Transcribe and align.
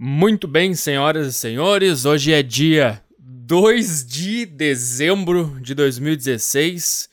Muito 0.00 0.46
bem, 0.46 0.76
senhoras 0.76 1.26
e 1.26 1.32
senhores, 1.32 2.04
hoje 2.04 2.32
é 2.32 2.40
dia 2.40 3.02
2 3.18 4.06
de 4.06 4.46
dezembro 4.46 5.58
de 5.60 5.74
2016, 5.74 7.10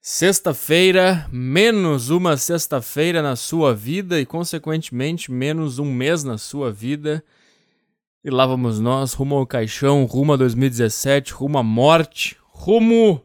sexta-feira, 0.00 1.28
menos 1.30 2.10
uma 2.10 2.36
sexta-feira 2.36 3.22
na 3.22 3.36
sua 3.36 3.72
vida 3.72 4.18
e, 4.20 4.26
consequentemente, 4.26 5.30
menos 5.30 5.78
um 5.78 5.84
mês 5.84 6.24
na 6.24 6.36
sua 6.38 6.72
vida. 6.72 7.24
E 8.24 8.30
lá 8.30 8.44
vamos 8.44 8.80
nós, 8.80 9.12
rumo 9.12 9.36
ao 9.36 9.46
caixão, 9.46 10.04
rumo 10.04 10.32
a 10.32 10.36
2017, 10.36 11.32
rumo 11.32 11.58
à 11.58 11.62
morte, 11.62 12.36
rumo. 12.48 13.24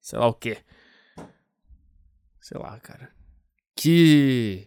sei 0.00 0.18
lá 0.18 0.26
o 0.26 0.34
quê. 0.34 0.58
Sei 2.40 2.58
lá, 2.58 2.76
cara. 2.80 3.08
Que 3.76 4.66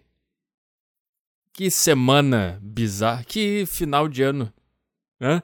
que 1.60 1.70
semana 1.70 2.58
bizarra. 2.62 3.22
Que 3.26 3.66
final 3.66 4.08
de 4.08 4.24
ano. 4.24 4.54
Hã? 5.20 5.44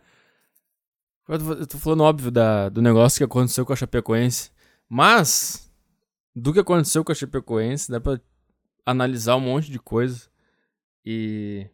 Eu 1.27 1.67
tô 1.67 1.77
falando 1.77 2.03
óbvio 2.03 2.31
da, 2.31 2.69
do 2.69 2.81
negócio 2.81 3.17
que 3.17 3.23
aconteceu 3.25 3.65
com 3.65 3.73
a 3.73 3.75
Chapecoense. 3.75 4.49
Mas, 4.87 5.69
do 6.33 6.53
que 6.53 6.59
aconteceu 6.61 7.03
com 7.03 7.11
a 7.11 7.15
Chapecoense, 7.15 7.91
dá 7.91 7.99
pra 7.99 8.17
analisar 8.85 9.35
um 9.35 9.41
monte 9.41 9.69
de 9.69 9.77
coisa. 9.77 10.29
E. 11.05 11.67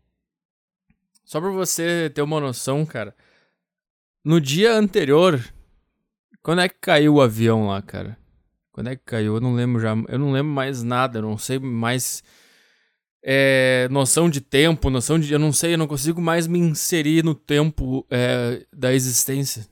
Só 1.23 1.39
pra 1.39 1.51
você 1.51 2.09
ter 2.09 2.23
uma 2.23 2.39
noção, 2.39 2.83
cara. 2.83 3.15
No 4.25 4.41
dia 4.41 4.73
anterior, 4.73 5.39
quando 6.41 6.61
é 6.61 6.67
que 6.67 6.79
caiu 6.81 7.13
o 7.13 7.21
avião 7.21 7.67
lá, 7.67 7.79
cara? 7.79 8.17
Quando 8.71 8.87
é 8.87 8.95
que 8.95 9.03
caiu? 9.05 9.35
Eu 9.35 9.39
não 9.39 9.53
lembro 9.53 9.79
já. 9.79 9.91
Eu 10.07 10.17
não 10.17 10.31
lembro 10.31 10.51
mais 10.51 10.81
nada. 10.81 11.19
Eu 11.19 11.21
não 11.21 11.37
sei 11.37 11.59
mais 11.59 12.23
é, 13.23 13.87
noção 13.91 14.29
de 14.29 14.41
tempo, 14.41 14.89
noção 14.89 15.19
de. 15.19 15.31
Eu 15.31 15.39
não 15.39 15.53
sei, 15.53 15.73
eu 15.73 15.77
não 15.77 15.87
consigo 15.87 16.21
mais 16.21 16.47
me 16.47 16.59
inserir 16.59 17.23
no 17.23 17.35
tempo 17.35 18.05
é, 18.09 18.65
da 18.73 18.93
existência. 18.93 19.65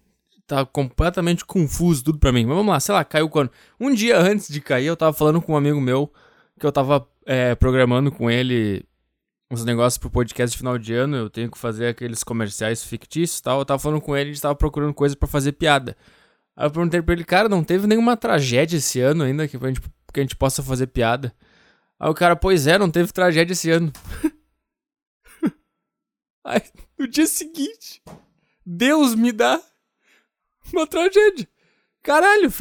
Tá 0.45 0.65
completamente 0.65 1.46
confuso 1.46 2.04
tudo 2.04 2.20
pra 2.20 2.32
mim. 2.32 2.46
Mas 2.46 2.55
vamos 2.55 2.71
lá, 2.71 2.79
sei 2.79 2.93
lá, 2.93 3.04
caiu 3.04 3.29
quando? 3.29 3.51
Um 3.79 3.93
dia 3.93 4.20
antes 4.20 4.48
de 4.49 4.62
cair, 4.62 4.87
eu 4.87 4.98
tava 4.98 5.13
falando 5.13 5.41
com 5.41 5.54
um 5.54 5.57
amigo 5.57 5.79
meu 5.79 6.12
que 6.59 6.65
eu 6.65 6.71
tava 6.71 7.07
é, 7.26 7.55
programando 7.55 8.12
com 8.12 8.29
ele 8.29 8.84
uns 9.52 9.65
negócios 9.65 9.98
pro 9.98 10.09
podcast 10.09 10.52
de 10.52 10.57
final 10.57 10.77
de 10.77 10.93
ano. 10.93 11.15
Eu 11.15 11.29
tenho 11.29 11.49
que 11.49 11.57
fazer 11.57 11.87
aqueles 11.87 12.24
comerciais 12.24 12.84
fictícios 12.84 13.40
e 13.40 13.43
tal. 13.43 13.59
Eu 13.59 13.65
tava 13.65 13.79
falando 13.79 14.02
com 14.02 14.15
ele, 14.15 14.29
a 14.29 14.34
gente 14.34 14.41
tava 14.41 14.55
procurando 14.55 14.93
coisa 14.93 15.15
para 15.15 15.27
fazer 15.27 15.54
piada. 15.54 15.96
Aí 16.55 16.68
eu 16.68 16.71
perguntei 16.71 17.02
pra 17.02 17.13
ele, 17.13 17.24
cara, 17.24 17.48
não 17.49 17.63
teve 17.63 17.87
nenhuma 17.87 18.18
tragédia 18.18 18.77
esse 18.77 18.99
ano 18.99 19.24
ainda 19.24 19.48
que 19.48 19.57
a 19.57 19.68
gente, 19.68 19.81
que 20.13 20.20
a 20.20 20.24
gente 20.24 20.35
possa 20.35 20.62
fazer 20.62 20.87
piada. 20.87 21.34
Aí 22.00 22.10
o 22.10 22.14
cara, 22.14 22.36
pois 22.36 22.66
é, 22.66 22.78
não 22.78 22.90
teve 22.90 23.12
tragédia 23.12 23.52
esse 23.52 23.70
ano. 23.70 23.92
Aí, 26.46 26.62
no 26.98 27.08
dia 27.08 27.28
seguinte, 27.28 28.02
Deus 28.66 29.14
me 29.14 29.32
dá 29.32 29.62
uma 30.72 30.88
tragédia. 30.88 31.48
Caralho. 32.02 32.50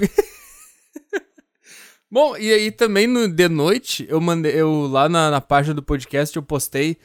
Bom, 2.11 2.37
e 2.39 2.51
aí 2.51 2.73
também 2.73 3.07
no, 3.07 3.29
de 3.29 3.49
noite, 3.51 4.07
eu 4.09 4.19
mandei, 4.19 4.59
eu 4.59 4.87
lá 4.87 5.11
na, 5.11 5.31
na 5.31 5.43
página 5.43 5.75
do 5.75 5.83
podcast 5.83 6.35
eu 6.35 6.43
postei 6.43 6.97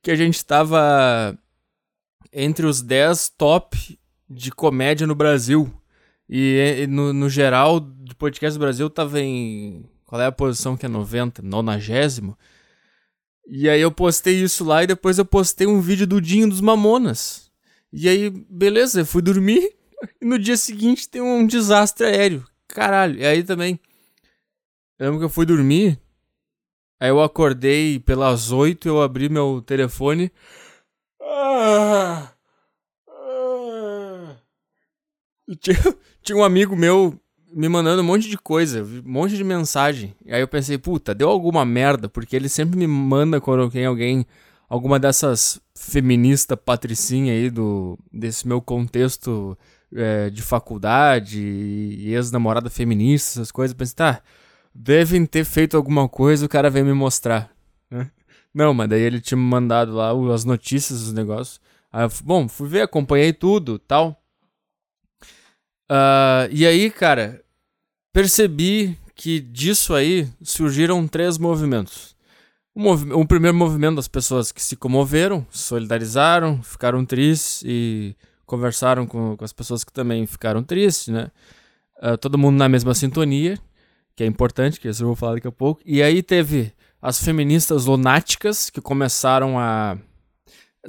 que 0.00 0.08
a 0.08 0.14
gente 0.14 0.36
estava 0.36 1.36
entre 2.32 2.64
os 2.64 2.80
10 2.80 3.30
top 3.30 3.98
de 4.30 4.52
comédia 4.52 5.06
no 5.06 5.16
Brasil. 5.16 5.72
E, 6.28 6.82
e 6.82 6.86
no, 6.86 7.12
no 7.12 7.28
geral, 7.28 7.80
do 7.80 8.14
podcast 8.14 8.56
do 8.56 8.62
Brasil 8.62 8.88
tava 8.88 9.20
em 9.20 9.84
qual 10.12 10.20
é 10.20 10.26
a 10.26 10.30
posição 10.32 10.76
que 10.76 10.84
é 10.84 10.90
90? 10.90 11.40
Nonagésimo? 11.40 12.36
E 13.46 13.66
aí 13.66 13.80
eu 13.80 13.90
postei 13.90 14.42
isso 14.42 14.62
lá 14.62 14.82
e 14.82 14.86
depois 14.86 15.16
eu 15.16 15.24
postei 15.24 15.66
um 15.66 15.80
vídeo 15.80 16.06
do 16.06 16.20
Dinho 16.20 16.50
dos 16.50 16.60
Mamonas. 16.60 17.50
E 17.90 18.06
aí, 18.06 18.28
beleza, 18.28 19.00
eu 19.00 19.06
fui 19.06 19.22
dormir 19.22 19.74
e 20.20 20.26
no 20.26 20.38
dia 20.38 20.58
seguinte 20.58 21.08
tem 21.08 21.22
um 21.22 21.46
desastre 21.46 22.04
aéreo. 22.04 22.44
Caralho, 22.68 23.20
e 23.20 23.24
aí 23.24 23.42
também. 23.42 23.80
Eu 24.98 25.06
lembro 25.06 25.20
que 25.20 25.24
eu 25.24 25.30
fui 25.30 25.46
dormir. 25.46 25.98
Aí 27.00 27.08
eu 27.08 27.22
acordei 27.22 27.98
pelas 27.98 28.52
8, 28.52 28.86
eu 28.86 29.00
abri 29.00 29.30
meu 29.30 29.62
telefone. 29.62 30.30
Ah, 31.22 32.34
ah. 33.08 34.36
Tinha, 35.58 35.78
tinha 36.22 36.36
um 36.36 36.44
amigo 36.44 36.76
meu 36.76 37.18
me 37.54 37.68
mandando 37.68 38.02
um 38.02 38.04
monte 38.04 38.28
de 38.28 38.38
coisa, 38.38 38.82
um 38.82 39.02
monte 39.04 39.36
de 39.36 39.44
mensagem. 39.44 40.14
E 40.24 40.32
aí 40.32 40.40
eu 40.40 40.48
pensei, 40.48 40.78
puta, 40.78 41.14
deu 41.14 41.28
alguma 41.28 41.64
merda, 41.64 42.08
porque 42.08 42.34
ele 42.34 42.48
sempre 42.48 42.78
me 42.78 42.86
manda 42.86 43.40
quando 43.40 43.70
tem 43.70 43.86
alguém, 43.86 44.26
alguma 44.68 44.98
dessas 44.98 45.60
feminista 45.74 46.56
patricinha 46.56 47.32
aí 47.32 47.50
do, 47.50 47.98
desse 48.12 48.46
meu 48.46 48.60
contexto 48.60 49.56
é, 49.94 50.30
de 50.30 50.42
faculdade 50.42 51.40
e 51.40 52.14
ex-namorada 52.14 52.70
feminista, 52.70 53.38
essas 53.38 53.50
coisas. 53.50 53.72
Eu 53.72 53.78
pensei, 53.78 53.96
tá, 53.96 54.22
devem 54.74 55.26
ter 55.26 55.44
feito 55.44 55.76
alguma 55.76 56.08
coisa, 56.08 56.46
o 56.46 56.48
cara 56.48 56.70
veio 56.70 56.86
me 56.86 56.92
mostrar. 56.92 57.50
Né? 57.90 58.10
Não, 58.54 58.72
mas 58.74 58.88
daí 58.88 59.02
ele 59.02 59.20
tinha 59.20 59.38
me 59.38 59.44
mandado 59.44 59.92
lá 59.94 60.12
as 60.34 60.44
notícias, 60.44 61.02
os 61.02 61.12
negócios. 61.12 61.60
Aí 61.92 62.08
bom, 62.24 62.48
fui 62.48 62.68
ver, 62.68 62.82
acompanhei 62.82 63.32
tudo, 63.32 63.78
tal. 63.78 64.18
Uh, 65.90 66.48
e 66.50 66.66
aí, 66.66 66.90
cara, 66.90 67.41
percebi 68.12 68.98
que 69.14 69.40
disso 69.40 69.94
aí 69.94 70.28
surgiram 70.42 71.06
três 71.06 71.38
movimentos. 71.38 72.14
O, 72.74 73.20
o 73.20 73.26
primeiro 73.26 73.56
movimento 73.56 73.96
das 73.96 74.08
pessoas 74.08 74.50
que 74.50 74.62
se 74.62 74.76
comoveram, 74.76 75.46
solidarizaram, 75.50 76.62
ficaram 76.62 77.04
tristes 77.04 77.62
e 77.64 78.16
conversaram 78.46 79.06
com, 79.06 79.36
com 79.36 79.44
as 79.44 79.52
pessoas 79.52 79.84
que 79.84 79.92
também 79.92 80.26
ficaram 80.26 80.62
tristes, 80.62 81.08
né? 81.08 81.30
Uh, 82.02 82.16
todo 82.16 82.38
mundo 82.38 82.56
na 82.56 82.68
mesma 82.68 82.94
sintonia, 82.94 83.58
que 84.16 84.24
é 84.24 84.26
importante, 84.26 84.80
que 84.80 84.88
isso 84.88 85.02
eu 85.02 85.06
vou 85.06 85.16
falar 85.16 85.34
daqui 85.34 85.46
a 85.48 85.52
pouco. 85.52 85.80
E 85.84 86.02
aí 86.02 86.22
teve 86.22 86.72
as 87.00 87.22
feministas 87.22 87.86
lunáticas 87.86 88.70
que 88.70 88.80
começaram 88.80 89.58
a 89.58 89.96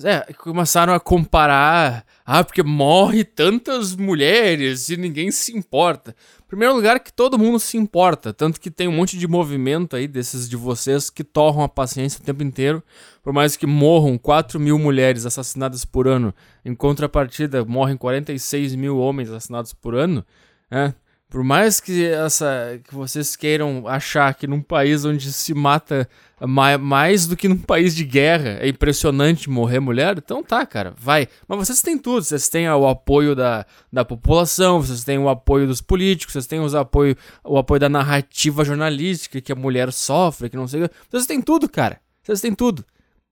é, 0.04 0.34
começaram 0.34 0.94
a 0.94 1.00
comparar. 1.00 2.06
Ah, 2.26 2.44
porque 2.44 2.64
morre 2.64 3.24
tantas 3.24 3.96
mulheres 3.96 4.90
e 4.90 4.96
ninguém 4.96 5.30
se 5.30 5.56
importa. 5.56 6.16
Primeiro 6.48 6.74
lugar, 6.74 7.00
que 7.00 7.12
todo 7.12 7.38
mundo 7.38 7.60
se 7.60 7.78
importa. 7.78 8.34
Tanto 8.34 8.62
que 8.62 8.72
tem 8.72 8.88
um 8.88 8.94
monte 8.94 9.18
de 9.18 9.28
movimento 9.28 9.96
aí 9.96 10.08
desses 10.08 10.48
de 10.48 10.56
vocês 10.56 11.10
que 11.10 11.24
torram 11.24 11.64
a 11.64 11.68
paciência 11.68 12.22
o 12.22 12.24
tempo 12.24 12.44
inteiro. 12.44 12.82
Por 13.22 13.34
mais 13.34 13.58
que 13.58 13.68
morram 13.68 14.18
4 14.18 14.60
mil 14.60 14.80
mulheres 14.80 15.26
assassinadas 15.26 15.84
por 15.84 16.08
ano, 16.08 16.34
em 16.64 16.74
contrapartida 16.74 17.66
morrem 17.66 17.98
46 17.98 18.76
mil 18.76 19.00
homens 19.00 19.30
assassinados 19.30 19.74
por 19.74 19.94
ano. 19.94 20.26
É, 20.72 20.94
por 21.34 21.44
mais 21.44 21.80
que 21.80 22.06
essa 22.06 22.80
que 22.84 22.94
vocês 22.94 23.36
queiram 23.36 23.88
achar 23.88 24.36
que 24.36 24.46
num 24.46 24.62
país 24.62 25.04
onde 25.04 25.34
se 25.34 25.52
mata 25.52 26.08
mais, 26.40 26.80
mais 26.80 27.26
do 27.26 27.36
que 27.36 27.48
num 27.48 27.58
país 27.58 27.96
de 27.96 28.06
guerra. 28.06 28.60
É 28.62 28.68
impressionante 28.68 29.50
morrer 29.50 29.80
mulher. 29.80 30.16
Então 30.20 30.44
tá, 30.44 30.64
cara, 30.64 30.94
vai. 30.96 31.28
Mas 31.48 31.58
vocês 31.58 31.82
têm 31.82 31.98
tudo. 31.98 32.22
Vocês 32.22 32.48
têm 32.50 32.70
o 32.70 32.88
apoio 32.88 33.36
da, 33.36 33.66
da 33.92 34.06
população, 34.06 34.80
vocês 34.80 35.04
têm 35.04 35.18
o 35.18 35.28
apoio 35.28 35.66
dos 35.66 35.82
políticos, 35.82 36.34
vocês 36.34 36.46
têm 36.46 36.60
os 36.60 36.76
apoio, 36.76 37.18
o 37.44 37.58
apoio 37.58 37.80
da 37.80 37.90
narrativa 37.90 38.64
jornalística 38.64 39.42
que 39.42 39.52
a 39.52 39.56
mulher 39.56 39.92
sofre, 39.92 40.52
que 40.52 40.56
não 40.56 40.68
sei 40.68 40.84
o 40.84 40.88
que. 40.88 40.96
Vocês 41.10 41.26
têm 41.26 41.42
tudo, 41.42 41.68
cara. 41.68 42.00
Vocês 42.22 42.42
têm 42.42 42.54
tudo. 42.54 42.86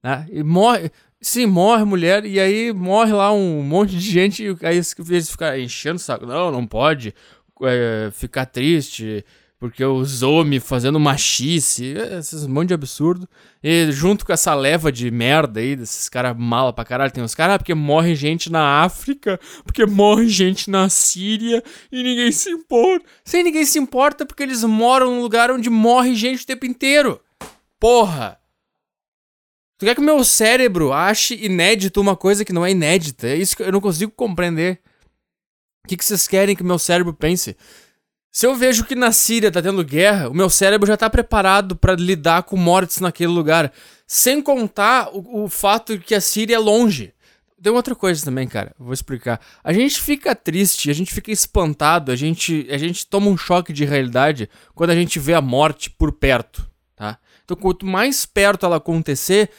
Né? 0.04 0.26
E 0.32 0.42
morre. 0.42 0.92
Sim, 1.24 1.46
morre 1.46 1.84
mulher, 1.84 2.26
e 2.26 2.40
aí 2.40 2.74
morre 2.74 3.14
lá 3.14 3.32
um 3.32 3.62
monte 3.62 3.92
de 3.92 4.00
gente, 4.00 4.44
e 4.44 4.66
aí 4.66 4.82
eles 5.12 5.30
ficam 5.30 5.56
enchendo 5.56 5.98
o 5.98 6.00
saco. 6.00 6.26
Não, 6.26 6.50
não 6.50 6.66
pode 6.66 7.14
é, 7.64 8.10
ficar 8.12 8.46
triste 8.46 9.24
porque 9.62 9.86
os 9.86 10.24
homens 10.24 10.64
fazendo 10.64 11.00
machice, 11.00 11.94
esses 12.18 12.48
monte 12.48 12.70
de 12.70 12.74
absurdo. 12.74 13.30
E 13.64 13.92
junto 13.92 14.26
com 14.26 14.34
essa 14.34 14.56
leva 14.56 14.92
de 14.92 15.12
merda 15.12 15.60
aí, 15.60 15.76
desses 15.76 16.10
caras 16.10 16.36
mala 16.36 16.74
pra 16.74 16.84
caralho, 16.84 17.12
tem 17.12 17.24
uns 17.24 17.36
caras, 17.36 17.54
ah, 17.54 17.60
porque 17.60 17.76
morre 17.76 18.16
gente 18.16 18.52
na 18.52 18.82
África, 18.82 19.40
porque 19.64 19.86
morre 19.86 20.28
gente 20.28 20.68
na 20.68 20.90
Síria 20.90 21.64
e 21.92 22.02
ninguém 22.02 22.32
se 22.32 22.50
importa. 22.50 23.06
Sem 23.24 23.44
ninguém 23.44 23.64
se 23.64 23.78
importa 23.78 24.26
porque 24.26 24.42
eles 24.42 24.64
moram 24.64 25.12
num 25.12 25.22
lugar 25.22 25.52
onde 25.52 25.70
morre 25.70 26.16
gente 26.16 26.42
o 26.42 26.48
tempo 26.48 26.66
inteiro. 26.66 27.22
Porra! 27.80 28.40
Tu 29.78 29.86
quer 29.86 29.94
que 29.94 30.02
o 30.02 30.04
meu 30.04 30.24
cérebro 30.24 30.92
ache 30.92 31.36
inédito 31.36 32.02
uma 32.02 32.16
coisa 32.16 32.44
que 32.44 32.52
não 32.52 32.66
é 32.66 32.72
inédita? 32.72 33.28
É 33.28 33.36
isso 33.36 33.56
que 33.56 33.62
eu 33.62 33.72
não 33.72 33.80
consigo 33.80 34.12
compreender. 34.12 34.82
O 35.84 35.88
que, 35.88 35.98
que 35.98 36.06
vocês 36.06 36.28
querem 36.28 36.56
que 36.56 36.64
meu 36.64 36.80
cérebro 36.80 37.14
pense? 37.14 37.56
Se 38.32 38.46
eu 38.46 38.56
vejo 38.56 38.86
que 38.86 38.96
na 38.96 39.12
Síria 39.12 39.52
tá 39.52 39.62
tendo 39.62 39.84
guerra, 39.84 40.30
o 40.30 40.34
meu 40.34 40.50
cérebro 40.50 40.88
já 40.88 40.96
tá 40.96 41.10
preparado 41.10 41.76
para 41.76 41.96
lidar 41.96 42.44
com 42.44 42.56
mortes 42.56 43.00
naquele 43.00 43.32
lugar. 43.32 43.74
Sem 44.08 44.42
contar 44.42 45.10
o, 45.12 45.44
o 45.44 45.50
fato 45.50 45.98
de 45.98 46.04
que 46.04 46.16
a 46.16 46.22
Síria 46.22 46.56
é 46.56 46.60
longe. 46.60 47.14
Tem 47.62 47.72
outra 47.72 47.94
coisa 47.94 48.24
também, 48.24 48.48
cara. 48.48 48.74
Vou 48.80 48.94
explicar. 48.94 49.40
A 49.64 49.74
gente 49.74 50.02
fica 50.02 50.34
triste, 50.34 50.90
a 50.90 50.94
gente 50.94 51.14
fica 51.14 51.32
espantado, 51.32 52.12
a 52.12 52.16
gente, 52.16 52.66
a 52.72 52.78
gente 52.78 53.06
toma 53.06 53.28
um 53.28 53.38
choque 53.38 53.74
de 53.74 53.86
realidade 53.86 54.50
quando 54.74 54.92
a 54.92 54.96
gente 54.96 55.20
vê 55.20 55.34
a 55.34 55.42
morte 55.42 55.90
por 55.90 56.12
perto, 56.12 56.66
tá? 56.96 57.20
Então, 57.44 57.58
quanto 57.58 57.86
mais 57.86 58.26
perto 58.26 58.66
ela 58.66 58.78
acontecer, 58.78 59.50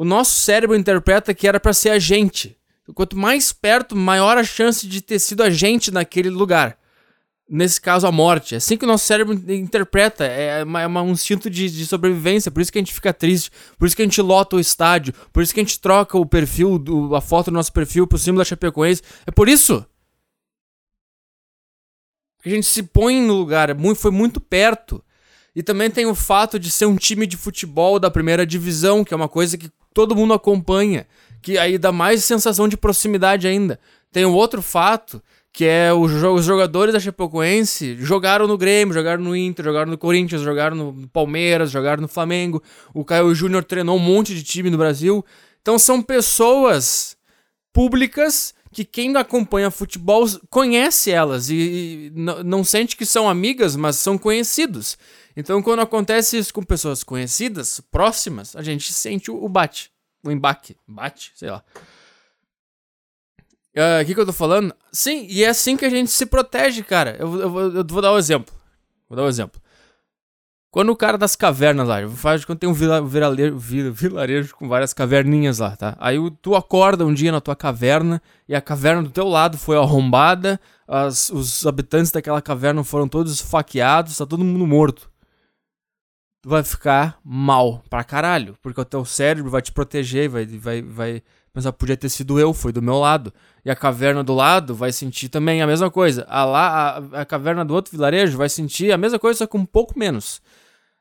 O 0.00 0.04
nosso 0.04 0.34
cérebro 0.40 0.74
interpreta 0.74 1.34
que 1.34 1.46
era 1.46 1.60
para 1.60 1.74
ser 1.74 1.90
a 1.90 1.98
gente. 1.98 2.56
Quanto 2.94 3.16
mais 3.16 3.52
perto, 3.52 3.96
maior 3.96 4.36
a 4.36 4.44
chance 4.44 4.86
de 4.86 5.00
ter 5.00 5.18
sido 5.18 5.42
a 5.42 5.50
gente 5.50 5.90
naquele 5.90 6.30
lugar. 6.30 6.78
Nesse 7.48 7.80
caso, 7.80 8.06
a 8.06 8.12
morte. 8.12 8.54
É 8.54 8.58
assim 8.58 8.76
que 8.76 8.84
o 8.84 8.88
nosso 8.88 9.04
cérebro 9.04 9.34
interpreta. 9.52 10.24
É, 10.24 10.62
uma, 10.62 10.82
é 10.82 10.86
um 10.86 11.10
instinto 11.10 11.50
de, 11.50 11.68
de, 11.68 11.84
sobrevivência. 11.84 12.50
Por 12.50 12.60
isso 12.60 12.70
que 12.70 12.78
a 12.78 12.80
gente 12.80 12.94
fica 12.94 13.12
triste. 13.12 13.50
Por 13.76 13.86
isso 13.86 13.96
que 13.96 14.02
a 14.02 14.04
gente 14.04 14.22
lota 14.22 14.54
o 14.54 14.60
estádio. 14.60 15.12
Por 15.32 15.42
isso 15.42 15.52
que 15.52 15.58
a 15.58 15.62
gente 15.64 15.80
troca 15.80 16.16
o 16.16 16.24
perfil, 16.24 16.78
do, 16.78 17.14
a 17.16 17.20
foto 17.20 17.50
do 17.50 17.54
nosso 17.54 17.72
perfil 17.72 18.06
pro 18.06 18.18
símbolo 18.18 18.38
da 18.38 18.44
Chapecoense. 18.44 19.02
É 19.26 19.32
por 19.32 19.48
isso. 19.48 19.84
A 22.44 22.48
gente 22.48 22.66
se 22.66 22.84
põe 22.84 23.20
no 23.20 23.34
lugar. 23.34 23.68
É 23.68 23.94
foi 23.96 24.12
muito 24.12 24.40
perto. 24.40 25.02
E 25.54 25.62
também 25.62 25.90
tem 25.90 26.06
o 26.06 26.14
fato 26.14 26.58
de 26.58 26.70
ser 26.70 26.86
um 26.86 26.96
time 26.96 27.26
de 27.26 27.36
futebol 27.36 27.98
da 27.98 28.10
primeira 28.10 28.46
divisão, 28.46 29.04
que 29.04 29.12
é 29.12 29.16
uma 29.16 29.28
coisa 29.28 29.58
que 29.58 29.70
todo 29.92 30.14
mundo 30.14 30.32
acompanha, 30.32 31.06
que 31.42 31.58
aí 31.58 31.78
dá 31.78 31.92
mais 31.92 32.24
sensação 32.24 32.68
de 32.68 32.76
proximidade 32.76 33.46
ainda. 33.46 33.78
Tem 34.12 34.24
um 34.26 34.34
outro 34.34 34.60
fato, 34.62 35.22
que 35.52 35.64
é 35.64 35.92
os 35.92 36.44
jogadores 36.44 36.92
da 36.92 37.00
Chapecoense 37.00 37.96
jogaram 38.00 38.46
no 38.46 38.58
Grêmio, 38.58 38.94
jogaram 38.94 39.22
no 39.22 39.36
Inter, 39.36 39.64
jogaram 39.64 39.90
no 39.90 39.98
Corinthians, 39.98 40.42
jogaram 40.42 40.76
no 40.76 41.08
Palmeiras, 41.08 41.70
jogaram 41.70 42.02
no 42.02 42.08
Flamengo. 42.08 42.62
O 42.94 43.04
Caio 43.04 43.34
Júnior 43.34 43.64
treinou 43.64 43.96
um 43.96 44.00
monte 44.00 44.34
de 44.34 44.42
time 44.42 44.70
no 44.70 44.78
Brasil. 44.78 45.24
Então 45.60 45.78
são 45.78 46.02
pessoas 46.02 47.16
públicas 47.72 48.54
que 48.72 48.84
quem 48.84 49.16
acompanha 49.16 49.70
futebol 49.70 50.24
conhece 50.48 51.10
elas 51.10 51.50
e, 51.50 51.54
e 51.54 52.12
não 52.14 52.62
sente 52.62 52.96
que 52.96 53.04
são 53.04 53.28
amigas, 53.28 53.74
mas 53.74 53.96
são 53.96 54.16
conhecidos. 54.16 54.96
Então, 55.36 55.62
quando 55.62 55.80
acontece 55.80 56.38
isso 56.38 56.52
com 56.52 56.62
pessoas 56.62 57.02
conhecidas, 57.02 57.80
próximas, 57.90 58.54
a 58.54 58.62
gente 58.62 58.92
sente 58.92 59.30
o, 59.30 59.48
bate, 59.48 59.90
o 60.24 60.30
embaque, 60.30 60.76
bate, 60.86 61.32
sei 61.34 61.50
lá. 61.50 61.62
Ah, 63.76 63.98
o 63.98 64.02
uh, 64.02 64.04
que, 64.04 64.14
que 64.14 64.20
eu 64.20 64.26
tô 64.26 64.32
falando? 64.32 64.74
Sim, 64.92 65.26
e 65.28 65.44
é 65.44 65.48
assim 65.48 65.76
que 65.76 65.84
a 65.84 65.90
gente 65.90 66.10
se 66.10 66.26
protege, 66.26 66.82
cara. 66.82 67.16
Eu, 67.18 67.40
eu, 67.40 67.76
eu 67.76 67.84
vou 67.86 68.02
dar 68.02 68.12
um 68.12 68.18
exemplo. 68.18 68.54
Vou 69.08 69.16
dar 69.16 69.24
um 69.24 69.28
exemplo. 69.28 69.60
Quando 70.72 70.90
o 70.90 70.96
cara 70.96 71.18
das 71.18 71.34
cavernas 71.34 71.88
lá, 71.88 72.08
faz 72.10 72.44
quando 72.44 72.60
tem 72.60 72.68
um 72.68 72.72
vila, 72.72 73.02
viralejo, 73.02 73.58
vilarejo 73.92 74.54
com 74.54 74.68
várias 74.68 74.92
caverninhas 74.92 75.58
lá, 75.58 75.74
tá? 75.76 75.96
Aí 75.98 76.16
tu 76.40 76.54
acorda 76.54 77.04
um 77.04 77.12
dia 77.12 77.32
na 77.32 77.40
tua 77.40 77.56
caverna 77.56 78.22
e 78.48 78.54
a 78.54 78.60
caverna 78.60 79.02
do 79.02 79.10
teu 79.10 79.26
lado 79.26 79.58
foi 79.58 79.76
arrombada, 79.76 80.60
as, 80.86 81.28
os 81.30 81.66
habitantes 81.66 82.12
daquela 82.12 82.40
caverna 82.40 82.84
foram 82.84 83.08
todos 83.08 83.32
esfaqueados, 83.32 84.16
tá 84.16 84.26
todo 84.26 84.44
mundo 84.44 84.64
morto 84.66 85.09
tu 86.42 86.48
vai 86.48 86.62
ficar 86.62 87.18
mal 87.24 87.82
pra 87.88 88.04
caralho. 88.04 88.56
Porque 88.62 88.80
o 88.80 88.84
teu 88.84 89.04
cérebro 89.04 89.50
vai 89.50 89.62
te 89.62 89.72
proteger, 89.72 90.28
vai, 90.28 90.46
vai, 90.46 90.82
vai 90.82 91.22
pensar, 91.52 91.72
podia 91.72 91.96
ter 91.96 92.08
sido 92.08 92.38
eu, 92.38 92.52
foi 92.52 92.72
do 92.72 92.82
meu 92.82 92.98
lado. 92.98 93.32
E 93.64 93.70
a 93.70 93.76
caverna 93.76 94.24
do 94.24 94.34
lado 94.34 94.74
vai 94.74 94.92
sentir 94.92 95.28
também 95.28 95.62
a 95.62 95.66
mesma 95.66 95.90
coisa. 95.90 96.26
A, 96.28 96.44
lá, 96.44 97.04
a, 97.12 97.20
a 97.22 97.24
caverna 97.24 97.64
do 97.64 97.74
outro 97.74 97.92
vilarejo 97.92 98.36
vai 98.36 98.48
sentir 98.48 98.92
a 98.92 98.98
mesma 98.98 99.18
coisa, 99.18 99.38
só 99.38 99.46
com 99.46 99.58
um 99.58 99.66
pouco 99.66 99.98
menos. 99.98 100.40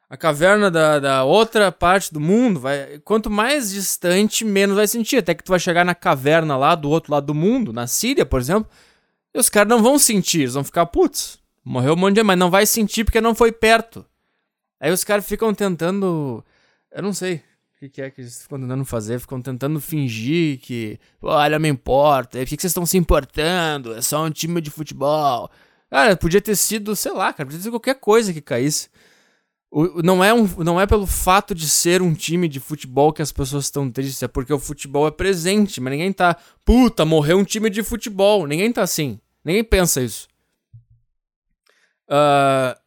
A 0.10 0.18
caverna 0.18 0.72
da, 0.72 1.00
da 1.00 1.24
outra 1.24 1.72
parte 1.72 2.12
do 2.12 2.20
mundo 2.20 2.60
vai. 2.60 3.00
Quanto 3.06 3.30
mais 3.30 3.72
distante, 3.72 4.44
menos 4.44 4.76
vai 4.76 4.88
sentir. 4.88 5.18
Até 5.18 5.36
que 5.36 5.44
tu 5.44 5.50
vai 5.50 5.60
chegar 5.60 5.86
na 5.86 5.94
caverna 5.94 6.58
lá 6.58 6.74
do 6.74 6.90
outro 6.90 7.14
lado 7.14 7.28
do 7.28 7.36
mundo, 7.36 7.72
na 7.72 7.86
Síria, 7.86 8.26
por 8.26 8.40
exemplo, 8.40 8.70
e 9.34 9.40
os 9.40 9.50
caras 9.50 9.70
não 9.70 9.84
vão 9.84 10.00
sentir, 10.00 10.42
eles 10.42 10.56
vão 10.56 10.64
ficar, 10.64 10.86
putz, 10.88 11.40
morreu 11.64 11.94
um 11.94 11.96
monte 11.96 12.16
de 12.16 12.20
gente, 12.22 12.28
mas 12.28 12.38
não 12.38 12.50
vai 12.50 12.66
sentir 12.66 13.04
porque 13.04 13.22
não 13.22 13.36
foi 13.36 13.52
perto. 13.52 14.06
Aí 14.80 14.92
os 14.92 15.04
caras 15.04 15.28
ficam 15.28 15.54
tentando. 15.54 16.44
Eu 16.92 17.04
não 17.04 17.14
sei 17.14 17.44
o 17.82 17.90
que, 17.90 18.02
é 18.02 18.10
que 18.10 18.22
eles 18.22 18.42
ficam 18.44 18.60
tentando 18.60 18.86
fazer. 18.86 19.20
Ficam 19.20 19.42
tentando 19.42 19.80
fingir 19.82 20.60
que. 20.60 21.00
Olha, 21.22 21.60
me 21.60 21.70
importa. 21.70 22.38
Por 22.38 22.46
que, 22.46 22.56
que 22.56 22.62
vocês 22.62 22.72
estão 22.72 22.86
se 22.86 22.98
importando? 22.98 23.94
É 23.94 24.02
só 24.02 24.24
um 24.24 24.30
time 24.30 24.62
de 24.62 24.70
futebol. 24.70 25.50
Cara, 25.90 26.16
podia 26.16 26.42
ter 26.42 26.56
sido, 26.56 26.96
sei 26.96 27.12
lá, 27.12 27.34
cara, 27.34 27.48
podia 27.48 27.60
ter 27.60 27.64
sido 27.64 27.74
qualquer 27.74 27.96
coisa 27.96 28.34
que 28.34 28.42
caísse. 28.42 28.90
O, 29.72 30.02
não, 30.02 30.24
é 30.24 30.34
um, 30.34 30.48
não 30.64 30.82
é 30.82 30.88
pelo 30.88 31.06
fato 31.06 31.54
de 31.54 31.70
ser 31.70 32.02
um 32.02 32.14
time 32.14 32.48
de 32.48 32.60
futebol 32.60 33.14
que 33.14 33.22
as 33.22 33.32
pessoas 33.32 33.66
estão 33.66 33.90
tristes, 33.90 34.24
é 34.24 34.28
porque 34.28 34.52
o 34.52 34.58
futebol 34.60 35.08
é 35.08 35.12
presente, 35.12 35.80
mas 35.80 35.92
ninguém 35.92 36.12
tá. 36.12 36.36
Puta, 36.66 37.06
morreu 37.06 37.38
um 37.38 37.44
time 37.44 37.70
de 37.70 37.84
futebol. 37.84 38.48
Ninguém 38.48 38.72
tá 38.72 38.82
assim. 38.84 39.20
Ninguém 39.44 39.64
pensa 39.64 40.02
isso. 40.02 40.28
Uh, 42.08 42.78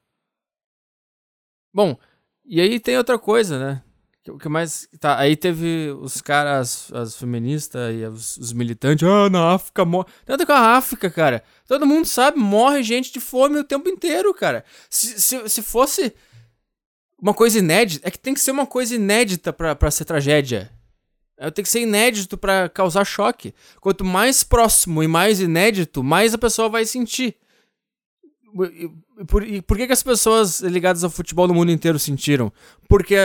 Bom, 1.72 1.96
e 2.44 2.60
aí 2.60 2.78
tem 2.78 2.96
outra 2.96 3.18
coisa, 3.18 3.58
né? 3.58 3.82
O 4.28 4.38
que 4.38 4.48
mais. 4.48 4.88
Tá, 5.00 5.18
aí 5.18 5.34
teve 5.34 5.90
os 6.00 6.20
caras, 6.20 6.92
as 6.92 7.16
feministas 7.16 7.92
e 7.92 8.04
os, 8.04 8.36
os, 8.36 8.52
militantes. 8.52 9.06
Ah, 9.06 9.28
na 9.28 9.54
África 9.54 9.84
morre. 9.84 10.06
Tanto 10.24 10.46
com 10.46 10.52
a 10.52 10.76
África, 10.76 11.10
cara. 11.10 11.42
Todo 11.66 11.86
mundo 11.86 12.06
sabe, 12.06 12.38
morre 12.38 12.84
gente 12.84 13.12
de 13.12 13.18
fome 13.18 13.58
o 13.58 13.64
tempo 13.64 13.88
inteiro, 13.88 14.32
cara. 14.32 14.64
Se, 14.88 15.20
se, 15.20 15.48
se 15.48 15.62
fosse 15.62 16.14
uma 17.22 17.32
coisa 17.32 17.60
inédita. 17.60 18.06
É 18.06 18.10
que 18.10 18.18
tem 18.18 18.34
que 18.34 18.40
ser 18.40 18.50
uma 18.50 18.66
coisa 18.66 18.96
inédita 18.96 19.52
pra, 19.52 19.90
ser 19.90 20.04
tragédia. 20.04 20.70
É, 21.38 21.50
tem 21.50 21.64
que 21.64 21.70
ser 21.70 21.80
inédito 21.80 22.36
para 22.36 22.68
causar 22.68 23.04
choque. 23.04 23.54
Quanto 23.80 24.04
mais 24.04 24.42
próximo 24.42 25.02
e 25.02 25.08
mais 25.08 25.40
inédito, 25.40 26.02
mais 26.02 26.34
a 26.34 26.38
pessoa 26.38 26.68
vai 26.68 26.84
sentir. 26.84 27.36
Por, 29.26 29.42
por 29.66 29.76
que, 29.76 29.86
que 29.86 29.92
as 29.92 30.02
pessoas 30.02 30.60
ligadas 30.60 31.02
ao 31.04 31.10
futebol 31.10 31.48
no 31.48 31.54
mundo 31.54 31.70
inteiro 31.70 31.98
sentiram? 31.98 32.52
Porque 32.88 33.16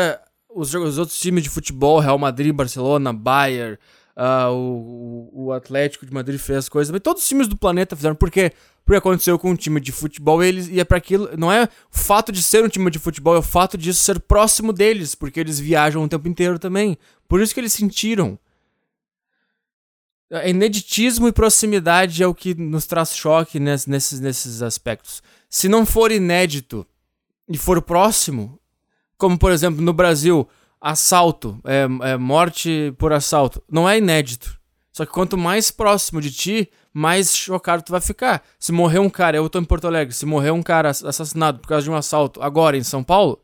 os, 0.50 0.74
os 0.74 0.98
outros 0.98 1.20
times 1.20 1.44
de 1.44 1.50
futebol, 1.50 2.00
Real 2.00 2.18
Madrid, 2.18 2.54
Barcelona, 2.54 3.14
Bayern, 3.14 3.78
uh, 4.18 4.52
o, 4.52 5.46
o 5.46 5.52
Atlético 5.52 6.06
de 6.06 6.14
Madrid 6.14 6.40
fez 6.40 6.58
as 6.60 6.70
coisas, 6.70 6.92
mas 6.92 7.02
todos 7.02 7.22
os 7.22 7.28
times 7.28 7.48
do 7.48 7.56
planeta 7.56 7.96
fizeram. 7.96 8.16
Por 8.16 8.32
quê? 8.32 8.52
Porque 8.84 8.98
aconteceu 8.98 9.38
com 9.38 9.52
um 9.52 9.56
time 9.56 9.80
de 9.80 9.92
futebol 9.92 10.44
eles 10.44 10.68
e 10.70 10.80
é 10.80 10.84
para 10.84 10.98
aquilo. 10.98 11.30
Não 11.38 11.52
é 11.52 11.66
o 11.66 11.98
fato 11.98 12.32
de 12.32 12.42
ser 12.42 12.64
um 12.64 12.70
time 12.70 12.90
de 12.90 13.00
futebol, 13.00 13.36
é 13.36 13.40
o 13.40 13.44
fato 13.44 13.78
disso 13.78 14.04
ser 14.04 14.20
próximo 14.20 14.74
deles, 14.74 15.14
porque 15.14 15.40
eles 15.40 15.60
viajam 15.60 16.04
o 16.04 16.08
tempo 16.08 16.28
inteiro 16.28 16.58
também. 16.58 16.98
Por 17.28 17.42
isso 17.42 17.54
que 17.54 17.60
eles 17.60 17.74
sentiram. 17.74 18.40
Ineditismo 20.46 21.28
e 21.28 21.32
proximidade 21.32 22.22
é 22.22 22.28
o 22.28 22.36
que 22.36 22.54
nos 22.54 22.86
traz 22.86 23.16
choque 23.16 23.60
nesses, 23.60 24.20
nesses 24.20 24.62
aspectos. 24.62 25.24
Se 25.50 25.70
não 25.70 25.86
for 25.86 26.12
inédito 26.12 26.86
e 27.48 27.58
for 27.58 27.82
próximo, 27.82 28.60
como 29.18 29.38
por 29.38 29.52
exemplo 29.52 29.82
no 29.82 29.94
Brasil, 29.94 30.48
assalto, 30.82 31.60
é, 31.64 32.12
é 32.12 32.18
morte 32.18 32.94
por 32.98 33.14
assalto, 33.14 33.64
não 33.72 33.88
é 33.88 33.98
inédito. 33.98 34.58
Só 34.92 35.06
que 35.06 35.12
quanto 35.12 35.38
mais 35.38 35.72
próximo 35.72 36.20
de 36.20 36.32
ti, 36.32 36.72
mais 36.92 37.36
chocado 37.36 37.84
tu 37.84 37.92
vai 37.92 38.02
ficar. 38.02 38.44
Se 38.60 38.72
morrer 38.72 39.00
um 39.00 39.10
cara, 39.10 39.38
eu 39.38 39.50
tô 39.50 39.60
em 39.60 39.64
Porto 39.64 39.88
Alegre, 39.88 40.14
se 40.14 40.26
morrer 40.26 40.52
um 40.52 40.64
cara 40.64 40.90
assassinado 40.90 41.60
por 41.60 41.68
causa 41.68 41.84
de 41.84 41.92
um 41.92 41.96
assalto 41.96 42.42
agora 42.42 42.76
em 42.76 42.84
São 42.84 43.04
Paulo, 43.04 43.40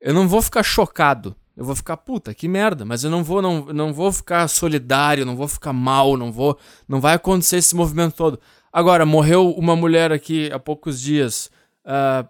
eu 0.00 0.12
não 0.12 0.28
vou 0.28 0.42
ficar 0.42 0.62
chocado. 0.62 1.34
Eu 1.56 1.64
vou 1.64 1.76
ficar, 1.76 1.96
puta, 1.96 2.34
que 2.34 2.48
merda, 2.48 2.84
mas 2.84 3.04
eu 3.04 3.10
não 3.10 3.22
vou, 3.22 3.40
não, 3.40 3.66
não 3.66 3.92
vou 3.92 4.10
ficar 4.10 4.48
solidário, 4.48 5.24
não 5.24 5.36
vou 5.36 5.46
ficar 5.46 5.72
mal, 5.72 6.16
não 6.16 6.32
vou, 6.32 6.58
não 6.88 7.00
vai 7.00 7.14
acontecer 7.14 7.58
esse 7.58 7.76
movimento 7.76 8.16
todo. 8.16 8.40
Agora, 8.72 9.06
morreu 9.06 9.52
uma 9.52 9.76
mulher 9.76 10.10
aqui 10.10 10.50
há 10.52 10.58
poucos 10.58 11.00
dias, 11.00 11.48
uh, 11.86 12.28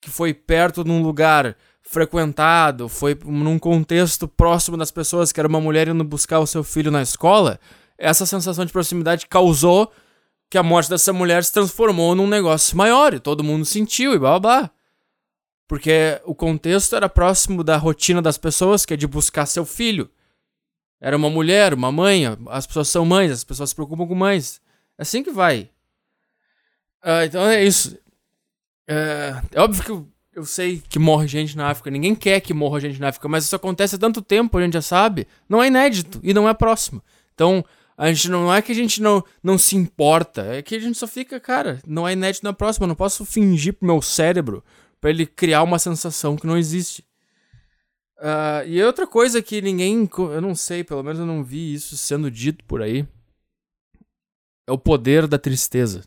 que 0.00 0.08
foi 0.08 0.32
perto 0.32 0.82
de 0.82 0.90
um 0.90 1.02
lugar 1.02 1.54
frequentado, 1.82 2.88
foi 2.88 3.16
num 3.26 3.58
contexto 3.58 4.26
próximo 4.26 4.78
das 4.78 4.90
pessoas, 4.90 5.30
que 5.30 5.38
era 5.38 5.48
uma 5.48 5.60
mulher 5.60 5.86
indo 5.88 6.02
buscar 6.02 6.40
o 6.40 6.46
seu 6.46 6.64
filho 6.64 6.90
na 6.90 7.02
escola. 7.02 7.60
Essa 7.98 8.24
sensação 8.24 8.64
de 8.64 8.72
proximidade 8.72 9.26
causou 9.26 9.92
que 10.48 10.56
a 10.56 10.62
morte 10.62 10.88
dessa 10.88 11.12
mulher 11.12 11.44
se 11.44 11.52
transformou 11.52 12.14
num 12.14 12.26
negócio 12.26 12.76
maior, 12.76 13.12
e 13.12 13.20
todo 13.20 13.44
mundo 13.44 13.66
sentiu 13.66 14.14
e 14.14 14.18
blá 14.18 14.38
blá 14.38 14.40
blá. 14.40 14.70
Porque 15.68 16.20
o 16.24 16.34
contexto 16.34 16.94
era 16.94 17.08
próximo 17.08 17.64
da 17.64 17.76
rotina 17.76 18.22
das 18.22 18.38
pessoas, 18.38 18.86
que 18.86 18.94
é 18.94 18.96
de 18.96 19.06
buscar 19.06 19.46
seu 19.46 19.64
filho. 19.64 20.08
Era 21.00 21.16
uma 21.16 21.28
mulher, 21.28 21.74
uma 21.74 21.90
mãe, 21.90 22.24
as 22.48 22.66
pessoas 22.66 22.88
são 22.88 23.04
mães, 23.04 23.30
as 23.30 23.44
pessoas 23.44 23.70
se 23.70 23.74
preocupam 23.74 24.06
com 24.06 24.14
mães. 24.14 24.60
É 24.96 25.02
assim 25.02 25.22
que 25.22 25.30
vai. 25.30 25.70
Uh, 27.04 27.24
então 27.26 27.42
é 27.46 27.64
isso. 27.64 27.94
Uh, 28.88 29.42
é 29.52 29.60
óbvio 29.60 29.84
que 29.84 29.90
eu, 29.90 30.08
eu, 30.34 30.44
sei 30.44 30.82
que 30.88 30.98
morre 30.98 31.26
gente 31.26 31.56
na 31.56 31.68
África. 31.68 31.90
Ninguém 31.90 32.14
quer 32.14 32.40
que 32.40 32.54
morra 32.54 32.80
gente 32.80 33.00
na 33.00 33.08
África, 33.08 33.28
mas 33.28 33.44
isso 33.44 33.56
acontece 33.56 33.96
há 33.96 33.98
tanto 33.98 34.22
tempo, 34.22 34.56
a 34.56 34.62
gente 34.62 34.74
já 34.74 34.82
sabe. 34.82 35.26
Não 35.48 35.62
é 35.62 35.66
inédito 35.66 36.20
e 36.22 36.32
não 36.32 36.48
é 36.48 36.54
próximo. 36.54 37.02
Então, 37.34 37.64
a 37.98 38.12
gente 38.12 38.30
não, 38.30 38.44
não 38.44 38.54
é 38.54 38.62
que 38.62 38.72
a 38.72 38.74
gente 38.74 39.02
não, 39.02 39.22
não 39.42 39.58
se 39.58 39.76
importa, 39.76 40.42
é 40.54 40.62
que 40.62 40.74
a 40.74 40.78
gente 40.78 40.96
só 40.96 41.06
fica, 41.06 41.40
cara, 41.40 41.80
não 41.86 42.06
é 42.06 42.12
inédito, 42.12 42.44
não 42.44 42.52
é 42.52 42.54
próximo. 42.54 42.84
Eu 42.84 42.88
não 42.88 42.94
posso 42.94 43.24
fingir 43.24 43.74
pro 43.74 43.86
meu 43.86 44.00
cérebro 44.00 44.64
para 45.00 45.10
ele 45.10 45.26
criar 45.26 45.62
uma 45.62 45.78
sensação 45.78 46.36
que 46.36 46.46
não 46.46 46.56
existe. 46.56 47.04
Uh, 48.18 48.66
e 48.66 48.82
outra 48.82 49.06
coisa 49.06 49.42
que 49.42 49.60
ninguém. 49.60 50.08
Eu 50.16 50.40
não 50.40 50.54
sei, 50.54 50.82
pelo 50.82 51.02
menos 51.02 51.18
eu 51.18 51.26
não 51.26 51.44
vi 51.44 51.74
isso 51.74 51.96
sendo 51.96 52.30
dito 52.30 52.64
por 52.64 52.82
aí. 52.82 53.06
É 54.66 54.72
o 54.72 54.78
poder 54.78 55.26
da 55.26 55.38
tristeza. 55.38 56.04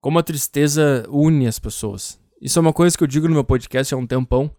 Como 0.00 0.18
a 0.18 0.22
tristeza 0.22 1.06
une 1.08 1.46
as 1.46 1.58
pessoas. 1.58 2.18
Isso 2.40 2.58
é 2.58 2.62
uma 2.62 2.72
coisa 2.72 2.96
que 2.96 3.04
eu 3.04 3.08
digo 3.08 3.28
no 3.28 3.34
meu 3.34 3.44
podcast 3.44 3.94
há 3.94 3.96
um 3.96 4.06
tempão. 4.06 4.50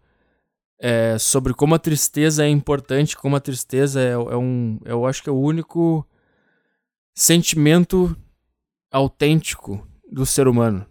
é, 0.81 1.17
sobre 1.19 1.53
como 1.53 1.75
a 1.75 1.79
tristeza 1.79 2.43
é 2.43 2.49
importante, 2.49 3.15
como 3.15 3.35
a 3.35 3.39
tristeza 3.39 4.01
é, 4.01 4.11
é 4.13 4.37
um. 4.37 4.79
Eu 4.83 5.05
acho 5.05 5.21
que 5.21 5.29
é 5.29 5.31
o 5.31 5.39
único 5.39 6.05
sentimento 7.13 8.17
autêntico 8.91 9.87
do 10.11 10.25
ser 10.25 10.47
humano. 10.47 10.85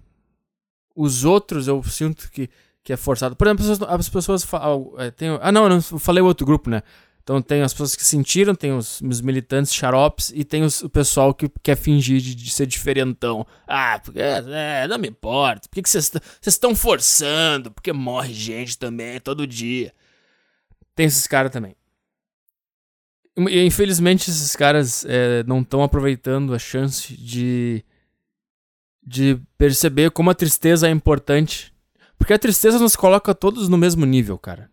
Os 1.00 1.24
outros 1.24 1.66
eu 1.66 1.82
sinto 1.82 2.30
que, 2.30 2.50
que 2.84 2.92
é 2.92 2.96
forçado. 2.96 3.34
Por 3.34 3.46
exemplo, 3.46 3.64
as 3.64 3.70
pessoas, 3.70 4.00
as 4.00 4.08
pessoas 4.08 4.44
falam. 4.44 4.92
É, 4.98 5.10
tem, 5.10 5.28
ah, 5.40 5.50
não, 5.50 5.68
eu 5.68 5.80
falei 5.80 6.22
outro 6.22 6.44
grupo, 6.44 6.68
né? 6.68 6.82
Então 7.22 7.40
tem 7.40 7.62
as 7.62 7.72
pessoas 7.72 7.94
que 7.94 8.04
sentiram, 8.04 8.54
tem 8.54 8.72
os, 8.72 9.00
os 9.00 9.20
militantes 9.20 9.72
xaropes 9.72 10.32
e 10.34 10.44
tem 10.44 10.62
os, 10.62 10.82
o 10.82 10.90
pessoal 10.90 11.32
que 11.32 11.48
quer 11.62 11.76
fingir 11.76 12.20
de, 12.20 12.34
de 12.34 12.50
ser 12.50 12.66
diferentão. 12.66 13.46
Ah, 13.66 14.00
porque 14.02 14.18
é, 14.20 14.86
não 14.88 14.98
me 14.98 15.08
importa. 15.08 15.68
Por 15.68 15.82
que 15.82 15.88
vocês 15.88 16.12
estão 16.44 16.74
forçando? 16.74 17.70
Porque 17.70 17.92
morre 17.92 18.34
gente 18.34 18.76
também 18.76 19.20
todo 19.20 19.46
dia. 19.46 19.92
Tem 20.94 21.06
esses 21.06 21.26
caras 21.26 21.52
também. 21.52 21.76
E, 23.48 23.64
infelizmente 23.64 24.28
esses 24.28 24.56
caras 24.56 25.04
é, 25.06 25.44
não 25.44 25.60
estão 25.60 25.82
aproveitando 25.82 26.52
a 26.52 26.58
chance 26.58 27.16
de, 27.16 27.84
de 29.10 29.40
perceber 29.58 30.12
como 30.12 30.30
a 30.30 30.34
tristeza 30.34 30.86
é 30.86 30.90
importante. 30.92 31.72
Porque 32.16 32.32
a 32.32 32.38
tristeza 32.38 32.78
nos 32.78 32.94
coloca 32.94 33.34
todos 33.34 33.68
no 33.68 33.76
mesmo 33.76 34.06
nível, 34.06 34.38
cara. 34.38 34.70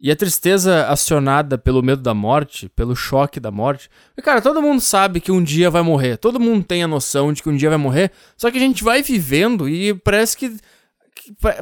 E 0.00 0.10
a 0.10 0.16
tristeza 0.16 0.86
acionada 0.86 1.58
pelo 1.58 1.82
medo 1.82 2.00
da 2.00 2.14
morte, 2.14 2.70
pelo 2.70 2.96
choque 2.96 3.38
da 3.38 3.50
morte. 3.50 3.90
Cara, 4.22 4.40
todo 4.40 4.62
mundo 4.62 4.80
sabe 4.80 5.20
que 5.20 5.30
um 5.30 5.42
dia 5.42 5.68
vai 5.70 5.82
morrer. 5.82 6.16
Todo 6.16 6.40
mundo 6.40 6.64
tem 6.64 6.82
a 6.82 6.88
noção 6.88 7.30
de 7.30 7.42
que 7.42 7.48
um 7.50 7.56
dia 7.56 7.68
vai 7.68 7.78
morrer. 7.78 8.10
Só 8.38 8.50
que 8.50 8.56
a 8.56 8.60
gente 8.60 8.82
vai 8.82 9.02
vivendo 9.02 9.68
e 9.68 9.92
parece 9.92 10.34
que. 10.34 10.56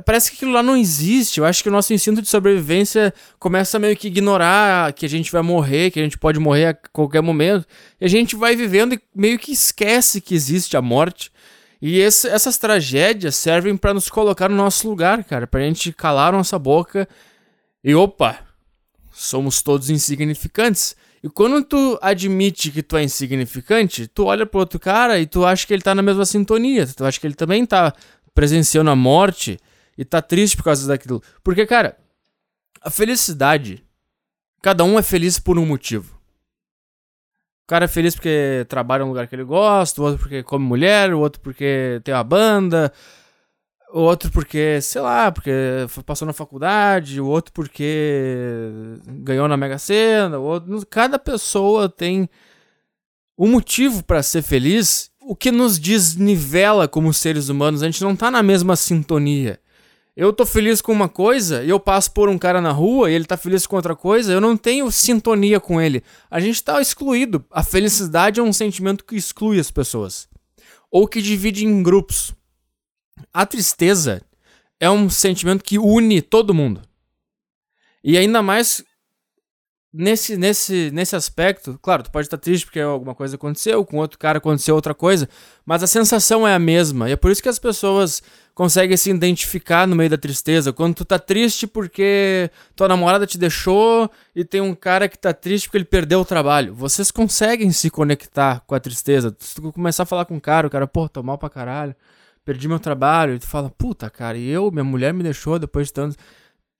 Parece 0.06 0.30
que 0.30 0.36
aquilo 0.36 0.52
lá 0.52 0.62
não 0.62 0.76
existe. 0.76 1.40
Eu 1.40 1.44
acho 1.44 1.60
que 1.60 1.68
o 1.68 1.72
nosso 1.72 1.92
instinto 1.92 2.22
de 2.22 2.28
sobrevivência 2.28 3.12
começa 3.38 3.76
a 3.76 3.80
meio 3.80 3.96
que 3.96 4.06
ignorar 4.06 4.92
que 4.92 5.04
a 5.04 5.08
gente 5.08 5.30
vai 5.32 5.42
morrer, 5.42 5.90
que 5.90 5.98
a 5.98 6.02
gente 6.02 6.16
pode 6.16 6.38
morrer 6.38 6.66
a 6.66 6.74
qualquer 6.74 7.20
momento. 7.20 7.66
E 8.00 8.04
a 8.04 8.08
gente 8.08 8.36
vai 8.36 8.54
vivendo 8.54 8.94
e 8.94 9.00
meio 9.14 9.38
que 9.40 9.50
esquece 9.50 10.20
que 10.20 10.36
existe 10.36 10.76
a 10.76 10.80
morte. 10.80 11.32
E 11.80 11.98
esse, 11.98 12.28
essas 12.28 12.58
tragédias 12.58 13.36
servem 13.36 13.76
para 13.76 13.94
nos 13.94 14.10
colocar 14.10 14.48
no 14.48 14.56
nosso 14.56 14.88
lugar, 14.88 15.24
cara. 15.24 15.46
Pra 15.46 15.62
gente 15.62 15.92
calar 15.92 16.32
nossa 16.32 16.58
boca 16.58 17.08
e 17.82 17.94
opa, 17.94 18.38
somos 19.10 19.62
todos 19.62 19.88
insignificantes. 19.88 20.94
E 21.22 21.28
quando 21.28 21.64
tu 21.64 21.98
admite 22.02 22.70
que 22.70 22.82
tu 22.82 22.96
é 22.96 23.02
insignificante, 23.02 24.06
tu 24.06 24.24
olha 24.24 24.44
pro 24.44 24.60
outro 24.60 24.78
cara 24.78 25.18
e 25.18 25.26
tu 25.26 25.44
acha 25.44 25.66
que 25.66 25.72
ele 25.72 25.82
tá 25.82 25.94
na 25.94 26.02
mesma 26.02 26.26
sintonia. 26.26 26.86
Tu 26.86 27.04
acha 27.04 27.18
que 27.18 27.26
ele 27.26 27.34
também 27.34 27.64
tá 27.64 27.94
presenciando 28.34 28.90
a 28.90 28.96
morte 28.96 29.58
e 29.96 30.04
tá 30.04 30.20
triste 30.20 30.56
por 30.56 30.64
causa 30.64 30.86
daquilo. 30.86 31.22
Porque, 31.42 31.66
cara, 31.66 31.96
a 32.82 32.90
felicidade, 32.90 33.84
cada 34.62 34.84
um 34.84 34.98
é 34.98 35.02
feliz 35.02 35.38
por 35.38 35.58
um 35.58 35.66
motivo. 35.66 36.19
Cara 37.70 37.84
é 37.84 37.88
feliz 37.88 38.16
porque 38.16 38.66
trabalha 38.68 39.04
no 39.04 39.10
lugar 39.10 39.28
que 39.28 39.36
ele 39.36 39.44
gosta, 39.44 40.02
o 40.02 40.04
outro 40.04 40.18
porque 40.18 40.42
come 40.42 40.64
mulher, 40.64 41.14
o 41.14 41.20
outro 41.20 41.40
porque 41.40 42.00
tem 42.02 42.12
uma 42.12 42.24
banda, 42.24 42.92
o 43.92 44.00
outro 44.00 44.28
porque, 44.32 44.80
sei 44.80 45.00
lá, 45.00 45.30
porque 45.30 45.52
passou 46.04 46.26
na 46.26 46.32
faculdade, 46.32 47.20
o 47.20 47.28
outro 47.28 47.52
porque 47.52 48.74
ganhou 49.20 49.46
na 49.46 49.56
Mega 49.56 49.78
Sena, 49.78 50.36
o 50.40 50.42
outro, 50.42 50.84
cada 50.84 51.16
pessoa 51.16 51.88
tem 51.88 52.28
um 53.38 53.46
motivo 53.46 54.02
para 54.02 54.20
ser 54.20 54.42
feliz, 54.42 55.08
o 55.20 55.36
que 55.36 55.52
nos 55.52 55.78
desnivela 55.78 56.88
como 56.88 57.14
seres 57.14 57.48
humanos, 57.48 57.84
a 57.84 57.86
gente 57.86 58.02
não 58.02 58.16
tá 58.16 58.32
na 58.32 58.42
mesma 58.42 58.74
sintonia. 58.74 59.60
Eu 60.20 60.34
tô 60.34 60.44
feliz 60.44 60.82
com 60.82 60.92
uma 60.92 61.08
coisa 61.08 61.64
e 61.64 61.70
eu 61.70 61.80
passo 61.80 62.12
por 62.12 62.28
um 62.28 62.36
cara 62.36 62.60
na 62.60 62.72
rua 62.72 63.10
e 63.10 63.14
ele 63.14 63.24
tá 63.24 63.38
feliz 63.38 63.66
com 63.66 63.76
outra 63.76 63.96
coisa, 63.96 64.30
eu 64.30 64.38
não 64.38 64.54
tenho 64.54 64.92
sintonia 64.92 65.58
com 65.58 65.80
ele. 65.80 66.04
A 66.30 66.38
gente 66.38 66.62
tá 66.62 66.78
excluído. 66.78 67.42
A 67.50 67.62
felicidade 67.62 68.38
é 68.38 68.42
um 68.42 68.52
sentimento 68.52 69.02
que 69.02 69.16
exclui 69.16 69.58
as 69.58 69.70
pessoas 69.70 70.28
ou 70.90 71.08
que 71.08 71.22
divide 71.22 71.64
em 71.64 71.82
grupos. 71.82 72.34
A 73.32 73.46
tristeza 73.46 74.20
é 74.78 74.90
um 74.90 75.08
sentimento 75.08 75.64
que 75.64 75.78
une 75.78 76.20
todo 76.20 76.52
mundo. 76.52 76.82
E 78.04 78.18
ainda 78.18 78.42
mais 78.42 78.84
nesse, 79.92 80.36
nesse, 80.36 80.90
nesse 80.92 81.16
aspecto, 81.16 81.78
claro, 81.82 82.02
tu 82.02 82.10
pode 82.10 82.26
estar 82.26 82.38
triste 82.38 82.64
porque 82.64 82.80
alguma 82.80 83.14
coisa 83.14 83.36
aconteceu, 83.36 83.84
com 83.84 83.98
outro 83.98 84.18
cara 84.18 84.38
aconteceu 84.38 84.74
outra 84.74 84.94
coisa, 84.94 85.28
mas 85.64 85.82
a 85.82 85.86
sensação 85.86 86.46
é 86.46 86.54
a 86.54 86.58
mesma. 86.58 87.08
E 87.08 87.12
é 87.12 87.16
por 87.16 87.30
isso 87.30 87.42
que 87.42 87.48
as 87.48 87.58
pessoas 87.58 88.22
conseguem 88.54 88.96
se 88.96 89.10
identificar 89.10 89.86
no 89.86 89.96
meio 89.96 90.10
da 90.10 90.18
tristeza. 90.18 90.72
Quando 90.72 90.94
tu 90.94 91.04
tá 91.04 91.18
triste 91.18 91.66
porque 91.66 92.50
tua 92.76 92.88
namorada 92.88 93.26
te 93.26 93.38
deixou 93.38 94.10
e 94.34 94.44
tem 94.44 94.60
um 94.60 94.74
cara 94.74 95.08
que 95.08 95.18
tá 95.18 95.32
triste 95.32 95.68
porque 95.68 95.78
ele 95.78 95.84
perdeu 95.84 96.20
o 96.20 96.24
trabalho. 96.24 96.74
Vocês 96.74 97.10
conseguem 97.10 97.70
se 97.72 97.90
conectar 97.90 98.60
com 98.66 98.74
a 98.74 98.80
tristeza. 98.80 99.34
Se 99.38 99.54
tu 99.54 99.72
começar 99.72 100.04
a 100.04 100.06
falar 100.06 100.24
com 100.24 100.36
o 100.36 100.40
cara, 100.40 100.66
o 100.66 100.70
cara, 100.70 100.86
pô, 100.86 101.08
tô 101.08 101.22
mal 101.22 101.38
pra 101.38 101.48
caralho 101.48 101.94
perdi 102.42 102.66
meu 102.66 102.80
trabalho, 102.80 103.34
e 103.34 103.38
tu 103.38 103.46
fala, 103.46 103.70
puta, 103.70 104.08
cara, 104.10 104.36
e 104.36 104.48
eu, 104.48 104.70
minha 104.70 104.82
mulher 104.82 105.12
me 105.12 105.22
deixou 105.22 105.58
depois 105.58 105.88
de 105.88 105.92
tantos. 105.92 106.16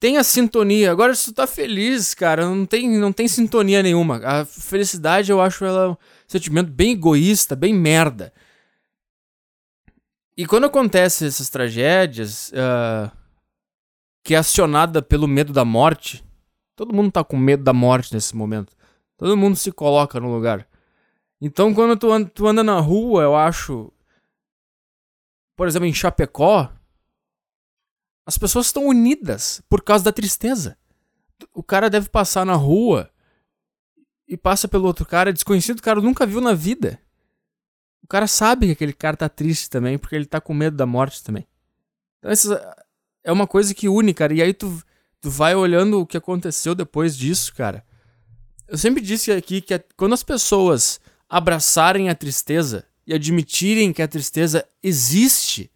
Tem 0.00 0.16
a 0.16 0.24
sintonia. 0.24 0.90
Agora, 0.90 1.14
se 1.14 1.26
tu 1.26 1.34
tá 1.34 1.46
feliz, 1.46 2.14
cara, 2.14 2.46
não 2.46 2.64
tem, 2.64 2.88
não 2.98 3.12
tem 3.12 3.28
sintonia 3.28 3.82
nenhuma. 3.82 4.16
A 4.24 4.44
felicidade, 4.46 5.30
eu 5.30 5.42
acho 5.42 5.62
ela 5.62 5.90
um 5.90 5.96
sentimento 6.26 6.72
bem 6.72 6.92
egoísta, 6.92 7.54
bem 7.54 7.74
merda. 7.74 8.32
E 10.34 10.46
quando 10.46 10.64
acontece 10.64 11.26
essas 11.26 11.50
tragédias, 11.50 12.50
uh, 12.52 13.14
que 14.24 14.34
é 14.34 14.38
acionada 14.38 15.02
pelo 15.02 15.28
medo 15.28 15.52
da 15.52 15.66
morte, 15.66 16.24
todo 16.74 16.94
mundo 16.94 17.12
tá 17.12 17.22
com 17.22 17.36
medo 17.36 17.62
da 17.62 17.74
morte 17.74 18.14
nesse 18.14 18.34
momento. 18.34 18.74
Todo 19.18 19.36
mundo 19.36 19.54
se 19.54 19.70
coloca 19.70 20.18
no 20.18 20.32
lugar. 20.32 20.66
Então, 21.42 21.74
quando 21.74 21.94
tu 21.98 22.10
anda, 22.10 22.30
tu 22.30 22.46
anda 22.46 22.64
na 22.64 22.80
rua, 22.80 23.22
eu 23.22 23.36
acho, 23.36 23.92
por 25.54 25.68
exemplo, 25.68 25.86
em 25.86 25.92
Chapecó, 25.92 26.72
as 28.26 28.38
pessoas 28.38 28.66
estão 28.66 28.86
unidas 28.86 29.62
por 29.68 29.82
causa 29.82 30.04
da 30.04 30.12
tristeza. 30.12 30.76
O 31.54 31.62
cara 31.62 31.88
deve 31.88 32.08
passar 32.08 32.44
na 32.44 32.54
rua 32.54 33.10
e 34.28 34.36
passa 34.36 34.68
pelo 34.68 34.86
outro 34.86 35.04
cara 35.04 35.32
desconhecido, 35.32 35.78
o 35.78 35.82
cara 35.82 36.00
nunca 36.00 36.26
viu 36.26 36.40
na 36.40 36.54
vida. 36.54 37.00
O 38.02 38.06
cara 38.06 38.26
sabe 38.26 38.66
que 38.66 38.72
aquele 38.72 38.92
cara 38.92 39.16
tá 39.16 39.28
triste 39.28 39.70
também, 39.70 39.98
porque 39.98 40.14
ele 40.14 40.26
tá 40.26 40.40
com 40.40 40.52
medo 40.52 40.76
da 40.76 40.86
morte 40.86 41.22
também. 41.22 41.46
Então, 42.18 42.30
essa 42.30 42.76
é 43.24 43.32
uma 43.32 43.46
coisa 43.46 43.74
que 43.74 43.88
une, 43.88 44.12
cara. 44.12 44.34
E 44.34 44.42
aí 44.42 44.52
tu, 44.52 44.82
tu 45.20 45.30
vai 45.30 45.54
olhando 45.54 46.00
o 46.00 46.06
que 46.06 46.16
aconteceu 46.16 46.74
depois 46.74 47.16
disso, 47.16 47.54
cara. 47.54 47.84
Eu 48.68 48.78
sempre 48.78 49.00
disse 49.02 49.32
aqui 49.32 49.60
que 49.60 49.78
quando 49.96 50.12
as 50.12 50.22
pessoas 50.22 51.00
abraçarem 51.28 52.08
a 52.08 52.14
tristeza, 52.14 52.84
e 53.10 53.14
admitirem 53.14 53.92
que 53.92 54.02
a 54.02 54.06
tristeza 54.06 54.64
existe, 54.80 55.68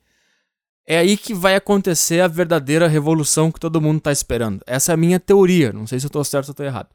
é 0.87 0.99
aí 0.99 1.17
que 1.17 1.33
vai 1.33 1.55
acontecer 1.55 2.21
a 2.21 2.29
verdadeira 2.29 2.87
revolução 2.87 3.51
que 3.51 3.61
todo 3.61 3.81
mundo 3.81 3.99
está 3.99 4.13
esperando. 4.13 4.63
Essa 4.67 4.93
é 4.93 4.95
a 4.95 4.99
minha 4.99 5.19
teoria. 5.19 5.73
Não 5.73 5.87
sei 5.87 5.99
se 5.99 6.07
eu 6.07 6.09
estou 6.09 6.25
certo 6.25 6.49
ou 6.49 6.53
estou 6.53 6.67
errado. 6.67 6.89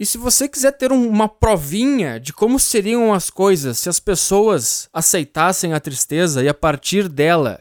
E 0.00 0.06
se 0.06 0.16
você 0.16 0.48
quiser 0.48 0.72
ter 0.72 0.92
um, 0.92 1.08
uma 1.08 1.28
provinha 1.28 2.20
de 2.20 2.32
como 2.32 2.58
seriam 2.58 3.12
as 3.12 3.30
coisas 3.30 3.78
se 3.78 3.88
as 3.88 3.98
pessoas 3.98 4.88
aceitassem 4.92 5.72
a 5.72 5.80
tristeza 5.80 6.42
e 6.42 6.48
a 6.48 6.54
partir 6.54 7.08
dela 7.08 7.60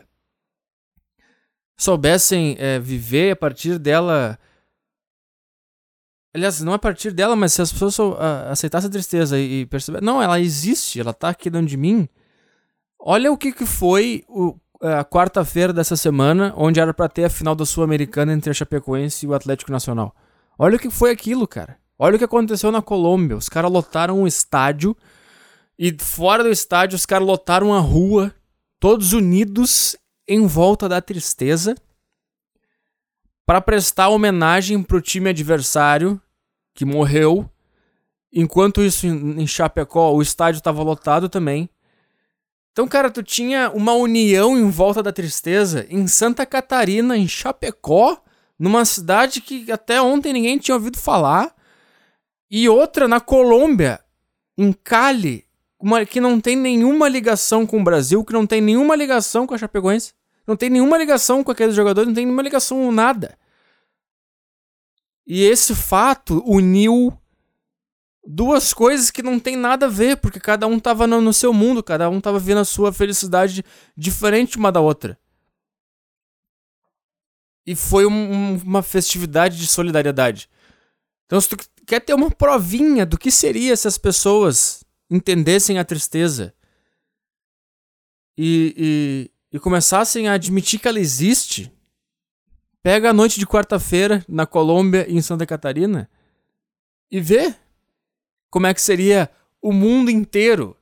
soubessem 1.76 2.56
é, 2.60 2.80
viver, 2.80 3.32
a 3.32 3.36
partir 3.36 3.80
dela 3.80 4.40
Aliás, 6.34 6.62
não 6.62 6.74
a 6.74 6.78
partir 6.78 7.12
dela, 7.12 7.36
mas 7.36 7.54
se 7.54 7.64
as 7.64 7.72
pessoas 7.72 7.98
aceitassem 8.52 8.90
a 8.90 8.92
tristeza 8.92 9.40
e, 9.40 9.62
e 9.62 9.66
perceber, 9.66 10.04
não, 10.04 10.22
ela 10.22 10.40
existe, 10.40 11.00
ela 11.00 11.12
tá 11.12 11.30
aqui 11.30 11.50
dentro 11.50 11.68
de 11.68 11.78
mim. 11.78 12.08
Olha 13.00 13.32
o 13.32 13.38
que, 13.38 13.52
que 13.52 13.66
foi 13.66 14.24
o, 14.28 14.56
a 14.82 15.04
quarta-feira 15.04 15.74
dessa 15.74 15.96
semana, 15.96 16.54
onde 16.56 16.80
era 16.80 16.94
para 16.94 17.10
ter 17.10 17.26
a 17.26 17.30
final 17.30 17.56
da 17.56 17.66
Sul-Americana 17.66 18.34
entre 18.34 18.50
a 18.50 18.54
Chapecoense 18.54 19.26
e 19.26 19.30
o 19.30 19.34
Atlético 19.34 19.72
Nacional. 19.72 20.16
Olha 20.58 20.76
o 20.76 20.80
que 20.80 20.90
foi 20.90 21.12
aquilo, 21.12 21.48
cara. 21.48 21.78
Olha 21.98 22.16
o 22.16 22.18
que 22.18 22.26
aconteceu 22.26 22.72
na 22.72 22.82
Colômbia. 22.82 23.38
Os 23.38 23.50
caras 23.50 23.72
lotaram 23.72 24.22
um 24.22 24.28
estádio 24.28 24.96
e 25.78 25.96
fora 26.00 26.44
do 26.44 26.50
estádio 26.50 26.96
os 26.96 27.06
caras 27.06 27.28
lotaram 27.28 27.74
a 27.74 27.80
rua, 27.80 28.34
todos 28.80 29.14
unidos 29.14 29.96
em 30.28 30.46
volta 30.46 30.90
da 30.90 31.02
tristeza 31.02 31.76
para 33.46 33.62
prestar 33.62 34.10
homenagem 34.10 34.84
pro 34.84 35.02
time 35.02 35.30
adversário 35.30 36.22
que 36.76 36.84
morreu. 36.84 37.50
Enquanto 38.32 38.82
isso, 38.84 39.08
em 39.08 39.48
Chapecó, 39.48 40.12
o 40.14 40.22
estádio 40.22 40.60
estava 40.60 40.84
lotado 40.84 41.30
também. 41.30 41.70
Então, 42.78 42.88
cara, 42.88 43.10
tu 43.10 43.24
tinha 43.24 43.72
uma 43.72 43.94
união 43.94 44.56
em 44.56 44.70
volta 44.70 45.02
da 45.02 45.12
tristeza 45.12 45.88
em 45.90 46.06
Santa 46.06 46.46
Catarina, 46.46 47.18
em 47.18 47.28
Chapecó, 47.28 48.22
numa 48.60 48.86
cidade 48.86 49.42
que 49.42 49.72
até 49.72 50.00
ontem 50.00 50.32
ninguém 50.32 50.60
tinha 50.60 50.76
ouvido 50.76 51.00
falar. 51.00 51.56
E 52.52 52.70
outra 52.70 53.08
na 53.08 53.20
Colômbia, 53.20 54.00
em 54.56 54.72
Cali, 54.72 55.44
uma, 55.80 56.06
que 56.06 56.22
não 56.22 56.40
tem 56.40 56.56
nenhuma 56.56 57.10
ligação 57.10 57.66
com 57.66 57.82
o 57.82 57.84
Brasil, 57.84 58.24
que 58.24 58.32
não 58.32 58.46
tem 58.46 58.62
nenhuma 58.62 58.96
ligação 58.96 59.48
com 59.48 59.56
a 59.56 59.58
Chapecoense. 59.58 60.14
Não 60.46 60.56
tem 60.56 60.70
nenhuma 60.70 61.00
ligação 61.00 61.44
com 61.44 61.50
aqueles 61.50 61.74
jogadores, 61.74 62.08
não 62.08 62.14
tem 62.14 62.26
nenhuma 62.26 62.44
ligação 62.44 62.78
com 62.78 62.92
nada. 62.92 63.40
E 65.26 65.44
esse 65.44 65.74
fato 65.74 66.44
uniu 66.46 67.12
duas 68.28 68.74
coisas 68.74 69.10
que 69.10 69.24
não 69.24 69.40
tem 69.40 69.56
nada 69.56 69.86
a 69.86 69.90
ver, 69.90 70.18
porque 70.18 70.40
cada 70.40 70.68
um 70.68 70.80
tava 70.80 71.08
no, 71.08 71.34
seu 71.34 71.54
mundo, 71.54 71.82
cada 71.82 72.10
um 72.10 72.20
tava 72.20 72.38
vendo 72.38 72.60
a 72.60 72.66
sua 72.66 72.92
felicidade 72.92 73.64
diferente 73.96 74.58
uma 74.58 74.72
da 74.72 74.82
outra. 74.82 75.18
E 77.66 77.74
foi 77.74 78.06
um, 78.06 78.58
uma 78.58 78.84
festividade 78.84 79.58
de 79.58 79.68
solidariedade. 79.68 80.50
Então, 81.26 81.40
se 81.40 81.50
tu 81.50 81.58
quer 81.86 82.02
ter 82.02 82.14
uma 82.14 82.30
provinha 82.30 83.06
do 83.06 83.18
que 83.18 83.32
seria 83.32 83.76
se 83.78 83.88
as 83.88 83.98
pessoas 83.98 84.84
entendessem 85.10 85.80
a 85.80 85.86
tristeza 85.86 86.54
e, 88.38 88.74
e, 89.52 89.56
e 89.56 89.60
começassem 89.60 90.28
a 90.28 90.34
admitir 90.34 90.80
que 90.80 90.88
ela 90.88 91.00
existe, 91.00 91.72
pega 92.84 93.10
a 93.10 93.14
noite 93.14 93.40
de 93.40 93.48
quarta-feira 93.48 94.24
na 94.28 94.46
Colômbia 94.46 95.06
e 95.10 95.16
em 95.16 95.22
Santa 95.22 95.46
Catarina 95.46 96.10
e 97.10 97.20
vê 97.22 97.56
como 98.50 98.68
é 98.68 98.74
que 98.74 98.82
seria 98.82 99.30
o 99.62 99.72
mundo 99.72 100.10
inteiro 100.10 100.76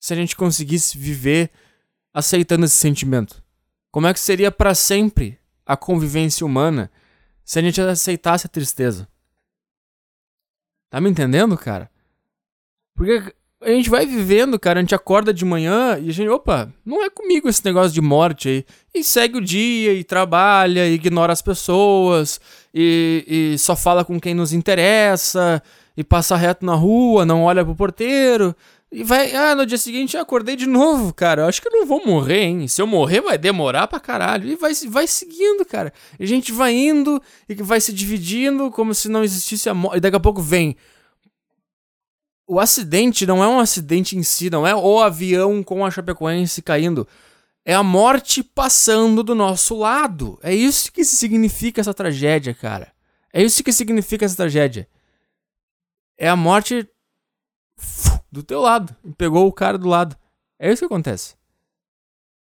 se 0.00 0.12
a 0.12 0.16
gente 0.16 0.36
conseguisse 0.36 0.96
viver 0.96 1.50
aceitando 2.12 2.64
esse 2.64 2.76
sentimento? 2.76 3.42
Como 3.90 4.06
é 4.06 4.12
que 4.12 4.20
seria 4.20 4.50
para 4.50 4.74
sempre 4.74 5.38
a 5.64 5.76
convivência 5.76 6.44
humana 6.46 6.90
se 7.44 7.58
a 7.58 7.62
gente 7.62 7.80
aceitasse 7.80 8.46
a 8.46 8.50
tristeza? 8.50 9.08
Tá 10.90 11.00
me 11.00 11.10
entendendo, 11.10 11.56
cara? 11.56 11.90
Porque 12.94 13.34
a 13.60 13.70
gente 13.70 13.90
vai 13.90 14.06
vivendo, 14.06 14.58
cara, 14.58 14.78
a 14.78 14.82
gente 14.82 14.94
acorda 14.94 15.34
de 15.34 15.44
manhã 15.44 15.98
e 15.98 16.08
a 16.08 16.12
gente, 16.12 16.28
opa, 16.28 16.72
não 16.84 17.02
é 17.04 17.10
comigo 17.10 17.48
esse 17.48 17.64
negócio 17.64 17.92
de 17.92 18.00
morte 18.00 18.48
aí. 18.48 18.64
E 18.94 19.02
segue 19.02 19.38
o 19.38 19.40
dia, 19.40 19.92
e 19.92 20.04
trabalha, 20.04 20.86
e 20.86 20.94
ignora 20.94 21.32
as 21.32 21.42
pessoas, 21.42 22.40
e, 22.72 23.52
e 23.54 23.58
só 23.58 23.74
fala 23.74 24.04
com 24.04 24.20
quem 24.20 24.34
nos 24.34 24.52
interessa, 24.52 25.62
e 25.98 26.04
passa 26.04 26.36
reto 26.36 26.64
na 26.64 26.76
rua, 26.76 27.26
não 27.26 27.42
olha 27.42 27.64
pro 27.64 27.74
porteiro. 27.74 28.54
E 28.90 29.02
vai, 29.02 29.34
ah, 29.34 29.56
no 29.56 29.66
dia 29.66 29.76
seguinte 29.76 30.14
eu 30.14 30.22
acordei 30.22 30.54
de 30.54 30.64
novo, 30.64 31.12
cara. 31.12 31.42
Eu 31.42 31.48
acho 31.48 31.60
que 31.60 31.66
eu 31.66 31.72
não 31.72 31.84
vou 31.84 32.06
morrer, 32.06 32.44
hein? 32.44 32.68
Se 32.68 32.80
eu 32.80 32.86
morrer 32.86 33.20
vai 33.20 33.36
demorar 33.36 33.88
pra 33.88 33.98
caralho. 33.98 34.48
E 34.48 34.54
vai, 34.54 34.72
vai 34.88 35.08
seguindo, 35.08 35.64
cara. 35.64 35.92
E 36.16 36.22
a 36.22 36.26
gente 36.26 36.52
vai 36.52 36.72
indo 36.72 37.20
e 37.48 37.54
vai 37.56 37.80
se 37.80 37.92
dividindo 37.92 38.70
como 38.70 38.94
se 38.94 39.08
não 39.08 39.24
existisse 39.24 39.68
a 39.68 39.74
morte. 39.74 39.96
E 39.96 40.00
daqui 40.00 40.16
a 40.16 40.20
pouco 40.20 40.40
vem. 40.40 40.76
O 42.46 42.60
acidente 42.60 43.26
não 43.26 43.42
é 43.42 43.48
um 43.48 43.58
acidente 43.58 44.16
em 44.16 44.22
si, 44.22 44.48
não 44.48 44.64
é 44.64 44.76
o 44.76 45.00
avião 45.00 45.64
com 45.64 45.84
a 45.84 45.90
Chapecoense 45.90 46.62
caindo. 46.62 47.08
É 47.64 47.74
a 47.74 47.82
morte 47.82 48.44
passando 48.44 49.24
do 49.24 49.34
nosso 49.34 49.76
lado. 49.76 50.38
É 50.44 50.54
isso 50.54 50.92
que 50.92 51.04
significa 51.04 51.80
essa 51.80 51.92
tragédia, 51.92 52.54
cara. 52.54 52.92
É 53.32 53.42
isso 53.42 53.64
que 53.64 53.72
significa 53.72 54.24
essa 54.24 54.36
tragédia 54.36 54.88
é 56.18 56.28
a 56.28 56.36
morte 56.36 56.86
do 58.30 58.42
teu 58.42 58.60
lado. 58.60 58.94
Pegou 59.16 59.46
o 59.46 59.52
cara 59.52 59.78
do 59.78 59.88
lado. 59.88 60.16
É 60.58 60.70
isso 60.70 60.80
que 60.80 60.86
acontece. 60.86 61.36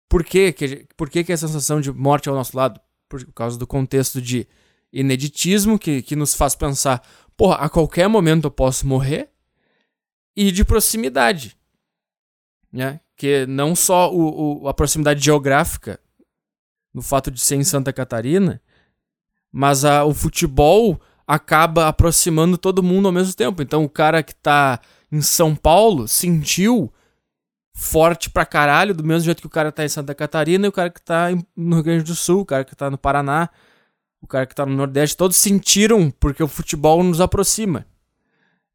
Por? 0.08 0.24
Que, 0.24 0.53
por 0.96 1.10
que, 1.10 1.24
que 1.24 1.34
a 1.34 1.38
sensação 1.38 1.82
de 1.82 1.92
morte 1.92 2.30
é 2.30 2.30
ao 2.30 2.38
nosso 2.38 2.56
lado? 2.56 2.80
Por 3.10 3.25
causa 3.34 3.58
do 3.58 3.65
contexto 3.65 4.22
de 4.22 4.48
ineditismo 4.92 5.80
que, 5.80 6.03
que 6.03 6.15
nos 6.15 6.36
faz 6.36 6.56
pensar, 6.56 7.03
porra, 7.36 7.56
a 7.56 7.70
qualquer 7.70 8.08
momento 8.08 8.46
eu 8.46 8.51
posso 8.51 8.88
morrer. 8.88 9.32
E 10.36 10.51
de 10.51 10.63
proximidade. 10.63 11.58
Né? 12.72 13.00
Que 13.15 13.46
não 13.48 13.75
só 13.75 14.13
o, 14.13 14.63
o, 14.63 14.68
a 14.68 14.74
proximidade 14.74 15.24
geográfica, 15.24 16.00
no 16.94 17.01
fato 17.01 17.32
de 17.32 17.42
ser 17.42 17.56
em 17.56 17.63
Santa 17.63 17.92
Catarina, 17.92 18.62
mas 19.51 19.84
a, 19.84 20.06
o 20.06 20.13
futebol 20.13 21.00
acaba 21.27 21.88
aproximando 21.88 22.58
todo 22.58 22.84
mundo 22.84 23.08
ao 23.08 23.12
mesmo 23.12 23.34
tempo. 23.34 23.62
Então 23.62 23.84
o 23.84 23.89
cara 23.89 24.22
que 24.24 24.36
tá 24.36 24.80
em 25.12 25.22
São 25.22 25.56
Paulo 25.56 26.08
sentiu 26.08 26.92
forte 27.75 28.30
pra 28.30 28.46
caralho, 28.46 28.94
do 28.94 29.03
mesmo 29.03 29.26
jeito 29.26 29.41
que 29.41 29.47
o 29.47 29.50
cara 29.50 29.71
tá 29.71 29.84
em 29.84 29.89
Santa 29.89 30.13
Catarina 30.13 30.65
e 30.65 30.69
o 30.69 30.71
cara 30.71 30.89
que 30.89 31.02
tá 31.02 31.30
no 31.56 31.76
Rio 31.76 31.84
Grande 31.84 32.04
do 32.04 32.15
Sul, 32.15 32.41
o 32.41 32.45
cara 32.45 32.63
que 32.63 32.76
tá 32.76 32.89
no 32.89 32.97
Paraná, 32.97 33.50
o 34.21 34.28
cara 34.28 34.45
que 34.45 34.56
tá 34.56 34.65
no 34.65 34.76
Nordeste, 34.76 35.17
todos 35.17 35.38
sentiram 35.38 36.12
porque 36.12 36.43
o 36.43 36.47
futebol 36.47 37.04
nos 37.04 37.19
aproxima. 37.19 37.86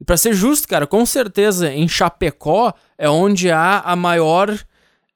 E 0.00 0.04
pra 0.04 0.16
ser 0.16 0.32
justo, 0.32 0.68
cara, 0.68 0.86
com 0.86 1.04
certeza 1.04 1.72
em 1.72 1.88
Chapecó 1.88 2.72
é 2.96 3.08
onde 3.08 3.50
há 3.50 3.80
a 3.80 3.96
maior. 3.96 4.56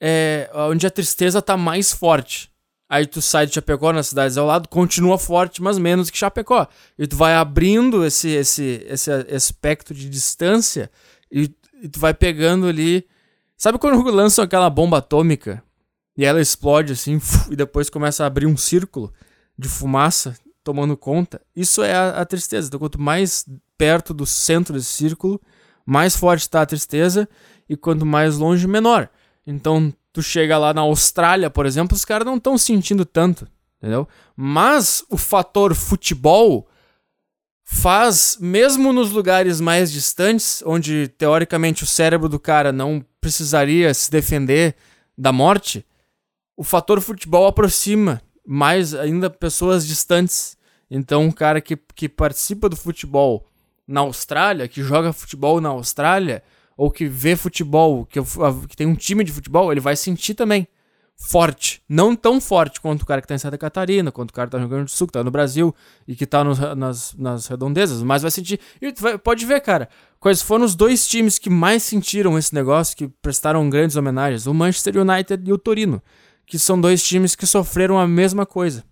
É, 0.04 0.50
onde 0.52 0.84
a 0.84 0.90
tristeza 0.90 1.40
tá 1.40 1.56
mais 1.56 1.92
forte. 1.92 2.51
Aí 2.92 3.06
tu 3.06 3.22
sai 3.22 3.46
de 3.46 3.54
Chapecó 3.54 3.90
nas 3.90 4.08
cidades 4.08 4.36
ao 4.36 4.46
lado, 4.46 4.68
continua 4.68 5.16
forte, 5.16 5.62
mas 5.62 5.78
menos 5.78 6.10
que 6.10 6.18
Chapecó. 6.18 6.68
E 6.98 7.06
tu 7.06 7.16
vai 7.16 7.34
abrindo 7.34 8.04
esse, 8.04 8.28
esse, 8.28 8.84
esse 8.86 9.10
espectro 9.30 9.94
de 9.94 10.10
distância 10.10 10.90
e, 11.30 11.50
e 11.82 11.88
tu 11.88 11.98
vai 11.98 12.12
pegando 12.12 12.66
ali. 12.66 13.08
Sabe 13.56 13.78
quando 13.78 14.02
lançam 14.12 14.44
aquela 14.44 14.68
bomba 14.68 14.98
atômica 14.98 15.62
e 16.18 16.22
ela 16.22 16.38
explode 16.38 16.92
assim 16.92 17.18
e 17.50 17.56
depois 17.56 17.88
começa 17.88 18.24
a 18.24 18.26
abrir 18.26 18.44
um 18.44 18.58
círculo 18.58 19.10
de 19.58 19.70
fumaça 19.70 20.36
tomando 20.62 20.94
conta? 20.94 21.40
Isso 21.56 21.82
é 21.82 21.94
a, 21.94 22.20
a 22.20 22.26
tristeza. 22.26 22.68
Então, 22.68 22.78
quanto 22.78 23.00
mais 23.00 23.46
perto 23.78 24.12
do 24.12 24.26
centro 24.26 24.74
desse 24.74 24.92
círculo, 24.92 25.40
mais 25.86 26.14
forte 26.14 26.42
está 26.42 26.60
a 26.60 26.66
tristeza 26.66 27.26
e 27.66 27.74
quanto 27.74 28.04
mais 28.04 28.36
longe, 28.36 28.68
menor. 28.68 29.08
Então, 29.46 29.90
tu 30.12 30.22
chega 30.22 30.58
lá 30.58 30.74
na 30.74 30.82
Austrália, 30.82 31.48
por 31.48 31.66
exemplo, 31.66 31.96
os 31.96 32.04
caras 32.04 32.26
não 32.26 32.36
estão 32.36 32.58
sentindo 32.58 33.04
tanto, 33.04 33.48
entendeu? 33.78 34.06
Mas 34.36 35.04
o 35.08 35.16
fator 35.16 35.74
futebol 35.74 36.68
faz, 37.64 38.36
mesmo 38.40 38.92
nos 38.92 39.10
lugares 39.10 39.60
mais 39.60 39.90
distantes, 39.90 40.62
onde 40.66 41.08
teoricamente 41.08 41.82
o 41.82 41.86
cérebro 41.86 42.28
do 42.28 42.38
cara 42.38 42.70
não 42.72 43.04
precisaria 43.20 43.94
se 43.94 44.10
defender 44.10 44.76
da 45.16 45.32
morte, 45.32 45.84
o 46.56 46.64
fator 46.64 47.00
futebol 47.00 47.46
aproxima 47.46 48.20
mais 48.46 48.94
ainda 48.94 49.30
pessoas 49.30 49.86
distantes. 49.86 50.56
Então, 50.90 51.24
um 51.24 51.32
cara 51.32 51.60
que, 51.60 51.76
que 51.94 52.08
participa 52.08 52.68
do 52.68 52.76
futebol 52.76 53.48
na 53.86 54.00
Austrália, 54.00 54.68
que 54.68 54.82
joga 54.82 55.12
futebol 55.12 55.60
na 55.60 55.70
Austrália, 55.70 56.42
ou 56.82 56.90
que 56.90 57.06
vê 57.06 57.36
futebol, 57.36 58.04
que, 58.04 58.18
que 58.68 58.76
tem 58.76 58.88
um 58.88 58.96
time 58.96 59.22
de 59.22 59.30
futebol, 59.30 59.70
ele 59.70 59.80
vai 59.80 59.94
sentir 59.94 60.34
também 60.34 60.66
forte. 61.16 61.80
Não 61.88 62.16
tão 62.16 62.40
forte 62.40 62.80
quanto 62.80 63.02
o 63.02 63.06
cara 63.06 63.22
que 63.22 63.28
tá 63.28 63.36
em 63.36 63.38
Santa 63.38 63.56
Catarina, 63.56 64.10
quanto 64.10 64.30
o 64.30 64.32
cara 64.32 64.48
que 64.48 64.50
tá 64.50 64.58
no 64.58 64.64
Rio 64.64 64.70
Grande 64.70 64.86
do 64.86 64.90
Sul, 64.90 65.06
que 65.06 65.12
tá 65.12 65.22
no 65.22 65.30
Brasil 65.30 65.72
e 66.08 66.16
que 66.16 66.26
tá 66.26 66.42
nas, 66.74 67.14
nas 67.14 67.46
redondezas, 67.46 68.02
mas 68.02 68.22
vai 68.22 68.32
sentir. 68.32 68.58
E 68.80 68.92
vai, 68.98 69.16
pode 69.16 69.46
ver, 69.46 69.60
cara, 69.60 69.88
quais 70.18 70.42
foram 70.42 70.64
os 70.64 70.74
dois 70.74 71.06
times 71.06 71.38
que 71.38 71.48
mais 71.48 71.84
sentiram 71.84 72.36
esse 72.36 72.52
negócio, 72.52 72.96
que 72.96 73.06
prestaram 73.06 73.70
grandes 73.70 73.94
homenagens: 73.94 74.48
o 74.48 74.52
Manchester 74.52 74.96
United 74.96 75.48
e 75.48 75.52
o 75.52 75.58
Torino, 75.58 76.02
que 76.44 76.58
são 76.58 76.80
dois 76.80 77.00
times 77.00 77.36
que 77.36 77.46
sofreram 77.46 77.96
a 77.96 78.08
mesma 78.08 78.44
coisa. 78.44 78.82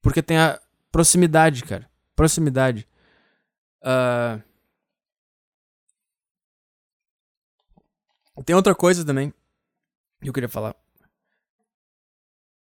Porque 0.00 0.22
tem 0.22 0.38
a 0.38 0.60
proximidade, 0.92 1.64
cara. 1.64 1.90
Proximidade. 2.14 2.86
Uh, 3.82 4.40
Tem 8.44 8.54
outra 8.54 8.74
coisa 8.74 9.04
também 9.04 9.32
que 10.22 10.28
eu 10.28 10.32
queria 10.32 10.48
falar. 10.48 10.74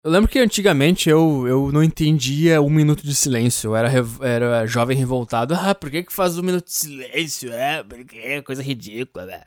Eu 0.04 0.12
lembro 0.12 0.30
que 0.30 0.38
antigamente 0.38 1.10
eu, 1.10 1.48
eu 1.48 1.72
não 1.72 1.82
entendia 1.82 2.62
um 2.62 2.70
minuto 2.70 3.04
de 3.04 3.16
silêncio. 3.16 3.70
Eu 3.70 3.76
era, 3.76 3.90
era 4.22 4.66
jovem 4.66 4.98
revoltado. 4.98 5.54
Ah, 5.64 5.74
por 5.74 5.90
que, 5.90 6.04
que 6.04 6.12
faz 6.12 6.38
um 6.38 6.44
minuto 6.44 6.66
de 6.66 6.74
silêncio? 6.74 7.54
É, 7.54 7.82
porque 7.84 8.42
coisa 8.42 8.62
ridícula, 8.62 9.26
né? 9.26 9.44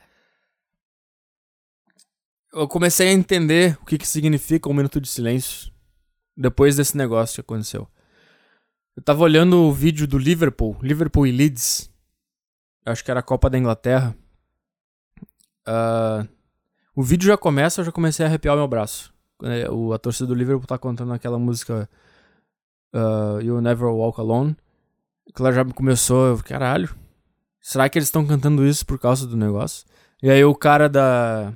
Eu 2.51 2.67
comecei 2.67 3.09
a 3.09 3.13
entender 3.13 3.77
o 3.81 3.85
que, 3.85 3.99
que 3.99 4.07
significa 4.07 4.67
um 4.67 4.73
minuto 4.73 4.99
de 4.99 5.07
silêncio 5.07 5.71
depois 6.35 6.75
desse 6.75 6.97
negócio 6.97 7.35
que 7.35 7.41
aconteceu. 7.41 7.87
Eu 8.95 9.03
tava 9.03 9.21
olhando 9.21 9.57
o 9.57 9.71
vídeo 9.71 10.07
do 10.07 10.17
Liverpool, 10.17 10.75
Liverpool 10.81 11.27
e 11.27 11.31
Leeds. 11.31 11.87
Eu 12.83 12.93
acho 12.93 13.03
que 13.03 13.11
era 13.11 13.19
a 13.19 13.23
Copa 13.23 13.47
da 13.47 13.59
Inglaterra. 13.59 14.17
Uh, 15.67 16.27
o 16.95 17.03
vídeo 17.03 17.27
já 17.27 17.37
começa, 17.37 17.81
eu 17.81 17.85
já 17.85 17.91
comecei 17.91 18.25
a 18.25 18.29
arrepiar 18.29 18.55
o 18.55 18.57
meu 18.57 18.67
braço. 18.67 19.13
É, 19.43 19.69
o, 19.69 19.93
a 19.93 19.99
torcida 19.99 20.27
do 20.27 20.33
Liverpool 20.33 20.65
tá 20.65 20.77
contando 20.77 21.13
aquela 21.13 21.37
música 21.37 21.87
uh, 22.95 23.39
You'll 23.41 23.61
Never 23.61 23.87
Walk 23.87 24.19
Alone. 24.19 24.55
Que 25.35 25.41
ela 25.41 25.51
já 25.51 25.63
começou, 25.65 26.37
caralho. 26.39 26.95
Será 27.61 27.89
que 27.89 27.97
eles 27.97 28.07
estão 28.07 28.25
cantando 28.25 28.65
isso 28.65 28.85
por 28.85 28.97
causa 28.97 29.27
do 29.27 29.35
negócio? 29.35 29.85
E 30.23 30.29
aí 30.29 30.43
o 30.43 30.55
cara 30.55 30.87
da. 30.87 31.53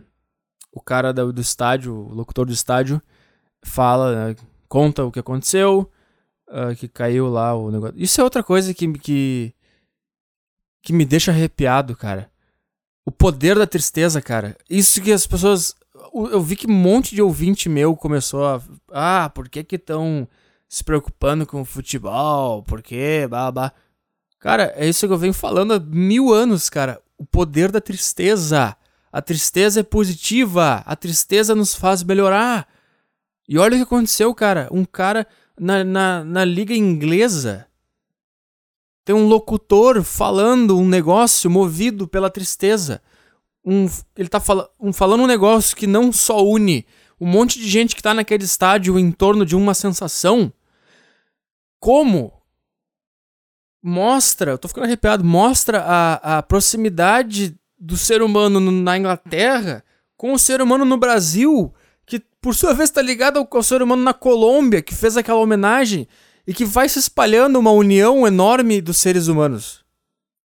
O 0.72 0.82
cara 0.82 1.12
da, 1.14 1.26
do 1.26 1.42
estádio, 1.42 1.94
o 1.94 2.14
locutor 2.14 2.46
do 2.46 2.54
estádio, 2.54 3.02
fala, 3.62 4.30
né, 4.30 4.36
conta 4.70 5.04
o 5.04 5.12
que 5.12 5.20
aconteceu, 5.20 5.92
uh, 6.48 6.74
que 6.78 6.88
caiu 6.88 7.28
lá 7.30 7.54
o 7.54 7.70
negócio. 7.70 7.96
Isso 7.98 8.22
é 8.22 8.24
outra 8.24 8.42
coisa 8.42 8.74
que, 8.74 8.88
que, 8.94 9.54
que 10.82 10.94
me 10.94 11.04
deixa 11.04 11.32
arrepiado, 11.32 11.94
cara. 11.96 12.31
O 13.06 13.12
poder 13.12 13.58
da 13.58 13.66
tristeza, 13.66 14.22
cara. 14.22 14.56
Isso 14.70 15.02
que 15.02 15.12
as 15.12 15.26
pessoas. 15.26 15.76
Eu 16.14 16.42
vi 16.42 16.56
que 16.56 16.68
um 16.68 16.74
monte 16.74 17.16
de 17.16 17.22
ouvinte 17.22 17.70
meu 17.70 17.96
começou 17.96 18.46
a. 18.46 18.62
Ah, 18.92 19.30
por 19.34 19.50
que 19.50 19.64
que 19.64 19.76
estão 19.76 20.28
se 20.72 20.86
preocupando 20.86 21.46
com 21.46 21.60
o 21.60 21.66
futebol, 21.66 22.64
porque, 22.64 23.28
babá. 23.30 23.74
Cara, 24.40 24.74
é 24.78 24.88
isso 24.88 25.06
que 25.06 25.12
eu 25.12 25.18
venho 25.18 25.34
falando 25.34 25.74
há 25.74 25.80
mil 25.82 26.34
anos, 26.34 26.70
cara. 26.70 27.02
O 27.18 27.26
poder 27.26 27.72
da 27.72 27.82
tristeza. 27.82 28.76
A 29.12 29.22
tristeza 29.22 29.82
é 29.82 29.84
positiva. 29.84 30.82
A 30.86 30.96
tristeza 30.96 31.54
nos 31.54 31.76
faz 31.76 32.04
melhorar. 32.04 32.68
E 33.50 33.58
olha 33.58 33.74
o 33.74 33.78
que 33.78 33.84
aconteceu, 33.84 34.34
cara. 34.34 34.70
Um 34.72 34.86
cara 34.86 35.28
na, 35.60 35.84
na, 35.84 36.24
na 36.24 36.46
liga 36.46 36.74
inglesa 36.74 37.68
tem 39.12 39.14
um 39.14 39.28
locutor 39.28 40.02
falando 40.04 40.78
um 40.78 40.88
negócio 40.88 41.52
movido 41.52 42.08
pela 42.08 42.30
tristeza. 42.30 43.02
Um, 43.64 43.86
ele 44.18 44.30
tá 44.30 44.40
fala, 44.40 44.70
um, 44.80 44.94
falando 44.94 45.24
um 45.24 45.28
negócio 45.28 45.76
que 45.76 45.86
não 45.86 46.14
só 46.14 46.42
une 46.42 46.86
um 47.20 47.28
monte 47.28 47.60
de 47.60 47.70
gente 47.70 47.94
que 47.94 48.02
tá 48.02 48.14
naquele 48.14 48.46
estádio 48.46 48.98
em 48.98 49.12
torno 49.12 49.46
de 49.46 49.56
uma 49.56 49.74
sensação, 49.74 50.52
como 51.80 52.34
mostra, 53.84 54.52
eu 54.52 54.58
tô 54.58 54.68
ficando 54.68 54.86
arrepiado, 54.86 55.24
mostra 55.24 55.84
a, 55.86 56.38
a 56.38 56.42
proximidade 56.42 57.56
do 57.78 57.98
ser 57.98 58.22
humano 58.24 58.60
na 58.60 58.98
Inglaterra 58.98 59.84
com 60.16 60.34
o 60.34 60.40
ser 60.40 60.62
humano 60.62 60.86
no 60.86 60.98
Brasil, 60.98 61.72
que 62.06 62.20
por 62.42 62.56
sua 62.56 62.74
vez 62.74 62.90
está 62.90 63.02
ligado 63.02 63.38
ao, 63.38 63.48
ao 63.52 63.62
ser 63.62 63.82
humano 63.82 64.02
na 64.02 64.14
Colômbia, 64.14 64.82
que 64.82 64.96
fez 64.96 65.18
aquela 65.18 65.40
homenagem 65.40 66.08
e 66.46 66.54
que 66.54 66.66
vai 66.66 66.90
se 66.90 67.00
espalhando 67.00 67.60
uma 67.60 67.72
união 67.72 68.26
enorme 68.26 68.82
dos 68.82 68.98
seres 68.98 69.28
humanos. 69.28 69.84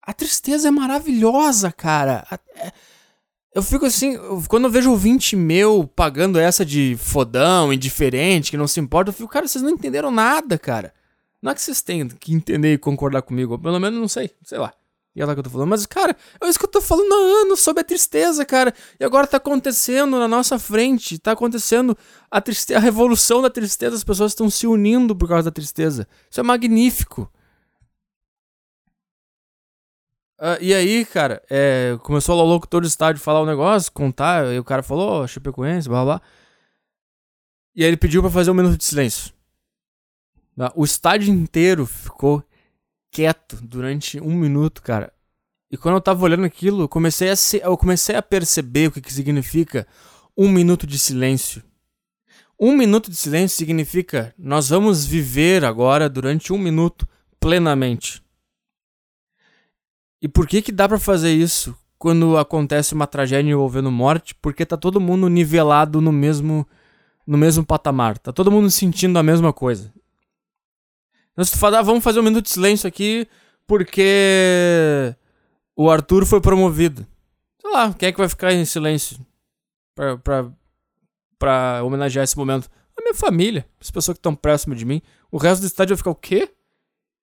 A 0.02 0.13
tristeza 0.13 0.67
é 0.67 0.71
maravilhosa, 0.71 1.71
cara. 1.71 2.26
É, 2.56 2.71
eu 3.54 3.63
fico 3.63 3.86
assim, 3.86 4.17
quando 4.48 4.65
eu 4.65 4.69
vejo 4.69 4.91
ouvinte 4.91 5.36
meu 5.36 5.89
pagando 5.95 6.38
essa 6.38 6.65
de 6.65 6.95
fodão, 7.00 7.71
indiferente, 7.71 8.52
que 8.52 8.58
não 8.58 8.67
se 8.67 8.80
importa, 8.80 9.10
eu 9.10 9.13
fico, 9.13 9.30
cara, 9.30 9.48
vocês 9.48 9.63
não 9.63 9.71
entenderam 9.71 10.12
nada, 10.12 10.60
cara. 10.60 10.93
Não 11.41 11.52
é 11.52 11.56
que 11.56 11.62
vocês 11.62 11.82
tenham 11.82 12.08
que 12.08 12.34
entender 12.34 12.74
e 12.74 12.78
concordar 12.78 13.21
comigo, 13.21 13.58
pelo 13.58 13.80
menos 13.80 14.00
não 14.00 14.08
sei, 14.08 14.30
sei 14.43 14.58
lá. 14.58 14.74
E 15.15 15.21
é 15.21 15.25
lá 15.25 15.34
que 15.34 15.39
eu 15.39 15.43
tô 15.43 15.49
falando. 15.49 15.69
Mas, 15.69 15.86
cara, 15.86 16.15
é 16.41 16.47
isso 16.47 16.60
que 16.60 16.65
eu 16.65 16.69
tô 16.69 16.82
falando 16.82 17.13
há 17.13 17.41
anos 17.41 17.62
sobre 17.62 17.82
a 17.82 17.84
tristeza, 17.86 18.43
cara. 18.43 18.73
E 18.99 19.04
agora 19.06 19.25
tá 19.25 19.38
acontecendo 19.38 20.19
na 20.19 20.28
nossa 20.28 20.60
frente. 20.60 21.17
Tá 21.17 21.32
acontecendo 21.32 21.97
a 22.30 22.41
tristeza, 22.41 22.78
a 22.78 22.82
revolução 22.82 23.41
da 23.41 23.49
tristeza. 23.49 23.95
As 23.95 24.04
pessoas 24.04 24.32
estão 24.32 24.49
se 24.49 24.67
unindo 24.67 25.15
por 25.15 25.30
causa 25.30 25.43
da 25.43 25.51
tristeza. 25.51 26.06
Isso 26.30 26.39
é 26.41 26.43
magnífico. 26.43 27.32
Uh, 30.38 30.60
e 30.60 30.73
aí, 30.73 31.06
cara, 31.06 31.41
é, 31.49 31.97
começou 32.04 32.36
lá 32.36 32.43
o 32.43 32.45
louco 32.45 32.67
todo 32.67 32.86
estádio 32.86 33.21
falar 33.21 33.39
o 33.39 33.43
um 33.43 33.45
negócio, 33.45 33.89
contar. 33.93 34.54
E 34.54 34.60
o 34.60 34.65
cara 34.65 34.84
falou, 34.84 35.23
oh, 35.23 35.28
Chapecoense, 35.28 35.88
blá 35.88 36.04
blá. 36.04 36.21
E 37.73 37.84
aí 37.84 37.89
ele 37.89 37.97
pediu 37.97 38.21
para 38.21 38.32
fazer 38.32 38.51
um 38.51 38.54
minuto 38.54 38.78
de 38.78 38.84
silêncio. 38.84 39.34
O 40.75 40.84
estádio 40.86 41.34
inteiro 41.34 41.86
ficou 41.86 42.43
quieto 43.15 43.58
durante 43.62 44.19
um 44.19 44.36
minuto, 44.36 44.82
cara. 44.82 45.13
E 45.71 45.78
quando 45.78 45.95
eu 45.95 46.01
tava 46.01 46.25
olhando 46.25 46.43
aquilo, 46.43 46.84
eu 46.84 46.89
comecei 46.89 47.30
a, 47.30 47.36
se, 47.38 47.62
eu 47.63 47.78
comecei 47.78 48.13
a 48.13 48.21
perceber 48.21 48.89
o 48.89 48.91
que, 48.91 48.99
que 48.99 49.13
significa 49.13 49.88
um 50.38 50.49
minuto 50.49 50.86
de 50.86 50.99
silêncio. 50.99 51.63
Um 52.60 52.75
minuto 52.75 53.10
de 53.10 53.15
silêncio 53.15 53.56
significa 53.56 54.36
nós 54.38 54.67
vamos 54.67 55.06
viver 55.06 55.63
agora 55.63 56.10
durante 56.10 56.51
um 56.51 56.58
minuto 56.58 57.08
plenamente. 57.39 58.21
E 60.21 60.28
por 60.28 60.45
que 60.45 60.62
que 60.62 60.71
dá 60.73 60.86
para 60.86 60.99
fazer 60.99 61.32
isso 61.32 61.73
quando 61.97 62.38
acontece 62.38 62.93
uma 62.93 63.08
tragédia 63.08 63.49
envolvendo 63.49 63.89
morte? 63.89 64.36
Porque 64.36 64.65
tá 64.65 64.75
todo 64.75 64.99
mundo 64.99 65.30
nivelado 65.30 66.01
no 66.01 66.12
mesmo 66.12 66.67
no 67.25 67.38
mesmo 67.38 67.65
patamar. 67.65 68.17
Tá 68.17 68.34
todo 68.34 68.51
mundo 68.51 68.69
sentindo 68.69 69.17
a 69.17 69.23
mesma 69.23 69.54
coisa. 69.54 69.93
Nós 71.36 71.50
falar, 71.50 71.80
ah, 71.80 71.82
vamos 71.82 72.04
fazer 72.04 72.19
um 72.19 72.24
minuto 72.24 72.45
de 72.45 72.52
silêncio 72.52 72.88
aqui 72.88 73.28
porque 73.67 75.15
o 75.76 75.89
Arthur 75.89 76.26
foi 76.26 76.39
promovido. 76.39 77.06
Sei 77.62 77.69
lá, 77.71 77.93
quem 77.93 78.10
é 78.10 78.12
que 78.12 78.17
vai 78.17 78.30
ficar 78.30 78.54
em 78.54 78.63
silêncio 78.63 79.17
pra, 79.93 80.17
pra, 80.17 80.52
pra 81.38 81.84
homenagear 81.84 82.24
esse 82.24 82.38
momento? 82.38 82.69
A 82.98 83.02
minha 83.02 83.13
família, 83.13 83.67
as 83.80 83.91
pessoas 83.91 84.15
que 84.15 84.19
estão 84.19 84.36
próximas 84.36 84.80
de 84.80 84.86
mim. 84.86 85.02
O 85.32 85.38
resto 85.38 85.62
do 85.62 85.67
estádio 85.67 85.95
vai 85.95 85.98
ficar 85.98 86.12
o 86.12 86.15
quê? 86.15 86.54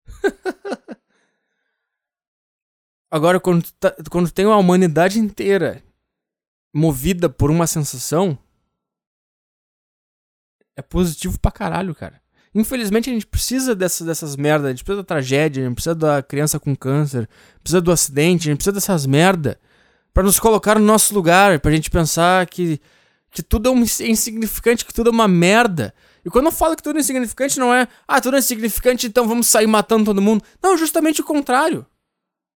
Agora, 3.09 3.39
quando, 3.39 3.71
tá, 3.73 3.95
quando 4.11 4.31
tem 4.31 4.45
uma 4.45 4.57
humanidade 4.57 5.19
inteira 5.19 5.81
movida 6.73 7.29
por 7.29 7.49
uma 7.49 7.65
sensação, 7.65 8.37
é 10.75 10.81
positivo 10.81 11.39
pra 11.39 11.51
caralho, 11.51 11.95
cara. 11.95 12.21
Infelizmente 12.55 13.09
a 13.09 13.13
gente 13.13 13.27
precisa 13.27 13.75
dessas, 13.75 14.07
dessas 14.07 14.37
merdas, 14.37 14.67
a 14.67 14.69
gente 14.69 14.83
precisa 14.83 15.03
da 15.03 15.05
tragédia, 15.05 15.61
a 15.61 15.67
gente 15.67 15.75
precisa 15.75 15.93
da 15.93 16.23
criança 16.23 16.57
com 16.57 16.73
câncer, 16.73 17.27
precisa 17.61 17.81
do 17.81 17.91
acidente, 17.91 18.47
a 18.47 18.51
gente 18.51 18.59
precisa 18.59 18.71
dessas 18.71 19.05
merda 19.05 19.59
para 20.13 20.23
nos 20.23 20.39
colocar 20.39 20.79
no 20.79 20.85
nosso 20.85 21.13
lugar, 21.13 21.59
pra 21.59 21.69
gente 21.69 21.91
pensar 21.91 22.45
que, 22.45 22.79
que 23.29 23.43
tudo 23.43 23.67
é 23.67 23.71
um 23.73 23.83
insignificante, 23.83 24.85
que 24.85 24.93
tudo 24.93 25.09
é 25.09 25.11
uma 25.11 25.27
merda. 25.27 25.93
E 26.23 26.29
quando 26.29 26.45
eu 26.45 26.51
falo 26.53 26.77
que 26.77 26.81
tudo 26.81 26.95
é 26.95 27.01
insignificante, 27.01 27.59
não 27.59 27.73
é, 27.73 27.89
ah, 28.07 28.21
tudo 28.21 28.37
é 28.37 28.39
insignificante, 28.39 29.05
então 29.05 29.27
vamos 29.27 29.47
sair 29.47 29.67
matando 29.67 30.05
todo 30.05 30.21
mundo. 30.21 30.41
Não, 30.63 30.77
justamente 30.77 31.19
o 31.19 31.25
contrário. 31.25 31.85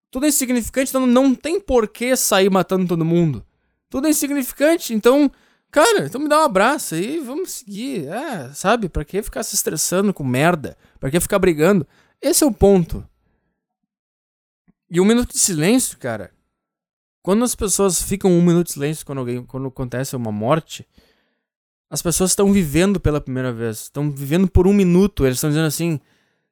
Tudo 0.09 0.25
é 0.25 0.29
insignificante, 0.29 0.91
então 0.91 1.05
não 1.05 1.35
tem 1.35 1.59
por 1.59 1.89
que 1.89 2.15
sair 2.15 2.49
matando 2.49 2.87
todo 2.87 3.03
mundo. 3.03 3.45
Tudo 3.89 4.07
é 4.07 4.09
insignificante, 4.09 4.93
então 4.93 5.29
Cara, 5.71 6.05
então 6.05 6.19
me 6.19 6.27
dá 6.27 6.39
um 6.39 6.45
abraço 6.45 6.95
aí, 6.95 7.19
vamos 7.19 7.51
seguir. 7.51 8.07
É, 8.07 8.51
sabe? 8.53 8.89
Pra 8.89 9.05
que 9.05 9.21
ficar 9.21 9.43
se 9.43 9.55
estressando 9.55 10.13
com 10.13 10.23
merda? 10.23 10.75
Pra 10.99 11.11
que 11.11 11.19
ficar 11.19 11.37
brigando? 11.37 11.87
Esse 12.21 12.43
é 12.43 12.47
o 12.47 12.51
ponto. 12.51 13.07
E 14.89 14.99
um 14.99 15.05
minuto 15.05 15.31
de 15.31 15.39
silêncio, 15.39 15.97
cara. 15.97 16.31
Quando 17.21 17.43
as 17.43 17.53
pessoas 17.53 18.01
ficam 18.01 18.31
um 18.31 18.41
minuto 18.41 18.67
de 18.67 18.73
silêncio 18.73 19.05
quando, 19.05 19.19
alguém, 19.19 19.45
quando 19.45 19.67
acontece 19.67 20.15
uma 20.15 20.31
morte, 20.31 20.87
as 21.89 22.01
pessoas 22.01 22.31
estão 22.31 22.51
vivendo 22.51 22.99
pela 22.99 23.21
primeira 23.21 23.53
vez. 23.53 23.83
Estão 23.83 24.09
vivendo 24.09 24.47
por 24.47 24.65
um 24.65 24.73
minuto. 24.73 25.25
Eles 25.25 25.37
estão 25.37 25.51
dizendo 25.51 25.67
assim: 25.67 25.99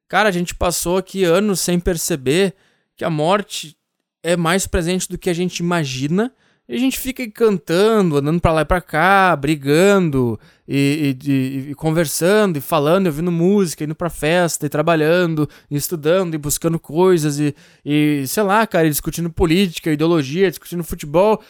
Cara, 0.06 0.28
a 0.28 0.32
gente 0.32 0.54
passou 0.54 0.96
aqui 0.96 1.24
anos 1.24 1.60
sem 1.60 1.80
perceber 1.80 2.54
que 2.96 3.04
a 3.04 3.10
morte 3.10 3.76
é 4.22 4.36
mais 4.36 4.66
presente 4.66 5.08
do 5.08 5.18
que 5.18 5.30
a 5.30 5.34
gente 5.34 5.58
imagina 5.58 6.32
e 6.68 6.74
a 6.74 6.78
gente 6.78 6.98
fica 6.98 7.26
cantando, 7.30 8.18
andando 8.18 8.40
pra 8.40 8.52
lá 8.52 8.60
e 8.60 8.64
pra 8.66 8.78
cá, 8.78 9.34
brigando, 9.34 10.38
e, 10.66 11.16
e, 11.24 11.70
e, 11.70 11.74
conversando, 11.74 12.58
e 12.58 12.60
falando, 12.60 13.06
e 13.06 13.08
ouvindo 13.08 13.32
música, 13.32 13.84
indo 13.84 13.94
pra 13.94 14.10
festa, 14.10 14.66
e 14.66 14.68
trabalhando, 14.68 15.48
e 15.70 15.76
estudando, 15.76 16.34
e 16.34 16.38
buscando 16.38 16.78
coisas, 16.78 17.38
e, 17.40 17.54
e 17.82 18.26
sei 18.26 18.42
lá, 18.42 18.66
cara, 18.66 18.86
e 18.86 18.90
discutindo 18.90 19.30
política, 19.30 19.90
ideologia, 19.90 20.50
discutindo 20.50 20.84
futebol. 20.84 21.42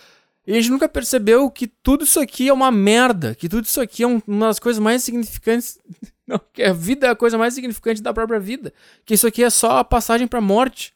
E 0.47 0.53
a 0.53 0.55
gente 0.55 0.71
nunca 0.71 0.89
percebeu 0.89 1.51
que 1.51 1.67
tudo 1.67 2.05
isso 2.05 2.21
aqui 2.21 2.49
é 2.49 2.53
uma 2.53 2.71
merda, 2.71 3.35
que 3.35 3.49
tudo 3.49 3.65
isso 3.65 3.81
aqui 3.81 4.05
é 4.05 4.07
uma 4.07 4.47
das 4.47 4.61
coisas 4.61 4.81
mais 4.81 5.03
significantes. 5.03 5.81
Não, 6.29 6.41
que 6.53 6.63
a 6.63 6.73
vida 6.73 7.09
é 7.09 7.11
a 7.11 7.17
coisa 7.17 7.37
mais 7.37 7.55
significante 7.55 8.01
da 8.01 8.15
própria 8.15 8.39
vida. 8.39 8.73
Que 9.05 9.15
isso 9.15 9.27
aqui 9.27 9.43
é 9.43 9.51
só 9.51 9.79
a 9.79 9.85
passagem 9.85 10.29
pra 10.29 10.41
morte. 10.41 10.95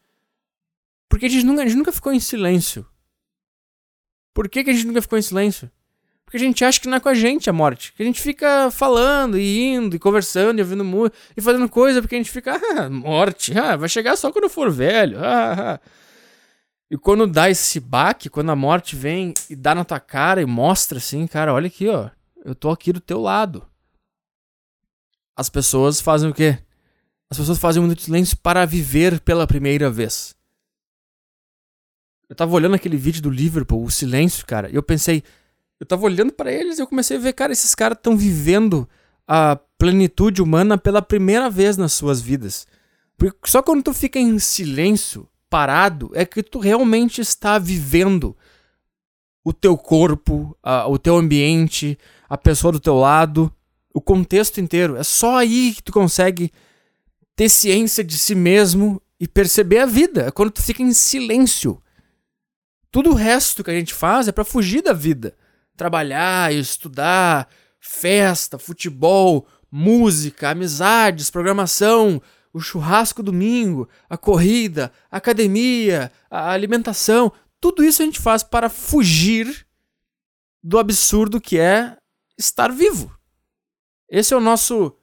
Porque 1.08 1.26
a 1.26 1.28
gente 1.28 1.44
nunca, 1.44 1.62
a 1.62 1.66
gente 1.66 1.76
nunca 1.76 1.90
ficou 1.90 2.12
em 2.12 2.20
silêncio. 2.20 2.86
Por 4.34 4.48
que, 4.48 4.64
que 4.64 4.70
a 4.70 4.72
gente 4.72 4.86
nunca 4.86 5.02
ficou 5.02 5.18
em 5.18 5.22
silêncio? 5.22 5.70
Porque 6.24 6.38
a 6.38 6.40
gente 6.40 6.64
acha 6.64 6.80
que 6.80 6.88
não 6.88 6.96
é 6.96 7.00
com 7.00 7.10
a 7.10 7.14
gente 7.14 7.50
a 7.50 7.52
morte. 7.52 7.92
Que 7.92 8.02
a 8.02 8.06
gente 8.06 8.20
fica 8.20 8.70
falando 8.70 9.38
e 9.38 9.66
indo 9.66 9.94
e 9.94 9.98
conversando 9.98 10.58
e 10.58 10.62
ouvindo 10.62 10.82
música 10.82 11.14
e 11.36 11.42
fazendo 11.42 11.68
coisa 11.68 12.00
porque 12.00 12.14
a 12.14 12.18
gente 12.18 12.30
fica, 12.30 12.58
ah, 12.74 12.88
morte, 12.88 13.52
ah, 13.58 13.76
vai 13.76 13.88
chegar 13.88 14.16
só 14.16 14.32
quando 14.32 14.44
eu 14.44 14.50
for 14.50 14.70
velho. 14.70 15.18
Ah, 15.22 15.74
ah. 15.74 15.80
E 16.90 16.96
quando 16.96 17.26
dá 17.26 17.50
esse 17.50 17.78
baque, 17.78 18.30
quando 18.30 18.50
a 18.50 18.56
morte 18.56 18.96
vem 18.96 19.34
e 19.50 19.54
dá 19.54 19.74
na 19.74 19.84
tua 19.84 20.00
cara 20.00 20.40
e 20.40 20.46
mostra 20.46 20.98
assim, 20.98 21.26
cara, 21.26 21.52
olha 21.52 21.66
aqui, 21.66 21.88
ó, 21.88 22.08
eu 22.44 22.54
tô 22.54 22.70
aqui 22.70 22.92
do 22.92 23.00
teu 23.00 23.20
lado. 23.20 23.66
As 25.36 25.50
pessoas 25.50 26.00
fazem 26.00 26.30
o 26.30 26.34
quê? 26.34 26.58
As 27.30 27.38
pessoas 27.38 27.58
fazem 27.58 27.80
um 27.80 27.84
minuto 27.84 27.98
de 27.98 28.04
silêncio 28.04 28.36
para 28.38 28.66
viver 28.66 29.20
pela 29.20 29.46
primeira 29.46 29.90
vez. 29.90 30.34
Eu 32.32 32.36
tava 32.36 32.54
olhando 32.54 32.74
aquele 32.74 32.96
vídeo 32.96 33.20
do 33.20 33.28
Liverpool, 33.28 33.84
o 33.84 33.90
silêncio, 33.90 34.46
cara, 34.46 34.70
e 34.70 34.74
eu 34.74 34.82
pensei, 34.82 35.22
eu 35.78 35.84
tava 35.84 36.06
olhando 36.06 36.32
para 36.32 36.50
eles 36.50 36.78
e 36.78 36.80
eu 36.80 36.86
comecei 36.86 37.18
a 37.18 37.20
ver, 37.20 37.34
cara, 37.34 37.52
esses 37.52 37.74
caras 37.74 37.98
estão 37.98 38.16
vivendo 38.16 38.88
a 39.28 39.60
plenitude 39.76 40.40
humana 40.40 40.78
pela 40.78 41.02
primeira 41.02 41.50
vez 41.50 41.76
nas 41.76 41.92
suas 41.92 42.22
vidas. 42.22 42.66
Porque 43.18 43.36
só 43.44 43.60
quando 43.62 43.82
tu 43.82 43.92
fica 43.92 44.18
em 44.18 44.38
silêncio, 44.38 45.28
parado, 45.50 46.10
é 46.14 46.24
que 46.24 46.42
tu 46.42 46.58
realmente 46.58 47.20
está 47.20 47.58
vivendo 47.58 48.34
o 49.44 49.52
teu 49.52 49.76
corpo, 49.76 50.56
a, 50.62 50.88
o 50.88 50.98
teu 50.98 51.18
ambiente, 51.18 51.98
a 52.30 52.38
pessoa 52.38 52.72
do 52.72 52.80
teu 52.80 52.94
lado, 52.94 53.52
o 53.92 54.00
contexto 54.00 54.58
inteiro. 54.58 54.96
É 54.96 55.02
só 55.02 55.36
aí 55.36 55.74
que 55.74 55.82
tu 55.82 55.92
consegue 55.92 56.50
ter 57.36 57.50
ciência 57.50 58.02
de 58.02 58.16
si 58.16 58.34
mesmo 58.34 59.02
e 59.20 59.28
perceber 59.28 59.80
a 59.80 59.86
vida. 59.86 60.28
É 60.28 60.30
quando 60.30 60.52
tu 60.52 60.62
fica 60.62 60.82
em 60.82 60.94
silêncio. 60.94 61.81
Tudo 62.92 63.10
o 63.10 63.14
resto 63.14 63.64
que 63.64 63.70
a 63.70 63.74
gente 63.74 63.94
faz 63.94 64.28
é 64.28 64.32
para 64.32 64.44
fugir 64.44 64.82
da 64.82 64.92
vida. 64.92 65.34
Trabalhar, 65.74 66.52
estudar, 66.52 67.48
festa, 67.80 68.58
futebol, 68.58 69.48
música, 69.70 70.50
amizades, 70.50 71.30
programação, 71.30 72.20
o 72.52 72.60
churrasco 72.60 73.22
domingo, 73.22 73.88
a 74.10 74.18
corrida, 74.18 74.92
a 75.10 75.16
academia, 75.16 76.12
a 76.30 76.50
alimentação, 76.50 77.32
tudo 77.58 77.82
isso 77.82 78.02
a 78.02 78.04
gente 78.04 78.20
faz 78.20 78.42
para 78.42 78.68
fugir 78.68 79.66
do 80.62 80.78
absurdo 80.78 81.40
que 81.40 81.58
é 81.58 81.96
estar 82.38 82.70
vivo. 82.70 83.18
Esse 84.06 84.34
é 84.34 84.36
o 84.36 84.40
nosso 84.40 84.94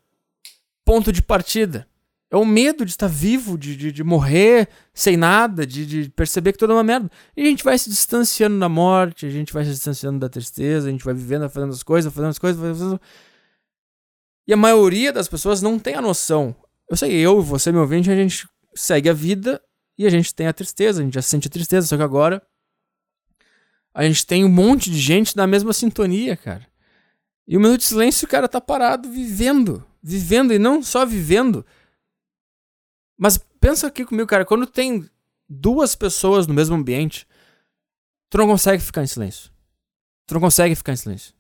ponto 0.86 1.12
de 1.12 1.24
partida. 1.24 1.89
É 2.32 2.38
o 2.38 2.46
medo 2.46 2.86
de 2.86 2.92
estar 2.92 3.08
vivo, 3.08 3.58
de, 3.58 3.76
de, 3.76 3.92
de 3.92 4.04
morrer 4.04 4.70
sem 4.94 5.18
nada, 5.18 5.66
de, 5.66 5.86
de, 5.86 6.10
perceber 6.12 6.52
que 6.52 6.60
tudo 6.60 6.74
é 6.74 6.76
uma 6.76 6.84
merda. 6.84 7.10
E 7.36 7.42
a 7.42 7.46
gente 7.46 7.64
vai 7.64 7.76
se 7.78 7.90
distanciando 7.90 8.60
da 8.60 8.70
morte, 8.70 9.26
a 9.26 9.30
gente 9.30 9.52
vai 9.52 9.66
se 9.66 9.72
distanciando 9.72 10.20
da 10.20 10.30
tristeza, 10.30 10.88
a 10.88 10.92
gente 10.92 11.04
vai 11.04 11.14
vivendo, 11.14 11.50
fazendo 11.50 11.72
as 11.72 11.82
coisas, 11.82 12.14
fazendo 12.14 12.30
as 12.30 12.40
coisas, 12.40 12.62
fazendo... 12.62 13.02
E 14.48 14.54
a 14.54 14.58
maioria 14.58 15.12
das 15.12 15.28
pessoas 15.28 15.62
não 15.62 15.80
tem 15.80 15.96
a 15.96 16.02
noção. 16.02 16.56
Eu 16.90 16.98
sei, 16.98 17.14
eu, 17.14 17.42
você, 17.42 17.72
meu 17.72 17.82
ouvinte, 17.82 18.12
a 18.12 18.16
gente 18.16 18.48
segue 18.76 19.10
a 19.10 19.14
vida 19.14 19.62
e 19.98 20.06
a 20.06 20.10
gente 20.10 20.34
tem 20.34 20.48
a 20.48 20.54
tristeza, 20.54 21.02
a 21.02 21.04
gente 21.04 21.14
já 21.14 21.22
sente 21.22 21.48
a 21.48 21.52
tristeza, 21.52 21.88
só 21.88 21.98
que 21.98 22.04
agora 22.04 22.42
a 23.94 24.04
gente 24.04 24.26
tem 24.26 24.46
um 24.46 24.50
monte 24.50 24.90
de 24.90 25.00
gente 25.00 25.36
na 25.36 25.48
mesma 25.48 25.74
sintonia, 25.74 26.38
cara. 26.38 26.68
E 27.48 27.58
o 27.58 27.60
minuto 27.60 27.80
de 27.80 27.86
silêncio, 27.86 28.26
o 28.26 28.30
cara 28.30 28.48
tá 28.48 28.62
parado 28.62 29.10
vivendo, 29.10 29.84
vivendo 30.02 30.54
e 30.54 30.60
não 30.60 30.84
só 30.84 31.06
vivendo, 31.06 31.66
mas 33.20 33.38
pensa 33.60 33.88
aqui 33.88 34.06
comigo, 34.06 34.28
cara, 34.28 34.46
quando 34.46 34.66
tem 34.66 35.06
duas 35.48 35.94
pessoas 35.94 36.48
no 36.48 36.54
mesmo 36.54 36.76
ambiente, 36.76 37.28
tu 38.30 38.38
não 38.38 38.48
consegue 38.48 38.82
ficar 38.82 39.04
em 39.04 39.08
silêncio. 39.08 39.52
Tu 40.26 40.34
não 40.34 40.42
consegue 40.42 40.74
ficar 40.74 40.94
em 40.94 40.96
silêncio. 40.96 41.34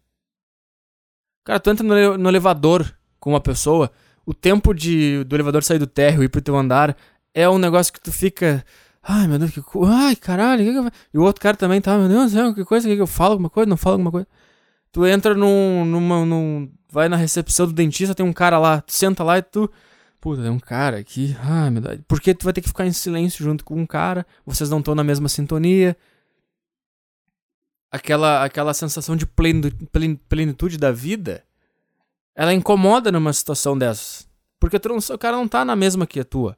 Cara, 1.45 1.59
tu 1.59 1.69
entra 1.69 1.87
no, 1.87 2.17
no 2.17 2.29
elevador 2.29 2.93
com 3.17 3.29
uma 3.29 3.39
pessoa, 3.39 3.89
o 4.25 4.33
tempo 4.33 4.73
de 4.73 5.23
do 5.23 5.35
elevador 5.37 5.63
sair 5.63 5.79
do 5.79 5.87
térreo 5.87 6.21
e 6.21 6.25
ir 6.25 6.29
pro 6.29 6.41
teu 6.41 6.55
andar 6.57 6.97
é 7.33 7.47
um 7.49 7.57
negócio 7.57 7.93
que 7.93 8.01
tu 8.01 8.11
fica. 8.11 8.65
Ai, 9.01 9.25
meu 9.27 9.39
Deus, 9.39 9.51
que 9.51 9.61
coisa. 9.61 9.93
Ai, 9.93 10.15
caralho, 10.17 10.65
que 10.65 10.71
que 10.71 10.77
eu... 10.77 10.91
E 11.13 11.17
o 11.17 11.23
outro 11.23 11.41
cara 11.41 11.55
também 11.55 11.79
tá, 11.79 11.97
meu 11.97 12.09
Deus 12.09 12.33
céu, 12.33 12.53
que 12.53 12.65
coisa, 12.65 12.87
que, 12.89 12.95
que 12.95 13.01
eu 13.01 13.07
falo 13.07 13.31
alguma 13.31 13.49
coisa, 13.49 13.69
não 13.69 13.77
falo 13.77 13.93
alguma 13.93 14.11
coisa. 14.11 14.27
Tu 14.91 15.05
entra 15.05 15.33
num, 15.33 15.85
numa, 15.85 16.25
num. 16.25 16.69
Vai 16.91 17.07
na 17.07 17.15
recepção 17.15 17.67
do 17.67 17.73
dentista, 17.73 18.13
tem 18.13 18.25
um 18.25 18.33
cara 18.33 18.59
lá, 18.59 18.81
tu 18.81 18.91
senta 18.91 19.23
lá 19.23 19.37
e 19.37 19.41
tu 19.43 19.71
Puta, 20.19 20.41
tem 20.41 20.51
um 20.51 20.59
cara 20.59 20.97
aqui. 20.97 21.35
Ah, 21.41 21.71
meu 21.71 21.81
Deus. 21.81 21.99
Porque 22.07 22.33
tu 22.33 22.43
vai 22.43 22.51
ter 22.51 22.61
que 22.61 22.67
ficar 22.67 22.85
em 22.85 22.91
silêncio 22.91 23.43
junto 23.43 23.63
com 23.63 23.79
um 23.79 23.85
cara. 23.85 24.25
Vocês 24.45 24.69
não 24.69 24.79
estão 24.79 24.93
na 24.93 25.03
mesma 25.03 25.29
sintonia. 25.29 25.95
Aquela, 27.91 28.43
aquela 28.43 28.73
sensação 28.73 29.15
de 29.15 29.25
plenitude 29.25 30.77
da 30.77 30.91
vida. 30.91 31.43
Ela 32.35 32.53
incomoda 32.53 33.11
numa 33.11 33.31
situação 33.31 33.77
dessas. 33.77 34.27
Porque 34.59 34.77
tu 34.77 34.89
não, 34.89 34.97
o 34.97 35.17
cara 35.17 35.37
não 35.37 35.47
tá 35.47 35.63
na 35.63 35.75
mesma 35.75 36.05
que 36.05 36.19
a 36.19 36.25
tua. 36.25 36.57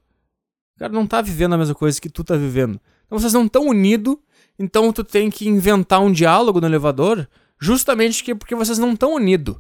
O 0.76 0.80
cara 0.80 0.91
não 0.91 1.06
tá 1.06 1.21
vivendo 1.21 1.54
a 1.54 1.58
mesma 1.58 1.76
coisa 1.76 2.02
que 2.02 2.10
tu 2.10 2.24
tá 2.24 2.36
vivendo. 2.36 2.82
Então 3.06 3.19
vocês 3.19 3.34
não 3.34 3.45
estão 3.45 3.67
unidos. 3.67 4.17
Então 4.58 4.91
tu 4.91 5.04
tem 5.04 5.30
que 5.30 5.47
inventar 5.47 6.02
um 6.02 6.12
diálogo 6.12 6.60
no 6.60 6.67
elevador. 6.67 7.30
Justamente 7.60 8.34
porque 8.34 8.56
vocês 8.56 8.80
não 8.80 8.93
estão 8.93 9.13
unidos. 9.13 9.56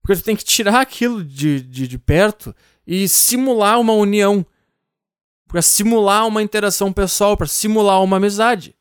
Porque 0.00 0.20
tu 0.20 0.24
tem 0.24 0.36
que 0.36 0.44
tirar 0.44 0.80
aquilo 0.80 1.24
de, 1.24 1.60
de, 1.60 1.88
de 1.88 1.98
perto 1.98 2.54
e 2.86 3.08
simular 3.08 3.80
uma 3.80 3.92
união, 3.92 4.44
para 5.46 5.62
simular 5.62 6.26
uma 6.26 6.42
interação 6.42 6.92
pessoal, 6.92 7.36
para 7.36 7.46
simular 7.46 8.02
uma 8.02 8.16
amizade. 8.16 8.74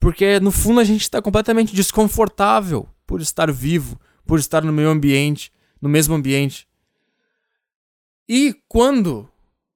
Porque 0.00 0.40
no 0.40 0.50
fundo 0.50 0.80
a 0.80 0.84
gente 0.84 1.02
está 1.02 1.20
completamente 1.22 1.74
desconfortável 1.74 2.88
por 3.06 3.20
estar 3.20 3.52
vivo, 3.52 4.00
por 4.26 4.38
estar 4.38 4.64
no 4.64 4.72
meio 4.72 4.88
ambiente, 4.88 5.52
no 5.80 5.88
mesmo 5.88 6.14
ambiente. 6.14 6.66
E 8.28 8.54
quando 8.68 9.28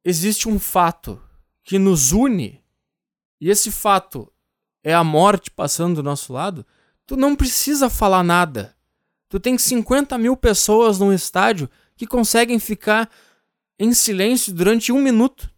existe 0.05 0.49
um 0.49 0.59
fato 0.59 1.21
que 1.63 1.79
nos 1.79 2.13
une, 2.13 2.63
e 3.41 3.51
esse 3.51 3.71
fato 3.71 4.33
é 4.83 4.95
a 4.95 5.05
morte 5.05 5.51
passando 5.51 5.97
do 5.97 6.03
nosso 6.03 6.33
lado, 6.33 6.65
tu 7.05 7.17
não 7.17 7.37
precisa 7.37 7.91
falar 7.91 8.23
nada. 8.23 8.75
Tu 9.29 9.39
tem 9.39 9.59
50 9.59 10.17
mil 10.17 10.37
pessoas 10.37 10.99
num 10.99 11.13
estádio 11.13 11.69
que 11.97 12.07
conseguem 12.07 12.59
ficar 12.59 13.11
em 13.79 13.93
silêncio 13.93 14.53
durante 14.53 14.93
um 14.93 15.01
minuto 15.01 15.51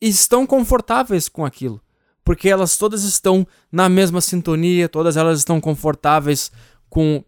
e 0.00 0.08
estão 0.08 0.46
confortáveis 0.46 1.28
com 1.28 1.44
aquilo. 1.44 1.80
Porque 2.24 2.48
elas 2.48 2.76
todas 2.76 3.02
estão 3.02 3.46
na 3.72 3.88
mesma 3.88 4.20
sintonia, 4.20 4.88
todas 4.88 5.16
elas 5.16 5.38
estão 5.38 5.60
confortáveis 5.60 6.52
com, 6.88 7.24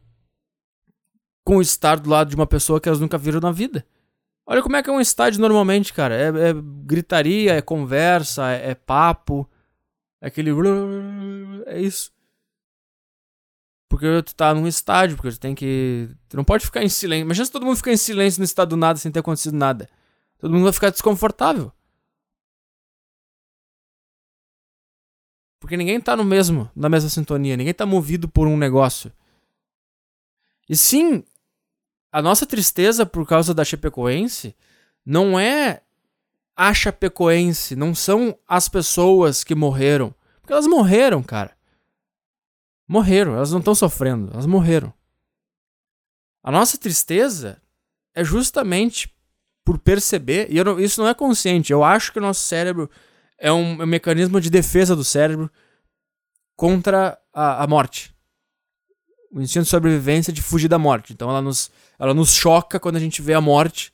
com 1.44 1.61
estar 1.61 1.98
do 1.98 2.11
lado 2.11 2.30
de 2.30 2.37
uma 2.37 2.46
pessoa 2.46 2.80
que 2.80 2.88
elas 2.88 3.00
nunca 3.00 3.18
viram 3.18 3.40
na 3.40 3.50
vida. 3.50 3.85
Olha 4.46 4.62
como 4.62 4.76
é 4.76 4.82
que 4.82 4.90
é 4.90 4.92
um 4.92 5.00
estádio 5.00 5.40
normalmente, 5.40 5.92
cara. 5.92 6.14
É, 6.14 6.50
é 6.50 6.54
gritaria, 6.85 7.54
é 7.54 7.62
conversa, 7.62 8.50
é, 8.50 8.70
é 8.70 8.74
papo, 8.74 9.48
é 10.20 10.26
aquele. 10.26 10.50
É 11.66 11.80
isso. 11.80 12.12
Porque 13.88 14.22
tu 14.22 14.35
tá 14.35 14.54
num 14.54 14.66
estádio, 14.66 15.16
porque 15.16 15.30
tu 15.30 15.40
tem 15.40 15.54
que. 15.54 16.08
Tu 16.28 16.37
não 16.37 16.44
pode 16.44 16.64
ficar 16.64 16.82
em 16.82 16.88
silêncio. 16.88 17.24
Imagina 17.24 17.44
se 17.44 17.52
todo 17.52 17.66
mundo 17.66 17.76
ficar 17.76 17.92
em 17.92 17.96
silêncio 17.96 18.40
no 18.40 18.44
estado 18.44 18.70
do 18.70 18.76
nada 18.76 18.98
sem 18.98 19.12
ter 19.12 19.20
acontecido 19.20 19.56
nada. 19.56 19.88
Todo 20.42 20.55
mundo 20.55 20.64
vai 20.64 20.72
ficar 20.72 20.90
desconfortável. 20.90 21.70
Porque 25.61 25.76
ninguém 25.76 26.00
tá 26.00 26.16
no 26.16 26.24
mesmo, 26.24 26.68
na 26.74 26.88
mesma 26.88 27.09
sintonia, 27.09 27.57
ninguém 27.57 27.72
tá 27.72 27.87
movido 27.87 28.28
por 28.28 28.48
um 28.48 28.57
negócio. 28.57 29.12
E 30.68 30.76
sim, 30.76 31.22
a 32.11 32.20
nossa 32.20 32.44
tristeza 32.44 33.07
por 33.07 33.24
causa 33.24 33.55
da 33.55 33.64
Chapecoense 33.64 34.57
não 35.07 35.38
é 35.38 35.85
a 36.57 36.74
Chapecoense, 36.74 37.76
não 37.76 37.94
são 37.94 38.37
as 38.48 38.68
pessoas 38.68 39.44
que 39.44 39.55
morreram. 39.55 40.12
Porque 40.40 40.52
elas 40.52 40.66
morreram, 40.66 41.22
cara. 41.22 41.57
Morreram, 42.88 43.37
elas 43.37 43.52
não 43.52 43.61
estão 43.61 43.76
sofrendo, 43.76 44.33
elas 44.33 44.46
morreram. 44.46 44.92
A 46.42 46.50
nossa 46.50 46.76
tristeza 46.76 47.62
é 48.12 48.24
justamente 48.24 49.12
por 49.64 49.79
perceber, 49.79 50.48
e 50.51 50.62
não, 50.62 50.79
isso 50.79 51.01
não 51.01 51.09
é 51.09 51.14
consciente, 51.14 51.72
eu 51.72 51.85
acho 51.85 52.12
que 52.12 52.18
o 52.18 52.22
nosso 52.22 52.40
cérebro 52.40 52.90
é 53.38 53.53
um, 53.53 53.81
é 53.81 53.85
um 53.85 53.87
mecanismo 53.87 54.40
de 54.40 54.51
defesa 54.51 54.94
do 54.94 55.05
cérebro 55.05 55.51
contra 56.57 57.18
a, 57.33 57.64
a, 57.64 57.66
morte. 57.66 58.14
O 59.33 59.40
instinto 59.40 59.64
de 59.64 59.70
sobrevivência 59.70 60.33
de 60.33 60.40
fugir 60.40 60.68
da 60.68 60.79
morte. 60.79 61.12
Então 61.12 61.29
ela 61.29 61.42
nos, 61.42 61.70
ela 61.98 62.14
nos 62.14 62.33
choca 62.35 62.79
quando 62.79 62.96
a 62.96 63.01
gente 63.01 63.20
vê 63.20 63.35
a 63.35 63.40
morte 63.40 63.92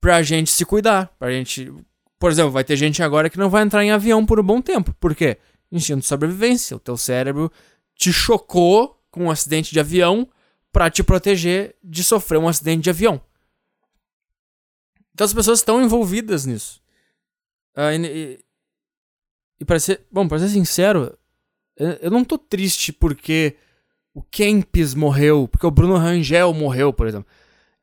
pra 0.00 0.22
gente 0.22 0.50
se 0.50 0.64
cuidar. 0.64 1.12
Pra 1.18 1.30
gente. 1.30 1.70
Por 2.18 2.30
exemplo, 2.30 2.50
vai 2.52 2.64
ter 2.64 2.76
gente 2.76 3.02
agora 3.02 3.28
que 3.28 3.38
não 3.38 3.50
vai 3.50 3.62
entrar 3.62 3.84
em 3.84 3.90
avião 3.90 4.24
por 4.24 4.40
um 4.40 4.44
bom 4.44 4.62
tempo. 4.62 4.94
Por 4.98 5.14
quê? 5.14 5.36
Instinto 5.70 6.00
de 6.00 6.06
sobrevivência. 6.06 6.76
O 6.76 6.80
teu 6.80 6.96
cérebro 6.96 7.52
te 7.94 8.12
chocou 8.12 8.98
com 9.10 9.24
um 9.24 9.30
acidente 9.30 9.72
de 9.72 9.80
avião 9.80 10.28
para 10.72 10.88
te 10.88 11.02
proteger 11.02 11.76
de 11.84 12.02
sofrer 12.02 12.38
um 12.38 12.48
acidente 12.48 12.84
de 12.84 12.90
avião. 12.90 13.20
Então 15.12 15.24
as 15.24 15.34
pessoas 15.34 15.58
estão 15.58 15.82
envolvidas 15.82 16.46
nisso. 16.46 16.80
Uh, 17.76 17.92
e, 17.92 18.06
e, 18.06 18.44
e 19.60 19.64
para 19.64 19.78
ser. 19.78 20.06
Bom, 20.10 20.26
pra 20.26 20.38
ser 20.38 20.48
sincero, 20.48 21.16
eu, 21.76 21.90
eu 22.02 22.10
não 22.10 22.24
tô 22.24 22.38
triste 22.38 22.92
porque 22.92 23.56
o 24.14 24.22
Kempis 24.22 24.94
morreu, 24.94 25.48
porque 25.48 25.66
o 25.66 25.70
Bruno 25.70 25.96
Rangel 25.96 26.52
morreu, 26.52 26.92
por 26.92 27.06
exemplo. 27.06 27.26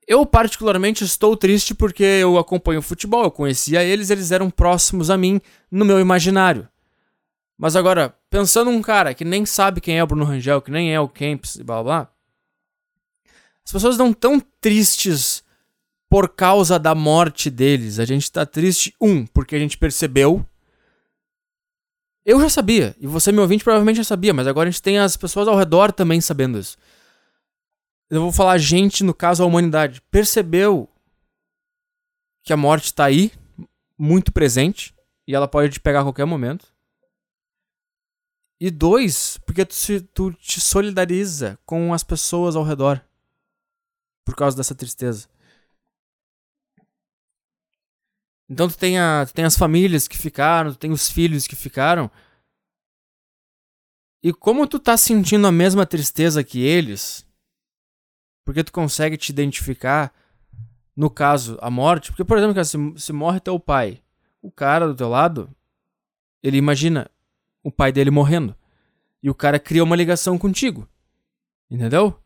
Eu, 0.08 0.26
particularmente, 0.26 1.04
estou 1.04 1.38
triste 1.38 1.76
porque 1.76 2.04
eu 2.04 2.38
acompanho 2.38 2.80
o 2.80 2.84
futebol, 2.84 3.24
eu 3.26 3.32
conhecia 3.32 3.84
eles, 3.84 4.10
eles 4.10 4.32
eram 4.32 4.50
próximos 4.50 5.10
a 5.10 5.18
mim 5.18 5.40
no 5.70 5.86
meu 5.86 6.00
imaginário. 6.00 6.68
Mas 7.56 7.76
agora, 7.76 8.16
pensando 8.30 8.72
um 8.72 8.82
cara 8.82 9.14
que 9.14 9.26
nem 9.26 9.46
sabe 9.46 9.82
quem 9.82 10.00
é 10.00 10.04
o 10.04 10.08
Bruno 10.08 10.26
Rangel, 10.26 10.62
que 10.62 10.72
nem 10.72 10.94
é 10.94 11.00
o 11.00 11.10
Kempis 11.10 11.56
e 11.56 11.64
blá 11.64 11.84
blá, 11.84 12.12
as 13.64 13.72
pessoas 13.72 13.98
não 13.98 14.12
tão 14.12 14.40
tristes 14.40 15.39
por 16.10 16.30
causa 16.30 16.80
da 16.80 16.96
morte 16.96 17.50
deles. 17.52 18.00
A 18.00 18.06
gente 18.06 18.32
tá 18.32 18.46
triste, 18.46 18.94
um, 19.00 19.26
porque 19.28 19.56
a 19.56 19.60
gente 19.60 19.78
percebeu. 19.78 20.44
Eu 22.26 22.42
já 22.42 22.50
sabia, 22.50 22.96
e 23.00 23.08
você, 23.08 23.32
meu 23.32 23.44
ouvinte, 23.44 23.64
provavelmente 23.64 23.98
já 23.98 24.04
sabia, 24.04 24.34
mas 24.34 24.48
agora 24.48 24.68
a 24.68 24.72
gente 24.72 24.82
tem 24.82 24.98
as 24.98 25.16
pessoas 25.16 25.48
ao 25.48 25.58
redor 25.58 25.92
também 25.92 26.20
sabendo 26.20 26.60
isso. 26.60 26.78
Eu 28.10 28.22
vou 28.22 28.32
falar 28.32 28.58
gente, 28.58 29.04
no 29.04 29.14
caso 29.14 29.44
a 29.44 29.46
humanidade, 29.46 30.02
percebeu 30.12 30.90
que 32.44 32.52
a 32.52 32.58
morte 32.58 32.94
tá 32.94 33.06
aí, 33.06 33.32
muito 33.98 34.32
presente, 34.32 34.94
e 35.28 35.36
ela 35.36 35.48
pode 35.48 35.74
te 35.74 35.80
pegar 35.80 36.02
a 36.02 36.04
qualquer 36.04 36.26
momento. 36.26 36.68
E 38.60 38.70
dois, 38.70 39.38
porque 39.46 39.66
tu, 39.66 39.74
se, 39.74 40.02
tu 40.02 40.34
te 40.34 40.60
solidariza 40.60 41.58
com 41.66 41.94
as 41.94 42.04
pessoas 42.04 42.56
ao 42.56 42.64
redor 42.64 43.02
por 44.26 44.36
causa 44.36 44.58
dessa 44.58 44.76
tristeza. 44.76 45.28
Então 48.50 48.68
tu 48.68 48.78
tem, 48.78 48.98
a, 48.98 49.26
tu 49.28 49.34
tem 49.34 49.46
as 49.46 49.58
famílias 49.58 50.08
que 50.08 50.18
ficaram, 50.18 50.72
tu 50.72 50.78
tem 50.80 50.92
os 50.92 51.10
filhos 51.10 51.46
que 51.46 51.56
ficaram. 51.56 52.10
E 54.24 54.34
como 54.34 54.68
tu 54.68 54.80
tá 54.80 54.98
sentindo 54.98 55.46
a 55.46 55.52
mesma 55.52 55.86
tristeza 55.86 56.44
que 56.44 56.60
eles, 56.60 57.26
porque 58.44 58.64
tu 58.64 58.72
consegue 58.72 59.16
te 59.18 59.30
identificar 59.30 60.14
no 60.96 61.10
caso, 61.10 61.58
a 61.62 61.70
morte, 61.70 62.12
porque, 62.12 62.26
por 62.26 62.38
exemplo, 62.38 62.66
se, 62.66 62.78
se 62.98 63.14
morre 63.14 63.40
teu 63.40 63.58
pai, 63.58 64.02
o 64.42 64.52
cara 64.52 64.86
do 64.86 64.94
teu 64.94 65.08
lado, 65.08 65.50
ele 66.44 66.58
imagina 66.58 67.10
o 67.64 67.72
pai 67.72 67.92
dele 67.92 68.12
morrendo. 68.12 68.54
E 69.24 69.30
o 69.30 69.36
cara 69.36 69.60
cria 69.60 69.84
uma 69.84 69.96
ligação 69.96 70.38
contigo. 70.38 70.86
Entendeu? 71.72 72.22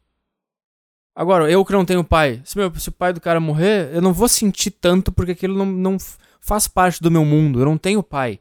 Agora, 1.15 1.49
eu 1.49 1.63
que 1.63 1.71
não 1.71 1.85
tenho 1.85 2.03
pai, 2.03 2.41
se, 2.43 2.57
meu, 2.57 2.73
se 2.75 2.89
o 2.89 2.91
pai 2.91 3.13
do 3.13 3.21
cara 3.21 3.39
morrer, 3.39 3.91
eu 3.93 4.01
não 4.01 4.11
vou 4.11 4.27
sentir 4.27 4.71
tanto 4.71 5.11
porque 5.11 5.33
aquilo 5.33 5.55
não, 5.55 5.65
não 5.65 5.97
faz 6.41 6.67
parte 6.67 7.01
do 7.01 7.11
meu 7.11 7.23
mundo. 7.23 7.59
Eu 7.59 7.65
não 7.65 7.77
tenho 7.77 8.01
pai. 8.01 8.39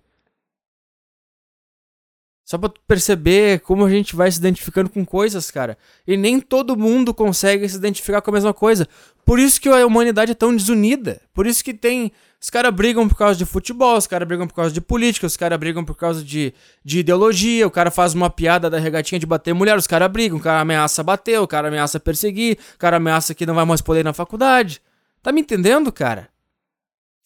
Só 2.45 2.59
pra 2.59 2.73
perceber 2.89 3.61
como 3.61 3.85
a 3.85 3.91
gente 3.91 4.17
vai 4.17 4.31
se 4.31 4.39
identificando 4.39 4.91
com 4.91 5.05
coisas, 5.05 5.51
cara. 5.51 5.79
E 6.07 6.17
nem 6.17 6.41
todo 6.41 6.77
mundo 6.77 7.15
consegue 7.15 7.69
se 7.69 7.77
identificar 7.77 8.21
com 8.21 8.31
a 8.31 8.35
mesma 8.35 8.53
coisa. 8.53 8.89
Por 9.25 9.39
isso 9.39 9.61
que 9.61 9.69
a 9.69 9.87
humanidade 9.87 10.33
é 10.33 10.35
tão 10.35 10.55
desunida. 10.55 11.21
Por 11.33 11.47
isso 11.47 11.63
que 11.63 11.73
tem. 11.73 12.11
Os 12.41 12.51
caras 12.51 12.75
brigam 12.75 13.09
por 13.09 13.17
causa 13.17 13.39
de 13.39 13.47
futebol, 13.47 13.97
os 13.97 14.09
caras 14.09 14.27
brigam 14.27 14.49
por 14.49 14.55
causa 14.55 14.75
de 14.75 14.81
política, 14.81 15.29
os 15.29 15.37
caras 15.37 15.57
brigam 15.61 15.85
por 15.85 15.95
causa 15.95 16.25
de, 16.25 16.53
de 16.85 16.99
ideologia, 16.99 17.65
o 17.65 17.71
cara 17.71 17.89
faz 17.89 18.15
uma 18.15 18.29
piada 18.29 18.69
da 18.69 18.81
regatinha 18.81 19.21
de 19.21 19.27
bater 19.27 19.55
mulher, 19.55 19.79
os 19.79 19.87
caras 19.87 20.11
brigam, 20.11 20.39
o 20.39 20.43
cara 20.43 20.61
ameaça 20.61 21.05
bater, 21.05 21.39
o 21.39 21.47
cara 21.47 21.69
ameaça 21.69 22.01
perseguir, 22.01 22.59
o 22.75 22.79
cara 22.79 22.97
ameaça 22.97 23.33
que 23.33 23.47
não 23.47 23.55
vai 23.55 23.65
mais 23.65 23.81
poder 23.81 24.01
ir 24.01 24.05
na 24.05 24.13
faculdade. 24.13 24.83
Tá 25.23 25.31
me 25.31 25.41
entendendo, 25.41 25.93
cara? 25.93 26.29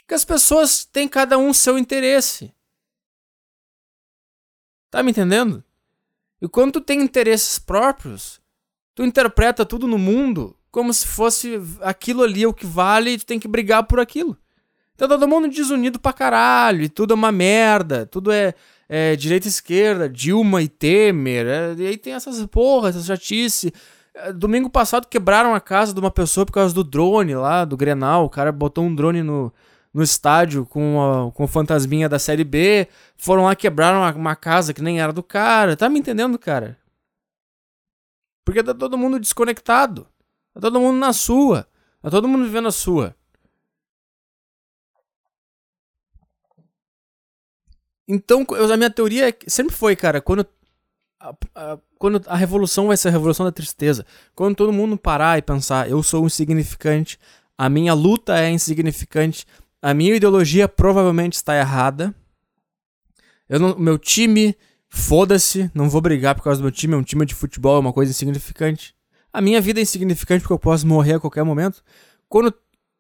Que 0.07 0.13
as 0.13 0.23
pessoas 0.23 0.85
têm 0.85 1.09
cada 1.09 1.39
um 1.39 1.55
seu 1.55 1.79
interesse. 1.79 2.53
Tá 4.91 5.03
me 5.03 5.11
entendendo? 5.11 5.63
E 6.41 6.49
quando 6.49 6.73
tu 6.73 6.81
tem 6.81 7.01
interesses 7.01 7.59
próprios, 7.59 8.41
tu 8.95 9.05
interpreta 9.05 9.65
tudo 9.65 9.87
no 9.87 9.99
mundo 9.99 10.57
como 10.71 10.93
se 10.93 11.07
fosse 11.07 11.59
aquilo 11.81 12.23
ali 12.23 12.45
o 12.45 12.53
que 12.53 12.67
vale 12.67 13.13
e 13.13 13.19
tu 13.19 13.25
tem 13.25 13.39
que 13.39 13.49
brigar 13.49 13.85
por 13.85 13.99
aquilo. 13.99 14.37
Então 14.95 15.09
todo 15.09 15.29
mundo 15.29 15.49
desunido 15.49 15.99
pra 15.99 16.13
caralho, 16.13 16.83
e 16.83 16.89
tudo 16.89 17.13
é 17.13 17.15
uma 17.15 17.31
merda, 17.31 18.07
tudo 18.07 18.33
é, 18.33 18.55
é 18.89 19.15
direita 19.17 19.47
e 19.47 19.51
esquerda, 19.51 20.09
Dilma 20.09 20.63
e 20.63 20.69
Temer, 20.69 21.47
é, 21.47 21.75
e 21.79 21.87
aí 21.87 21.97
tem 21.99 22.15
essas 22.15 22.45
porras, 22.47 22.97
essas 22.97 23.07
chatice. 23.07 23.73
É, 24.15 24.33
domingo 24.33 24.71
passado 24.71 25.07
quebraram 25.07 25.55
a 25.55 25.61
casa 25.61 25.93
de 25.93 26.01
uma 26.01 26.11
pessoa 26.11 26.47
por 26.47 26.53
causa 26.53 26.75
do 26.75 26.83
drone 26.83 27.35
lá, 27.35 27.65
do 27.67 27.77
Grenal, 27.77 28.25
o 28.25 28.31
cara 28.31 28.51
botou 28.51 28.85
um 28.85 28.95
drone 28.95 29.23
no, 29.23 29.53
no 29.97 30.03
estádio 30.03 30.67
com, 30.67 31.01
a, 31.01 31.33
com 31.33 31.45
o 31.45 31.49
fantasminha 31.49 32.07
da 32.07 32.19
série 32.19 32.45
B, 32.45 32.87
foram 33.17 33.45
lá 33.45 33.57
quebraram 33.57 34.01
uma, 34.01 34.13
uma 34.13 34.37
casa 34.37 34.75
que 34.75 34.83
nem 34.83 35.01
era 35.01 35.11
do 35.11 35.23
cara. 35.23 35.75
Tá 35.75 35.89
me 35.89 35.99
entendendo, 35.99 36.39
cara? 36.39 36.79
Porque 38.45 38.63
tá 38.63 38.75
todo 38.75 38.99
mundo 38.99 39.19
desconectado. 39.19 40.07
Tá 40.53 40.61
todo 40.61 40.79
mundo 40.79 40.99
na 40.99 41.15
sua. 41.15 41.67
Tá 42.03 42.11
todo 42.11 42.29
mundo 42.29 42.45
vivendo 42.45 42.69
a 42.69 42.73
sua. 42.73 43.17
Então, 48.07 48.47
a 48.71 48.77
minha 48.77 48.91
teoria 48.91 49.31
é 49.31 49.37
sempre 49.47 49.75
foi, 49.75 49.97
cara, 49.97 50.21
quando 50.21 50.47
a, 51.19 51.35
a, 51.55 51.79
quando 51.99 52.23
a 52.27 52.37
revolução 52.37 52.89
vai 52.89 52.99
ser 52.99 53.09
a 53.09 53.13
revolução 53.13 53.47
da 53.47 53.51
tristeza, 53.51 54.05
quando 54.35 54.57
todo 54.57 54.75
mundo 54.75 54.99
parar 54.99 55.39
e 55.39 55.43
pensar, 55.43 55.89
eu 55.89 56.03
sou 56.03 56.27
insignificante, 56.27 57.19
a 57.57 57.69
minha 57.71 57.95
luta 57.95 58.39
é 58.39 58.51
insignificante, 58.51 59.47
a 59.87 59.95
minha 59.95 60.17
ideologia 60.17 60.67
provavelmente 60.67 61.35
está 61.35 61.57
errada. 61.57 62.13
Eu 63.49 63.61
não, 63.61 63.79
meu 63.79 63.97
time, 63.97 64.57
foda-se, 64.89 65.71
não 65.73 65.89
vou 65.89 66.01
brigar 66.01 66.35
por 66.35 66.43
causa 66.43 66.59
do 66.61 66.65
meu 66.65 66.73
time, 66.73 66.95
é 66.95 66.97
um 66.97 67.05
time 67.05 67.25
de 67.25 67.37
futebol, 67.37 67.77
é 67.77 67.79
uma 67.79 67.93
coisa 67.93 68.11
insignificante. 68.11 68.97
A 69.33 69.41
minha 69.41 69.61
vida 69.61 69.79
é 69.79 69.85
insignificante 69.85 70.41
porque 70.41 70.53
eu 70.53 70.59
posso 70.59 70.85
morrer 70.89 71.15
a 71.15 71.21
qualquer 71.21 71.45
momento. 71.45 71.85
Quando 72.29 72.53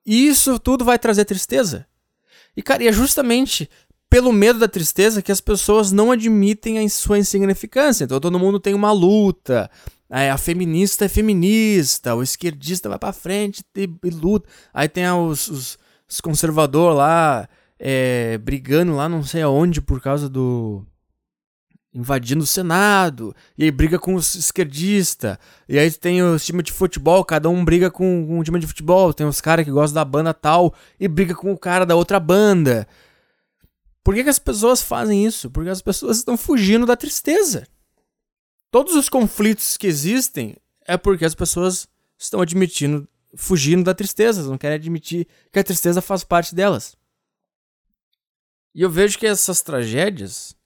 isso 0.07 0.61
tudo 0.61 0.85
vai 0.85 0.96
trazer 0.96 1.25
tristeza. 1.25 1.88
E 2.57 2.62
cara, 2.62 2.85
e 2.85 2.87
é 2.87 2.92
justamente 2.92 3.68
pelo 4.09 4.33
medo 4.33 4.61
da 4.61 4.68
tristeza 4.68 5.20
que 5.20 5.33
as 5.33 5.40
pessoas 5.40 5.90
não 5.90 6.12
admitem 6.12 6.79
a 6.79 6.88
sua 6.88 7.18
insignificância. 7.18 8.05
Então 8.05 8.20
todo 8.20 8.38
mundo 8.38 8.61
tem 8.61 8.75
uma 8.75 8.92
luta. 8.92 9.68
A 10.09 10.38
feminista 10.38 11.07
é 11.07 11.09
feminista, 11.09 12.14
o 12.14 12.22
esquerdista 12.22 12.88
vai 12.88 12.96
para 12.96 13.12
frente 13.12 13.64
e, 13.77 13.90
e, 14.05 14.11
luta. 14.11 14.49
Aí 14.72 14.88
tem 14.88 15.05
os, 15.11 15.49
os, 15.49 15.79
os 16.09 16.21
conservador 16.21 16.95
lá 16.95 17.49
é, 17.79 18.38
brigando 18.38 18.95
lá 18.95 19.09
não 19.09 19.23
sei 19.23 19.42
aonde 19.42 19.81
por 19.81 20.01
causa 20.01 20.29
do 20.29 20.85
invadindo 21.97 22.45
o 22.45 22.47
Senado, 22.47 23.35
e 23.57 23.64
aí 23.64 23.71
briga 23.71 23.99
com 23.99 24.14
os 24.14 24.35
esquerdistas, 24.35 25.38
e 25.66 25.79
aí 25.79 25.90
tem 25.90 26.23
os 26.23 26.45
times 26.45 26.64
de 26.64 26.73
futebol, 26.73 27.25
cada 27.25 27.49
um 27.49 27.64
briga 27.64 27.90
com, 27.90 28.27
com 28.27 28.38
um 28.38 28.42
time 28.42 28.61
de 28.61 28.66
futebol, 28.66 29.14
tem 29.14 29.27
os 29.27 29.40
caras 29.40 29.64
que 29.64 29.71
gostam 29.71 29.95
da 29.95 30.05
banda 30.05 30.35
tal, 30.35 30.75
e 31.01 31.09
briga 31.09 31.35
com 31.35 31.51
o 31.51 31.59
cara 31.59 31.87
da 31.87 31.97
outra 31.97 32.21
banda. 32.21 32.87
Por 34.05 34.14
que, 34.14 34.23
que 34.23 34.29
as 34.29 34.38
pessoas 34.38 34.83
fazem 34.83 35.25
isso? 35.25 35.51
Porque 35.51 35.71
as 35.71 35.81
pessoas 35.81 36.19
estão 36.19 36.37
fugindo 36.37 36.85
da 36.85 36.97
tristeza. 36.97 37.66
Todos 38.71 38.95
os 38.95 39.09
conflitos 39.09 39.79
que 39.79 39.87
existem 39.87 40.55
é 40.87 40.99
porque 40.99 41.25
as 41.25 41.35
pessoas 41.35 41.88
estão 42.19 42.42
admitindo 42.42 43.09
fugindo 43.37 43.85
da 43.85 43.94
tristeza, 43.94 44.42
não 44.42 44.59
querem 44.59 44.77
admitir 44.77 45.27
que 45.53 45.59
a 45.59 45.64
tristeza 45.64 46.01
faz 46.01 46.25
parte 46.25 46.55
delas. 46.55 46.96
E 48.75 48.83
eu 48.83 48.90
vejo 48.90 49.18
que 49.18 49.27
essas 49.27 49.62
tragédias 49.62 50.57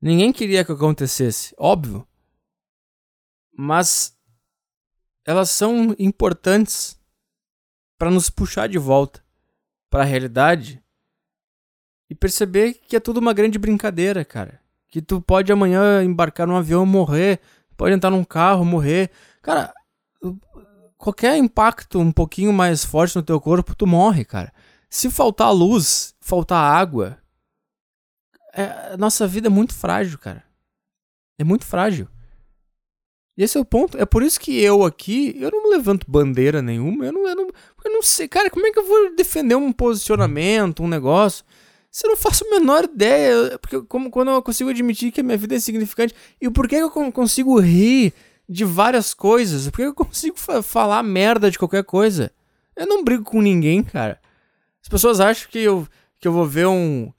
ninguém 0.00 0.32
queria 0.32 0.64
que 0.64 0.72
acontecesse, 0.72 1.54
óbvio. 1.58 2.06
Mas 3.56 4.16
elas 5.24 5.50
são 5.50 5.94
importantes 5.98 6.98
para 7.98 8.10
nos 8.10 8.28
puxar 8.30 8.68
de 8.68 8.78
volta 8.78 9.24
para 9.88 10.02
a 10.02 10.06
realidade 10.06 10.82
e 12.08 12.14
perceber 12.14 12.74
que 12.74 12.96
é 12.96 13.00
tudo 13.00 13.18
uma 13.18 13.32
grande 13.32 13.58
brincadeira, 13.58 14.24
cara. 14.24 14.60
Que 14.88 15.00
tu 15.00 15.20
pode 15.20 15.52
amanhã 15.52 16.02
embarcar 16.02 16.46
num 16.46 16.56
avião 16.56 16.84
morrer, 16.84 17.40
pode 17.76 17.94
entrar 17.94 18.10
num 18.10 18.24
carro 18.24 18.64
morrer. 18.64 19.10
Cara, 19.40 19.72
qualquer 21.02 21.36
impacto 21.36 21.98
um 21.98 22.12
pouquinho 22.12 22.52
mais 22.52 22.84
forte 22.84 23.16
no 23.16 23.24
teu 23.24 23.40
corpo, 23.40 23.74
tu 23.74 23.88
morre, 23.88 24.24
cara. 24.24 24.52
Se 24.88 25.10
faltar 25.10 25.52
luz, 25.52 26.14
faltar 26.20 26.62
água, 26.62 27.18
é, 28.54 28.96
nossa 28.96 29.26
vida 29.26 29.48
é 29.48 29.50
muito 29.50 29.74
frágil, 29.74 30.16
cara. 30.16 30.44
É 31.36 31.42
muito 31.42 31.66
frágil. 31.66 32.06
E 33.36 33.42
esse 33.42 33.58
é 33.58 33.60
o 33.60 33.64
ponto. 33.64 33.98
É 33.98 34.06
por 34.06 34.22
isso 34.22 34.38
que 34.38 34.62
eu 34.62 34.84
aqui, 34.84 35.34
eu 35.40 35.50
não 35.50 35.70
levanto 35.70 36.08
bandeira 36.08 36.62
nenhuma. 36.62 37.06
Eu 37.06 37.12
não, 37.12 37.28
eu 37.28 37.34
não, 37.34 37.48
eu 37.84 37.92
não 37.92 38.02
sei, 38.02 38.28
cara, 38.28 38.48
como 38.48 38.64
é 38.64 38.70
que 38.70 38.78
eu 38.78 38.86
vou 38.86 39.16
defender 39.16 39.56
um 39.56 39.72
posicionamento, 39.72 40.84
um 40.84 40.88
negócio? 40.88 41.44
Se 41.90 42.06
eu 42.06 42.10
não 42.10 42.16
faço 42.16 42.46
a 42.46 42.50
menor 42.50 42.84
ideia. 42.84 43.58
Porque 43.58 43.82
como, 43.82 44.08
quando 44.08 44.30
eu 44.30 44.40
consigo 44.40 44.70
admitir 44.70 45.10
que 45.10 45.20
a 45.20 45.24
minha 45.24 45.36
vida 45.36 45.54
é 45.54 45.56
insignificante. 45.56 46.14
E 46.40 46.48
por 46.48 46.68
que 46.68 46.76
eu 46.76 46.88
consigo 46.90 47.58
rir 47.58 48.14
de 48.52 48.64
várias 48.64 49.14
coisas. 49.14 49.68
Porque 49.68 49.82
eu 49.82 49.94
consigo 49.94 50.38
fa 50.38 50.62
falar 50.62 51.02
merda 51.02 51.50
de 51.50 51.58
qualquer 51.58 51.84
coisa. 51.84 52.30
Eu 52.76 52.86
não 52.86 53.02
brigo 53.02 53.24
com 53.24 53.40
ninguém, 53.40 53.82
cara. 53.82 54.20
As 54.82 54.88
pessoas 54.88 55.20
acham 55.20 55.48
que 55.50 55.58
eu, 55.58 55.86
que 56.18 56.28
eu 56.28 56.32
vou 56.32 56.46
ver 56.46 56.66
um. 56.66 57.12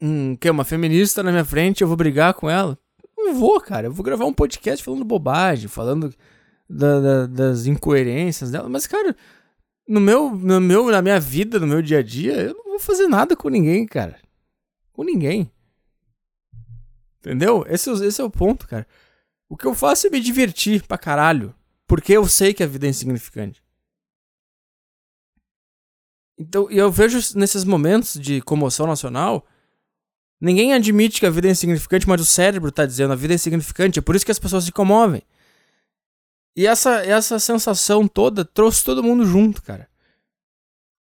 Um. 0.00 0.36
Que 0.36 0.48
é 0.48 0.50
uma 0.50 0.64
feminista 0.64 1.22
na 1.22 1.30
minha 1.30 1.44
frente 1.44 1.82
eu 1.82 1.88
vou 1.88 1.96
brigar 1.96 2.34
com 2.34 2.48
ela. 2.48 2.78
Não 3.16 3.34
vou, 3.34 3.60
cara. 3.60 3.86
Eu 3.86 3.92
vou 3.92 4.04
gravar 4.04 4.24
um 4.24 4.32
podcast 4.32 4.84
falando 4.84 5.04
bobagem, 5.04 5.68
falando 5.68 6.14
da, 6.68 7.00
da, 7.00 7.26
das 7.26 7.66
incoerências 7.66 8.50
dela. 8.50 8.68
Mas, 8.68 8.86
cara, 8.86 9.14
no 9.86 10.00
meu, 10.00 10.30
no 10.30 10.60
meu, 10.60 10.90
na 10.90 11.02
minha 11.02 11.20
vida, 11.20 11.58
no 11.58 11.66
meu 11.66 11.82
dia 11.82 11.98
a 11.98 12.02
dia, 12.02 12.34
eu 12.34 12.54
não 12.54 12.64
vou 12.64 12.78
fazer 12.78 13.08
nada 13.08 13.36
com 13.36 13.48
ninguém, 13.48 13.86
cara. 13.86 14.16
Com 14.92 15.04
ninguém. 15.04 15.50
Entendeu? 17.18 17.66
Esse, 17.68 17.90
esse 18.04 18.20
é 18.20 18.24
o 18.24 18.30
ponto, 18.30 18.66
cara. 18.66 18.86
O 19.50 19.56
que 19.56 19.66
eu 19.66 19.74
faço 19.74 20.06
é 20.06 20.10
me 20.10 20.20
divertir 20.20 20.86
pra 20.86 20.96
caralho. 20.96 21.52
Porque 21.86 22.12
eu 22.12 22.26
sei 22.28 22.54
que 22.54 22.62
a 22.62 22.66
vida 22.68 22.86
é 22.86 22.90
insignificante. 22.90 23.60
Então, 26.38 26.70
e 26.70 26.78
eu 26.78 26.90
vejo 26.90 27.18
nesses 27.36 27.64
momentos 27.64 28.14
de 28.14 28.40
comoção 28.42 28.86
nacional, 28.86 29.44
ninguém 30.40 30.72
admite 30.72 31.18
que 31.18 31.26
a 31.26 31.30
vida 31.30 31.48
é 31.48 31.50
insignificante, 31.50 32.08
mas 32.08 32.20
o 32.20 32.24
cérebro 32.24 32.70
tá 32.70 32.86
dizendo 32.86 33.12
a 33.12 33.16
vida 33.16 33.34
é 33.34 33.36
insignificante, 33.36 33.98
é 33.98 34.02
por 34.02 34.14
isso 34.14 34.24
que 34.24 34.30
as 34.30 34.38
pessoas 34.38 34.64
se 34.64 34.72
comovem. 34.72 35.22
E 36.56 36.66
essa, 36.66 37.04
essa 37.04 37.38
sensação 37.38 38.06
toda 38.06 38.44
trouxe 38.44 38.84
todo 38.84 39.02
mundo 39.02 39.26
junto, 39.26 39.60
cara. 39.60 39.90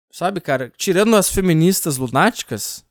Sabe, 0.10 0.40
cara, 0.40 0.72
tirando 0.76 1.16
as 1.16 1.30
feministas 1.30 1.98
lunáticas, 1.98 2.84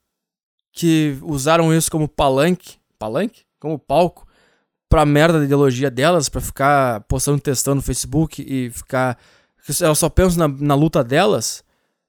que 0.71 1.19
usaram 1.23 1.75
isso 1.75 1.91
como 1.91 2.07
palanque, 2.09 2.79
palanque? 2.99 3.45
Como 3.59 3.79
palco, 3.79 4.27
pra 4.91 5.07
merda 5.07 5.39
da 5.39 5.45
ideologia 5.45 5.91
delas, 5.91 6.29
pra 6.29 6.41
ficar 6.41 7.01
postando 7.03 7.41
testando 7.41 7.77
no 7.77 7.83
Facebook 7.83 8.45
e 8.47 8.71
ficar. 8.71 9.17
Eu 9.81 9.95
só 9.95 10.09
penso 10.09 10.37
na, 10.37 10.49
na 10.49 10.75
luta 10.75 11.05
delas. 11.05 11.63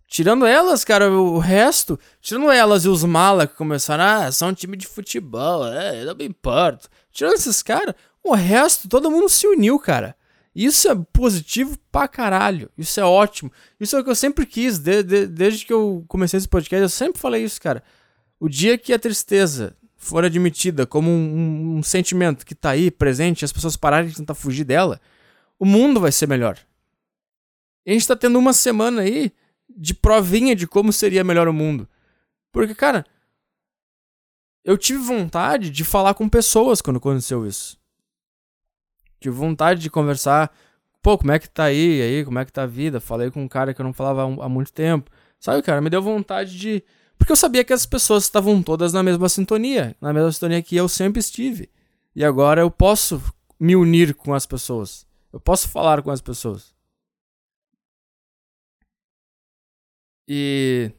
Tirando 0.08 0.46
elas, 0.46 0.84
cara, 0.84 1.10
o 1.10 1.38
resto, 1.40 1.98
tirando 2.20 2.52
elas 2.52 2.84
e 2.84 2.90
os 2.90 3.06
mala 3.06 3.48
que 3.48 3.56
começaram, 3.56 4.04
ah, 4.04 4.32
são 4.32 4.50
um 4.50 4.54
time 4.54 4.76
de 4.76 4.86
futebol, 4.86 5.66
é, 5.66 6.04
não 6.04 6.14
me 6.14 6.26
importo. 6.26 6.90
Tirando 7.14 7.36
esses 7.36 7.64
caras, 7.64 7.96
o 8.22 8.34
resto, 8.34 8.90
todo 8.90 9.10
mundo 9.10 9.30
se 9.30 9.48
uniu, 9.48 9.80
cara. 9.80 10.14
Isso 10.54 10.90
é 10.90 10.96
positivo 11.14 11.78
pra 11.90 12.10
caralho. 12.10 12.70
Isso 12.78 13.00
é 13.00 13.06
ótimo. 13.06 13.50
Isso 13.80 13.96
é 13.96 14.00
o 14.00 14.04
que 14.04 14.10
eu 14.10 14.16
sempre 14.16 14.46
quis, 14.46 14.80
de, 14.80 15.02
de, 15.02 15.28
desde 15.28 15.66
que 15.66 15.72
eu 15.72 16.04
comecei 16.10 16.38
esse 16.38 16.48
podcast. 16.48 16.82
Eu 16.82 16.90
sempre 16.90 17.22
falei 17.22 17.44
isso, 17.44 17.62
cara. 17.62 17.82
O 18.38 18.50
dia 18.50 18.78
que 18.78 18.92
a 18.92 19.00
tristeza 19.00 19.78
for 20.02 20.26
admitida 20.26 20.88
como 20.88 21.12
um, 21.12 21.78
um, 21.78 21.84
sentimento 21.84 22.44
que 22.44 22.56
tá 22.56 22.72
aí, 22.72 22.90
presente, 22.90 23.46
as 23.46 23.54
pessoas 23.54 23.78
pararem 23.78 24.10
de 24.10 24.16
tentar 24.16 24.34
fugir 24.34 24.64
dela, 24.64 25.00
o 25.60 25.66
mundo 25.66 26.00
vai 26.00 26.12
ser 26.12 26.28
melhor. 26.28 26.58
E 27.86 27.92
a 27.92 27.94
gente 27.94 28.08
tá 28.08 28.16
tendo 28.16 28.40
uma 28.40 28.52
semana 28.52 29.04
aí 29.04 29.32
de 29.70 29.94
provinha 29.94 30.56
de 30.56 30.68
como 30.68 30.92
seria 30.92 31.24
melhor 31.24 31.48
o 31.48 31.54
mundo. 31.54 31.88
Porque, 32.52 32.74
cara, 32.74 33.06
eu 34.66 34.76
tive 34.76 34.98
vontade 35.00 35.70
de 35.70 35.84
falar 35.84 36.16
com 36.16 36.28
pessoas 36.28 36.82
quando 36.82 36.98
aconteceu 36.98 37.46
isso. 37.46 37.80
Tive 39.20 39.36
vontade 39.36 39.82
de 39.82 39.90
conversar. 39.90 40.52
Pô, 41.00 41.16
como 41.16 41.32
é 41.32 41.38
que 41.38 41.48
tá 41.48 41.66
aí? 41.66 42.02
aí, 42.02 42.26
como 42.26 42.40
é 42.40 42.46
que 42.46 42.52
tá 42.52 42.64
a 42.64 42.68
vida? 42.68 43.00
Falei 43.00 43.30
com 43.30 43.44
um 43.44 43.48
cara 43.48 43.72
que 43.72 43.80
eu 43.80 43.86
não 43.86 43.94
falava 43.94 44.24
há 44.24 44.50
muito 44.50 44.74
tempo. 44.74 45.12
Sabe, 45.40 45.62
cara, 45.62 45.80
me 45.80 45.92
deu 45.92 46.02
vontade 46.02 46.58
de. 46.58 46.84
Porque 47.22 47.32
eu 47.32 47.38
sabia 47.38 47.64
que 47.64 47.72
as 47.72 47.86
pessoas 47.86 48.24
estavam 48.24 48.64
todas 48.64 48.94
na 48.94 49.04
mesma 49.04 49.30
sintonia. 49.30 49.96
Na 50.02 50.12
mesma 50.12 50.32
sintonia 50.32 50.60
que 50.64 50.76
eu 50.76 50.90
sempre 50.90 51.20
estive. 51.20 51.70
E 52.16 52.26
agora 52.26 52.62
eu 52.62 52.72
posso 52.72 53.22
me 53.60 53.76
unir 53.76 54.16
com 54.16 54.34
as 54.34 54.48
pessoas. 54.48 55.06
Eu 55.32 55.40
posso 55.40 55.70
falar 55.70 56.02
com 56.02 56.10
as 56.10 56.20
pessoas. 56.20 56.74
E. 60.28 60.92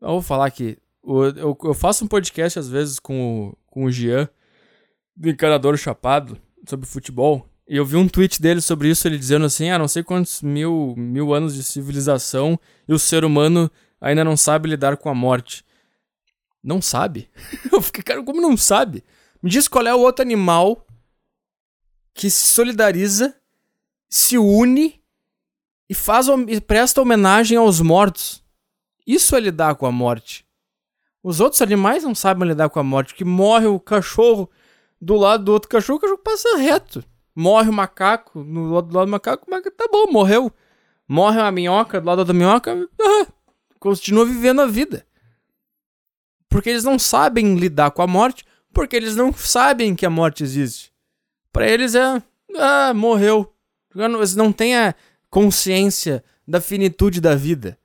Eu 0.00 0.08
vou 0.08 0.22
falar 0.22 0.46
aqui. 0.46 0.78
Eu, 1.04 1.74
faço 1.74 2.06
um 2.06 2.08
podcast 2.08 2.58
às 2.58 2.68
vezes 2.70 2.98
com 2.98 3.50
o, 3.50 3.58
com 3.66 3.84
o 3.84 3.92
Jean, 3.92 4.30
do 5.14 5.28
Encanador 5.28 5.76
Chapado 5.76 6.40
sobre 6.66 6.86
futebol. 6.86 7.46
E 7.68 7.76
eu 7.76 7.84
vi 7.84 7.96
um 7.96 8.08
tweet 8.08 8.40
dele 8.40 8.62
sobre 8.62 8.88
isso, 8.88 9.06
ele 9.06 9.18
dizendo 9.18 9.44
assim: 9.44 9.68
ah, 9.68 9.78
não 9.78 9.88
sei 9.88 10.02
quantos 10.02 10.40
mil, 10.40 10.94
mil 10.96 11.34
anos 11.34 11.54
de 11.54 11.62
civilização 11.62 12.58
e 12.88 12.94
o 12.94 12.98
ser 12.98 13.26
humano 13.26 13.70
ainda 14.00 14.24
não 14.24 14.36
sabe 14.36 14.68
lidar 14.68 14.96
com 14.96 15.08
a 15.08 15.14
morte. 15.14 15.64
Não 16.62 16.80
sabe? 16.80 17.30
eu 17.72 17.80
fiquei, 17.80 18.02
cara, 18.02 18.22
como 18.22 18.40
não 18.40 18.56
sabe? 18.56 19.04
Me 19.42 19.50
diz 19.50 19.68
qual 19.68 19.86
é 19.86 19.94
o 19.94 20.00
outro 20.00 20.22
animal 20.22 20.86
que 22.14 22.28
se 22.28 22.48
solidariza, 22.48 23.34
se 24.08 24.36
une 24.36 25.00
e 25.88 25.94
faz 25.94 26.26
e 26.48 26.60
presta 26.60 27.00
homenagem 27.00 27.56
aos 27.56 27.80
mortos. 27.80 28.44
Isso 29.06 29.34
é 29.34 29.40
lidar 29.40 29.74
com 29.74 29.86
a 29.86 29.92
morte. 29.92 30.46
Os 31.22 31.40
outros 31.40 31.60
animais 31.60 32.04
não 32.04 32.14
sabem 32.14 32.48
lidar 32.48 32.68
com 32.70 32.78
a 32.78 32.84
morte, 32.84 33.14
que 33.14 33.24
morre 33.24 33.66
o 33.66 33.80
cachorro 33.80 34.50
do 35.00 35.16
lado 35.16 35.44
do 35.44 35.52
outro 35.52 35.68
cachorro, 35.68 35.98
o 35.98 36.00
cachorro 36.00 36.22
passa 36.22 36.56
reto. 36.56 37.04
Morre 37.34 37.70
o 37.70 37.72
macaco 37.72 38.42
no 38.42 38.72
lado 38.74 38.88
do 38.88 38.96
lado 38.96 39.06
do 39.06 39.10
macaco, 39.10 39.46
mas 39.48 39.62
tá 39.62 39.88
bom, 39.90 40.10
morreu. 40.12 40.52
Morre 41.08 41.38
uma 41.38 41.50
minhoca 41.50 42.00
do 42.00 42.06
lado 42.06 42.24
da 42.24 42.32
minhoca, 42.32 42.88
continua 43.80 44.26
vivendo 44.26 44.60
a 44.60 44.66
vida. 44.66 45.04
Porque 46.48 46.68
eles 46.68 46.84
não 46.84 46.98
sabem 46.98 47.56
lidar 47.56 47.90
com 47.90 48.02
a 48.02 48.06
morte, 48.06 48.44
porque 48.72 48.94
eles 48.94 49.16
não 49.16 49.32
sabem 49.32 49.96
que 49.96 50.06
a 50.06 50.10
morte 50.10 50.44
existe. 50.44 50.92
Para 51.52 51.68
eles 51.68 51.94
é, 51.94 52.22
ah, 52.56 52.92
morreu. 52.94 53.52
Eles 53.94 54.36
não 54.36 54.52
têm 54.52 54.76
a 54.76 54.94
consciência 55.28 56.22
da 56.46 56.60
finitude 56.60 57.20
da 57.20 57.34
vida. 57.34 57.78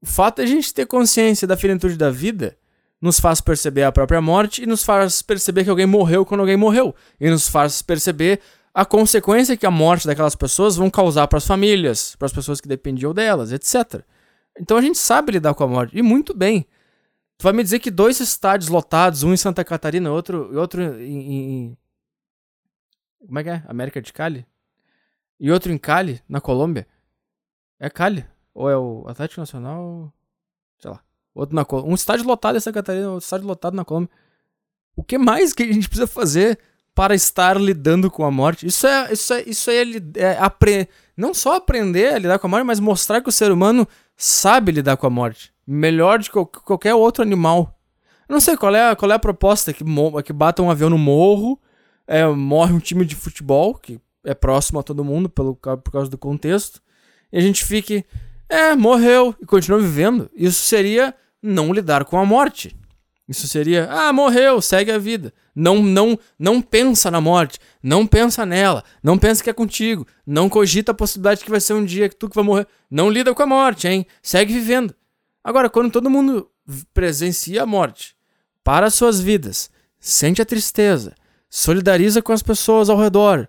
O 0.00 0.06
fato 0.06 0.36
de 0.36 0.42
a 0.42 0.46
gente 0.46 0.72
ter 0.72 0.86
consciência 0.86 1.46
da 1.46 1.56
finitude 1.56 1.96
da 1.96 2.10
vida 2.10 2.56
nos 3.00 3.18
faz 3.18 3.40
perceber 3.40 3.82
a 3.82 3.92
própria 3.92 4.20
morte 4.20 4.62
e 4.62 4.66
nos 4.66 4.84
faz 4.84 5.20
perceber 5.20 5.64
que 5.64 5.70
alguém 5.70 5.86
morreu 5.86 6.24
quando 6.24 6.40
alguém 6.40 6.56
morreu. 6.56 6.94
E 7.20 7.28
nos 7.28 7.48
faz 7.48 7.82
perceber 7.82 8.40
a 8.72 8.84
consequência 8.84 9.56
que 9.56 9.66
a 9.66 9.70
morte 9.70 10.06
daquelas 10.06 10.34
pessoas 10.34 10.76
vão 10.76 10.90
causar 10.90 11.26
para 11.28 11.38
as 11.38 11.46
famílias, 11.46 12.14
para 12.16 12.26
as 12.26 12.32
pessoas 12.32 12.60
que 12.60 12.68
dependiam 12.68 13.12
delas, 13.12 13.52
etc. 13.52 14.02
Então 14.58 14.76
a 14.76 14.82
gente 14.82 14.98
sabe 14.98 15.32
lidar 15.32 15.54
com 15.54 15.64
a 15.64 15.68
morte, 15.68 15.96
e 15.96 16.02
muito 16.02 16.34
bem. 16.34 16.66
Tu 17.38 17.42
vai 17.42 17.52
me 17.52 17.62
dizer 17.62 17.78
que 17.80 17.90
dois 17.90 18.18
estádios 18.20 18.70
lotados, 18.70 19.22
um 19.22 19.32
em 19.32 19.36
Santa 19.36 19.64
Catarina 19.64 20.08
e 20.08 20.12
outro, 20.12 20.58
outro 20.58 20.82
em, 20.82 21.32
em. 21.32 21.78
Como 23.26 23.38
é 23.38 23.42
que 23.42 23.50
é? 23.50 23.62
América 23.66 24.00
de 24.00 24.12
Cali? 24.12 24.46
E 25.38 25.50
outro 25.50 25.70
em 25.70 25.76
Cali, 25.76 26.22
na 26.28 26.40
Colômbia. 26.40 26.86
É 27.78 27.90
Cali? 27.90 28.24
Ou 28.54 28.70
é 28.70 28.76
o 28.76 29.04
Atlético 29.06 29.40
Nacional? 29.40 30.10
Sei 30.78 30.90
lá. 30.90 31.02
Outro 31.34 31.54
na 31.54 31.66
Um 31.84 31.94
estádio 31.94 32.26
lotado 32.26 32.56
em 32.56 32.60
Santa 32.60 32.80
Catarina, 32.80 33.10
outro 33.10 33.24
estádio 33.24 33.46
lotado 33.46 33.74
na 33.74 33.84
Colômbia. 33.84 34.10
O 34.94 35.02
que 35.02 35.18
mais 35.18 35.52
que 35.52 35.62
a 35.62 35.72
gente 35.72 35.88
precisa 35.88 36.06
fazer 36.06 36.58
para 36.94 37.14
estar 37.14 37.60
lidando 37.60 38.10
com 38.10 38.24
a 38.24 38.30
morte? 38.30 38.66
Isso 38.66 38.86
é, 38.86 39.12
isso 39.12 39.34
é, 39.34 39.42
isso 39.42 39.70
é, 39.70 39.82
é 40.14 40.38
apre... 40.38 40.88
não 41.14 41.34
só 41.34 41.56
aprender 41.56 42.14
a 42.14 42.18
lidar 42.18 42.38
com 42.38 42.46
a 42.46 42.50
morte, 42.50 42.64
mas 42.64 42.80
mostrar 42.80 43.20
que 43.20 43.28
o 43.28 43.32
ser 43.32 43.52
humano 43.52 43.86
sabe 44.16 44.72
lidar 44.72 44.96
com 44.96 45.06
a 45.06 45.10
morte. 45.10 45.52
Melhor 45.66 46.18
do 46.18 46.24
que 46.24 46.60
qualquer 46.60 46.94
outro 46.94 47.22
animal. 47.22 47.78
Eu 48.28 48.32
não 48.32 48.40
sei 48.40 48.56
qual 48.56 48.74
é, 48.74 48.94
qual 48.94 49.10
é 49.10 49.14
a 49.14 49.18
proposta 49.18 49.72
que, 49.72 49.84
que 50.24 50.32
bata 50.32 50.62
um 50.62 50.70
avião 50.70 50.90
no 50.90 50.98
morro, 50.98 51.60
é, 52.06 52.26
morre 52.26 52.72
um 52.72 52.78
time 52.78 53.04
de 53.04 53.14
futebol, 53.14 53.74
que 53.74 54.00
é 54.24 54.34
próximo 54.34 54.80
a 54.80 54.82
todo 54.82 55.04
mundo 55.04 55.28
pelo, 55.28 55.54
por 55.54 55.90
causa 55.92 56.10
do 56.10 56.18
contexto, 56.18 56.80
e 57.32 57.38
a 57.38 57.40
gente 57.40 57.64
fique, 57.64 58.04
é, 58.48 58.74
morreu 58.74 59.34
e 59.40 59.46
continua 59.46 59.80
vivendo. 59.80 60.30
Isso 60.34 60.64
seria 60.64 61.14
não 61.42 61.72
lidar 61.72 62.04
com 62.04 62.18
a 62.18 62.24
morte. 62.24 62.76
Isso 63.28 63.48
seria, 63.48 63.88
ah, 63.90 64.12
morreu, 64.12 64.62
segue 64.62 64.92
a 64.92 64.98
vida. 64.98 65.32
Não, 65.54 65.82
não, 65.82 66.18
não 66.38 66.62
pensa 66.62 67.10
na 67.10 67.20
morte, 67.20 67.58
não 67.82 68.06
pensa 68.06 68.46
nela, 68.46 68.84
não 69.02 69.18
pensa 69.18 69.42
que 69.42 69.50
é 69.50 69.52
contigo, 69.52 70.06
não 70.24 70.48
cogita 70.48 70.92
a 70.92 70.94
possibilidade 70.94 71.44
que 71.44 71.50
vai 71.50 71.60
ser 71.60 71.74
um 71.74 71.84
dia 71.84 72.08
que 72.08 72.14
tu 72.14 72.28
que 72.28 72.36
vai 72.36 72.44
morrer. 72.44 72.68
Não 72.88 73.10
lida 73.10 73.34
com 73.34 73.42
a 73.42 73.46
morte, 73.46 73.88
hein? 73.88 74.06
Segue 74.22 74.52
vivendo. 74.52 74.94
Agora, 75.42 75.68
quando 75.68 75.90
todo 75.90 76.10
mundo 76.10 76.48
presencia 76.94 77.62
a 77.62 77.66
morte, 77.66 78.16
para 78.62 78.90
suas 78.90 79.20
vidas, 79.20 79.70
sente 79.98 80.40
a 80.40 80.46
tristeza, 80.46 81.14
solidariza 81.48 82.22
com 82.22 82.32
as 82.32 82.42
pessoas 82.42 82.88
ao 82.88 82.98
redor, 82.98 83.48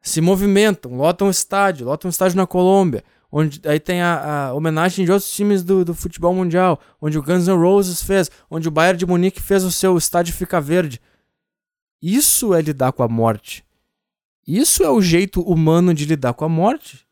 se 0.00 0.20
movimentam, 0.20 0.96
lotam 0.96 1.26
um 1.26 1.30
estádio, 1.30 1.86
lotam 1.86 2.08
um 2.08 2.10
estádio 2.10 2.36
na 2.36 2.46
Colômbia, 2.46 3.04
onde 3.30 3.60
aí 3.68 3.78
tem 3.78 4.00
a, 4.00 4.48
a, 4.48 4.54
homenagem 4.54 5.04
de 5.04 5.12
outros 5.12 5.30
times 5.30 5.62
do, 5.62 5.84
do 5.84 5.94
futebol 5.94 6.34
mundial, 6.34 6.80
onde 7.00 7.18
o 7.18 7.22
Guns 7.22 7.46
N' 7.46 7.56
Roses 7.56 8.02
fez, 8.02 8.30
onde 8.50 8.68
o 8.68 8.70
Bayern 8.70 8.98
de 8.98 9.06
Munique 9.06 9.40
fez 9.40 9.64
o 9.64 9.70
seu 9.72 9.96
estádio 9.96 10.34
fica 10.34 10.60
verde. 10.60 11.00
Isso 12.00 12.54
é 12.54 12.62
lidar 12.62 12.92
com 12.92 13.02
a 13.02 13.08
morte. 13.08 13.64
Isso 14.46 14.82
é 14.82 14.90
o 14.90 15.00
jeito 15.00 15.42
humano 15.42 15.92
de 15.92 16.06
lidar 16.06 16.32
com 16.32 16.44
a 16.44 16.48
morte. 16.48 17.06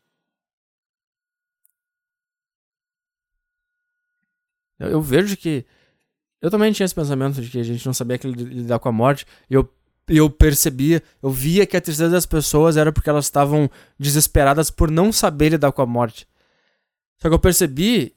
Eu, 4.79 4.89
eu 4.89 5.01
vejo 5.01 5.37
que 5.37 5.65
eu 6.41 6.49
também 6.51 6.71
tinha 6.71 6.85
esse 6.85 6.95
pensamento 6.95 7.41
de 7.41 7.49
que 7.49 7.59
a 7.59 7.63
gente 7.63 7.85
não 7.85 7.93
sabia 7.93 8.17
que 8.17 8.27
lidar 8.27 8.79
com 8.79 8.89
a 8.89 8.91
morte. 8.91 9.25
E 9.49 9.53
eu 9.53 9.69
eu 10.07 10.29
percebia, 10.29 11.03
eu 11.21 11.29
via 11.29 11.65
que 11.65 11.75
a 11.75 11.81
tristeza 11.81 12.09
das 12.09 12.25
pessoas 12.25 12.77
era 12.77 12.91
porque 12.91 13.09
elas 13.09 13.25
estavam 13.25 13.69
desesperadas 13.99 14.71
por 14.71 14.89
não 14.89 15.11
saber 15.11 15.49
lidar 15.49 15.71
com 15.71 15.81
a 15.81 15.85
morte. 15.85 16.27
Só 17.17 17.27
que 17.27 17.35
eu 17.35 17.39
percebi 17.39 18.15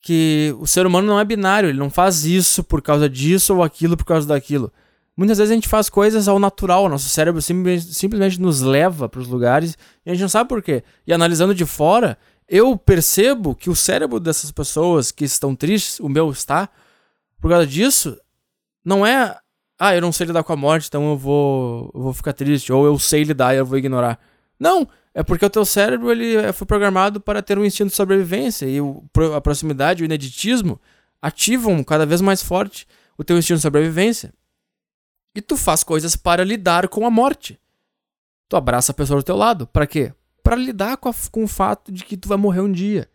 que 0.00 0.54
o 0.60 0.66
ser 0.66 0.86
humano 0.86 1.08
não 1.08 1.18
é 1.18 1.24
binário, 1.24 1.68
ele 1.68 1.78
não 1.78 1.90
faz 1.90 2.24
isso 2.24 2.62
por 2.62 2.82
causa 2.82 3.08
disso 3.08 3.54
ou 3.54 3.62
aquilo 3.62 3.96
por 3.96 4.04
causa 4.04 4.26
daquilo. 4.26 4.72
Muitas 5.16 5.38
vezes 5.38 5.50
a 5.50 5.54
gente 5.54 5.68
faz 5.68 5.88
coisas 5.88 6.28
ao 6.28 6.38
natural, 6.38 6.88
nosso 6.88 7.08
cérebro 7.08 7.40
simplesmente, 7.40 7.94
simplesmente 7.94 8.40
nos 8.40 8.60
leva 8.60 9.08
para 9.08 9.20
os 9.20 9.28
lugares 9.28 9.78
e 10.04 10.10
a 10.10 10.12
gente 10.12 10.22
não 10.22 10.28
sabe 10.28 10.48
por 10.48 10.62
quê. 10.62 10.82
E 11.06 11.12
analisando 11.12 11.54
de 11.54 11.64
fora, 11.64 12.18
eu 12.48 12.76
percebo 12.76 13.54
que 13.54 13.70
o 13.70 13.76
cérebro 13.76 14.20
dessas 14.20 14.50
pessoas 14.52 15.10
que 15.10 15.24
estão 15.24 15.56
tristes, 15.56 15.98
o 16.00 16.08
meu 16.08 16.30
está, 16.30 16.68
por 17.40 17.50
causa 17.50 17.66
disso, 17.66 18.18
não 18.84 19.06
é 19.06 19.38
ah, 19.78 19.94
eu 19.94 20.00
não 20.00 20.12
sei 20.12 20.26
lidar 20.26 20.44
com 20.44 20.52
a 20.52 20.56
morte, 20.56 20.86
então 20.88 21.10
eu 21.10 21.16
vou, 21.16 21.90
eu 21.94 22.00
vou 22.00 22.12
ficar 22.14 22.32
triste. 22.32 22.72
Ou 22.72 22.86
eu 22.86 22.98
sei 22.98 23.24
lidar 23.24 23.54
e 23.54 23.58
eu 23.58 23.66
vou 23.66 23.76
ignorar. 23.76 24.18
Não, 24.58 24.88
é 25.12 25.22
porque 25.22 25.44
o 25.44 25.50
teu 25.50 25.64
cérebro 25.64 26.10
ele 26.10 26.36
é, 26.36 26.52
foi 26.52 26.66
programado 26.66 27.20
para 27.20 27.42
ter 27.42 27.58
um 27.58 27.64
instinto 27.64 27.90
de 27.90 27.96
sobrevivência. 27.96 28.66
E 28.66 28.80
o, 28.80 29.04
a 29.34 29.40
proximidade, 29.40 30.02
o 30.02 30.04
ineditismo 30.04 30.80
ativam 31.20 31.82
cada 31.82 32.06
vez 32.06 32.20
mais 32.20 32.42
forte 32.42 32.86
o 33.18 33.24
teu 33.24 33.36
instinto 33.36 33.58
de 33.58 33.62
sobrevivência. 33.62 34.32
E 35.34 35.42
tu 35.42 35.56
faz 35.56 35.82
coisas 35.82 36.14
para 36.14 36.44
lidar 36.44 36.88
com 36.88 37.04
a 37.04 37.10
morte. 37.10 37.60
Tu 38.48 38.56
abraça 38.56 38.92
a 38.92 38.94
pessoa 38.94 39.20
do 39.20 39.24
teu 39.24 39.36
lado. 39.36 39.66
Para 39.66 39.86
quê? 39.86 40.12
Para 40.42 40.54
lidar 40.54 40.96
com, 40.98 41.08
a, 41.08 41.14
com 41.32 41.42
o 41.42 41.48
fato 41.48 41.90
de 41.90 42.04
que 42.04 42.16
tu 42.16 42.28
vai 42.28 42.38
morrer 42.38 42.60
um 42.60 42.70
dia. 42.70 43.08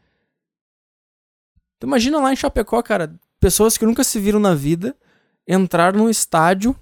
Tu 1.80 1.88
imagina 1.88 2.20
lá 2.20 2.34
em 2.34 2.36
Chapecó, 2.36 2.82
cara, 2.84 3.16
pessoas 3.40 3.78
que 3.78 3.86
nunca 3.86 4.04
se 4.04 4.20
viram 4.20 4.40
na 4.40 4.54
vida 4.54 4.94
entraram 5.56 6.00
no 6.00 6.10
estádio, 6.10 6.76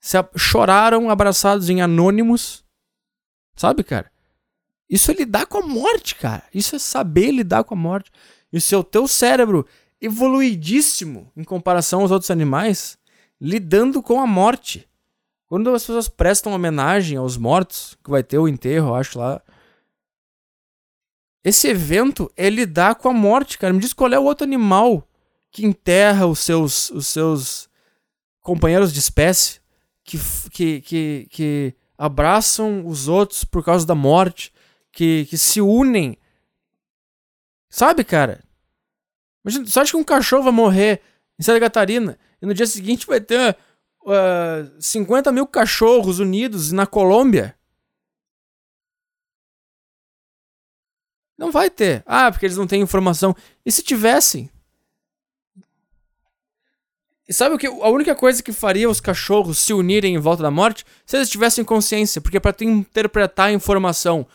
se 0.00 0.16
choraram 0.36 1.08
abraçados 1.08 1.70
em 1.70 1.80
anônimos. 1.80 2.64
Sabe, 3.54 3.84
cara? 3.84 4.10
Isso 4.88 5.10
é 5.10 5.14
lidar 5.14 5.46
com 5.46 5.58
a 5.58 5.66
morte, 5.66 6.14
cara. 6.16 6.44
Isso 6.52 6.76
é 6.76 6.78
saber 6.78 7.30
lidar 7.30 7.64
com 7.64 7.74
a 7.74 7.78
morte. 7.78 8.10
Isso 8.52 8.74
é 8.74 8.78
o 8.78 8.84
teu 8.84 9.08
cérebro 9.08 9.66
evoluidíssimo 10.00 11.30
em 11.36 11.42
comparação 11.42 12.02
aos 12.02 12.10
outros 12.10 12.30
animais, 12.30 12.98
lidando 13.40 14.02
com 14.02 14.20
a 14.20 14.26
morte. 14.26 14.88
Quando 15.48 15.70
as 15.70 15.82
pessoas 15.82 16.08
prestam 16.08 16.52
homenagem 16.52 17.16
aos 17.16 17.36
mortos, 17.36 17.96
que 18.02 18.10
vai 18.10 18.22
ter 18.22 18.38
o 18.38 18.48
enterro, 18.48 18.88
eu 18.88 18.94
acho 18.94 19.18
lá. 19.18 19.40
Esse 21.42 21.68
evento 21.68 22.30
é 22.36 22.50
lidar 22.50 22.96
com 22.96 23.08
a 23.08 23.12
morte, 23.12 23.56
cara. 23.56 23.72
Me 23.72 23.80
diz 23.80 23.92
qual 23.92 24.12
é 24.12 24.18
o 24.18 24.24
outro 24.24 24.44
animal 24.44 25.08
que 25.50 25.64
enterra 25.64 26.26
os 26.26 26.40
seus, 26.40 26.90
os 26.90 27.06
seus 27.06 27.68
companheiros 28.46 28.92
de 28.92 29.00
espécie, 29.00 29.60
que, 30.04 30.16
que, 30.52 30.80
que, 30.80 31.28
que 31.28 31.74
abraçam 31.98 32.86
os 32.86 33.08
outros 33.08 33.44
por 33.44 33.64
causa 33.64 33.84
da 33.84 33.94
morte, 33.94 34.52
que, 34.92 35.26
que 35.26 35.36
se 35.36 35.60
unem. 35.60 36.16
Sabe, 37.68 38.04
cara? 38.04 38.44
Imagina, 39.44 39.66
só 39.66 39.80
acha 39.80 39.90
que 39.90 39.96
um 39.96 40.04
cachorro 40.04 40.44
vai 40.44 40.52
morrer 40.52 41.02
em 41.36 41.42
Santa 41.42 41.58
Catarina 41.58 42.16
e 42.40 42.46
no 42.46 42.54
dia 42.54 42.68
seguinte 42.68 43.04
vai 43.04 43.20
ter 43.20 43.56
uh, 44.04 44.80
50 44.80 45.32
mil 45.32 45.46
cachorros 45.48 46.20
unidos 46.20 46.70
na 46.70 46.86
Colômbia. 46.86 47.58
Não 51.36 51.50
vai 51.50 51.68
ter. 51.68 52.04
Ah, 52.06 52.30
porque 52.30 52.46
eles 52.46 52.56
não 52.56 52.66
têm 52.66 52.80
informação. 52.80 53.34
E 53.64 53.72
se 53.72 53.82
tivessem? 53.82 54.48
E 57.28 57.32
sabe 57.32 57.56
o 57.56 57.58
que? 57.58 57.66
A 57.66 57.88
única 57.88 58.14
coisa 58.14 58.42
que 58.42 58.52
faria 58.52 58.88
os 58.88 59.00
cachorros 59.00 59.58
se 59.58 59.72
unirem 59.72 60.14
em 60.14 60.18
volta 60.18 60.44
da 60.44 60.50
morte 60.50 60.84
se 61.04 61.16
eles 61.16 61.28
tivessem 61.28 61.64
consciência, 61.64 62.20
porque 62.20 62.38
para 62.38 62.52
tu 62.52 62.62
interpretar 62.62 63.48
a 63.48 63.52
informação, 63.52 64.26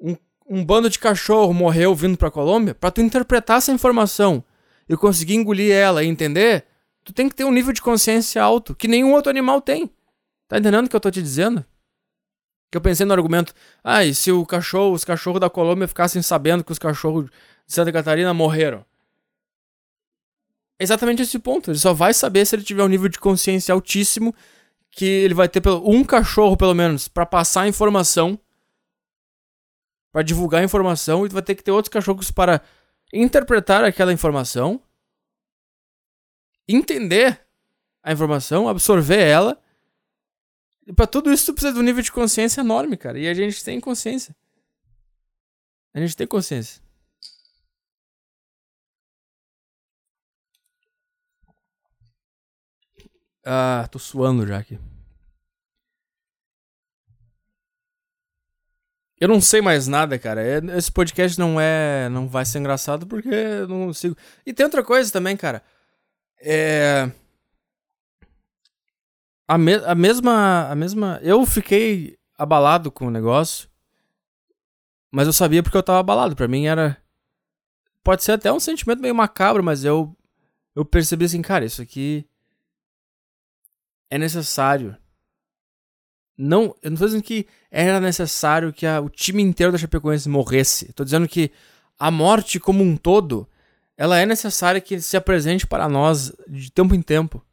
um, 0.00 0.16
um 0.48 0.64
bando 0.64 0.88
de 0.88 0.98
cachorro 0.98 1.52
morreu 1.52 1.94
vindo 1.94 2.16
pra 2.16 2.30
Colômbia, 2.30 2.74
para 2.74 2.90
tu 2.90 3.02
interpretar 3.02 3.58
essa 3.58 3.72
informação 3.72 4.42
e 4.88 4.96
conseguir 4.96 5.34
engolir 5.34 5.70
ela 5.70 6.02
e 6.02 6.06
entender, 6.06 6.64
tu 7.04 7.12
tem 7.12 7.28
que 7.28 7.34
ter 7.34 7.44
um 7.44 7.52
nível 7.52 7.72
de 7.72 7.82
consciência 7.82 8.42
alto, 8.42 8.74
que 8.74 8.88
nenhum 8.88 9.12
outro 9.12 9.28
animal 9.30 9.60
tem. 9.60 9.90
Tá 10.48 10.58
entendendo 10.58 10.86
o 10.86 10.88
que 10.88 10.96
eu 10.96 11.00
tô 11.00 11.10
te 11.10 11.20
dizendo? 11.20 11.64
Que 12.70 12.78
eu 12.78 12.80
pensei 12.80 13.04
no 13.04 13.12
argumento, 13.12 13.52
ah, 13.82 14.02
e 14.02 14.14
se 14.14 14.32
o 14.32 14.44
cachorro, 14.46 14.94
os 14.94 15.04
cachorros 15.04 15.40
da 15.40 15.50
Colômbia 15.50 15.86
ficassem 15.86 16.22
sabendo 16.22 16.64
que 16.64 16.72
os 16.72 16.78
cachorros 16.78 17.26
de 17.26 17.72
Santa 17.72 17.92
Catarina 17.92 18.32
morreram? 18.32 18.84
Exatamente 20.78 21.22
esse 21.22 21.38
ponto. 21.38 21.70
Ele 21.70 21.78
só 21.78 21.92
vai 21.92 22.12
saber 22.12 22.44
se 22.44 22.56
ele 22.56 22.64
tiver 22.64 22.82
um 22.82 22.88
nível 22.88 23.08
de 23.08 23.18
consciência 23.18 23.72
altíssimo, 23.72 24.34
que 24.90 25.04
ele 25.04 25.34
vai 25.34 25.48
ter 25.48 25.62
um 25.68 26.04
cachorro, 26.04 26.56
pelo 26.56 26.74
menos, 26.74 27.08
para 27.08 27.26
passar 27.26 27.62
a 27.62 27.68
informação, 27.68 28.38
para 30.12 30.22
divulgar 30.22 30.60
a 30.60 30.64
informação, 30.64 31.24
e 31.24 31.28
vai 31.28 31.42
ter 31.42 31.54
que 31.54 31.62
ter 31.62 31.70
outros 31.70 31.92
cachorros 31.92 32.30
para 32.30 32.60
interpretar 33.12 33.84
aquela 33.84 34.12
informação 34.12 34.80
entender 36.68 37.40
a 38.02 38.12
informação, 38.12 38.68
absorver 38.68 39.20
ela. 39.20 39.60
E 40.86 40.92
pra 40.92 41.06
tudo 41.06 41.32
isso 41.32 41.46
tu 41.46 41.54
precisa 41.54 41.72
de 41.72 41.78
um 41.78 41.82
nível 41.82 42.02
de 42.02 42.12
consciência 42.12 42.60
enorme, 42.60 42.96
cara. 42.96 43.18
E 43.18 43.28
a 43.28 43.34
gente 43.34 43.62
tem 43.64 43.80
consciência. 43.80 44.34
A 45.94 46.00
gente 46.00 46.16
tem 46.16 46.26
consciência. 46.26 46.82
Ah, 53.44 53.86
tô 53.90 53.98
suando 53.98 54.46
já 54.46 54.58
aqui. 54.58 54.78
Eu 59.20 59.28
não 59.28 59.40
sei 59.40 59.60
mais 59.60 59.86
nada, 59.86 60.18
cara. 60.18 60.42
É, 60.42 60.58
esse 60.76 60.90
podcast 60.90 61.38
não 61.38 61.60
é. 61.60 62.08
Não 62.08 62.28
vai 62.28 62.44
ser 62.44 62.58
engraçado 62.58 63.06
porque 63.06 63.28
eu 63.28 63.68
não 63.68 63.86
consigo. 63.86 64.16
E 64.44 64.52
tem 64.52 64.64
outra 64.64 64.82
coisa 64.82 65.12
também, 65.12 65.36
cara. 65.36 65.62
É. 66.40 67.10
A, 69.46 69.56
me 69.58 69.74
a 69.76 69.94
mesma. 69.94 70.68
A 70.70 70.74
mesma. 70.74 71.20
Eu 71.22 71.44
fiquei 71.46 72.18
abalado 72.36 72.90
com 72.90 73.06
o 73.06 73.10
negócio. 73.10 73.68
Mas 75.10 75.26
eu 75.26 75.32
sabia 75.32 75.62
porque 75.62 75.76
eu 75.76 75.82
tava 75.82 76.00
abalado. 76.00 76.34
Pra 76.34 76.48
mim 76.48 76.66
era. 76.66 76.96
Pode 78.02 78.22
ser 78.24 78.32
até 78.32 78.52
um 78.52 78.60
sentimento 78.60 79.00
meio 79.00 79.14
macabro, 79.14 79.62
mas 79.62 79.84
eu. 79.84 80.14
Eu 80.74 80.84
percebi 80.84 81.24
assim, 81.24 81.40
cara, 81.40 81.64
isso 81.64 81.80
aqui. 81.80 82.28
É 84.14 84.18
necessário. 84.18 84.96
Não, 86.38 86.76
eu 86.80 86.92
não 86.92 86.96
tô 86.96 87.04
dizendo 87.04 87.24
que 87.24 87.48
era 87.68 87.98
necessário 87.98 88.72
que 88.72 88.86
a, 88.86 89.00
o 89.00 89.10
time 89.10 89.42
inteiro 89.42 89.72
da 89.72 89.78
Chapecoense 89.78 90.28
morresse. 90.28 90.92
Tô 90.92 91.02
dizendo 91.02 91.26
que 91.26 91.50
a 91.98 92.12
morte 92.12 92.60
como 92.60 92.84
um 92.84 92.96
todo 92.96 93.48
ela 93.96 94.16
é 94.16 94.24
necessária 94.24 94.80
que 94.80 95.00
se 95.00 95.16
apresente 95.16 95.66
para 95.66 95.88
nós 95.88 96.32
de 96.46 96.70
tempo 96.70 96.94
em 96.94 97.02
tempo. 97.02 97.44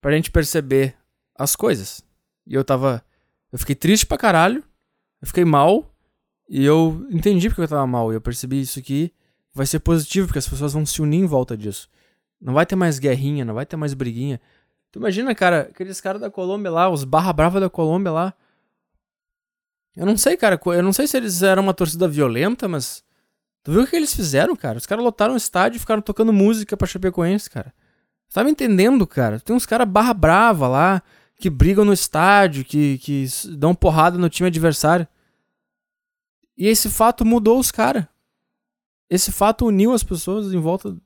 Pra 0.00 0.12
gente 0.12 0.30
perceber 0.30 0.94
as 1.34 1.56
coisas. 1.56 2.04
E 2.46 2.54
eu 2.54 2.62
tava. 2.62 3.04
Eu 3.50 3.58
fiquei 3.58 3.74
triste 3.74 4.06
pra 4.06 4.16
caralho. 4.16 4.62
Eu 5.20 5.26
fiquei 5.26 5.44
mal. 5.44 5.92
E 6.48 6.64
eu 6.64 7.04
entendi 7.10 7.48
porque 7.48 7.62
eu 7.62 7.68
tava 7.68 7.84
mal. 7.84 8.12
E 8.12 8.14
eu 8.14 8.20
percebi 8.20 8.60
isso 8.60 8.78
aqui 8.78 9.12
vai 9.52 9.66
ser 9.66 9.80
positivo, 9.80 10.28
porque 10.28 10.38
as 10.38 10.48
pessoas 10.48 10.72
vão 10.72 10.86
se 10.86 11.02
unir 11.02 11.18
em 11.18 11.26
volta 11.26 11.56
disso. 11.56 11.90
Não 12.40 12.54
vai 12.54 12.64
ter 12.64 12.76
mais 12.76 13.00
guerrinha, 13.00 13.44
não 13.44 13.54
vai 13.54 13.66
ter 13.66 13.76
mais 13.76 13.92
briguinha. 13.92 14.40
Tu 14.90 14.98
imagina, 14.98 15.34
cara, 15.34 15.68
aqueles 15.70 16.00
caras 16.00 16.20
da 16.20 16.30
Colômbia 16.30 16.70
lá, 16.70 16.88
os 16.88 17.04
barra 17.04 17.32
brava 17.32 17.60
da 17.60 17.70
Colômbia 17.70 18.10
lá. 18.12 18.34
Eu 19.96 20.06
não 20.06 20.16
sei, 20.16 20.36
cara. 20.36 20.60
Eu 20.66 20.82
não 20.82 20.92
sei 20.92 21.06
se 21.06 21.16
eles 21.16 21.42
eram 21.42 21.62
uma 21.62 21.74
torcida 21.74 22.08
violenta, 22.08 22.66
mas 22.68 23.04
Tu 23.62 23.72
viu 23.72 23.82
o 23.82 23.86
que 23.86 23.94
eles 23.94 24.14
fizeram, 24.14 24.56
cara? 24.56 24.78
Os 24.78 24.86
caras 24.86 25.04
lotaram 25.04 25.34
o 25.34 25.36
estádio 25.36 25.76
e 25.76 25.80
ficaram 25.80 26.00
tocando 26.00 26.32
música 26.32 26.76
pra 26.76 26.86
Chapecoense, 26.86 27.50
cara. 27.50 27.74
Tá 28.32 28.42
me 28.42 28.50
entendendo, 28.50 29.06
cara? 29.06 29.40
Tem 29.40 29.54
uns 29.54 29.66
caras 29.66 29.88
barra 29.88 30.14
brava 30.14 30.66
lá, 30.66 31.02
que 31.36 31.50
brigam 31.50 31.84
no 31.84 31.92
estádio, 31.92 32.64
que, 32.64 32.98
que 32.98 33.26
dão 33.58 33.74
porrada 33.74 34.16
no 34.16 34.30
time 34.30 34.46
adversário. 34.46 35.06
E 36.56 36.66
esse 36.66 36.88
fato 36.88 37.24
mudou 37.24 37.58
os 37.58 37.70
caras. 37.70 38.06
Esse 39.10 39.32
fato 39.32 39.66
uniu 39.66 39.92
as 39.92 40.04
pessoas 40.04 40.52
em 40.54 40.58
volta. 40.58 40.96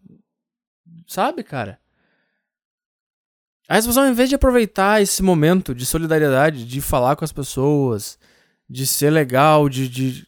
Sabe, 1.07 1.43
cara? 1.43 1.81
As 3.69 3.87
pessoas, 3.87 4.05
ao 4.05 4.11
invés 4.11 4.29
de 4.29 4.35
aproveitar 4.35 5.01
esse 5.01 5.23
momento 5.23 5.75
de 5.75 5.87
solidariedade, 5.87 6.67
de 6.67 6.81
falar 6.81 7.17
com 7.17 7.25
as 7.25 7.33
pessoas, 7.33 8.19
de 8.69 8.87
ser 8.87 9.11
legal, 9.11 9.69
de, 9.69 9.89
de 9.89 10.27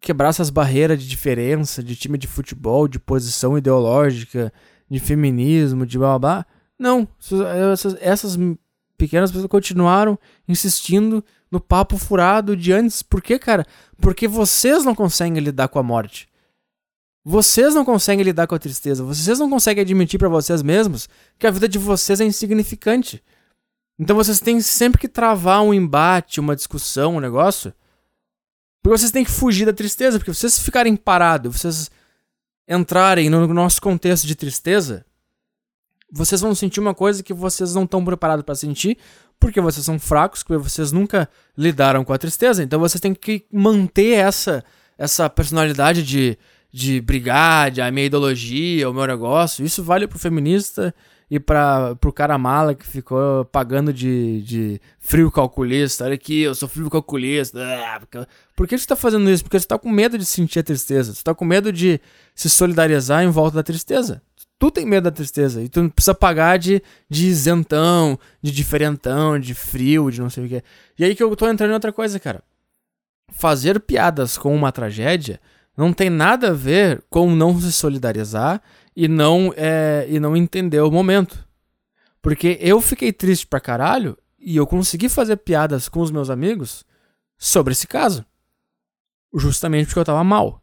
quebrar 0.00 0.28
essas 0.28 0.50
barreiras 0.50 1.00
de 1.00 1.08
diferença, 1.08 1.82
de 1.82 1.96
time 1.96 2.18
de 2.18 2.26
futebol, 2.26 2.86
de 2.86 2.98
posição 2.98 3.56
ideológica, 3.56 4.52
de 4.90 5.00
feminismo, 5.00 5.86
de 5.86 5.98
blá 5.98 6.18
blá. 6.18 6.18
blá. 6.18 6.46
Não, 6.78 7.08
essas, 7.72 7.96
essas 8.00 8.38
pequenas 8.98 9.30
pessoas 9.30 9.48
continuaram 9.48 10.18
insistindo 10.46 11.24
no 11.50 11.60
papo 11.60 11.96
furado 11.96 12.56
de 12.56 12.72
antes. 12.72 13.02
Por 13.02 13.22
quê, 13.22 13.38
cara? 13.38 13.64
Porque 14.00 14.28
vocês 14.28 14.84
não 14.84 14.94
conseguem 14.94 15.42
lidar 15.42 15.68
com 15.68 15.78
a 15.78 15.82
morte. 15.82 16.28
Vocês 17.24 17.74
não 17.74 17.84
conseguem 17.84 18.24
lidar 18.24 18.46
com 18.46 18.54
a 18.54 18.58
tristeza. 18.58 19.02
Vocês 19.02 19.38
não 19.38 19.48
conseguem 19.48 19.82
admitir 19.82 20.18
para 20.18 20.28
vocês 20.28 20.62
mesmos 20.62 21.08
que 21.38 21.46
a 21.46 21.50
vida 21.50 21.66
de 21.66 21.78
vocês 21.78 22.20
é 22.20 22.24
insignificante. 22.24 23.22
Então 23.98 24.14
vocês 24.14 24.40
têm 24.40 24.60
sempre 24.60 25.00
que 25.00 25.08
travar 25.08 25.62
um 25.62 25.72
embate, 25.72 26.40
uma 26.40 26.54
discussão, 26.54 27.16
um 27.16 27.20
negócio 27.20 27.72
porque 28.84 28.98
vocês 28.98 29.10
têm 29.10 29.24
que 29.24 29.30
fugir 29.30 29.64
da 29.64 29.72
tristeza, 29.72 30.18
porque 30.18 30.34
vocês 30.34 30.58
ficarem 30.58 30.94
parados, 30.94 31.56
vocês 31.56 31.90
entrarem 32.68 33.30
no 33.30 33.46
nosso 33.46 33.80
contexto 33.80 34.26
de 34.26 34.34
tristeza, 34.34 35.06
vocês 36.12 36.42
vão 36.42 36.54
sentir 36.54 36.80
uma 36.80 36.94
coisa 36.94 37.22
que 37.22 37.32
vocês 37.32 37.74
não 37.74 37.84
estão 37.84 38.04
preparados 38.04 38.44
para 38.44 38.54
sentir, 38.54 38.98
porque 39.40 39.58
vocês 39.58 39.86
são 39.86 39.98
fracos, 39.98 40.42
porque 40.42 40.62
vocês 40.62 40.92
nunca 40.92 41.30
lidaram 41.56 42.04
com 42.04 42.12
a 42.12 42.18
tristeza. 42.18 42.62
Então 42.62 42.78
vocês 42.78 43.00
têm 43.00 43.14
que 43.14 43.46
manter 43.50 44.18
essa 44.18 44.62
essa 44.98 45.28
personalidade 45.30 46.04
de, 46.04 46.38
de 46.74 47.00
brigar, 47.00 47.70
de 47.70 47.80
a 47.80 47.88
minha 47.92 48.06
ideologia, 48.06 48.90
o 48.90 48.92
meu 48.92 49.06
negócio. 49.06 49.64
Isso 49.64 49.80
vale 49.80 50.08
pro 50.08 50.18
feminista, 50.18 50.92
e 51.30 51.38
para 51.38 51.94
pro 51.94 52.12
cara 52.12 52.36
mala 52.36 52.74
que 52.74 52.84
ficou 52.84 53.44
pagando 53.44 53.92
de, 53.92 54.42
de 54.42 54.80
frio 54.98 55.30
calculista. 55.30 56.04
Olha 56.04 56.14
aqui, 56.14 56.42
eu 56.42 56.52
sou 56.52 56.68
frio 56.68 56.90
calculista. 56.90 57.60
Ah, 57.62 58.00
por 58.56 58.66
que 58.66 58.76
você 58.76 58.86
tá 58.88 58.96
fazendo 58.96 59.30
isso? 59.30 59.44
Porque 59.44 59.58
você 59.58 59.68
tá 59.68 59.78
com 59.78 59.88
medo 59.88 60.18
de 60.18 60.24
sentir 60.24 60.58
a 60.58 60.62
tristeza. 60.64 61.14
Você 61.14 61.22
tá 61.22 61.32
com 61.32 61.44
medo 61.44 61.72
de 61.72 62.00
se 62.34 62.50
solidarizar 62.50 63.22
em 63.22 63.30
volta 63.30 63.54
da 63.56 63.62
tristeza. 63.62 64.20
Tu 64.58 64.68
tem 64.72 64.84
medo 64.84 65.04
da 65.04 65.12
tristeza 65.12 65.62
e 65.62 65.68
tu 65.68 65.80
não 65.80 65.90
precisa 65.90 66.14
pagar 66.14 66.58
de, 66.58 66.82
de 67.08 67.26
isentão, 67.26 68.18
de 68.42 68.50
diferentão, 68.50 69.38
de 69.38 69.54
frio, 69.54 70.10
de 70.10 70.20
não 70.20 70.28
sei 70.28 70.44
o 70.44 70.48
que. 70.48 70.62
E 70.98 71.04
aí 71.04 71.14
que 71.14 71.22
eu 71.22 71.36
tô 71.36 71.48
entrando 71.48 71.70
em 71.70 71.74
outra 71.74 71.92
coisa, 71.92 72.18
cara. 72.18 72.42
Fazer 73.32 73.78
piadas 73.78 74.36
com 74.36 74.52
uma 74.52 74.72
tragédia 74.72 75.40
não 75.76 75.92
tem 75.92 76.08
nada 76.08 76.50
a 76.50 76.54
ver 76.54 77.02
com 77.10 77.34
não 77.34 77.60
se 77.60 77.72
solidarizar 77.72 78.62
e 78.94 79.08
não, 79.08 79.52
é, 79.56 80.06
e 80.08 80.20
não 80.20 80.36
entender 80.36 80.80
o 80.80 80.90
momento. 80.90 81.46
Porque 82.22 82.58
eu 82.60 82.80
fiquei 82.80 83.12
triste 83.12 83.46
pra 83.46 83.60
caralho 83.60 84.16
e 84.38 84.56
eu 84.56 84.66
consegui 84.66 85.08
fazer 85.08 85.36
piadas 85.36 85.88
com 85.88 86.00
os 86.00 86.10
meus 86.10 86.30
amigos 86.30 86.84
sobre 87.36 87.72
esse 87.72 87.86
caso. 87.86 88.24
Justamente 89.34 89.86
porque 89.86 90.00
eu 90.00 90.04
tava 90.04 90.22
mal. 90.22 90.62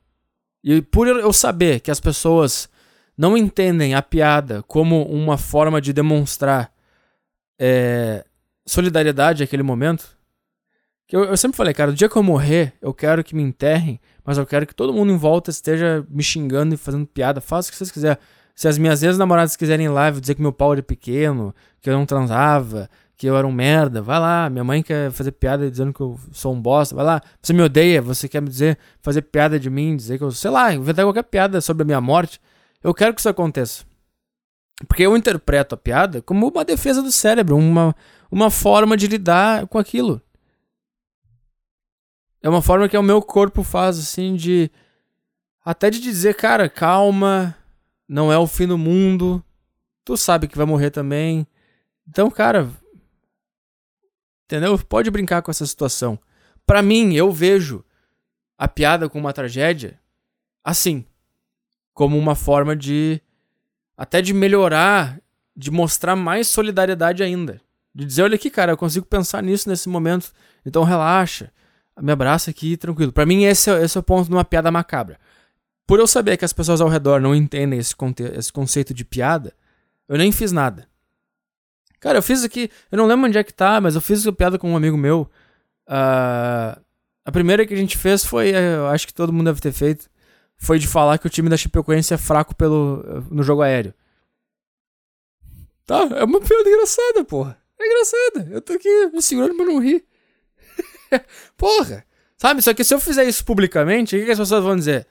E 0.63 0.81
por 0.81 1.07
eu 1.07 1.33
saber 1.33 1.79
que 1.79 1.91
as 1.91 1.99
pessoas 1.99 2.69
não 3.17 3.35
entendem 3.37 3.93
a 3.93 4.01
piada 4.01 4.63
como 4.63 5.03
uma 5.03 5.37
forma 5.37 5.81
de 5.81 5.91
demonstrar 5.91 6.73
é, 7.59 8.25
solidariedade 8.65 9.43
àquele 9.43 9.63
momento. 9.63 10.17
Que 11.11 11.17
eu, 11.17 11.25
eu 11.25 11.35
sempre 11.35 11.57
falei, 11.57 11.73
cara, 11.73 11.91
o 11.91 11.93
dia 11.93 12.07
que 12.07 12.15
eu 12.15 12.23
morrer, 12.23 12.71
eu 12.81 12.93
quero 12.93 13.21
que 13.21 13.35
me 13.35 13.43
enterrem, 13.43 13.99
mas 14.23 14.37
eu 14.37 14.45
quero 14.45 14.65
que 14.65 14.73
todo 14.73 14.93
mundo 14.93 15.11
em 15.11 15.17
volta 15.17 15.49
esteja 15.51 16.07
me 16.09 16.23
xingando 16.23 16.73
e 16.73 16.77
fazendo 16.77 17.05
piada. 17.05 17.41
Faça 17.41 17.67
o 17.67 17.71
que 17.73 17.77
vocês 17.77 17.91
quiserem. 17.91 18.17
Se 18.55 18.65
as 18.69 18.77
minhas 18.77 19.03
ex-namoradas 19.03 19.57
quiserem 19.57 19.87
em 19.87 19.89
live 19.89 20.21
dizer 20.21 20.35
que 20.35 20.41
meu 20.41 20.53
pau 20.53 20.71
era 20.71 20.81
pequeno, 20.81 21.53
que 21.81 21.89
eu 21.89 21.93
não 21.95 22.05
transava, 22.05 22.89
que 23.17 23.27
eu 23.27 23.35
era 23.35 23.45
um 23.45 23.51
merda, 23.51 24.01
vai 24.01 24.21
lá. 24.21 24.49
Minha 24.49 24.63
mãe 24.63 24.81
quer 24.81 25.11
fazer 25.11 25.33
piada 25.33 25.69
dizendo 25.69 25.91
que 25.91 25.99
eu 25.99 26.17
sou 26.31 26.53
um 26.53 26.61
bosta, 26.61 26.95
vai 26.95 27.03
lá. 27.03 27.21
Você 27.41 27.51
me 27.51 27.61
odeia, 27.61 28.01
você 28.01 28.29
quer 28.29 28.41
me 28.41 28.47
dizer, 28.47 28.77
fazer 29.01 29.23
piada 29.23 29.59
de 29.59 29.69
mim, 29.69 29.97
dizer 29.97 30.17
que 30.17 30.23
eu, 30.23 30.31
sei 30.31 30.49
lá, 30.49 30.73
inventar 30.73 31.03
qualquer 31.03 31.23
piada 31.23 31.59
sobre 31.59 31.83
a 31.83 31.85
minha 31.85 31.99
morte. 31.99 32.39
Eu 32.81 32.93
quero 32.93 33.13
que 33.13 33.19
isso 33.19 33.27
aconteça. 33.27 33.83
Porque 34.87 35.03
eu 35.03 35.17
interpreto 35.17 35.75
a 35.75 35.77
piada 35.77 36.21
como 36.21 36.47
uma 36.47 36.63
defesa 36.63 37.01
do 37.01 37.11
cérebro, 37.11 37.57
uma, 37.57 37.93
uma 38.31 38.49
forma 38.49 38.95
de 38.95 39.07
lidar 39.07 39.67
com 39.67 39.77
aquilo. 39.77 40.21
É 42.43 42.49
uma 42.49 42.61
forma 42.61 42.89
que 42.89 42.97
o 42.97 43.03
meu 43.03 43.21
corpo 43.21 43.63
faz, 43.63 43.99
assim, 43.99 44.35
de. 44.35 44.71
Até 45.63 45.89
de 45.91 45.99
dizer, 45.99 46.35
cara, 46.35 46.67
calma, 46.67 47.55
não 48.07 48.31
é 48.31 48.37
o 48.37 48.47
fim 48.47 48.65
do 48.65 48.77
mundo, 48.77 49.43
tu 50.03 50.17
sabe 50.17 50.47
que 50.47 50.57
vai 50.57 50.65
morrer 50.65 50.89
também. 50.89 51.45
Então, 52.07 52.31
cara. 52.31 52.69
Entendeu? 54.45 54.77
Pode 54.79 55.11
brincar 55.11 55.41
com 55.41 55.51
essa 55.51 55.65
situação. 55.65 56.19
Para 56.65 56.81
mim, 56.81 57.13
eu 57.13 57.31
vejo 57.31 57.85
a 58.57 58.67
piada 58.67 59.07
com 59.07 59.19
uma 59.19 59.31
tragédia 59.31 59.99
assim. 60.63 61.05
Como 61.93 62.17
uma 62.17 62.35
forma 62.35 62.75
de. 62.75 63.21
Até 63.95 64.19
de 64.19 64.33
melhorar, 64.33 65.21
de 65.55 65.69
mostrar 65.69 66.15
mais 66.15 66.47
solidariedade 66.47 67.21
ainda. 67.21 67.61
De 67.93 68.03
dizer, 68.03 68.23
olha 68.23 68.35
aqui, 68.35 68.49
cara, 68.49 68.71
eu 68.71 68.77
consigo 68.77 69.05
pensar 69.05 69.43
nisso 69.43 69.69
nesse 69.69 69.87
momento. 69.87 70.33
Então 70.65 70.83
relaxa 70.83 71.51
me 72.01 72.11
abraça 72.11 72.51
aqui 72.51 72.77
tranquilo. 72.77 73.11
Para 73.11 73.25
mim, 73.25 73.43
esse 73.43 73.69
é, 73.69 73.83
esse 73.83 73.97
é 73.97 73.99
o 73.99 74.03
ponto 74.03 74.27
de 74.27 74.33
uma 74.33 74.45
piada 74.45 74.71
macabra. 74.71 75.19
Por 75.85 75.99
eu 75.99 76.07
saber 76.07 76.37
que 76.37 76.45
as 76.45 76.53
pessoas 76.53 76.81
ao 76.81 76.87
redor 76.87 77.19
não 77.19 77.35
entendem 77.35 77.79
esse, 77.79 77.95
esse 78.37 78.51
conceito 78.51 78.93
de 78.93 79.03
piada, 79.03 79.53
eu 80.07 80.17
nem 80.17 80.31
fiz 80.31 80.51
nada. 80.51 80.87
Cara, 81.99 82.17
eu 82.17 82.23
fiz 82.23 82.43
aqui. 82.43 82.69
Eu 82.91 82.97
não 82.97 83.05
lembro 83.05 83.27
onde 83.27 83.37
é 83.37 83.43
que 83.43 83.53
tá, 83.53 83.79
mas 83.79 83.95
eu 83.95 84.01
fiz 84.01 84.25
uma 84.25 84.33
piada 84.33 84.57
com 84.57 84.71
um 84.71 84.75
amigo 84.75 84.97
meu. 84.97 85.29
Uh, 85.87 86.81
a 87.23 87.31
primeira 87.31 87.65
que 87.65 87.73
a 87.73 87.77
gente 87.77 87.97
fez 87.97 88.25
foi. 88.25 88.49
Eh, 88.51 88.75
eu 88.75 88.87
acho 88.87 89.05
que 89.05 89.13
todo 89.13 89.31
mundo 89.31 89.45
deve 89.45 89.61
ter 89.61 89.71
feito. 89.71 90.09
Foi 90.57 90.79
de 90.79 90.87
falar 90.87 91.17
que 91.17 91.27
o 91.27 91.29
time 91.29 91.49
da 91.49 91.57
Chapecoense 91.57 92.13
é 92.13 92.17
fraco 92.17 92.55
pelo, 92.55 93.03
no 93.29 93.43
jogo 93.43 93.61
aéreo. 93.61 93.93
Tá? 95.85 96.07
É 96.15 96.23
uma 96.23 96.39
piada 96.39 96.69
engraçada, 96.69 97.23
porra. 97.23 97.57
É 97.79 97.85
engraçada. 97.85 98.47
Eu 98.51 98.61
tô 98.61 98.73
aqui 98.73 99.07
me 99.13 99.21
segurando 99.21 99.55
pra 99.55 99.65
não 99.65 99.79
rir. 99.79 100.05
Porra! 101.57 102.05
Sabe? 102.37 102.61
Só 102.61 102.73
que 102.73 102.83
se 102.83 102.93
eu 102.93 102.99
fizer 102.99 103.25
isso 103.25 103.45
publicamente, 103.45 104.15
o 104.15 104.25
que, 104.25 104.31
as 104.31 104.39
pessoas 104.39 104.63
vão 104.63 104.75
dizer? 104.75 105.07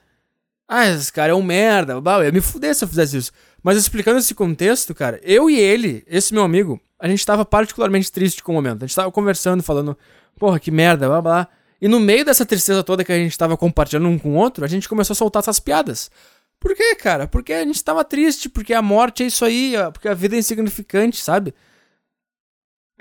Ah, 0.67 0.87
esse 0.87 1.11
cara 1.11 1.31
é 1.31 1.35
um 1.35 1.41
merda. 1.41 1.93
Eu 1.93 2.23
ia 2.23 2.31
me 2.31 2.41
fuder 2.41 2.75
se 2.75 2.83
eu 2.83 2.87
fizesse 2.87 3.17
isso. 3.17 3.31
Mas 3.63 3.77
explicando 3.77 4.19
esse 4.19 4.33
contexto, 4.33 4.93
cara, 4.93 5.19
eu 5.23 5.49
e 5.49 5.57
ele, 5.57 6.03
esse 6.07 6.33
meu 6.33 6.43
amigo, 6.43 6.81
a 6.99 7.07
gente 7.07 7.25
tava 7.25 7.45
particularmente 7.45 8.11
triste 8.11 8.43
com 8.43 8.51
o 8.51 8.55
momento. 8.55 8.83
A 8.83 8.87
gente 8.87 8.95
tava 8.95 9.11
conversando, 9.11 9.63
falando, 9.63 9.97
porra, 10.37 10.59
que 10.59 10.71
merda, 10.71 11.07
blá 11.07 11.21
blá. 11.21 11.47
E 11.81 11.87
no 11.87 11.99
meio 11.99 12.23
dessa 12.23 12.45
tristeza 12.45 12.83
toda 12.83 13.03
que 13.03 13.11
a 13.11 13.17
gente 13.17 13.37
tava 13.37 13.55
compartilhando 13.57 14.07
um 14.07 14.19
com 14.19 14.31
o 14.31 14.35
outro, 14.35 14.63
a 14.63 14.67
gente 14.67 14.89
começou 14.89 15.13
a 15.13 15.17
soltar 15.17 15.41
essas 15.41 15.59
piadas. 15.59 16.11
Por 16.59 16.75
quê, 16.75 16.95
cara? 16.95 17.27
Porque 17.27 17.53
a 17.53 17.63
gente 17.63 17.83
tava 17.83 18.03
triste, 18.03 18.47
porque 18.47 18.73
a 18.73 18.81
morte 18.81 19.23
é 19.23 19.27
isso 19.27 19.43
aí, 19.43 19.73
porque 19.91 20.07
a 20.07 20.13
vida 20.13 20.35
é 20.35 20.39
insignificante, 20.39 21.21
sabe? 21.21 21.55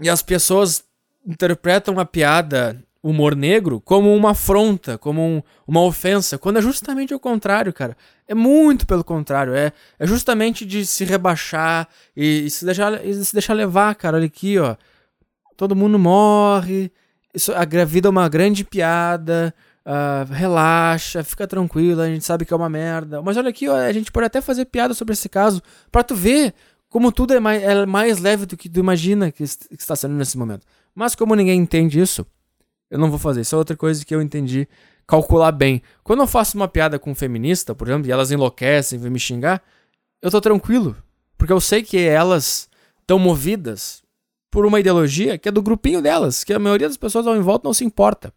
E 0.00 0.08
as 0.08 0.22
pessoas 0.22 0.82
interpretam 1.26 1.98
a 2.00 2.04
piada 2.06 2.82
humor 3.02 3.34
negro 3.34 3.80
como 3.80 4.14
uma 4.14 4.30
afronta, 4.32 4.98
como 4.98 5.22
um, 5.22 5.42
uma 5.66 5.82
ofensa, 5.82 6.38
quando 6.38 6.58
é 6.58 6.62
justamente 6.62 7.14
o 7.14 7.20
contrário, 7.20 7.72
cara. 7.72 7.96
É 8.28 8.34
muito 8.34 8.86
pelo 8.86 9.02
contrário. 9.02 9.54
É, 9.54 9.72
é 9.98 10.06
justamente 10.06 10.64
de 10.64 10.84
se 10.86 11.04
rebaixar 11.04 11.88
e, 12.16 12.46
e 12.46 12.50
se, 12.50 12.64
deixar, 12.64 13.04
e 13.04 13.24
se 13.24 13.32
deixar 13.32 13.54
levar, 13.54 13.94
cara. 13.94 14.16
Olha 14.16 14.26
aqui, 14.26 14.58
ó. 14.58 14.76
Todo 15.56 15.76
mundo 15.76 15.98
morre. 15.98 16.92
Isso, 17.34 17.52
a 17.52 17.64
vida 17.84 18.08
é 18.08 18.10
uma 18.10 18.28
grande 18.28 18.64
piada. 18.64 19.54
Uh, 19.84 20.30
relaxa, 20.32 21.24
fica 21.24 21.46
tranquilo, 21.46 22.02
a 22.02 22.06
gente 22.06 22.24
sabe 22.24 22.44
que 22.44 22.52
é 22.52 22.56
uma 22.56 22.68
merda. 22.68 23.22
Mas 23.22 23.36
olha 23.36 23.48
aqui, 23.48 23.66
ó, 23.66 23.74
a 23.74 23.92
gente 23.92 24.12
pode 24.12 24.26
até 24.26 24.40
fazer 24.40 24.66
piada 24.66 24.94
sobre 24.94 25.14
esse 25.14 25.28
caso 25.28 25.62
para 25.90 26.04
tu 26.04 26.14
ver 26.14 26.54
como 26.88 27.10
tudo 27.10 27.32
é 27.32 27.40
mais, 27.40 27.62
é 27.62 27.86
mais 27.86 28.18
leve 28.18 28.46
do 28.46 28.56
que 28.56 28.68
tu 28.68 28.78
imagina 28.78 29.32
que 29.32 29.42
está 29.42 29.96
sendo 29.96 30.14
nesse 30.14 30.36
momento. 30.36 30.66
Mas 30.94 31.14
como 31.14 31.34
ninguém 31.34 31.58
entende 31.58 32.00
isso, 32.00 32.26
eu 32.90 32.98
não 32.98 33.08
vou 33.08 33.18
fazer. 33.18 33.42
Isso 33.42 33.54
é 33.54 33.58
outra 33.58 33.76
coisa 33.76 34.04
que 34.04 34.14
eu 34.14 34.20
entendi 34.20 34.68
calcular 35.06 35.52
bem. 35.52 35.82
Quando 36.02 36.20
eu 36.20 36.26
faço 36.26 36.56
uma 36.56 36.68
piada 36.68 36.98
com 36.98 37.10
um 37.10 37.14
feminista, 37.14 37.74
por 37.74 37.88
exemplo, 37.88 38.08
e 38.08 38.12
elas 38.12 38.30
enlouquecem, 38.30 38.98
vêm 38.98 39.10
me 39.10 39.18
xingar, 39.18 39.62
eu 40.20 40.30
tô 40.30 40.40
tranquilo. 40.40 40.96
Porque 41.38 41.52
eu 41.52 41.60
sei 41.60 41.82
que 41.82 41.98
elas 41.98 42.68
estão 43.00 43.18
movidas 43.18 44.02
por 44.50 44.66
uma 44.66 44.80
ideologia 44.80 45.38
que 45.38 45.48
é 45.48 45.52
do 45.52 45.62
grupinho 45.62 46.02
delas, 46.02 46.44
que 46.44 46.52
a 46.52 46.58
maioria 46.58 46.88
das 46.88 46.96
pessoas 46.96 47.26
ao 47.26 47.36
em 47.36 47.40
volta 47.40 47.66
não 47.66 47.72
se 47.72 47.84
importa. 47.84 48.32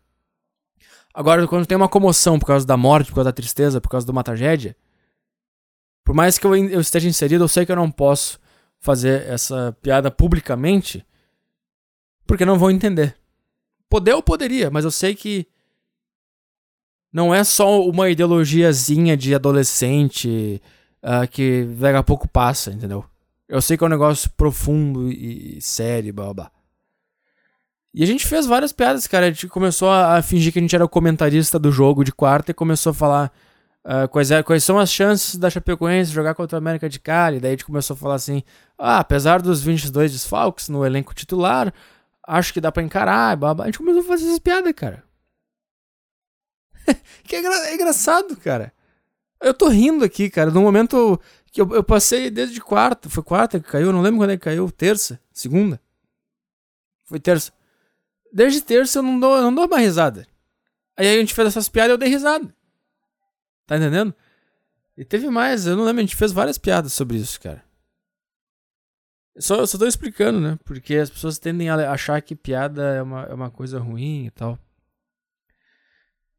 Agora, 1.13 1.47
quando 1.47 1.65
tem 1.65 1.77
uma 1.77 1.89
comoção 1.89 2.39
por 2.39 2.45
causa 2.45 2.65
da 2.65 2.77
morte, 2.77 3.09
por 3.09 3.15
causa 3.15 3.29
da 3.29 3.33
tristeza, 3.33 3.81
por 3.81 3.89
causa 3.89 4.05
de 4.05 4.11
uma 4.11 4.23
tragédia, 4.23 4.75
por 6.03 6.15
mais 6.15 6.37
que 6.37 6.45
eu, 6.45 6.55
eu 6.55 6.81
esteja 6.81 7.07
inserido, 7.07 7.43
eu 7.43 7.47
sei 7.47 7.65
que 7.65 7.71
eu 7.71 7.75
não 7.75 7.89
posso 7.89 8.39
fazer 8.79 9.27
essa 9.29 9.75
piada 9.81 10.11
publicamente, 10.11 11.05
porque 12.25 12.45
não 12.45 12.57
vão 12.57 12.71
entender. 12.71 13.15
Poder 13.93 14.13
eu 14.13 14.23
poderia, 14.23 14.71
mas 14.71 14.85
eu 14.85 14.89
sei 14.89 15.13
que 15.13 15.45
não 17.13 17.31
é 17.31 17.43
só 17.43 17.79
uma 17.87 18.09
ideologiazinha 18.09 19.15
de 19.15 19.35
adolescente 19.35 20.59
uh, 21.03 21.27
que 21.29 21.63
daqui 21.77 21.97
a 21.97 22.01
pouco 22.01 22.27
passa, 22.27 22.71
entendeu? 22.71 23.05
Eu 23.47 23.61
sei 23.61 23.77
que 23.77 23.83
é 23.83 23.85
um 23.85 23.91
negócio 23.91 24.31
profundo 24.31 25.11
e, 25.11 25.61
sério, 25.61 26.11
blá 26.11 26.33
blá. 26.33 26.51
E 27.93 28.01
a 28.01 28.07
gente 28.07 28.25
fez 28.25 28.47
várias 28.47 28.73
piadas, 28.73 29.05
cara. 29.05 29.27
A 29.27 29.29
gente 29.29 29.47
começou 29.47 29.91
a, 29.91 30.17
a 30.17 30.23
fingir 30.23 30.51
que 30.51 30.57
a 30.57 30.61
gente 30.63 30.73
era 30.73 30.83
o 30.83 30.89
comentarista 30.89 31.59
do 31.59 31.71
jogo 31.71 32.03
de 32.03 32.11
quarta 32.11 32.49
e 32.49 32.55
começou 32.55 32.89
a 32.89 32.95
falar 32.95 33.31
uh, 33.85 34.07
quais, 34.07 34.31
é, 34.31 34.41
quais 34.41 34.63
são 34.63 34.79
as 34.79 34.91
chances 34.91 35.35
da 35.35 35.51
Chapecoense 35.51 36.11
jogar 36.11 36.33
contra 36.33 36.57
a 36.57 36.61
América 36.61 36.89
de 36.89 36.99
Cali. 36.99 37.39
Daí 37.39 37.49
a 37.49 37.53
gente 37.53 37.65
começou 37.65 37.93
a 37.93 37.97
falar 37.97 38.15
assim: 38.15 38.41
ah, 38.75 38.97
apesar 38.97 39.39
dos 39.39 39.61
22 39.61 40.13
desfalques 40.13 40.67
no 40.67 40.83
elenco 40.83 41.13
titular, 41.13 41.71
acho 42.27 42.53
que 42.53 42.61
dá 42.61 42.71
pra 42.71 42.83
encarar, 42.83 43.35
babá. 43.35 43.63
A 43.63 43.65
gente 43.67 43.77
começou 43.77 44.01
a 44.01 44.05
fazer 44.05 44.25
essas 44.25 44.39
piadas, 44.39 44.73
cara. 44.73 45.03
que 47.23 47.35
é, 47.35 47.39
engra 47.39 47.53
é, 47.67 47.73
engraçado, 47.73 48.35
cara. 48.37 48.73
Eu 49.41 49.53
tô 49.53 49.67
rindo 49.67 50.05
aqui, 50.05 50.29
cara, 50.29 50.49
no 50.51 50.61
momento 50.61 51.19
que 51.51 51.61
eu, 51.61 51.69
eu, 51.73 51.83
passei 51.83 52.29
desde 52.29 52.61
quarta. 52.61 53.09
Foi 53.09 53.21
quarta 53.21 53.59
que 53.59 53.69
caiu, 53.69 53.91
não 53.91 54.01
lembro 54.01 54.21
quando 54.21 54.31
é 54.31 54.37
que 54.37 54.43
caiu. 54.43 54.71
Terça? 54.71 55.19
Segunda? 55.31 55.79
Foi 57.03 57.19
terça. 57.19 57.51
Desde 58.31 58.61
terça 58.61 58.99
eu 58.99 59.03
não 59.03 59.19
dou, 59.19 59.41
não 59.41 59.53
dou 59.53 59.67
mais 59.67 59.83
risada. 59.83 60.25
Aí 60.95 61.07
a 61.07 61.19
gente 61.19 61.33
fez 61.33 61.47
essas 61.49 61.67
piadas 61.67 61.91
e 61.91 61.93
eu 61.93 61.97
dei 61.97 62.09
risada. 62.09 62.53
Tá 63.67 63.77
entendendo? 63.77 64.13
E 64.97 65.03
teve 65.03 65.29
mais, 65.29 65.65
eu 65.65 65.75
não 65.75 65.83
lembro, 65.83 65.99
a 65.99 66.05
gente 66.05 66.15
fez 66.15 66.31
várias 66.31 66.57
piadas 66.57 66.93
sobre 66.93 67.17
isso, 67.17 67.39
cara. 67.41 67.63
Só, 69.37 69.65
só 69.65 69.77
tô 69.77 69.87
explicando, 69.87 70.39
né? 70.39 70.59
Porque 70.63 70.95
as 70.95 71.09
pessoas 71.09 71.39
tendem 71.39 71.69
a 71.69 71.91
achar 71.91 72.21
que 72.21 72.35
piada 72.35 72.83
é 72.95 73.01
uma, 73.01 73.23
é 73.23 73.33
uma 73.33 73.49
coisa 73.49 73.79
ruim 73.79 74.25
e 74.25 74.31
tal. 74.31 74.59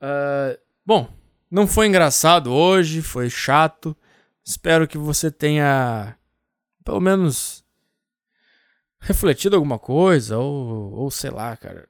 Uh, 0.00 0.58
bom, 0.86 1.12
não 1.50 1.66
foi 1.66 1.86
engraçado 1.86 2.52
hoje, 2.52 3.02
foi 3.02 3.28
chato. 3.28 3.96
Espero 4.44 4.86
que 4.86 4.98
você 4.98 5.30
tenha, 5.30 6.16
pelo 6.84 7.00
menos, 7.00 7.64
refletido 9.00 9.56
alguma 9.56 9.78
coisa, 9.78 10.38
ou, 10.38 10.92
ou 10.92 11.10
sei 11.10 11.30
lá, 11.30 11.56
cara. 11.56 11.88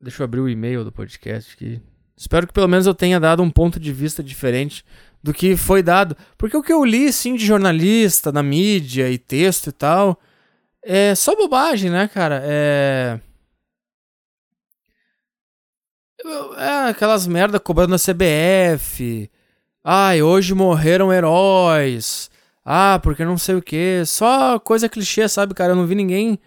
Deixa 0.00 0.22
eu 0.22 0.24
abrir 0.24 0.40
o 0.40 0.48
e-mail 0.48 0.84
do 0.84 0.92
podcast 0.92 1.54
aqui. 1.54 1.80
Espero 2.16 2.46
que 2.46 2.52
pelo 2.52 2.68
menos 2.68 2.86
eu 2.86 2.94
tenha 2.94 3.18
dado 3.18 3.42
um 3.42 3.50
ponto 3.50 3.80
de 3.80 3.92
vista 3.92 4.22
diferente 4.22 4.84
do 5.22 5.32
que 5.32 5.56
foi 5.56 5.82
dado. 5.82 6.16
Porque 6.36 6.56
o 6.56 6.62
que 6.62 6.72
eu 6.72 6.84
li, 6.84 7.12
sim, 7.12 7.34
de 7.34 7.44
jornalista, 7.44 8.32
na 8.32 8.42
mídia 8.42 9.10
e 9.10 9.18
texto 9.18 9.68
e 9.68 9.72
tal, 9.72 10.18
é 10.82 11.14
só 11.14 11.36
bobagem, 11.36 11.90
né, 11.90 12.08
cara? 12.08 12.40
É. 12.44 13.20
É 16.58 16.90
aquelas 16.90 17.26
merda 17.26 17.58
cobrando 17.58 17.94
a 17.94 17.98
CBF. 17.98 19.30
Ai, 19.82 20.22
hoje 20.22 20.54
morreram 20.54 21.12
heróis. 21.12 22.30
Ah, 22.64 23.00
porque 23.02 23.24
não 23.24 23.38
sei 23.38 23.54
o 23.54 23.62
que. 23.62 24.04
Só 24.04 24.58
coisa 24.58 24.88
clichê, 24.88 25.26
sabe, 25.28 25.54
cara? 25.54 25.72
Eu 25.72 25.76
não 25.76 25.86
vi 25.86 25.94
ninguém 25.94 26.38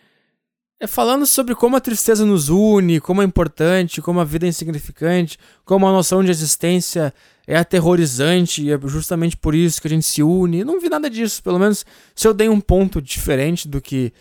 é 0.83 0.87
falando 0.87 1.25
sobre 1.25 1.55
como 1.55 1.77
a 1.77 1.79
tristeza 1.79 2.25
nos 2.25 2.49
une, 2.49 2.99
como 2.99 3.21
é 3.21 3.25
importante, 3.25 4.01
como 4.01 4.19
a 4.19 4.25
vida 4.25 4.45
é 4.45 4.49
insignificante, 4.49 5.39
como 5.63 5.87
a 5.87 5.91
noção 5.93 6.21
de 6.21 6.29
existência 6.29 7.13
é 7.47 7.55
aterrorizante 7.55 8.61
e 8.61 8.69
é 8.69 8.77
justamente 8.81 9.37
por 9.37 9.55
isso 9.55 9.81
que 9.81 9.87
a 9.87 9.89
gente 9.89 10.05
se 10.05 10.21
une. 10.21 10.59
Eu 10.59 10.65
não 10.65 10.81
vi 10.81 10.89
nada 10.89 11.09
disso, 11.09 11.41
pelo 11.41 11.57
menos 11.57 11.85
se 12.13 12.27
eu 12.27 12.33
dei 12.33 12.49
um 12.49 12.59
ponto 12.59 13.01
diferente 13.01 13.65
do 13.65 13.79
que 13.79 14.11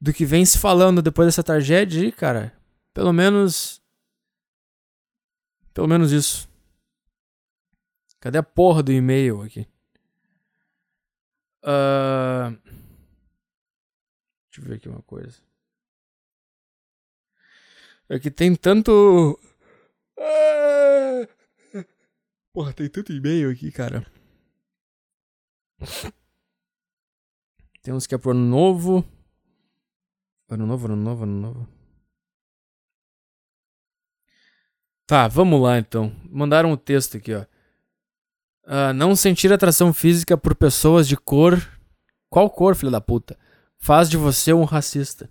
do 0.00 0.12
que 0.12 0.24
vem 0.24 0.44
se 0.44 0.58
falando 0.58 1.02
depois 1.02 1.26
dessa 1.26 1.42
tragédia 1.42 2.12
cara. 2.12 2.52
Pelo 2.94 3.12
menos. 3.12 3.82
Pelo 5.74 5.88
menos 5.88 6.12
isso. 6.12 6.48
Cadê 8.20 8.38
a 8.38 8.44
porra 8.44 8.80
do 8.80 8.92
e-mail 8.92 9.42
aqui? 9.42 9.66
Uh... 11.64 12.56
Deixa 14.48 14.60
eu 14.60 14.64
ver 14.64 14.74
aqui 14.74 14.88
uma 14.88 15.02
coisa. 15.02 15.51
É 18.12 18.18
que 18.18 18.30
tem 18.30 18.54
tanto. 18.54 19.40
Ah! 20.18 21.26
Porra, 22.52 22.74
tem 22.74 22.86
tanto 22.86 23.10
e-mail 23.10 23.50
aqui, 23.50 23.72
cara. 23.72 24.06
Temos 27.80 28.06
que 28.06 28.18
pro 28.18 28.32
ano 28.32 28.44
novo. 28.44 29.02
Ano 30.46 30.66
novo, 30.66 30.88
ano 30.88 30.96
novo, 30.96 31.22
ano 31.22 31.40
novo. 31.40 31.68
Tá, 35.06 35.26
vamos 35.26 35.62
lá 35.62 35.78
então. 35.78 36.14
Mandaram 36.30 36.68
o 36.68 36.74
um 36.74 36.76
texto 36.76 37.16
aqui, 37.16 37.32
ó. 37.32 37.46
Uh, 38.64 38.92
não 38.94 39.16
sentir 39.16 39.50
atração 39.50 39.90
física 39.90 40.36
por 40.36 40.54
pessoas 40.54 41.08
de 41.08 41.16
cor. 41.16 41.66
Qual 42.28 42.50
cor, 42.50 42.76
filho 42.76 42.92
da 42.92 43.00
puta? 43.00 43.38
Faz 43.78 44.10
de 44.10 44.18
você 44.18 44.52
um 44.52 44.64
racista. 44.64 45.30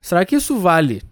Será 0.00 0.24
que 0.24 0.36
isso 0.36 0.56
vale 0.60 1.02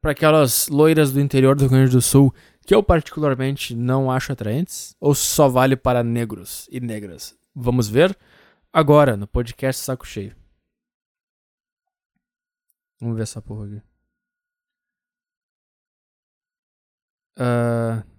para 0.00 0.12
aquelas 0.12 0.68
loiras 0.68 1.12
do 1.12 1.20
interior 1.20 1.54
do 1.54 1.62
Rio 1.62 1.70
Grande 1.70 1.92
do 1.92 2.02
Sul 2.02 2.34
que 2.66 2.74
eu 2.74 2.82
particularmente 2.82 3.74
não 3.74 4.10
acho 4.10 4.32
atraentes? 4.32 4.94
Ou 5.00 5.14
só 5.14 5.48
vale 5.48 5.76
para 5.76 6.02
negros 6.02 6.68
e 6.70 6.80
negras? 6.80 7.36
Vamos 7.54 7.88
ver 7.88 8.16
agora 8.72 9.16
no 9.16 9.26
podcast 9.26 9.82
Saco 9.82 10.06
Cheio. 10.06 10.36
Vamos 13.00 13.16
ver 13.16 13.22
essa 13.22 13.42
porra 13.42 13.66
aqui. 13.66 13.82
Uh... 17.38 18.10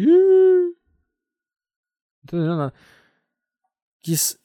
Não 0.00 0.74
tô 2.26 2.36
entendendo 2.36 2.56
nada. 2.58 2.74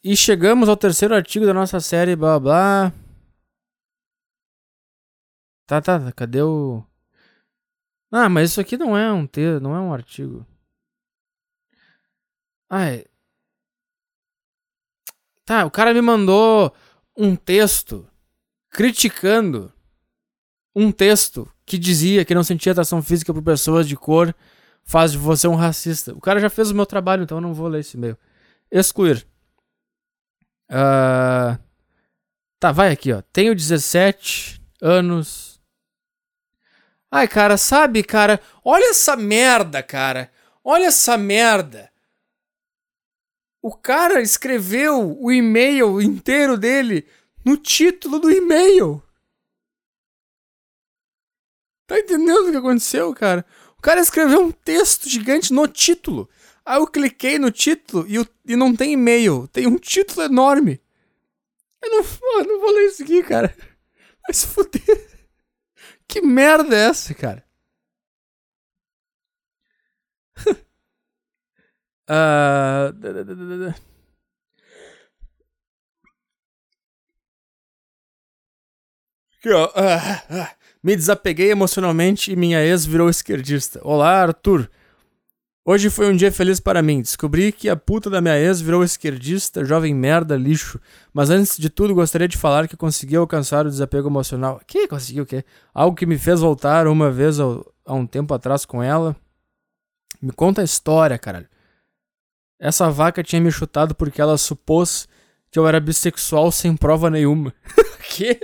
E 0.04 0.16
chegamos 0.16 0.68
ao 0.68 0.76
terceiro 0.76 1.16
artigo 1.16 1.46
da 1.46 1.54
nossa 1.54 1.80
série, 1.80 2.16
blá 2.16 2.40
blá. 2.40 2.94
Tá, 5.66 5.82
tá, 5.82 6.12
cadê 6.12 6.42
o. 6.42 6.84
Ah, 8.12 8.30
mas 8.30 8.52
isso 8.52 8.62
aqui 8.62 8.78
não 8.78 8.98
é 8.98 9.12
um 9.12 9.26
texto, 9.26 9.62
não 9.62 9.76
é 9.76 9.80
um 9.80 9.94
artigo. 9.94 10.46
Ai. 12.70 13.06
Tá, 15.46 15.66
o 15.66 15.72
cara 15.72 15.94
me 15.94 16.02
mandou 16.02 16.74
um 17.18 17.36
texto 17.36 18.08
criticando 18.70 19.72
um 20.76 20.92
texto 20.92 21.48
que 21.66 21.78
dizia 21.78 22.26
que 22.26 22.36
não 22.36 22.44
sentia 22.44 22.72
atração 22.72 23.02
física 23.02 23.34
por 23.34 23.44
pessoas 23.44 23.88
de 23.88 23.96
cor 23.96 24.34
faz 24.84 25.12
de 25.12 25.18
você 25.18 25.48
um 25.48 25.56
racista. 25.56 26.14
O 26.14 26.22
cara 26.22 26.40
já 26.40 26.50
fez 26.50 26.72
o 26.72 26.76
meu 26.76 26.86
trabalho, 26.86 27.24
então 27.24 27.38
eu 27.38 27.42
não 27.42 27.54
vou 27.54 27.68
ler 27.68 27.80
esse 27.82 27.98
e-mail. 27.98 28.18
Excluir. 28.72 29.26
Uh... 30.74 31.62
Tá, 32.60 32.72
vai 32.72 32.92
aqui, 32.92 33.12
ó. 33.12 33.22
Tenho 33.22 33.54
17 33.54 34.62
anos. 34.82 35.62
Ai, 37.12 37.28
cara, 37.28 37.58
sabe, 37.58 38.02
cara? 38.04 38.40
Olha 38.64 38.90
essa 38.90 39.18
merda, 39.18 39.84
cara. 39.84 40.32
Olha 40.64 40.86
essa 40.86 41.18
merda. 41.18 41.92
O 43.62 43.76
cara 43.76 44.22
escreveu 44.22 45.22
o 45.22 45.32
e-mail 45.32 46.02
inteiro 46.02 46.58
dele 46.58 47.06
no 47.44 47.58
título 47.58 48.18
do 48.18 48.32
e-mail. 48.32 49.04
Tá 51.86 52.00
entendendo 52.00 52.48
o 52.48 52.52
que 52.52 52.58
aconteceu, 52.58 53.14
cara? 53.14 53.46
O 53.78 53.82
cara 53.82 54.00
escreveu 54.00 54.42
um 54.42 54.52
texto 54.52 55.10
gigante 55.10 55.52
no 55.52 55.68
título. 55.68 56.30
Aí 56.66 56.78
eu 56.80 56.88
cliquei 56.88 57.38
no 57.38 57.52
título 57.52 58.06
e, 58.08 58.16
e 58.46 58.56
não 58.56 58.76
tem 58.76 58.94
e-mail. 58.94 59.48
Tem 59.50 59.68
um 59.68 59.78
título 59.78 60.24
enorme. 60.24 60.82
Eu 61.82 61.90
não, 61.90 62.00
eu 62.40 62.46
não 62.46 62.62
vou 62.62 62.72
ler 62.72 62.86
isso 62.86 63.04
aqui, 63.04 63.22
cara. 63.24 63.54
Vai 64.24 64.34
se 64.34 64.48
fuder. 64.48 65.28
Que 66.08 66.22
merda 66.22 66.76
é 66.76 66.90
essa, 66.90 67.14
cara? 67.14 67.44
uh... 72.10 72.94
Me 80.82 80.96
desapeguei 80.96 81.52
emocionalmente 81.52 82.32
e 82.32 82.36
minha 82.36 82.64
ex 82.64 82.86
virou 82.86 83.10
esquerdista. 83.10 83.82
Olá, 83.84 84.22
Arthur. 84.22 84.70
Hoje 85.66 85.90
foi 85.90 86.12
um 86.12 86.16
dia 86.16 86.30
feliz 86.30 86.60
para 86.60 86.82
mim. 86.82 87.02
Descobri 87.02 87.54
que 87.54 87.70
a 87.70 87.76
puta 87.76 88.10
da 88.10 88.20
minha 88.20 88.38
ex 88.38 88.60
virou 88.60 88.84
esquerdista, 88.84 89.64
jovem 89.64 89.96
merda, 89.96 90.36
lixo. 90.36 90.78
Mas 91.14 91.30
antes 91.30 91.58
de 91.58 91.70
tudo, 91.70 91.96
gostaria 91.96 92.28
de 92.28 92.38
falar 92.38 92.68
que 92.68 92.76
consegui 92.76 93.16
alcançar 93.16 93.66
o 93.66 93.70
desapego 93.70 94.10
emocional. 94.10 94.60
Que? 94.68 94.90
Conseguiu 94.90 95.24
o 95.24 95.26
quê? 95.26 95.46
Algo 95.74 95.96
que 95.96 96.06
me 96.06 96.18
fez 96.18 96.42
voltar 96.42 96.86
uma 96.86 97.10
vez 97.10 97.40
ao, 97.40 97.66
há 97.86 97.94
um 97.94 98.06
tempo 98.06 98.34
atrás 98.34 98.66
com 98.66 98.84
ela. 98.84 99.16
Me 100.22 100.34
conta 100.34 100.60
a 100.60 100.66
história, 100.66 101.18
caralho. 101.18 101.48
Essa 102.60 102.90
vaca 102.90 103.24
tinha 103.24 103.42
me 103.42 103.52
chutado 103.52 103.96
porque 103.96 104.22
ela 104.22 104.38
supôs 104.38 105.08
que 105.50 105.58
eu 105.58 105.66
era 105.66 105.80
bissexual 105.80 106.52
sem 106.52 106.76
prova 106.76 107.10
nenhuma. 107.10 107.54
que? 108.10 108.38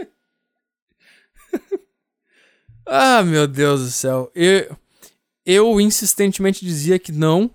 ah, 2.88 3.22
meu 3.24 3.46
Deus 3.46 3.82
do 3.82 3.92
céu. 3.92 4.32
Eu 4.34 4.78
eu 5.52 5.82
insistentemente 5.82 6.64
dizia 6.64 7.00
que 7.00 7.12
não 7.12 7.50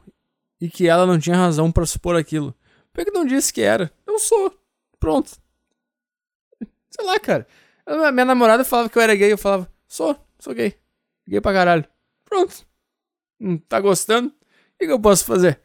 e 0.61 0.69
que 0.69 0.89
ela 0.89 1.07
não 1.07 1.17
tinha 1.17 1.37
razão 1.37 1.71
para 1.71 1.87
supor 1.87 2.17
aquilo. 2.17 2.53
Por 2.93 3.05
que 3.05 3.11
não 3.13 3.25
disse 3.25 3.53
que 3.53 3.61
era? 3.61 3.93
Eu 4.05 4.19
sou. 4.19 4.53
Pronto. 4.99 5.31
Sei 6.91 7.05
lá, 7.05 7.21
cara. 7.21 7.47
minha 8.13 8.25
namorada 8.25 8.65
falava 8.65 8.89
que 8.89 8.99
eu 8.99 9.03
era 9.03 9.15
gay, 9.15 9.31
eu 9.31 9.39
falava, 9.39 9.71
sou, 9.87 10.19
sou 10.41 10.53
gay. 10.53 10.77
Gay 11.29 11.41
pra 11.41 11.53
caralho. 11.53 11.87
Pronto. 12.25 12.67
Não 13.39 13.59
tá 13.59 13.81
gostando? 13.81 14.29
O 14.29 14.33
que, 14.79 14.87
que 14.87 14.93
eu 14.93 15.01
posso 15.01 15.25
fazer? 15.25 15.61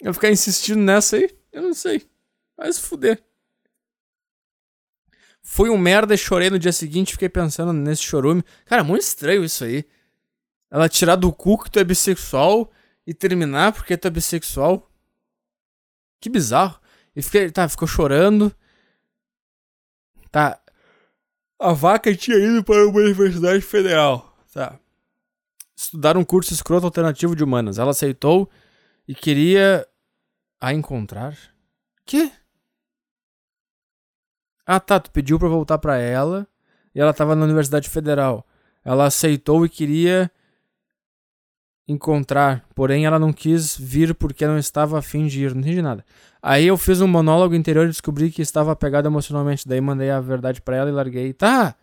Eu 0.00 0.14
ficar 0.14 0.30
insistindo 0.30 0.80
nessa 0.80 1.16
aí? 1.16 1.28
Eu 1.50 1.62
não 1.62 1.74
sei. 1.74 2.08
Vai 2.56 2.72
se 2.72 2.80
fuder. 2.80 3.20
Fui 5.42 5.68
um 5.70 5.78
merda 5.78 6.14
e 6.14 6.18
chorei 6.18 6.50
no 6.50 6.58
dia 6.58 6.72
seguinte, 6.72 7.12
fiquei 7.12 7.28
pensando 7.28 7.72
nesse 7.72 8.02
chorume. 8.02 8.44
Cara, 8.64 8.84
muito 8.84 9.02
estranho 9.02 9.44
isso 9.44 9.64
aí. 9.64 9.84
Ela 10.72 10.88
tirar 10.88 11.16
do 11.16 11.30
cu 11.30 11.62
que 11.62 11.70
tu 11.70 11.78
é 11.78 11.84
bissexual 11.84 12.72
e 13.06 13.12
terminar 13.12 13.74
porque 13.74 13.94
tu 13.94 14.08
é 14.08 14.10
bissexual. 14.10 14.90
Que 16.18 16.30
bizarro. 16.30 16.80
E 17.14 17.20
fiquei, 17.20 17.50
tá, 17.50 17.68
ficou 17.68 17.86
chorando. 17.86 18.50
Tá. 20.30 20.58
A 21.60 21.74
vaca 21.74 22.16
tinha 22.16 22.38
ido 22.38 22.64
para 22.64 22.88
uma 22.88 23.00
universidade 23.00 23.60
federal. 23.60 24.34
Tá. 24.50 24.80
Estudar 25.76 26.16
um 26.16 26.24
curso 26.24 26.54
escroto 26.54 26.86
alternativo 26.86 27.36
de 27.36 27.44
humanas. 27.44 27.78
Ela 27.78 27.90
aceitou 27.90 28.48
e 29.06 29.14
queria 29.14 29.86
a 30.58 30.72
encontrar. 30.72 31.36
Que? 32.06 32.32
Ah, 34.64 34.80
tá. 34.80 34.98
Tu 34.98 35.10
pediu 35.10 35.38
pra 35.38 35.48
voltar 35.48 35.76
pra 35.76 35.98
ela 35.98 36.48
e 36.94 37.00
ela 37.00 37.12
tava 37.12 37.36
na 37.36 37.44
Universidade 37.44 37.90
Federal. 37.90 38.46
Ela 38.82 39.04
aceitou 39.04 39.66
e 39.66 39.68
queria 39.68 40.32
encontrar, 41.86 42.64
porém 42.74 43.06
ela 43.06 43.18
não 43.18 43.32
quis 43.32 43.76
vir 43.76 44.14
porque 44.14 44.46
não 44.46 44.58
estava 44.58 44.98
afim 44.98 45.26
de 45.26 45.44
ir, 45.44 45.54
não 45.54 45.60
entendi 45.60 45.82
nada. 45.82 46.04
Aí 46.42 46.66
eu 46.66 46.76
fiz 46.76 47.00
um 47.00 47.08
monólogo 47.08 47.54
interior 47.54 47.84
e 47.84 47.88
descobri 47.88 48.30
que 48.30 48.42
estava 48.42 48.72
apegado 48.72 49.06
emocionalmente, 49.06 49.66
daí 49.66 49.80
mandei 49.80 50.10
a 50.10 50.20
verdade 50.20 50.60
para 50.60 50.76
ela 50.76 50.90
e 50.90 50.92
larguei. 50.92 51.32
Tá! 51.32 51.74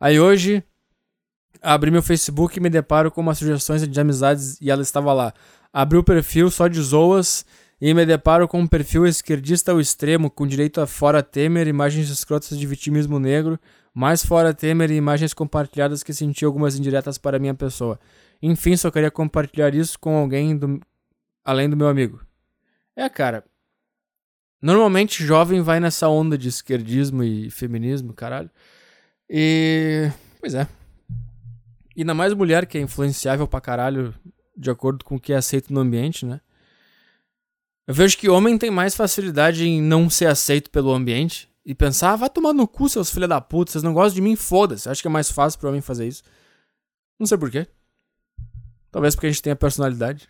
Aí 0.00 0.20
hoje 0.20 0.62
abri 1.60 1.90
meu 1.90 2.02
Facebook 2.02 2.56
e 2.56 2.60
me 2.60 2.70
deparo 2.70 3.10
com 3.10 3.20
umas 3.20 3.38
sugestões 3.38 3.86
de 3.86 4.00
amizades 4.00 4.60
e 4.60 4.70
ela 4.70 4.82
estava 4.82 5.12
lá. 5.12 5.32
Abri 5.72 5.98
o 5.98 6.04
perfil 6.04 6.50
só 6.50 6.68
de 6.68 6.80
zoas 6.80 7.44
e 7.80 7.92
me 7.94 8.04
deparo 8.04 8.48
com 8.48 8.60
um 8.60 8.66
perfil 8.66 9.06
esquerdista 9.06 9.72
ao 9.72 9.80
extremo, 9.80 10.30
com 10.30 10.46
direito 10.46 10.80
a 10.80 10.86
fora 10.86 11.22
Temer, 11.22 11.68
imagens 11.68 12.08
escrotas 12.10 12.58
de 12.58 12.66
vitimismo 12.66 13.18
negro, 13.18 13.58
mais 13.94 14.24
fora 14.24 14.54
Temer 14.54 14.90
e 14.90 14.96
imagens 14.96 15.34
compartilhadas 15.34 16.02
que 16.02 16.12
senti 16.12 16.44
algumas 16.44 16.76
indiretas 16.76 17.18
para 17.18 17.38
minha 17.38 17.54
pessoa. 17.54 17.98
Enfim, 18.42 18.76
só 18.76 18.90
queria 18.90 19.10
compartilhar 19.10 19.74
isso 19.74 19.98
com 19.98 20.16
alguém 20.16 20.56
do... 20.56 20.80
além 21.44 21.68
do 21.68 21.76
meu 21.76 21.88
amigo. 21.88 22.20
É, 22.94 23.08
cara. 23.08 23.44
Normalmente 24.60 25.24
jovem 25.24 25.60
vai 25.60 25.78
nessa 25.78 26.08
onda 26.08 26.36
de 26.36 26.48
esquerdismo 26.48 27.22
e 27.22 27.50
feminismo, 27.50 28.12
caralho. 28.12 28.50
E. 29.28 30.10
Pois 30.40 30.54
é. 30.54 30.66
E 31.94 32.02
ainda 32.02 32.14
mais 32.14 32.32
mulher 32.34 32.66
que 32.66 32.78
é 32.78 32.80
influenciável 32.80 33.46
pra 33.46 33.60
caralho 33.60 34.14
de 34.56 34.70
acordo 34.70 35.04
com 35.04 35.16
o 35.16 35.20
que 35.20 35.32
é 35.32 35.36
aceito 35.36 35.72
no 35.72 35.80
ambiente, 35.80 36.26
né? 36.26 36.40
Eu 37.86 37.94
vejo 37.94 38.18
que 38.18 38.28
homem 38.28 38.58
tem 38.58 38.70
mais 38.70 38.94
facilidade 38.94 39.66
em 39.66 39.80
não 39.80 40.10
ser 40.10 40.26
aceito 40.26 40.70
pelo 40.70 40.92
ambiente 40.92 41.48
e 41.64 41.74
pensar, 41.74 42.12
ah, 42.12 42.16
vai 42.16 42.30
tomar 42.30 42.52
no 42.52 42.66
cu, 42.68 42.88
seus 42.88 43.10
filha 43.10 43.26
da 43.26 43.40
puta, 43.40 43.70
vocês 43.70 43.84
não 43.84 43.94
gostam 43.94 44.16
de 44.16 44.22
mim, 44.22 44.36
foda-se. 44.36 44.88
Acho 44.88 45.00
que 45.00 45.08
é 45.08 45.10
mais 45.10 45.30
fácil 45.30 45.58
pro 45.58 45.68
homem 45.68 45.80
fazer 45.80 46.06
isso. 46.06 46.22
Não 47.18 47.26
sei 47.26 47.38
porquê. 47.38 47.66
Talvez 48.90 49.14
porque 49.14 49.26
a 49.26 49.30
gente 49.30 49.42
tenha 49.42 49.56
personalidade. 49.56 50.28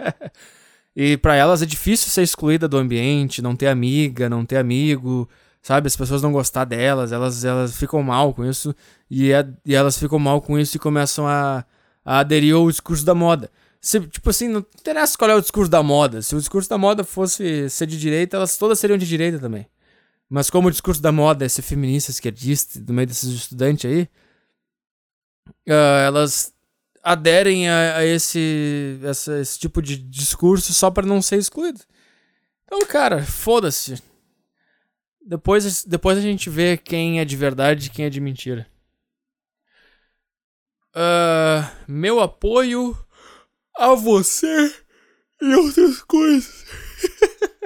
e 0.94 1.16
para 1.16 1.36
elas 1.36 1.62
é 1.62 1.66
difícil 1.66 2.10
ser 2.10 2.22
excluída 2.22 2.66
do 2.68 2.76
ambiente, 2.76 3.42
não 3.42 3.54
ter 3.54 3.68
amiga, 3.68 4.28
não 4.28 4.44
ter 4.44 4.56
amigo, 4.56 5.28
sabe? 5.62 5.86
As 5.86 5.96
pessoas 5.96 6.22
não 6.22 6.32
gostar 6.32 6.64
delas, 6.64 7.12
elas, 7.12 7.44
elas 7.44 7.76
ficam 7.76 8.02
mal 8.02 8.34
com 8.34 8.44
isso. 8.44 8.74
E, 9.10 9.32
é, 9.32 9.46
e 9.64 9.74
elas 9.74 9.98
ficam 9.98 10.18
mal 10.18 10.40
com 10.40 10.58
isso 10.58 10.76
e 10.76 10.80
começam 10.80 11.26
a, 11.26 11.64
a 12.04 12.18
aderir 12.18 12.54
ao 12.54 12.68
discurso 12.70 13.04
da 13.04 13.14
moda. 13.14 13.50
Se, 13.80 13.98
tipo 14.00 14.28
assim, 14.28 14.48
não 14.48 14.60
interessa 14.78 15.16
qual 15.16 15.30
é 15.30 15.34
o 15.34 15.40
discurso 15.40 15.70
da 15.70 15.82
moda. 15.82 16.20
Se 16.22 16.34
o 16.34 16.38
discurso 16.38 16.68
da 16.68 16.76
moda 16.76 17.02
fosse 17.02 17.68
ser 17.70 17.86
de 17.86 17.98
direita, 17.98 18.36
elas 18.36 18.56
todas 18.56 18.78
seriam 18.78 18.98
de 18.98 19.06
direita 19.06 19.38
também. 19.38 19.66
Mas 20.28 20.50
como 20.50 20.68
o 20.68 20.70
discurso 20.70 21.02
da 21.02 21.10
moda 21.10 21.44
é 21.44 21.48
ser 21.48 21.62
feminista, 21.62 22.10
esquerdista, 22.10 22.78
no 22.86 22.94
meio 22.94 23.06
desses 23.06 23.30
estudantes 23.30 23.90
aí, 23.90 24.08
uh, 25.68 26.06
elas 26.06 26.52
aderem 27.02 27.68
a, 27.68 27.98
a 27.98 28.04
esse, 28.04 28.98
essa, 29.02 29.40
esse 29.40 29.58
tipo 29.58 29.80
de 29.80 29.96
discurso 29.96 30.72
só 30.72 30.90
para 30.90 31.06
não 31.06 31.22
ser 31.22 31.38
excluído. 31.38 31.80
Então, 32.64 32.80
cara, 32.86 33.22
foda-se. 33.22 34.02
Depois, 35.20 35.84
depois 35.84 36.18
a 36.18 36.20
gente 36.20 36.48
vê 36.48 36.76
quem 36.76 37.20
é 37.20 37.24
de 37.24 37.36
verdade 37.36 37.86
e 37.86 37.90
quem 37.90 38.04
é 38.04 38.10
de 38.10 38.20
mentira. 38.20 38.66
Uh, 40.94 41.64
meu 41.86 42.20
apoio 42.20 42.96
a 43.76 43.94
você 43.94 44.74
e 45.40 45.54
outras 45.54 46.02
coisas. 46.02 46.64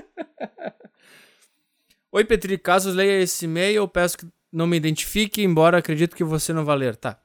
Oi, 2.13 2.25
Petri, 2.25 2.59
caso 2.59 2.91
leia 2.91 3.23
esse 3.23 3.47
e-mail, 3.47 3.89
peço 3.89 4.19
que 4.19 4.27
não 4.53 4.67
me 4.67 4.77
identifique, 4.77 5.43
embora 5.43 5.79
acredito 5.79 6.15
que 6.15 6.23
você 6.23 6.53
não 6.53 6.65
vai 6.65 6.77
ler. 6.77 6.97
Tá. 6.97 7.24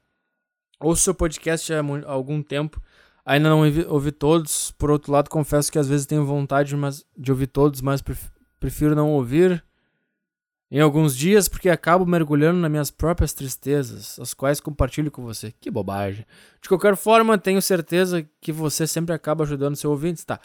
Ouço 0.80 1.04
seu 1.04 1.14
podcast 1.14 1.74
há 1.74 1.82
algum 2.06 2.42
tempo, 2.42 2.82
ainda 3.26 3.50
não 3.50 3.60
ouvi, 3.60 3.86
ouvi, 3.88 4.12
todos. 4.12 4.72
Por 4.72 4.90
outro 4.90 5.12
lado, 5.12 5.30
confesso 5.30 5.72
que 5.72 5.78
às 5.78 5.88
vezes 5.88 6.06
tenho 6.06 6.26
vontade 6.26 6.76
mas, 6.76 7.06
de 7.18 7.32
ouvir 7.32 7.48
todos, 7.48 7.82
mas 7.82 8.02
prefiro 8.60 8.96
não 8.96 9.12
ouvir 9.12 9.64
em 10.72 10.80
alguns 10.80 11.18
dias 11.18 11.48
porque 11.50 11.70
acabo 11.70 12.06
mergulhando 12.06 12.60
nas 12.60 12.70
minhas 12.70 12.92
próprias 12.92 13.34
tristezas, 13.34 14.20
as 14.20 14.34
quais 14.34 14.60
compartilho 14.60 15.12
com 15.12 15.24
você. 15.24 15.54
Que 15.60 15.72
bobagem. 15.72 16.26
De 16.62 16.70
qualquer 16.70 16.96
forma, 16.96 17.38
tenho 17.38 17.62
certeza 17.62 18.26
que 18.40 18.52
você 18.52 18.86
sempre 18.86 19.14
acaba 19.14 19.44
ajudando 19.44 19.76
seu 19.76 19.90
ouvinte, 19.90 20.26
tá? 20.26 20.40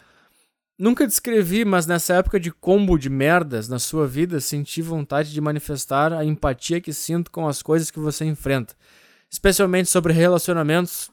Nunca 0.77 1.07
descrevi, 1.07 1.63
mas 1.63 1.87
nessa 1.87 2.15
época 2.15 2.37
de 2.37 2.51
combo 2.51 2.97
de 2.97 3.09
merdas 3.09 3.69
na 3.69 3.79
sua 3.79 4.05
vida, 4.05 4.41
senti 4.41 4.81
vontade 4.81 5.31
de 5.31 5.39
manifestar 5.39 6.11
a 6.11 6.25
empatia 6.25 6.81
que 6.81 6.91
sinto 6.91 7.31
com 7.31 7.47
as 7.47 7.61
coisas 7.61 7.89
que 7.89 7.99
você 7.99 8.25
enfrenta, 8.25 8.75
especialmente 9.31 9.89
sobre 9.89 10.13
relacionamentos 10.13 11.11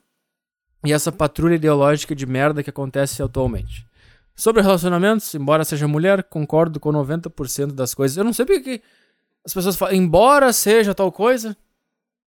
e 0.85 0.93
essa 0.93 1.13
patrulha 1.13 1.55
ideológica 1.55 2.15
de 2.15 2.27
merda 2.27 2.63
que 2.63 2.71
acontece 2.71 3.23
atualmente. 3.23 3.87
Sobre 4.35 4.63
relacionamentos, 4.63 5.35
embora 5.35 5.65
seja 5.65 5.87
mulher, 5.87 6.25
concordo 6.25 6.81
com 6.81 6.91
90% 6.91 7.73
das 7.73 7.95
coisas. 7.95 8.17
Eu 8.17 8.25
não 8.25 8.33
sei 8.33 8.47
porque 8.47 8.79
que 8.79 8.85
as 9.45 9.53
pessoas 9.53 9.77
falam, 9.77 9.95
embora 9.95 10.53
seja 10.53 10.95
tal 10.95 11.13
coisa, 11.13 11.57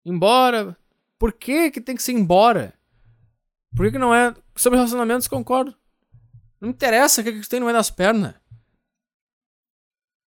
embora. 0.05 0.77
Por 1.19 1.33
que, 1.33 1.71
que 1.71 1.81
tem 1.81 1.95
que 1.95 2.03
ser 2.03 2.13
embora? 2.13 2.73
Por 3.77 3.87
que, 3.87 3.93
que 3.93 3.99
não 3.99 4.15
é. 4.15 4.35
Sobre 4.57 4.79
relacionamentos, 4.79 5.29
concordo. 5.29 5.75
Não 6.61 6.71
interessa 6.71 7.21
o 7.21 7.25
que, 7.25 7.41
que 7.41 7.49
tem 7.49 7.61
no 7.61 7.67
meio 7.67 7.77
das 7.77 7.91
pernas. 7.91 8.35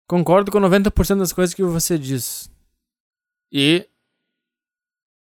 Concordo 0.07 0.51
com 0.51 0.59
90% 0.59 1.19
das 1.19 1.33
coisas 1.33 1.53
que 1.53 1.63
você 1.63 1.97
diz. 1.97 2.49
E 3.51 3.87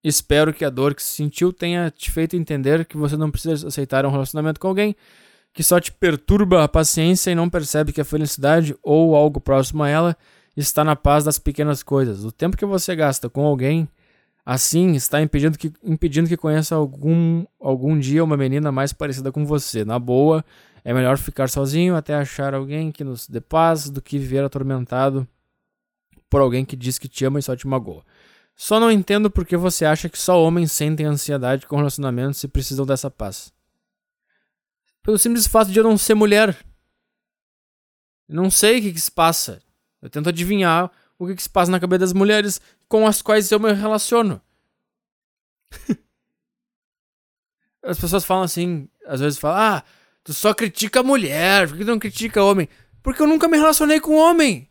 espero 0.08 0.54
que 0.54 0.64
a 0.64 0.70
dor 0.70 0.94
que 0.94 1.02
sentiu 1.02 1.52
tenha 1.52 1.90
te 1.90 2.12
feito 2.12 2.36
entender 2.36 2.86
que 2.86 2.96
você 2.96 3.18
não 3.18 3.32
precisa 3.32 3.68
aceitar 3.68 4.06
um 4.06 4.12
relacionamento 4.12 4.60
com 4.60 4.68
alguém 4.68 4.96
que 5.52 5.64
só 5.64 5.80
te 5.80 5.92
perturba 5.92 6.64
a 6.64 6.68
paciência 6.68 7.32
e 7.32 7.36
não 7.36 7.50
percebe 7.50 7.92
que 7.92 8.02
a 8.02 8.06
felicidade 8.06 8.76
ou 8.84 9.16
algo 9.16 9.40
próximo 9.40 9.84
a 9.84 9.90
ela 9.90 10.18
está 10.56 10.84
na 10.84 10.96
paz 10.96 11.24
das 11.24 11.40
pequenas 11.40 11.82
coisas. 11.82 12.24
O 12.24 12.32
tempo 12.32 12.58
que 12.58 12.66
você 12.66 12.96
gasta 12.96 13.30
com 13.30 13.46
alguém 13.46 13.88
assim 14.46 14.92
está 14.92 15.22
impedindo 15.22 15.58
que, 15.58 15.74
impedindo 15.84 16.30
que 16.30 16.38
conheça 16.38 16.76
algum, 16.76 17.44
algum 17.60 17.98
dia 17.98 18.24
uma 18.24 18.38
menina 18.38 18.72
mais 18.72 18.94
parecida 18.94 19.32
com 19.32 19.46
você. 19.46 19.84
Na 19.84 19.98
boa, 19.98 20.46
é 20.84 20.94
melhor 20.94 21.18
ficar 21.18 21.50
sozinho 21.50 21.96
até 21.96 22.14
achar 22.14 22.54
alguém 22.54 22.92
que 22.92 23.04
nos 23.04 23.28
dê 23.28 23.42
paz 23.42 23.90
do 23.90 24.02
que 24.02 24.20
viver 24.20 24.44
atormentado 24.44 25.28
por 26.30 26.42
alguém 26.42 26.66
que 26.66 26.76
diz 26.76 27.00
que 27.00 27.08
te 27.08 27.26
ama 27.26 27.40
e 27.40 27.42
só 27.42 27.56
te 27.56 27.66
magoa. 27.66 28.04
Só 28.56 28.80
não 28.80 28.90
entendo 28.90 29.30
porque 29.30 29.58
você 29.58 29.84
acha 29.86 30.08
que 30.08 30.18
só 30.18 30.42
homens 30.42 30.72
sentem 30.72 31.06
ansiedade 31.06 31.68
com 31.68 31.76
relacionamentos 31.76 32.42
e 32.44 32.48
precisam 32.48 32.86
dessa 32.86 33.12
paz. 33.12 33.54
Pelo 35.04 35.20
simples 35.20 35.46
fato 35.46 35.72
de 35.72 35.80
eu 35.80 35.84
não 35.84 35.98
ser 35.98 36.16
mulher. 36.16 36.58
não 38.28 38.50
sei 38.50 38.80
o 38.80 38.82
que, 38.82 38.94
que 38.94 39.00
se 39.00 39.12
passa. 39.12 39.62
Eu 40.02 40.10
tento 40.10 40.30
adivinhar 40.30 40.90
o 41.20 41.28
que, 41.28 41.36
que 41.36 41.44
se 41.44 41.50
passa 41.50 41.70
na 41.70 41.80
cabeça 41.80 42.00
das 42.00 42.14
mulheres 42.14 42.62
com 42.88 43.06
as 43.06 43.22
quais 43.22 43.52
eu 43.52 43.60
me 43.60 43.72
relaciono. 43.74 44.42
as 47.84 48.00
pessoas 48.00 48.24
falam 48.24 48.44
assim, 48.44 48.90
às 49.06 49.20
vezes 49.20 49.38
falam, 49.38 49.58
ah, 49.58 49.84
tu 50.24 50.34
só 50.34 50.54
critica 50.54 51.02
a 51.02 51.04
mulher, 51.04 51.68
por 51.68 51.78
que 51.78 51.84
tu 51.84 51.92
não 51.92 52.00
critica 52.00 52.44
homem? 52.44 52.68
Porque 53.04 53.22
eu 53.22 53.28
nunca 53.28 53.48
me 53.48 53.58
relacionei 53.58 54.00
com 54.00 54.16
homem. 54.16 54.70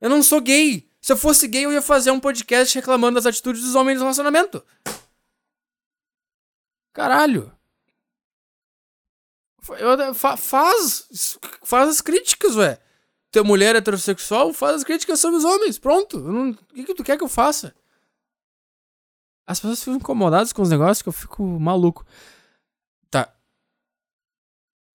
Eu 0.00 0.08
não 0.08 0.22
sou 0.22 0.40
gay. 0.40 0.87
Se 1.00 1.12
eu 1.12 1.16
fosse 1.16 1.46
gay, 1.48 1.64
eu 1.64 1.72
ia 1.72 1.82
fazer 1.82 2.10
um 2.10 2.20
podcast 2.20 2.74
reclamando 2.74 3.14
das 3.14 3.26
atitudes 3.26 3.62
dos 3.62 3.74
homens 3.74 3.98
no 3.98 4.04
relacionamento. 4.04 4.64
Caralho. 6.92 7.52
Faz, 10.36 11.38
faz 11.62 11.88
as 11.88 12.00
críticas, 12.00 12.56
ué 12.56 12.80
tua 13.30 13.44
mulher 13.44 13.74
é 13.74 13.78
heterossexual, 13.78 14.52
faz 14.52 14.76
as 14.76 14.84
críticas 14.84 15.20
sobre 15.20 15.36
os 15.38 15.44
homens. 15.44 15.78
Pronto. 15.78 16.18
Não... 16.18 16.50
O 16.50 16.54
que, 16.54 16.84
que 16.84 16.94
tu 16.94 17.04
quer 17.04 17.16
que 17.16 17.24
eu 17.24 17.28
faça? 17.28 17.74
As 19.46 19.60
pessoas 19.60 19.80
ficam 19.80 19.94
incomodadas 19.94 20.52
com 20.52 20.62
os 20.62 20.70
negócios 20.70 21.02
que 21.02 21.08
eu 21.08 21.12
fico 21.12 21.42
maluco. 21.42 22.04
Tá. 23.10 23.32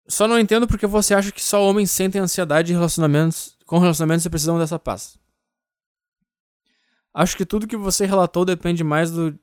Só 0.08 0.28
não 0.28 0.40
entendo 0.40 0.68
porque 0.68 0.86
você 0.86 1.14
acha 1.14 1.32
que 1.32 1.42
só 1.42 1.64
homens 1.64 1.90
sentem 1.90 2.22
ansiedade 2.22 2.72
em 2.72 2.76
relacionamentos, 2.76 3.58
com 3.66 3.80
relacionamentos 3.80 4.26
e 4.26 4.30
precisam 4.30 4.60
dessa 4.60 4.78
paz. 4.78 5.18
Acho 7.14 7.38
que 7.38 7.46
tudo 7.46 7.68
que 7.68 7.78
você 7.78 8.06
relatou 8.06 8.44
depende 8.44 8.84
mais 8.84 9.12
do, 9.12 9.38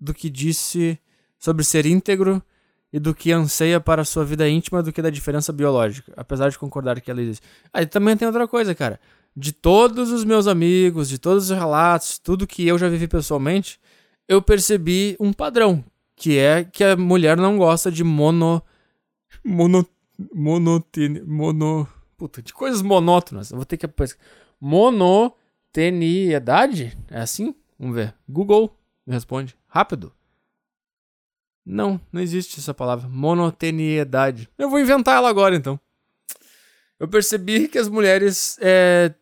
do 0.00 0.14
que 0.14 0.30
disse 0.30 0.98
sobre 1.38 1.64
ser 1.64 1.84
íntegro 1.86 2.42
e 2.92 2.98
do 2.98 3.14
que 3.14 3.30
anseia 3.30 3.80
para 3.80 4.02
a 4.02 4.04
sua 4.04 4.24
vida 4.24 4.48
íntima 4.48 4.82
do 4.82 4.92
que 4.92 5.02
da 5.02 5.10
diferença 5.10 5.52
biológica, 5.52 6.12
apesar 6.16 6.48
de 6.48 6.58
concordar 6.58 7.00
que 7.00 7.10
ela 7.10 7.20
existe. 7.20 7.46
Aí 7.72 7.86
também 7.86 8.16
tem 8.16 8.26
outra 8.26 8.48
coisa, 8.48 8.74
cara. 8.74 8.98
De 9.36 9.52
todos 9.52 10.10
os 10.10 10.24
meus 10.24 10.46
amigos, 10.46 11.08
de 11.08 11.18
todos 11.18 11.50
os 11.50 11.56
relatos, 11.56 12.18
tudo 12.18 12.46
que 12.46 12.66
eu 12.66 12.76
já 12.78 12.88
vivi 12.88 13.06
pessoalmente, 13.06 13.78
eu 14.26 14.42
percebi 14.42 15.16
um 15.20 15.32
padrão, 15.32 15.84
que 16.16 16.36
é 16.38 16.64
que 16.64 16.82
a 16.82 16.96
mulher 16.96 17.36
não 17.36 17.56
gosta 17.56 17.92
de 17.92 18.02
mono 18.02 18.62
mono 19.44 19.86
monotene, 20.34 21.22
mono 21.22 21.88
puta, 22.16 22.42
de 22.42 22.52
coisas 22.52 22.82
monótonas. 22.82 23.50
Eu 23.50 23.56
vou 23.56 23.64
ter 23.64 23.76
que 23.76 23.86
monoteniedade, 25.70 26.96
é 27.10 27.20
assim? 27.20 27.54
Vamos 27.78 27.94
ver. 27.94 28.14
Google 28.28 28.76
me 29.06 29.14
responde 29.14 29.56
rápido. 29.68 30.12
Não, 31.64 32.00
não 32.12 32.20
existe 32.20 32.58
essa 32.58 32.74
palavra. 32.74 33.08
Monoteniedade. 33.08 34.48
Eu 34.58 34.68
vou 34.68 34.80
inventar 34.80 35.16
ela 35.16 35.28
agora, 35.28 35.54
então. 35.54 35.78
Eu 36.98 37.08
percebi 37.08 37.68
que 37.68 37.78
as 37.78 37.88
mulheres 37.88 38.58
é, 38.60 39.14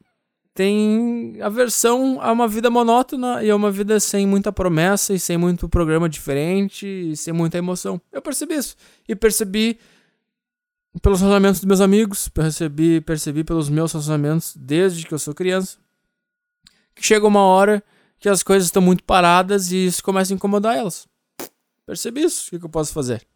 têm 0.54 1.40
aversão 1.42 2.18
a 2.20 2.32
uma 2.32 2.48
vida 2.48 2.70
monótona 2.70 3.44
e 3.44 3.50
a 3.50 3.56
uma 3.56 3.70
vida 3.70 4.00
sem 4.00 4.26
muita 4.26 4.50
promessa 4.50 5.12
e 5.12 5.20
sem 5.20 5.36
muito 5.36 5.68
programa 5.68 6.08
diferente 6.08 6.86
e 6.86 7.16
sem 7.16 7.32
muita 7.32 7.58
emoção. 7.58 8.00
Eu 8.10 8.22
percebi 8.22 8.54
isso. 8.54 8.74
E 9.06 9.14
percebi 9.14 9.78
pelos 11.02 11.20
relacionamentos 11.20 11.60
dos 11.60 11.68
meus 11.68 11.80
amigos, 11.80 12.28
percebi, 12.28 13.00
percebi 13.00 13.44
pelos 13.44 13.68
meus 13.68 13.92
relacionamentos 13.92 14.56
desde 14.56 15.06
que 15.06 15.14
eu 15.14 15.18
sou 15.18 15.34
criança, 15.34 15.78
chega 17.04 17.26
uma 17.26 17.42
hora 17.42 17.82
que 18.18 18.28
as 18.28 18.42
coisas 18.42 18.66
estão 18.66 18.82
muito 18.82 19.04
paradas 19.04 19.70
e 19.70 19.86
isso 19.86 20.02
começa 20.02 20.32
a 20.32 20.36
incomodar 20.36 20.76
elas. 20.76 21.06
Percebi 21.86 22.22
isso. 22.22 22.48
O 22.48 22.50
que, 22.50 22.58
que 22.58 22.64
eu 22.64 22.70
posso 22.70 22.92
fazer? 22.92 23.26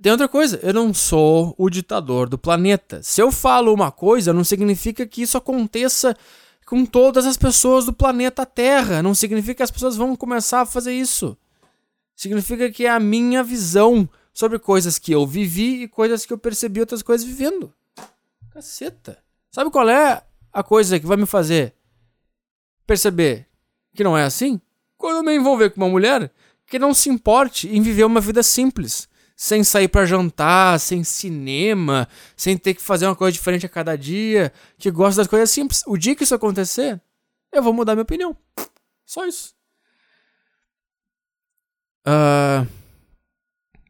Tem 0.00 0.12
outra 0.12 0.28
coisa, 0.28 0.58
eu 0.62 0.74
não 0.74 0.92
sou 0.92 1.54
o 1.56 1.70
ditador 1.70 2.28
do 2.28 2.36
planeta. 2.36 3.02
Se 3.02 3.20
eu 3.20 3.32
falo 3.32 3.72
uma 3.72 3.90
coisa, 3.90 4.32
não 4.32 4.44
significa 4.44 5.06
que 5.06 5.22
isso 5.22 5.38
aconteça 5.38 6.16
com 6.66 6.84
todas 6.84 7.24
as 7.24 7.36
pessoas 7.36 7.86
do 7.86 7.92
planeta 7.92 8.44
Terra. 8.44 9.02
Não 9.02 9.14
significa 9.14 9.54
que 9.54 9.62
as 9.62 9.70
pessoas 9.70 9.96
vão 9.96 10.16
começar 10.16 10.62
a 10.62 10.66
fazer 10.66 10.92
isso. 10.92 11.36
Significa 12.14 12.70
que 12.70 12.84
é 12.86 12.90
a 12.90 13.00
minha 13.00 13.42
visão 13.42 14.08
sobre 14.34 14.58
coisas 14.58 14.98
que 14.98 15.12
eu 15.12 15.26
vivi 15.26 15.82
e 15.82 15.88
coisas 15.88 16.26
que 16.26 16.32
eu 16.32 16.38
percebi 16.38 16.80
outras 16.80 17.02
coisas 17.02 17.26
vivendo. 17.26 17.72
Caceta. 18.52 19.18
Sabe 19.50 19.70
qual 19.70 19.88
é 19.88 20.22
a 20.52 20.62
coisa 20.62 20.98
que 20.98 21.06
vai 21.06 21.16
me 21.16 21.26
fazer 21.26 21.75
perceber 22.86 23.46
que 23.94 24.04
não 24.04 24.16
é 24.16 24.24
assim? 24.24 24.60
Quando 24.96 25.16
eu 25.16 25.22
me 25.22 25.34
envolver 25.34 25.70
com 25.70 25.80
uma 25.80 25.88
mulher 25.88 26.30
que 26.66 26.78
não 26.78 26.94
se 26.94 27.08
importe 27.08 27.68
em 27.68 27.80
viver 27.80 28.04
uma 28.04 28.20
vida 28.20 28.42
simples, 28.42 29.08
sem 29.36 29.62
sair 29.62 29.88
para 29.88 30.06
jantar, 30.06 30.80
sem 30.80 31.04
cinema, 31.04 32.08
sem 32.36 32.56
ter 32.56 32.74
que 32.74 32.82
fazer 32.82 33.06
uma 33.06 33.14
coisa 33.14 33.32
diferente 33.32 33.66
a 33.66 33.68
cada 33.68 33.96
dia, 33.96 34.52
que 34.78 34.90
gosta 34.90 35.20
das 35.20 35.28
coisas 35.28 35.50
simples. 35.50 35.82
O 35.86 35.96
dia 35.96 36.16
que 36.16 36.24
isso 36.24 36.34
acontecer, 36.34 37.00
eu 37.52 37.62
vou 37.62 37.72
mudar 37.72 37.94
minha 37.94 38.02
opinião. 38.02 38.36
Só 39.04 39.26
isso. 39.26 39.54
Uh, 42.06 42.66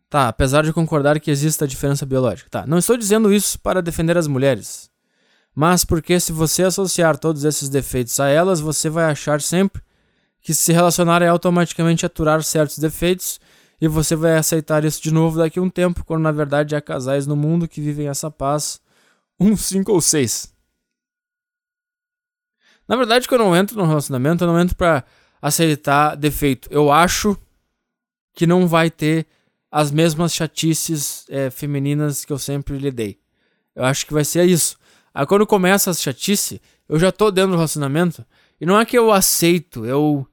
tá, 0.09 0.29
apesar 0.29 0.65
de 0.65 0.73
concordar 0.73 1.21
que 1.21 1.31
existe 1.31 1.63
a 1.63 1.67
diferença 1.67 2.05
biológica. 2.05 2.51
Tá, 2.51 2.67
não 2.67 2.79
estou 2.79 2.97
dizendo 2.97 3.33
isso 3.33 3.59
para 3.61 3.83
defender 3.83 4.17
as 4.17 4.27
mulheres. 4.27 4.91
Mas 5.57 5.87
porque 5.87 6.21
se 6.21 6.33
você 6.33 6.65
associar 6.65 7.17
todos 7.17 7.43
esses 7.43 7.71
defeitos 7.71 8.21
a 8.21 8.29
elas, 8.29 8.61
você 8.61 8.91
vai 8.91 9.07
achar 9.07 9.41
sempre 9.41 9.83
que 10.43 10.53
se 10.53 10.71
relacionar 10.71 11.23
é 11.23 11.29
automaticamente 11.29 12.05
aturar 12.05 12.43
certos 12.45 12.79
defeitos 12.79 13.41
e 13.81 13.89
você 13.89 14.15
vai 14.15 14.37
aceitar 14.37 14.85
isso 14.85 15.03
de 15.03 15.11
novo 15.11 15.39
daqui 15.39 15.59
a 15.59 15.63
um 15.63 15.71
tempo, 15.71 16.05
quando 16.05 16.21
na 16.21 16.31
verdade 16.31 16.77
há 16.77 16.81
casais 16.83 17.27
no 17.27 17.35
mundo 17.35 17.67
que 17.67 17.81
vivem 17.81 18.07
essa 18.07 18.31
paz, 18.31 18.79
um, 19.41 19.57
cinco 19.57 19.93
ou 19.93 20.01
seis. 20.03 20.55
Na 22.87 22.95
verdade, 22.95 23.27
quando 23.27 23.41
eu 23.41 23.57
entro 23.57 23.79
no 23.79 23.87
relacionamento, 23.87 24.45
eu 24.45 24.49
não 24.49 24.61
entro 24.61 24.77
para 24.77 25.05
aceitar 25.41 26.17
defeito. 26.17 26.69
Eu 26.71 26.93
acho 26.93 27.35
que 28.35 28.47
não 28.47 28.69
vai 28.69 28.91
ter 28.91 29.27
as 29.71 29.91
mesmas 29.91 30.35
chatices 30.35 31.25
é, 31.31 31.49
femininas 31.49 32.27
que 32.27 32.33
eu 32.33 32.39
sempre 32.39 32.77
lidei. 32.77 33.19
Eu 33.75 33.85
acho 33.85 34.07
que 34.07 34.13
vai 34.13 34.25
ser 34.25 34.45
isso. 34.45 34.77
Aí 35.17 35.25
quando 35.25 35.47
começa 35.47 35.91
as 35.91 36.03
chatice, 36.03 36.61
eu 36.87 36.99
já 36.99 37.11
tô 37.11 37.31
dentro 37.31 37.53
do 37.53 37.57
relacionamento. 37.57 38.23
E 38.61 38.67
não 38.67 38.79
é 38.79 38.85
que 38.85 38.99
eu 38.99 39.11
aceito, 39.11 39.87
eu 39.87 40.27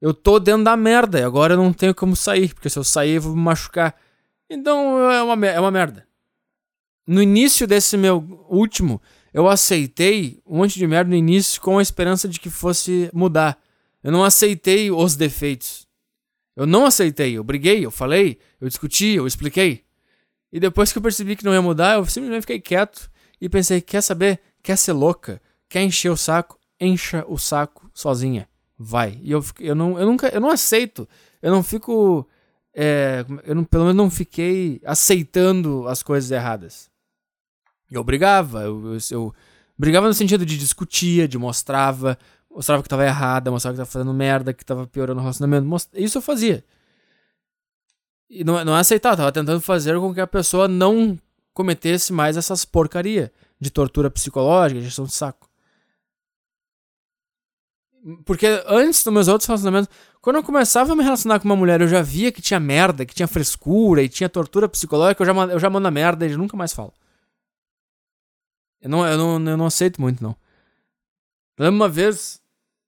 eu 0.00 0.14
tô 0.14 0.38
dentro 0.38 0.62
da 0.62 0.76
merda 0.76 1.18
e 1.18 1.24
agora 1.24 1.54
eu 1.54 1.56
não 1.56 1.72
tenho 1.72 1.92
como 1.92 2.14
sair, 2.14 2.54
porque 2.54 2.70
se 2.70 2.78
eu 2.78 2.84
sair 2.84 3.16
eu 3.16 3.22
vou 3.22 3.34
me 3.34 3.42
machucar. 3.42 3.96
Então 4.48 5.10
é 5.10 5.20
uma, 5.24 5.46
é 5.48 5.58
uma 5.58 5.72
merda. 5.72 6.06
No 7.04 7.20
início 7.20 7.66
desse 7.66 7.96
meu 7.96 8.46
último, 8.48 9.02
eu 9.34 9.48
aceitei 9.48 10.40
um 10.46 10.58
monte 10.58 10.78
de 10.78 10.86
merda 10.86 11.10
no 11.10 11.16
início 11.16 11.60
com 11.60 11.76
a 11.76 11.82
esperança 11.82 12.28
de 12.28 12.38
que 12.38 12.48
fosse 12.48 13.10
mudar. 13.12 13.60
Eu 14.04 14.12
não 14.12 14.22
aceitei 14.22 14.88
os 14.88 15.16
defeitos. 15.16 15.84
Eu 16.54 16.64
não 16.64 16.86
aceitei, 16.86 17.36
eu 17.36 17.42
briguei, 17.42 17.84
eu 17.84 17.90
falei, 17.90 18.38
eu 18.60 18.68
discuti, 18.68 19.14
eu 19.14 19.26
expliquei. 19.26 19.82
E 20.52 20.60
depois 20.60 20.92
que 20.92 20.98
eu 20.98 21.02
percebi 21.02 21.34
que 21.34 21.44
não 21.44 21.52
ia 21.52 21.60
mudar, 21.60 21.94
eu 21.94 22.04
simplesmente 22.04 22.42
fiquei 22.42 22.60
quieto 22.60 23.10
e 23.40 23.48
pensei: 23.48 23.80
quer 23.80 24.00
saber? 24.00 24.40
Quer 24.62 24.76
ser 24.76 24.92
louca? 24.92 25.40
Quer 25.68 25.82
encher 25.82 26.10
o 26.10 26.16
saco? 26.16 26.58
Encha 26.80 27.24
o 27.28 27.38
saco 27.38 27.90
sozinha 27.92 28.48
vai. 28.78 29.18
E 29.22 29.32
eu, 29.32 29.44
eu, 29.58 29.74
não, 29.74 29.98
eu 29.98 30.06
nunca, 30.06 30.28
eu 30.28 30.40
não 30.40 30.50
aceito. 30.50 31.08
Eu 31.42 31.50
não 31.50 31.62
fico. 31.62 32.26
É, 32.72 33.24
eu 33.44 33.54
não, 33.54 33.64
pelo 33.64 33.84
menos 33.84 33.96
não 33.96 34.10
fiquei 34.10 34.80
aceitando 34.84 35.88
as 35.88 36.02
coisas 36.02 36.30
erradas. 36.30 36.88
Eu 37.90 38.04
brigava, 38.04 38.62
eu, 38.62 38.94
eu, 38.94 38.98
eu 39.10 39.34
brigava 39.76 40.06
no 40.06 40.14
sentido 40.14 40.44
de 40.46 40.58
discutia, 40.58 41.26
de 41.26 41.38
mostrava, 41.38 42.18
mostrava 42.50 42.82
que 42.82 42.88
tava 42.88 43.04
errada, 43.04 43.50
mostrava 43.50 43.74
que 43.74 43.78
tava 43.78 43.90
fazendo 43.90 44.12
merda, 44.12 44.52
que 44.52 44.64
tava 44.64 44.86
piorando 44.86 45.18
o 45.18 45.22
relacionamento. 45.22 45.66
Isso 45.94 46.18
eu 46.18 46.22
fazia. 46.22 46.62
E 48.28 48.44
não, 48.44 48.62
não 48.64 48.76
é 48.76 48.80
aceitar, 48.80 49.16
tava 49.16 49.32
tentando 49.32 49.60
fazer 49.60 49.98
com 49.98 50.12
que 50.12 50.20
a 50.20 50.26
pessoa 50.26 50.68
não 50.68 51.18
cometesse 51.58 52.12
mais 52.12 52.36
essas 52.36 52.64
porcaria 52.64 53.32
de 53.60 53.68
tortura 53.68 54.08
psicológica, 54.08 54.80
gestão 54.80 55.04
de 55.04 55.12
saco. 55.12 55.50
Porque 58.24 58.46
antes 58.64 59.02
dos 59.02 59.12
meus 59.12 59.26
outros 59.26 59.48
relacionamentos, 59.48 59.90
quando 60.20 60.36
eu 60.36 60.44
começava 60.44 60.92
a 60.92 60.96
me 60.96 61.02
relacionar 61.02 61.40
com 61.40 61.46
uma 61.46 61.56
mulher, 61.56 61.80
eu 61.80 61.88
já 61.88 62.00
via 62.00 62.30
que 62.30 62.40
tinha 62.40 62.60
merda, 62.60 63.04
que 63.04 63.12
tinha 63.12 63.26
frescura 63.26 64.00
e 64.00 64.08
tinha 64.08 64.28
tortura 64.28 64.68
psicológica, 64.68 65.20
eu 65.22 65.26
já, 65.26 65.32
eu 65.52 65.58
já 65.58 65.68
mando 65.68 65.88
a 65.88 65.90
merda 65.90 66.24
e 66.24 66.36
nunca 66.36 66.56
mais 66.56 66.72
falo. 66.72 66.94
Eu 68.80 68.88
não, 68.88 69.04
eu, 69.04 69.18
não, 69.18 69.50
eu 69.50 69.56
não 69.56 69.66
aceito 69.66 70.00
muito, 70.00 70.22
não. 70.22 70.36
Lembro 71.58 71.74
uma 71.74 71.88
vez 71.88 72.40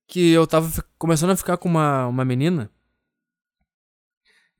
que 0.07 0.31
eu 0.31 0.47
tava 0.47 0.71
começando 0.97 1.31
a 1.31 1.37
ficar 1.37 1.57
com 1.57 1.69
uma, 1.69 2.07
uma 2.07 2.25
menina. 2.25 2.71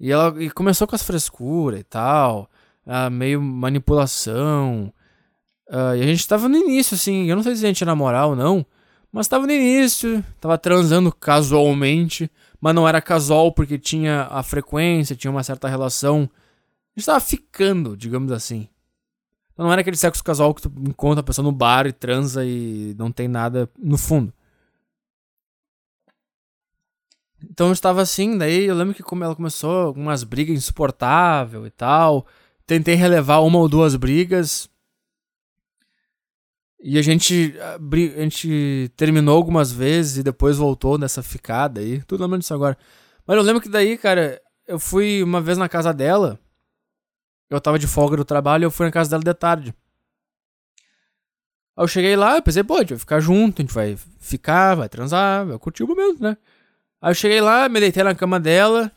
E 0.01 0.11
ela 0.11 0.43
e 0.43 0.51
começou 0.51 0.89
com 0.89 0.97
as 0.97 1.03
frescuras 1.05 1.79
e 1.79 1.85
tal. 1.85 2.51
Uh, 2.87 3.11
meio 3.11 3.41
manipulação. 3.41 4.93
Uh, 5.69 5.95
e 5.97 6.03
a 6.03 6.07
gente 6.07 6.27
tava 6.27 6.49
no 6.49 6.57
início, 6.57 6.95
assim. 6.95 7.27
Eu 7.27 7.37
não 7.37 7.43
sei 7.43 7.55
se 7.55 7.65
a 7.65 7.69
gente 7.69 7.81
ia 7.81 7.87
namorar 7.87 8.29
ou 8.29 8.37
não. 8.37 8.67
Mas 9.13 9.27
tava 9.27 9.47
no 9.47 9.53
início, 9.53 10.25
tava 10.41 10.57
transando 10.57 11.13
casualmente, 11.13 12.31
mas 12.61 12.75
não 12.75 12.87
era 12.87 13.03
casual 13.03 13.53
porque 13.53 13.77
tinha 13.77 14.29
a 14.31 14.43
frequência, 14.43 15.17
tinha 15.17 15.31
uma 15.31 15.43
certa 15.43 15.69
relação. 15.69 16.31
A 16.97 17.01
gente 17.01 17.07
tava 17.07 17.21
ficando, 17.21 17.97
digamos 17.97 18.31
assim. 18.31 18.69
Então 19.53 19.67
não 19.67 19.73
era 19.73 19.81
aquele 19.81 19.97
sexo 19.97 20.23
casual 20.23 20.55
que 20.55 20.63
tu 20.63 20.73
encontra 20.89 21.21
a 21.21 21.25
pessoa 21.25 21.45
no 21.45 21.53
bar 21.53 21.87
e 21.87 21.93
transa 21.93 22.45
e 22.45 22.95
não 22.97 23.11
tem 23.11 23.27
nada 23.27 23.69
no 23.77 23.99
fundo. 23.99 24.33
Então 27.43 27.67
eu 27.69 27.73
estava 27.73 28.01
assim, 28.01 28.39
daí 28.39 28.65
eu 28.65 28.75
lembro 28.75 28.95
que 28.95 29.03
como 29.03 29.25
ela 29.25 29.35
começou 29.35 29.93
umas 29.93 30.23
brigas 30.23 30.57
insuportáveis 30.57 31.67
e 31.67 31.71
tal. 31.71 32.27
Tentei 32.71 32.95
relevar 32.95 33.41
uma 33.41 33.59
ou 33.59 33.69
duas 33.69 33.97
brigas. 33.97 34.71
E 36.81 36.97
a 37.01 37.03
gente, 37.03 37.53
a 37.59 38.23
gente 38.23 38.93
terminou 38.97 39.37
algumas 39.37 39.73
vezes 39.73 40.19
e 40.19 40.23
depois 40.23 40.57
voltou 40.57 40.97
nessa 40.97 41.21
ficada 41.21 41.81
aí. 41.81 42.01
Tudo 42.05 42.23
lembrando 42.23 42.43
disso 42.43 42.55
agora. 42.55 42.79
Mas 43.27 43.37
eu 43.37 43.43
lembro 43.43 43.61
que 43.61 43.69
daí, 43.69 43.99
cara, 43.99 44.41
eu 44.69 44.79
fui 44.79 45.21
uma 45.21 45.41
vez 45.41 45.59
na 45.59 45.69
casa 45.69 45.93
dela. 45.93 46.39
Eu 47.51 47.61
tava 47.61 47.77
de 47.77 47.89
folga 47.89 48.17
do 48.17 48.25
trabalho 48.25 48.63
e 48.63 48.67
eu 48.67 48.71
fui 48.71 48.87
na 48.87 48.93
casa 48.93 49.11
dela 49.11 49.25
de 49.25 49.35
tarde. 49.35 49.75
Aí 51.77 51.83
eu 51.83 51.89
cheguei 51.89 52.15
lá, 52.15 52.37
eu 52.37 52.43
pensei, 52.43 52.63
pô, 52.63 52.77
a 52.77 52.81
gente 52.83 52.91
vai 52.91 52.99
ficar 53.01 53.19
junto, 53.19 53.61
a 53.61 53.63
gente 53.65 53.75
vai 53.75 53.99
ficar, 54.21 54.77
vai 54.77 54.89
transar, 54.89 55.45
vai 55.45 55.59
curtir 55.59 55.83
o 55.83 55.89
momento, 55.89 56.23
né? 56.23 56.37
Aí 57.03 57.11
eu 57.11 57.17
cheguei 57.17 57.41
lá, 57.41 57.69
me 57.69 57.81
deitei 57.81 58.05
na 58.05 58.15
cama 58.15 58.39
dela. 58.39 58.93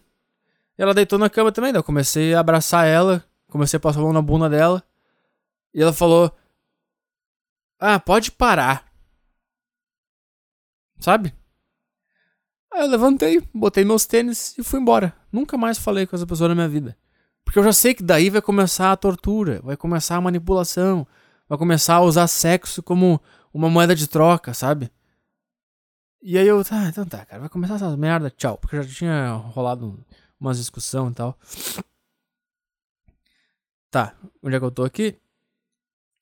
Ela 0.78 0.94
deitou 0.94 1.18
na 1.18 1.28
cama 1.28 1.52
também, 1.52 1.74
daí 1.74 1.80
eu 1.80 1.84
comecei 1.84 2.36
a 2.36 2.40
abraçar 2.40 2.86
ela, 2.86 3.26
comecei 3.54 3.78
a 3.78 3.80
passar 3.80 4.00
a 4.00 4.04
mão 4.04 4.12
na 4.12 4.22
bunda 4.22 4.50
dela. 4.50 4.84
E 5.74 5.82
ela 5.82 5.94
falou: 5.94 6.36
ah, 7.80 8.00
pode 8.00 8.32
parar. 8.32 8.92
Sabe? 11.00 11.34
Aí 12.74 12.82
eu 12.82 12.88
levantei, 12.88 13.42
botei 13.54 13.86
meus 13.86 14.06
tênis 14.06 14.58
e 14.58 14.64
fui 14.64 14.80
embora. 14.80 15.16
Nunca 15.32 15.56
mais 15.58 15.78
falei 15.78 16.08
com 16.08 16.16
essa 16.16 16.26
pessoa 16.26 16.50
na 16.50 16.56
minha 16.56 16.68
vida. 16.68 16.98
Porque 17.46 17.60
eu 17.60 17.64
já 17.64 17.72
sei 17.72 17.94
que 17.94 18.02
daí 18.02 18.30
vai 18.30 18.42
começar 18.42 18.92
a 18.92 18.98
tortura, 18.98 19.62
vai 19.62 19.78
começar 19.78 20.16
a 20.16 20.22
manipulação, 20.22 21.06
vai 21.48 21.58
começar 21.58 21.96
a 21.96 22.02
usar 22.02 22.28
sexo 22.28 22.82
como 22.82 23.22
uma 23.54 23.70
moeda 23.70 23.96
de 23.96 24.08
troca, 24.08 24.54
sabe? 24.54 24.90
E 26.22 26.38
aí 26.38 26.48
eu, 26.48 26.64
tá, 26.64 26.88
então 26.88 27.06
tá, 27.06 27.26
cara, 27.26 27.42
vai 27.42 27.50
começar 27.50 27.76
essa 27.76 27.96
merda, 27.98 28.32
tchau. 28.32 28.58
Porque 28.58 28.82
já 28.82 28.88
tinha 28.88 29.34
rolado 29.34 30.04
umas 30.40 30.58
discussão 30.58 31.12
e 31.12 31.14
tal. 31.14 31.38
Tá, 33.94 34.16
onde 34.42 34.56
é 34.56 34.60
que 34.60 34.66
eu 34.66 34.72
tô 34.72 34.84
aqui? 34.84 35.20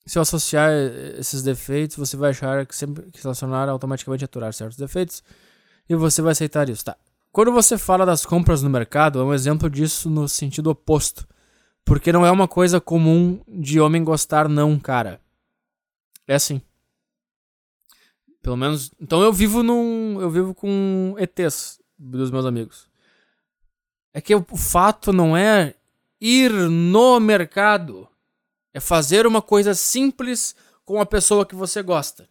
Se 0.06 0.18
eu 0.18 0.22
associar 0.22 0.74
esses 1.18 1.42
defeitos, 1.42 1.96
você 1.96 2.18
vai 2.18 2.32
achar 2.32 2.66
que 2.66 2.76
sempre 2.76 3.10
que 3.10 3.24
relacionar 3.24 3.70
automaticamente 3.70 4.26
aturar 4.26 4.52
certos 4.52 4.76
defeitos 4.76 5.24
e 5.88 5.96
você 5.96 6.22
vai 6.22 6.34
aceitar 6.34 6.68
isso, 6.68 6.84
tá? 6.84 6.98
Quando 7.32 7.50
você 7.50 7.78
fala 7.78 8.06
das 8.06 8.26
compras 8.26 8.62
no 8.62 8.70
mercado, 8.70 9.22
é 9.22 9.24
um 9.24 9.34
exemplo 9.34 9.70
disso 9.70 10.10
no 10.10 10.28
sentido 10.28 10.70
oposto. 10.70 11.26
Porque 11.86 12.12
não 12.12 12.26
é 12.26 12.30
uma 12.30 12.46
coisa 12.46 12.82
comum 12.82 13.42
de 13.48 13.80
homem 13.80 14.04
gostar, 14.04 14.50
não, 14.50 14.78
cara. 14.78 15.22
É 16.28 16.36
assim. 16.36 16.62
Pelo 18.42 18.58
menos. 18.58 18.92
Então 19.00 19.22
eu 19.22 19.32
vivo 19.32 19.64
num. 19.64 20.20
Eu 20.20 20.30
vivo 20.30 20.54
com 20.54 21.16
ETs 21.18 21.80
dos 21.98 22.32
meus 22.32 22.46
amigos. 22.46 22.90
É 24.14 24.20
que 24.20 24.36
o 24.36 24.58
fato 24.58 25.14
não 25.14 25.38
é 25.38 25.74
ir 26.22 26.52
no 26.52 27.20
mercado. 27.20 28.08
É 28.74 28.80
fazer 28.80 29.26
uma 29.26 29.42
coisa 29.42 29.74
simples 29.74 30.56
com 30.86 31.02
a 31.02 31.06
pessoa 31.06 31.46
que 31.46 31.56
você 31.56 31.82
gosta. 31.82 32.30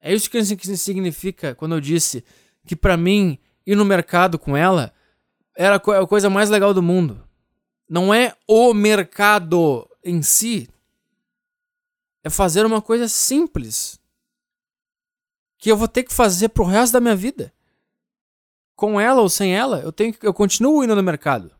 É 0.00 0.12
isso 0.12 0.28
que 0.28 0.44
significa 0.76 1.54
quando 1.54 1.76
eu 1.76 1.80
disse 1.80 2.22
que 2.66 2.76
para 2.76 2.96
mim 2.96 3.38
ir 3.64 3.74
no 3.74 3.84
mercado 3.84 4.38
com 4.38 4.54
ela 4.54 4.92
era 5.56 5.76
a 5.76 6.06
coisa 6.06 6.28
mais 6.28 6.50
legal 6.50 6.74
do 6.74 6.82
mundo. 6.82 7.26
Não 7.88 8.12
é 8.12 8.36
o 8.46 8.74
mercado 8.74 9.88
em 10.02 10.20
si. 10.20 10.68
É 12.22 12.28
fazer 12.28 12.66
uma 12.66 12.82
coisa 12.82 13.08
simples. 13.08 13.98
Que 15.58 15.70
eu 15.70 15.76
vou 15.76 15.88
ter 15.88 16.02
que 16.02 16.12
fazer 16.12 16.50
pro 16.50 16.64
resto 16.64 16.94
da 16.94 17.00
minha 17.00 17.16
vida. 17.16 17.52
Com 18.76 19.00
ela 19.00 19.20
ou 19.20 19.28
sem 19.28 19.56
ela, 19.56 19.80
eu 19.80 19.92
tenho 19.92 20.14
eu 20.22 20.34
continuo 20.34 20.82
indo 20.84 20.96
no 20.96 21.02
mercado. 21.02 21.50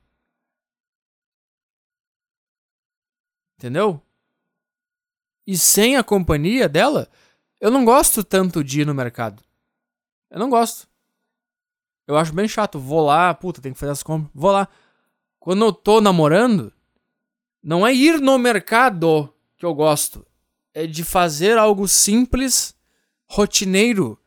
Entendeu? 3.59 4.05
e 5.47 5.57
sem 5.59 5.97
a 5.97 6.05
companhia 6.05 6.69
dela, 6.69 7.09
eu 7.61 7.71
não 7.71 7.85
gosto 7.85 8.25
tanto 8.25 8.65
de 8.65 8.81
ir 8.81 8.87
no 8.87 8.95
mercado. 8.95 9.43
Eu 10.31 10.39
não 10.39 10.49
gosto. 10.49 10.89
Eu 12.07 12.17
acho 12.17 12.33
bem 12.33 12.49
chato. 12.49 12.79
Vou 12.79 13.05
lá, 13.05 13.33
puta, 13.35 13.61
tem 13.61 13.73
que 13.73 13.79
fazer 13.79 13.93
as 13.93 14.03
compras. 14.03 14.31
Vou 14.35 14.51
lá. 14.51 14.69
Quando 15.39 15.65
eu 15.65 15.73
tô 15.73 16.01
namorando, 16.01 16.73
não 17.63 17.87
é 17.87 17.95
ir 17.95 18.21
no 18.21 18.39
mercado 18.39 19.33
que 19.57 19.65
eu 19.65 19.75
gosto. 19.75 20.27
É 20.73 20.87
de 20.87 21.05
fazer 21.05 21.57
algo 21.57 21.87
simples, 21.87 22.75
rotineiro, 23.27 24.19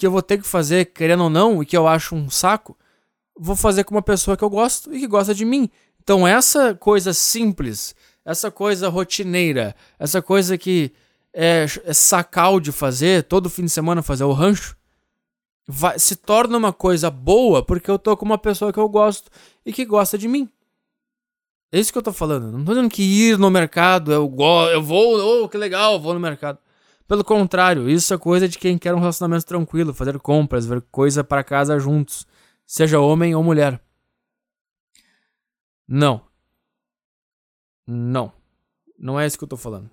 que 0.00 0.06
eu 0.06 0.10
vou 0.10 0.22
ter 0.22 0.38
que 0.38 0.46
fazer, 0.46 0.86
querendo 0.86 1.24
ou 1.24 1.28
não, 1.28 1.62
e 1.62 1.66
que 1.66 1.76
eu 1.76 1.86
acho 1.86 2.14
um 2.14 2.30
saco. 2.30 2.74
Vou 3.38 3.54
fazer 3.54 3.84
com 3.84 3.94
uma 3.94 4.00
pessoa 4.00 4.34
que 4.34 4.42
eu 4.42 4.48
gosto 4.48 4.94
e 4.94 4.98
que 4.98 5.06
gosta 5.06 5.34
de 5.34 5.44
mim. 5.44 5.68
Então, 6.02 6.26
essa 6.26 6.74
coisa 6.74 7.12
simples, 7.12 7.94
essa 8.24 8.50
coisa 8.50 8.88
rotineira, 8.88 9.76
essa 9.98 10.22
coisa 10.22 10.56
que 10.56 10.90
é, 11.34 11.66
é 11.84 11.92
sacal 11.92 12.58
de 12.58 12.72
fazer, 12.72 13.24
todo 13.24 13.50
fim 13.50 13.66
de 13.66 13.70
semana 13.70 14.02
fazer 14.02 14.24
o 14.24 14.32
rancho, 14.32 14.74
vai, 15.68 15.98
se 15.98 16.16
torna 16.16 16.56
uma 16.56 16.72
coisa 16.72 17.10
boa 17.10 17.62
porque 17.62 17.90
eu 17.90 17.98
tô 17.98 18.16
com 18.16 18.24
uma 18.24 18.38
pessoa 18.38 18.72
que 18.72 18.78
eu 18.78 18.88
gosto 18.88 19.30
e 19.66 19.70
que 19.70 19.84
gosta 19.84 20.16
de 20.16 20.26
mim. 20.26 20.48
É 21.70 21.78
isso 21.78 21.92
que 21.92 21.98
eu 21.98 22.02
tô 22.02 22.12
falando. 22.12 22.50
Não 22.50 22.64
tô 22.64 22.72
dizendo 22.72 22.88
que 22.88 23.02
ir 23.02 23.36
no 23.36 23.50
mercado, 23.50 24.10
eu, 24.10 24.34
eu 24.72 24.82
vou, 24.82 25.44
oh, 25.44 25.48
que 25.48 25.58
legal, 25.58 26.00
vou 26.00 26.14
no 26.14 26.20
mercado. 26.20 26.58
Pelo 27.10 27.24
contrário, 27.24 27.90
isso 27.90 28.14
é 28.14 28.18
coisa 28.18 28.48
de 28.48 28.56
quem 28.56 28.78
quer 28.78 28.94
um 28.94 29.00
relacionamento 29.00 29.44
tranquilo, 29.44 29.92
fazer 29.92 30.16
compras, 30.20 30.64
ver 30.64 30.80
coisa 30.92 31.24
para 31.24 31.42
casa 31.42 31.76
juntos, 31.76 32.24
seja 32.64 33.00
homem 33.00 33.34
ou 33.34 33.42
mulher. 33.42 33.82
Não. 35.88 36.24
Não. 37.84 38.32
Não 38.96 39.18
é 39.18 39.26
isso 39.26 39.36
que 39.36 39.42
eu 39.42 39.48
tô 39.48 39.56
falando. 39.56 39.90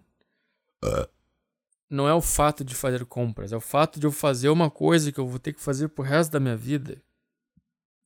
Não 1.89 2.07
é 2.07 2.13
o 2.13 2.21
fato 2.21 2.63
de 2.63 2.75
fazer 2.75 3.03
compras, 3.03 3.51
é 3.51 3.57
o 3.57 3.61
fato 3.61 3.99
de 3.99 4.05
eu 4.05 4.11
fazer 4.11 4.49
uma 4.49 4.69
coisa 4.69 5.11
que 5.11 5.19
eu 5.19 5.27
vou 5.27 5.39
ter 5.39 5.53
que 5.53 5.59
fazer 5.59 5.87
pro 5.87 6.03
resto 6.03 6.33
da 6.33 6.39
minha 6.39 6.55
vida, 6.55 7.01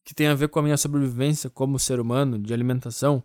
que 0.06 0.16
tem 0.16 0.28
a 0.28 0.36
ver 0.36 0.48
com 0.48 0.60
a 0.60 0.64
minha 0.64 0.78
sobrevivência 0.78 1.50
como 1.50 1.78
ser 1.78 2.00
humano, 2.00 2.40
de 2.40 2.54
alimentação, 2.54 3.22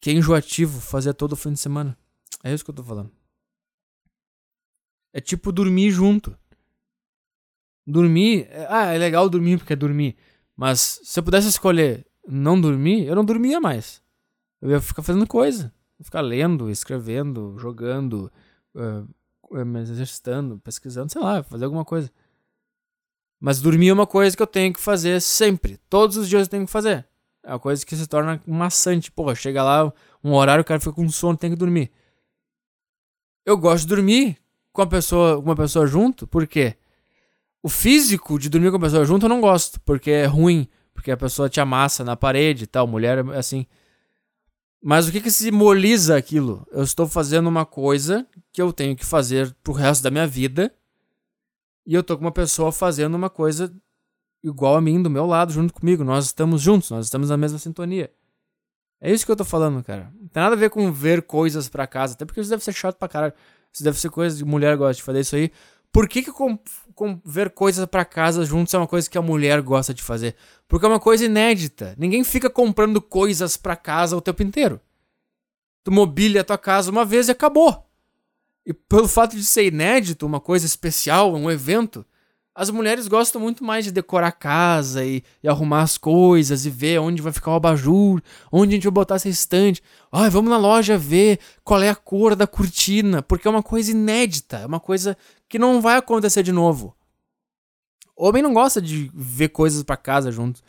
que 0.00 0.10
é 0.10 0.12
enjoativo 0.12 0.80
fazer 0.80 1.14
todo 1.14 1.34
fim 1.34 1.52
de 1.52 1.58
semana. 1.58 1.98
É 2.44 2.54
isso 2.54 2.64
que 2.64 2.70
eu 2.70 2.76
tô 2.76 2.84
falando. 2.84 3.10
É 5.14 5.20
tipo 5.20 5.52
dormir 5.52 5.92
junto. 5.92 6.36
Dormir. 7.86 8.48
É, 8.50 8.66
ah, 8.68 8.86
é 8.92 8.98
legal 8.98 9.30
dormir 9.30 9.58
porque 9.58 9.72
é 9.72 9.76
dormir. 9.76 10.16
Mas 10.56 11.00
se 11.04 11.20
eu 11.20 11.22
pudesse 11.22 11.46
escolher 11.46 12.04
não 12.26 12.60
dormir, 12.60 13.06
eu 13.06 13.14
não 13.14 13.24
dormia 13.24 13.60
mais. 13.60 14.02
Eu 14.60 14.70
ia 14.70 14.80
ficar 14.80 15.04
fazendo 15.04 15.24
coisa. 15.24 15.72
Ficar 16.02 16.20
lendo, 16.20 16.68
escrevendo, 16.68 17.56
jogando, 17.56 18.30
uh, 18.74 19.64
me 19.64 19.80
exercitando, 19.80 20.58
pesquisando, 20.58 21.12
sei 21.12 21.22
lá, 21.22 21.44
fazer 21.44 21.64
alguma 21.64 21.84
coisa. 21.84 22.10
Mas 23.38 23.60
dormir 23.60 23.90
é 23.90 23.92
uma 23.92 24.06
coisa 24.06 24.36
que 24.36 24.42
eu 24.42 24.46
tenho 24.48 24.72
que 24.72 24.80
fazer 24.80 25.20
sempre. 25.20 25.76
Todos 25.88 26.16
os 26.16 26.28
dias 26.28 26.42
eu 26.42 26.50
tenho 26.50 26.66
que 26.66 26.72
fazer. 26.72 27.06
É 27.44 27.52
uma 27.52 27.60
coisa 27.60 27.86
que 27.86 27.94
se 27.94 28.08
torna 28.08 28.42
maçante. 28.46 29.12
Pô, 29.12 29.32
chega 29.36 29.62
lá, 29.62 29.92
um 30.24 30.32
horário, 30.32 30.62
o 30.62 30.64
cara 30.64 30.80
fica 30.80 30.92
com 30.92 31.08
sono, 31.08 31.38
tem 31.38 31.50
que 31.50 31.56
dormir. 31.56 31.92
Eu 33.46 33.56
gosto 33.56 33.82
de 33.82 33.94
dormir 33.94 34.43
com 34.74 34.82
a 34.82 34.86
pessoa, 34.86 35.38
uma 35.38 35.56
pessoa 35.56 35.86
junto, 35.86 36.26
por 36.26 36.46
quê? 36.46 36.76
O 37.62 37.70
físico 37.70 38.38
de 38.38 38.50
dormir 38.50 38.70
com 38.70 38.76
a 38.76 38.80
pessoa 38.80 39.06
junto 39.06 39.24
eu 39.24 39.30
não 39.30 39.40
gosto, 39.40 39.80
porque 39.80 40.10
é 40.10 40.26
ruim 40.26 40.68
porque 40.94 41.10
a 41.10 41.16
pessoa 41.16 41.50
te 41.50 41.60
amassa 41.60 42.02
na 42.04 42.16
parede 42.16 42.64
e 42.64 42.66
tal, 42.66 42.86
mulher 42.86 43.18
é 43.18 43.36
assim. 43.36 43.66
Mas 44.82 45.08
o 45.08 45.12
que 45.12 45.20
que 45.20 45.30
simboliza 45.30 46.16
aquilo? 46.16 46.66
Eu 46.70 46.82
estou 46.82 47.06
fazendo 47.06 47.48
uma 47.48 47.66
coisa 47.66 48.26
que 48.52 48.62
eu 48.62 48.72
tenho 48.72 48.94
que 48.96 49.04
fazer 49.04 49.54
pro 49.62 49.72
resto 49.72 50.02
da 50.02 50.10
minha 50.10 50.26
vida. 50.26 50.72
E 51.86 51.94
eu 51.94 52.02
tô 52.02 52.16
com 52.16 52.24
uma 52.24 52.32
pessoa 52.32 52.70
fazendo 52.70 53.14
uma 53.14 53.28
coisa 53.28 53.74
igual 54.42 54.76
a 54.76 54.80
mim, 54.80 55.02
do 55.02 55.10
meu 55.10 55.26
lado, 55.26 55.52
junto 55.52 55.74
comigo. 55.74 56.04
Nós 56.04 56.26
estamos 56.26 56.62
juntos, 56.62 56.90
nós 56.90 57.06
estamos 57.06 57.28
na 57.28 57.36
mesma 57.36 57.58
sintonia. 57.58 58.10
É 59.00 59.10
isso 59.10 59.26
que 59.26 59.32
eu 59.32 59.36
tô 59.36 59.44
falando, 59.44 59.82
cara. 59.82 60.10
Não 60.18 60.28
tem 60.28 60.42
nada 60.42 60.54
a 60.54 60.58
ver 60.58 60.70
com 60.70 60.90
ver 60.92 61.22
coisas 61.22 61.68
pra 61.68 61.86
casa. 61.86 62.14
Até 62.14 62.24
porque 62.24 62.40
isso 62.40 62.50
deve 62.50 62.64
ser 62.64 62.72
chato 62.72 62.96
pra 62.96 63.08
caralho. 63.08 63.34
Isso 63.74 63.82
deve 63.82 63.98
ser 63.98 64.10
coisa 64.10 64.36
de 64.36 64.44
mulher 64.44 64.76
gosta 64.76 64.94
de 64.94 65.02
fazer 65.02 65.20
isso 65.20 65.34
aí. 65.34 65.50
Por 65.92 66.08
que, 66.08 66.22
que 66.22 66.32
com, 66.32 66.56
com 66.94 67.20
ver 67.24 67.50
coisas 67.50 67.84
para 67.86 68.04
casa 68.04 68.44
juntos 68.44 68.72
é 68.72 68.78
uma 68.78 68.86
coisa 68.86 69.10
que 69.10 69.18
a 69.18 69.22
mulher 69.22 69.60
gosta 69.60 69.92
de 69.92 70.02
fazer? 70.02 70.36
Porque 70.68 70.86
é 70.86 70.88
uma 70.88 71.00
coisa 71.00 71.24
inédita. 71.24 71.94
Ninguém 71.98 72.22
fica 72.22 72.48
comprando 72.48 73.02
coisas 73.02 73.56
para 73.56 73.74
casa 73.74 74.16
o 74.16 74.20
tempo 74.20 74.42
inteiro. 74.42 74.80
Tu 75.82 75.90
mobília 75.90 76.40
a 76.40 76.44
tua 76.44 76.56
casa 76.56 76.90
uma 76.90 77.04
vez 77.04 77.28
e 77.28 77.32
acabou. 77.32 77.84
E 78.64 78.72
pelo 78.72 79.08
fato 79.08 79.36
de 79.36 79.44
ser 79.44 79.66
inédito, 79.66 80.24
uma 80.24 80.40
coisa 80.40 80.64
especial, 80.64 81.34
um 81.34 81.50
evento, 81.50 82.06
as 82.54 82.70
mulheres 82.70 83.08
gostam 83.08 83.40
muito 83.40 83.64
mais 83.64 83.84
de 83.84 83.90
decorar 83.90 84.28
a 84.28 84.32
casa 84.32 85.04
e, 85.04 85.24
e, 85.42 85.48
arrumar 85.48 85.82
as 85.82 85.98
coisas 85.98 86.64
e 86.64 86.70
ver 86.70 87.00
onde 87.00 87.20
vai 87.20 87.32
ficar 87.32 87.50
o 87.50 87.54
abajur, 87.54 88.22
onde 88.52 88.72
a 88.72 88.74
gente 88.76 88.84
vai 88.84 88.92
botar 88.92 89.16
essa 89.16 89.28
estante. 89.28 89.82
Ai, 90.12 90.30
vamos 90.30 90.50
na 90.50 90.56
loja 90.56 90.96
ver 90.96 91.40
qual 91.64 91.82
é 91.82 91.90
a 91.90 91.96
cor 91.96 92.36
da 92.36 92.46
cortina, 92.46 93.22
porque 93.22 93.48
é 93.48 93.50
uma 93.50 93.62
coisa 93.62 93.90
inédita, 93.90 94.58
é 94.58 94.66
uma 94.66 94.78
coisa 94.78 95.16
que 95.48 95.58
não 95.58 95.80
vai 95.80 95.96
acontecer 95.96 96.44
de 96.44 96.52
novo. 96.52 96.94
Homem 98.16 98.42
não 98.42 98.54
gosta 98.54 98.80
de 98.80 99.10
ver 99.12 99.48
coisas 99.48 99.82
para 99.82 99.96
casa 99.96 100.30
juntos, 100.30 100.62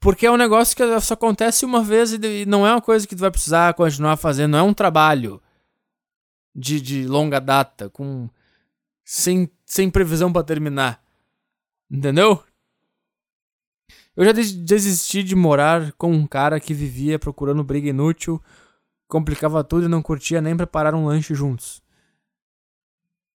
porque 0.00 0.26
é 0.26 0.30
um 0.30 0.36
negócio 0.36 0.76
que 0.76 1.00
só 1.00 1.14
acontece 1.14 1.64
uma 1.64 1.84
vez 1.84 2.12
e 2.12 2.44
não 2.44 2.66
é 2.66 2.72
uma 2.72 2.80
coisa 2.80 3.06
que 3.06 3.14
tu 3.14 3.20
vai 3.20 3.30
precisar 3.30 3.74
continuar 3.74 4.16
fazendo, 4.16 4.52
não 4.52 4.58
é 4.58 4.62
um 4.62 4.74
trabalho 4.74 5.40
de, 6.52 6.80
de 6.80 7.06
longa 7.06 7.40
data, 7.40 7.88
com 7.88 8.28
sem, 9.04 9.48
sem 9.64 9.88
previsão 9.88 10.32
para 10.32 10.42
terminar. 10.42 11.00
Entendeu? 11.90 12.42
Eu 14.14 14.24
já 14.24 14.32
desisti 14.32 15.22
de 15.22 15.34
morar 15.34 15.92
com 15.92 16.12
um 16.12 16.26
cara 16.26 16.60
que 16.60 16.72
vivia 16.72 17.18
procurando 17.18 17.64
briga 17.64 17.88
inútil, 17.88 18.40
complicava 19.08 19.64
tudo 19.64 19.86
e 19.86 19.88
não 19.88 20.02
curtia 20.02 20.40
nem 20.40 20.56
preparar 20.56 20.94
um 20.94 21.06
lanche 21.06 21.34
juntos. 21.34 21.82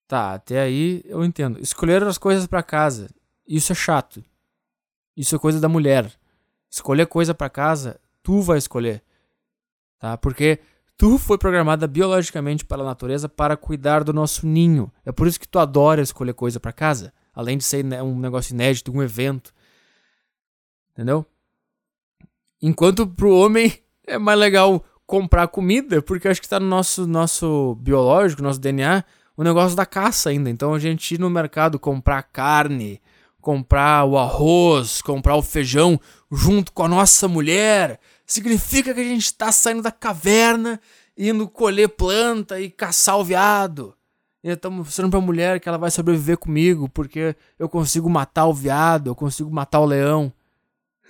Tá, 0.07 0.33
até 0.33 0.61
aí 0.61 1.01
eu 1.05 1.25
entendo. 1.25 1.59
Escolher 1.59 2.03
as 2.03 2.17
coisas 2.17 2.45
para 2.45 2.63
casa, 2.63 3.09
isso 3.47 3.71
é 3.71 3.75
chato. 3.75 4.23
Isso 5.17 5.35
é 5.35 5.39
coisa 5.39 5.59
da 5.59 5.67
mulher. 5.67 6.13
Escolher 6.69 7.07
coisa 7.07 7.33
para 7.33 7.49
casa, 7.49 7.99
tu 8.21 8.41
vai 8.41 8.57
escolher. 8.57 9.03
Tá? 9.97 10.17
Porque 10.17 10.59
tu 10.95 11.17
foi 11.17 11.37
programada 11.37 11.87
biologicamente 11.87 12.63
pela 12.63 12.83
natureza 12.83 13.27
para 13.27 13.57
cuidar 13.57 14.03
do 14.03 14.13
nosso 14.13 14.45
ninho. 14.45 14.91
É 15.03 15.11
por 15.11 15.25
isso 15.25 15.39
que 15.39 15.47
tu 15.47 15.57
adora 15.57 16.01
escolher 16.01 16.33
coisa 16.33 16.59
para 16.59 16.71
casa 16.71 17.11
além 17.35 17.57
de 17.57 17.63
ser 17.63 17.83
né, 17.83 18.01
um 18.01 18.17
negócio 18.17 18.53
inédito, 18.53 18.91
um 18.91 19.03
evento. 19.03 19.53
Entendeu? 20.93 21.25
Enquanto 22.61 23.05
pro 23.05 23.35
homem 23.35 23.77
é 24.07 24.17
mais 24.17 24.39
legal 24.39 24.83
comprar 25.05 25.47
comida, 25.49 26.01
porque 26.01 26.27
acho 26.27 26.41
que 26.41 26.49
tá 26.49 26.59
no 26.59 26.67
nosso, 26.67 27.05
nosso 27.05 27.75
biológico, 27.75 28.41
nosso 28.41 28.59
DNA, 28.59 29.03
o 29.37 29.43
negócio 29.43 29.75
da 29.75 29.85
caça 29.85 30.29
ainda. 30.29 30.49
Então 30.49 30.73
a 30.73 30.79
gente 30.79 31.15
ir 31.15 31.19
no 31.19 31.29
mercado 31.29 31.77
comprar 31.77 32.23
carne, 32.23 33.01
comprar 33.41 34.05
o 34.05 34.17
arroz, 34.17 35.01
comprar 35.01 35.35
o 35.35 35.41
feijão 35.41 35.99
junto 36.31 36.71
com 36.71 36.83
a 36.83 36.87
nossa 36.87 37.27
mulher, 37.27 37.99
significa 38.25 38.93
que 38.93 39.01
a 39.01 39.03
gente 39.03 39.31
tá 39.33 39.51
saindo 39.51 39.83
da 39.83 39.91
caverna, 39.91 40.79
indo 41.17 41.47
colher 41.47 41.89
planta 41.89 42.59
e 42.59 42.69
caçar 42.69 43.19
o 43.19 43.23
veado. 43.23 43.94
E 44.45 44.51
estamos 44.51 44.85
mostrando 44.85 45.09
pra 45.09 45.19
mulher 45.19 45.59
que 45.59 45.67
ela 45.67 45.79
vai 45.79 45.89
sobreviver 45.89 46.37
comigo, 46.37 46.87
porque 46.87 47.35
eu 47.57 47.67
consigo 47.67 48.07
matar 48.07 48.45
o 48.45 48.53
veado, 48.53 49.09
eu 49.09 49.15
consigo 49.15 49.49
matar 49.49 49.79
o 49.79 49.85
leão. 49.85 50.31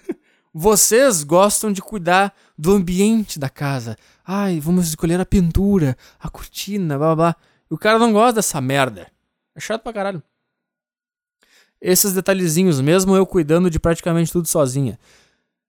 Vocês 0.53 1.21
gostam 1.21 1.69
de 1.69 1.81
cuidar 1.81 2.33
do 2.57 2.71
ambiente 2.71 3.37
da 3.37 3.49
casa. 3.49 3.97
Ai, 4.25 4.61
vamos 4.61 4.87
escolher 4.87 5.19
a 5.19 5.25
pintura, 5.25 5.97
a 6.17 6.29
cortina, 6.29 6.97
blá 6.97 7.13
blá. 7.13 7.35
E 7.69 7.73
o 7.73 7.77
cara 7.77 7.99
não 7.99 8.13
gosta 8.13 8.35
dessa 8.35 8.61
merda. 8.61 9.11
É 9.53 9.59
chato 9.59 9.83
pra 9.83 9.91
caralho. 9.91 10.23
Esses 11.81 12.13
detalhezinhos, 12.13 12.79
mesmo 12.79 13.17
eu 13.17 13.25
cuidando 13.25 13.69
de 13.69 13.81
praticamente 13.81 14.31
tudo 14.31 14.47
sozinha. 14.47 14.97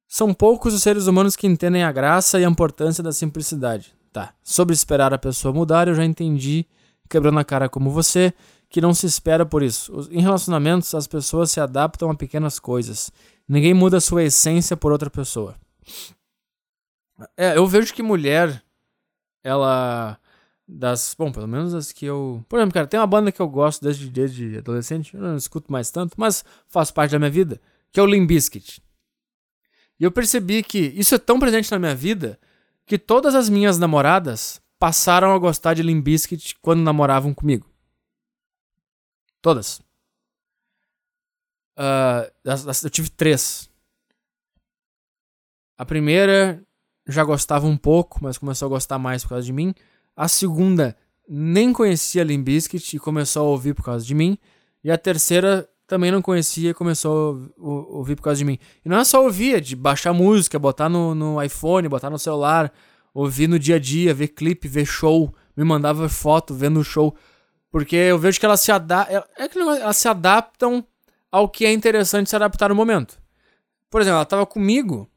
São 0.07 0.33
poucos 0.33 0.73
os 0.73 0.85
seres 0.85 1.09
humanos 1.09 1.35
que 1.35 1.49
entendem 1.49 1.83
a 1.83 1.91
graça 1.91 2.39
e 2.39 2.45
a 2.45 2.49
importância 2.49 3.03
da 3.03 3.11
simplicidade. 3.11 3.93
Tá, 4.13 4.33
sobre 4.41 4.73
esperar 4.73 5.13
a 5.13 5.19
pessoa 5.19 5.53
mudar, 5.53 5.89
eu 5.89 5.97
já 5.97 6.05
entendi 6.05 6.65
quebrando 7.09 7.39
a 7.39 7.45
cara 7.45 7.69
como 7.69 7.91
você, 7.91 8.33
que 8.69 8.81
não 8.81 8.93
se 8.95 9.07
espera 9.07 9.47
por 9.47 9.63
isso. 9.63 10.09
Em 10.11 10.21
relacionamentos, 10.21 10.95
as 10.95 11.07
pessoas 11.07 11.51
se 11.51 11.61
adaptam 11.61 12.11
a 12.11 12.15
pequenas 12.15 12.59
coisas. 12.59 13.11
Ninguém 13.49 13.75
muda 13.75 14.01
sua 14.01 14.25
essência 14.25 14.77
por 14.77 14.93
outra 14.93 15.09
pessoa. 15.09 15.55
É, 17.37 17.57
eu 17.57 17.67
vejo 17.67 17.95
que 17.95 18.03
mulher, 18.03 18.63
ela. 19.43 20.19
Das. 20.69 21.15
Bom, 21.17 21.31
pelo 21.31 21.47
menos 21.47 21.75
as 21.75 21.93
que 21.93 22.05
eu. 22.05 22.45
Por 22.49 22.59
exemplo, 22.59 22.75
cara, 22.75 22.87
tem 22.87 22.99
uma 22.99 23.07
banda 23.07 23.31
que 23.31 23.41
eu 23.41 23.49
gosto 23.49 23.83
desde, 23.83 24.11
desde 24.11 24.59
adolescente, 24.59 25.15
eu 25.15 25.21
não 25.21 25.37
escuto 25.37 25.71
mais 25.71 25.91
tanto, 25.91 26.15
mas 26.17 26.45
faz 26.67 26.91
parte 26.91 27.13
da 27.13 27.19
minha 27.19 27.31
vida, 27.31 27.61
que 27.93 28.01
é 28.01 28.03
o 28.03 28.07
Limp 28.07 28.29
Bizkit. 28.29 28.83
E 29.99 30.05
eu 30.05 30.11
percebi 30.11 30.63
que 30.63 30.93
isso 30.97 31.15
é 31.15 31.19
tão 31.19 31.39
presente 31.39 31.71
na 31.71 31.79
minha 31.79 31.95
vida 31.95 32.39
que 32.85 32.99
todas 32.99 33.35
as 33.35 33.49
minhas 33.49 33.79
namoradas 33.79 34.61
passaram 34.79 35.35
a 35.35 35.39
gostar 35.39 35.75
de 35.75 35.83
Limp 35.83 36.05
Bizkit 36.05 36.57
quando 36.61 36.83
namoravam 36.83 37.33
comigo. 37.33 37.69
Todas. 39.41 39.81
Uh, 41.79 42.31
eu 42.83 42.91
tive 42.91 43.11
três. 43.11 43.71
A 45.79 45.85
primeira 45.85 46.63
já 47.07 47.23
gostava 47.23 47.67
um 47.67 47.77
pouco, 47.77 48.19
mas 48.23 48.39
começou 48.39 48.67
a 48.67 48.71
gostar 48.71 48.99
mais 48.99 49.23
por 49.23 49.31
causa 49.31 49.45
de 49.45 49.53
mim. 49.53 49.75
A 50.17 50.27
segunda 50.27 50.97
nem 51.29 51.73
conhecia 51.73 52.25
Limp 52.25 52.45
Bizkit 52.45 52.97
e 52.97 52.99
começou 52.99 53.47
a 53.47 53.51
ouvir 53.51 53.75
por 53.75 53.85
causa 53.85 54.05
de 54.05 54.15
mim. 54.15 54.39
E 54.83 54.91
a 54.91 54.99
terceira 54.99 55.69
também 55.87 56.11
não 56.11 56.21
conhecia 56.21 56.71
e 56.71 56.75
começou 56.75 57.53
a 57.59 57.63
ouvir 57.63 58.17
por 58.17 58.23
causa 58.23 58.39
de 58.39 58.45
mim. 58.45 58.59
E 58.85 58.89
não 58.89 58.99
é 58.99 59.05
só 59.05 59.23
ouvir, 59.23 59.57
é 59.57 59.61
de 59.61 59.77
baixar 59.77 60.13
música, 60.13 60.59
botar 60.59 60.89
no, 60.89 61.15
no 61.15 61.43
iPhone, 61.43 61.89
botar 61.89 62.11
no 62.11 62.19
celular, 62.19 62.73
ouvir 63.17 63.49
no 63.49 63.59
dia 63.59 63.77
a 63.77 63.79
dia, 63.79 64.13
ver 64.13 64.29
clipe, 64.29 64.69
ver 64.69 64.85
show, 64.85 65.35
me 65.57 65.65
mandava 65.65 66.07
foto 66.07 66.55
vendo 66.55 66.81
o 66.81 66.85
show. 66.85 67.17
Porque 67.71 67.97
eu 67.97 68.19
vejo 68.19 68.39
que 68.39 68.45
elas 68.45 68.61
se 68.61 68.71
adaptam. 68.71 69.25
É 69.39 69.49
que 69.49 69.59
elas 69.59 69.97
se 69.97 70.07
adaptam 70.07 70.87
ao 71.33 71.49
que 71.49 71.65
é 71.65 71.73
interessante 71.73 72.29
se 72.29 72.37
adaptar 72.37 72.69
no 72.69 72.75
momento. 72.75 73.19
Por 73.91 74.03
exemplo, 74.03 74.17
ela 74.17 74.23
estava 74.23 74.45
comigo. 74.45 75.03
O 75.03 75.09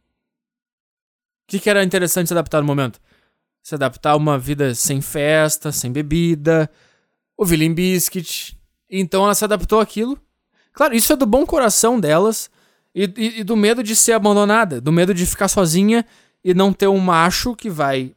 que, 1.48 1.60
que 1.60 1.70
era 1.70 1.84
interessante 1.84 2.28
se 2.28 2.34
adaptar 2.34 2.62
no 2.62 2.68
momento? 2.68 3.02
Se 3.62 3.76
adaptar 3.76 4.12
a 4.12 4.16
uma 4.16 4.40
vida 4.40 4.74
sem 4.74 5.02
festa, 5.02 5.72
sem 5.72 5.92
bebida, 5.92 6.72
ouvir 7.36 7.58
Limp. 7.58 7.80
Então 8.90 9.26
ela 9.26 9.36
se 9.36 9.44
adaptou 9.44 9.80
àquilo. 9.80 10.18
Claro, 10.72 10.96
isso 10.96 11.12
é 11.12 11.16
do 11.18 11.26
bom 11.26 11.46
coração 11.46 12.00
delas 12.00 12.50
e, 12.96 13.04
e, 13.18 13.40
e 13.40 13.44
do 13.44 13.58
medo 13.58 13.84
de 13.84 13.94
ser 13.94 14.14
abandonada, 14.14 14.80
do 14.80 14.92
medo 14.92 15.14
de 15.14 15.26
ficar 15.26 15.50
sozinha 15.50 16.06
e 16.44 16.54
não 16.54 16.74
ter 16.74 16.88
um 16.88 17.00
macho 17.00 17.56
que 17.56 17.70
vai 17.70 18.16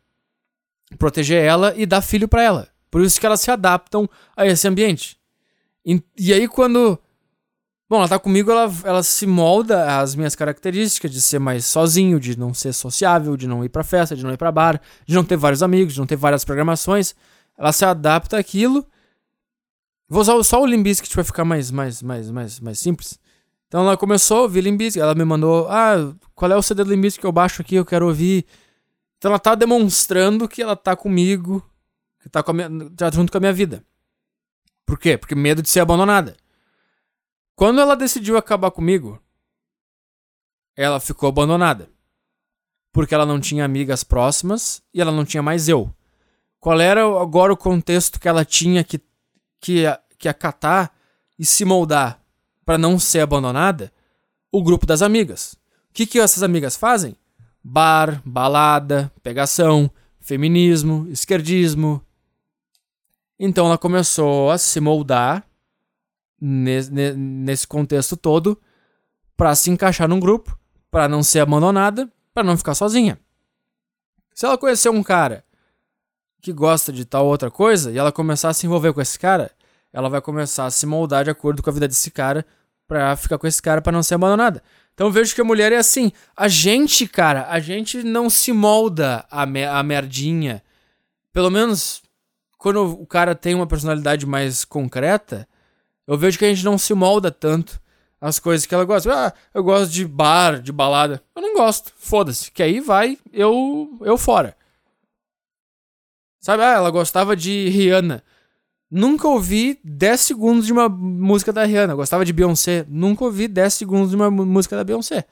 proteger 0.99 1.43
ela 1.43 1.75
e 1.77 1.87
dar 1.87 2.03
filho 2.03 2.29
para 2.29 2.43
ela. 2.43 2.69
Por 2.91 3.03
isso 3.03 3.19
que 3.19 3.27
elas 3.27 3.41
se 3.41 3.51
adaptam 3.51 4.09
a 4.37 4.47
esse 4.47 4.69
ambiente. 4.69 5.19
E, 5.85 6.03
e 6.19 6.33
aí 6.33 6.47
quando 6.47 6.99
Bom, 7.93 7.99
ela 7.99 8.09
tá 8.09 8.19
comigo, 8.19 8.51
ela, 8.51 8.73
ela 8.85 9.03
se 9.03 9.27
molda 9.27 10.01
às 10.01 10.15
minhas 10.15 10.35
características 10.35 11.11
de 11.11 11.21
ser 11.21 11.39
mais 11.39 11.67
sozinho, 11.67 12.19
de 12.19 12.39
não 12.39 12.55
ser 12.55 12.73
sociável, 12.73 13.37
de 13.37 13.47
não 13.47 13.63
ir 13.63 13.69
pra 13.69 13.85
festa, 13.85 14.17
de 14.17 14.25
não 14.25 14.33
ir 14.33 14.39
pra 14.39 14.51
bar, 14.51 14.81
de 15.05 15.15
não 15.15 15.23
ter 15.23 15.37
vários 15.37 15.63
amigos, 15.63 15.93
de 15.93 15.99
não 16.01 16.07
ter 16.07 16.17
várias 16.17 16.43
programações. 16.43 17.15
Ela 17.59 17.71
se 17.71 17.85
adapta 17.85 18.39
àquilo. 18.39 18.87
Vou 20.09 20.23
usar 20.23 20.43
só 20.43 20.63
o 20.63 20.65
Limbiskit 20.65 21.15
vai 21.15 21.23
ficar 21.23 21.45
mais, 21.45 21.71
mais, 21.71 22.01
mais, 22.01 22.31
mais, 22.31 22.61
mais 22.61 22.79
simples. 22.79 23.21
Então 23.73 23.87
ela 23.87 23.97
começou 23.97 24.37
a 24.37 24.41
ouvir 24.43 24.61
Limbiskit, 24.61 25.01
ela 25.01 25.15
me 25.15 25.25
mandou, 25.25 25.67
ah, 25.71 26.15
qual 26.35 26.53
é 26.53 26.55
o 26.55 26.61
CD 26.61 26.85
do 26.85 26.91
Limbiskit 26.91 27.23
que 27.23 27.27
eu 27.27 27.33
baixo 27.33 27.63
aqui, 27.63 27.75
eu 27.75 27.87
quero 27.87 28.07
ouvir. 28.07 28.45
Então 29.17 29.31
ela 29.31 29.39
tá 29.39 29.55
demonstrando 29.55 30.47
que 30.47 30.61
ela 30.61 30.77
tá 30.77 30.95
comigo, 30.95 31.67
que 32.21 32.29
tá, 32.29 32.43
com 32.43 32.53
minha, 32.53 32.69
tá 32.95 33.11
junto 33.11 33.33
com 33.33 33.39
a 33.39 33.41
minha 33.41 33.53
vida. 33.55 33.83
Por 34.85 34.99
quê? 34.99 35.17
Porque 35.17 35.35
medo 35.35 35.63
de 35.63 35.71
ser 35.71 35.81
abandonada. 35.81 36.37
Quando 37.57 37.81
ela 37.81 37.97
decidiu 37.97 38.37
acabar 38.37 38.71
comigo, 38.71 39.19
ela 40.77 41.01
ficou 41.01 41.31
abandonada. 41.31 41.89
Porque 42.93 43.15
ela 43.15 43.25
não 43.25 43.41
tinha 43.41 43.65
amigas 43.65 44.05
próximas 44.05 44.83
e 44.93 45.01
ela 45.01 45.11
não 45.11 45.25
tinha 45.25 45.43
mais 45.43 45.67
eu. 45.67 45.91
Qual 46.61 46.79
era 46.79 47.07
agora 47.19 47.55
o 47.55 47.57
contexto 47.57 48.21
que 48.21 48.29
ela 48.29 48.45
tinha 48.45 48.85
que, 48.85 49.01
que, 49.59 49.85
que 50.19 50.29
acatar 50.29 50.93
e 51.39 51.47
se 51.47 51.65
moldar 51.65 52.22
para 52.73 52.79
não 52.79 52.99
ser 52.99 53.21
abandonada? 53.21 53.93
O 54.51 54.63
grupo 54.63 54.87
das 54.87 55.03
amigas. 55.03 55.53
O 55.91 55.93
que, 55.93 56.07
que 56.07 56.19
essas 56.19 56.43
amigas 56.43 56.75
fazem? 56.75 57.15
Bar, 57.63 58.23
balada, 58.25 59.13
pegação, 59.23 59.91
feminismo, 60.19 61.07
esquerdismo. 61.11 62.03
Então 63.39 63.67
ela 63.67 63.77
começou 63.77 64.51
a 64.51 64.57
se 64.57 64.81
moldar 64.81 65.47
nesse, 66.41 67.67
contexto 67.67 68.17
todo 68.17 68.59
para 69.37 69.55
se 69.55 69.71
encaixar 69.71 70.09
num 70.09 70.19
grupo, 70.19 70.59
para 70.91 71.07
não 71.07 71.23
ser 71.23 71.41
abandonada, 71.41 72.11
para 72.33 72.43
não 72.43 72.57
ficar 72.57 72.75
sozinha. 72.75 73.21
Se 74.35 74.47
ela 74.47 74.57
conhecer 74.57 74.89
um 74.89 75.03
cara 75.03 75.45
que 76.41 76.55
gosta 76.55 76.91
de 76.91 77.05
tal 77.05 77.27
outra 77.27 77.51
coisa 77.51 77.93
e 77.93 77.99
ela 77.99 78.11
começar 78.11 78.49
a 78.49 78.55
se 78.55 78.65
envolver 78.65 78.95
com 78.95 79.03
esse 79.03 79.19
cara, 79.19 79.51
ela 79.93 80.09
vai 80.09 80.23
começar 80.23 80.65
a 80.65 80.71
se 80.71 80.87
moldar 80.87 81.25
de 81.25 81.31
acordo 81.31 81.63
com 81.63 81.69
a 81.69 81.73
vida 81.75 81.87
desse 81.87 82.11
cara 82.11 82.47
para 82.93 83.17
ficar 83.17 83.39
com 83.39 83.47
esse 83.47 83.63
cara 83.63 83.81
para 83.81 83.93
não 83.93 84.03
ser 84.03 84.17
abandonada. 84.17 84.63
Então 84.93 85.11
vejo 85.11 85.35
que 85.35 85.41
a 85.41 85.45
mulher 85.45 85.73
é 85.73 85.79
assim, 85.79 86.13
a 86.37 86.47
gente, 86.47 87.07
cara, 87.09 87.47
a 87.49 87.59
gente 87.59 88.03
não 88.03 88.29
se 88.29 88.53
molda 88.53 89.25
a, 89.31 89.47
me 89.47 89.65
a 89.65 89.83
merdinha. 89.83 90.63
Pelo 91.33 91.51
menos 91.51 92.03
quando 92.59 92.83
o 92.83 93.07
cara 93.07 93.35
tem 93.35 93.55
uma 93.55 93.67
personalidade 93.67 94.27
mais 94.27 94.63
concreta, 94.63 95.49
eu 96.07 96.19
vejo 96.19 96.39
que 96.39 96.45
a 96.45 96.49
gente 96.49 96.67
não 96.67 96.77
se 96.77 96.93
molda 96.93 97.31
tanto 97.31 97.81
as 98.21 98.39
coisas 98.39 98.67
que 98.67 98.75
ela 98.75 98.85
gosta. 98.85 99.29
Ah, 99.29 99.33
eu 99.55 99.65
gosto 99.65 99.91
de 99.91 100.07
bar, 100.07 100.61
de 100.61 100.71
balada. 100.71 101.23
Eu 101.35 101.41
não 101.41 101.55
gosto. 101.55 101.91
Foda-se. 101.97 102.53
Que 102.53 102.63
aí 102.63 102.79
vai 102.79 103.19
eu 103.33 103.99
eu 104.03 104.19
fora. 104.19 104.55
Sabe? 106.41 106.63
Ah, 106.63 106.75
ela 106.75 106.91
gostava 106.91 107.35
de 107.35 107.71
Rihanna. 107.71 108.23
Nunca 108.95 109.27
ouvi 109.27 109.81
10 109.83 110.21
segundos 110.21 110.67
de 110.67 110.73
uma 110.73 110.89
música 110.89 111.53
da 111.53 111.65
Rihanna. 111.65 111.95
gostava 111.95 112.25
de 112.25 112.33
Beyoncé. 112.33 112.85
Nunca 112.89 113.25
ouvi 113.25 113.49
10 113.49 113.73
segundos 113.73 114.11
de 114.11 114.17
uma 114.17 114.31
música 114.31 114.77
da 114.77 114.85
Beyoncé. 114.85 115.25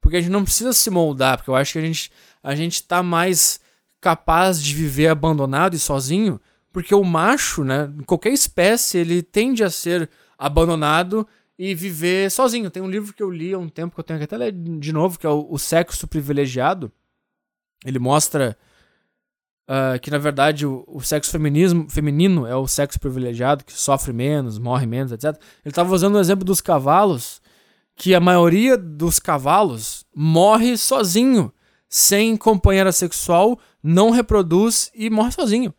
Porque 0.00 0.16
a 0.16 0.20
gente 0.20 0.32
não 0.32 0.42
precisa 0.42 0.72
se 0.72 0.90
moldar, 0.90 1.36
porque 1.36 1.48
eu 1.48 1.54
acho 1.54 1.74
que 1.74 1.78
a 1.78 1.82
gente, 1.82 2.10
a 2.42 2.54
gente 2.56 2.82
tá 2.82 3.02
mais 3.02 3.60
capaz 4.00 4.60
de 4.60 4.74
viver 4.74 5.06
abandonado 5.06 5.74
e 5.74 5.78
sozinho 5.78 6.40
porque 6.74 6.92
o 6.92 7.04
macho, 7.04 7.62
né, 7.62 7.88
qualquer 8.04 8.32
espécie, 8.32 8.98
ele 8.98 9.22
tende 9.22 9.62
a 9.62 9.70
ser 9.70 10.10
abandonado 10.36 11.24
e 11.56 11.72
viver 11.72 12.28
sozinho. 12.32 12.68
Tem 12.68 12.82
um 12.82 12.90
livro 12.90 13.14
que 13.14 13.22
eu 13.22 13.30
li 13.30 13.54
há 13.54 13.58
um 13.58 13.68
tempo 13.68 13.94
que 13.94 14.00
eu 14.00 14.04
tenho 14.04 14.18
que 14.18 14.24
até 14.24 14.36
ler 14.36 14.50
de 14.50 14.92
novo, 14.92 15.16
que 15.16 15.24
é 15.24 15.30
o, 15.30 15.46
o 15.48 15.56
Sexo 15.56 16.08
Privilegiado. 16.08 16.90
Ele 17.86 18.00
mostra 18.00 18.58
uh, 19.68 19.98
que, 20.00 20.10
na 20.10 20.18
verdade, 20.18 20.66
o, 20.66 20.84
o, 20.86 21.00
sexo 21.00 21.30
feminismo, 21.30 21.88
feminino 21.88 22.46
é 22.46 22.56
o 22.56 22.66
sexo 22.66 22.98
privilegiado, 23.00 23.64
que 23.64 23.72
sofre 23.72 24.12
menos, 24.12 24.58
morre 24.58 24.86
menos, 24.86 25.12
etc. 25.12 25.24
Ele 25.24 25.36
estava 25.66 25.94
usando 25.94 26.16
o 26.16 26.20
exemplo 26.20 26.44
dos 26.44 26.60
cavalos, 26.60 27.40
que 27.96 28.14
a 28.14 28.20
maioria 28.20 28.76
dos 28.76 29.18
cavalos 29.18 30.04
morre 30.14 30.76
sozinho, 30.76 31.52
sem 31.88 32.36
companheira 32.36 32.92
sexual, 32.92 33.58
não 33.82 34.10
reproduz 34.10 34.90
e 34.94 35.08
morre 35.10 35.32
sozinho. 35.32 35.72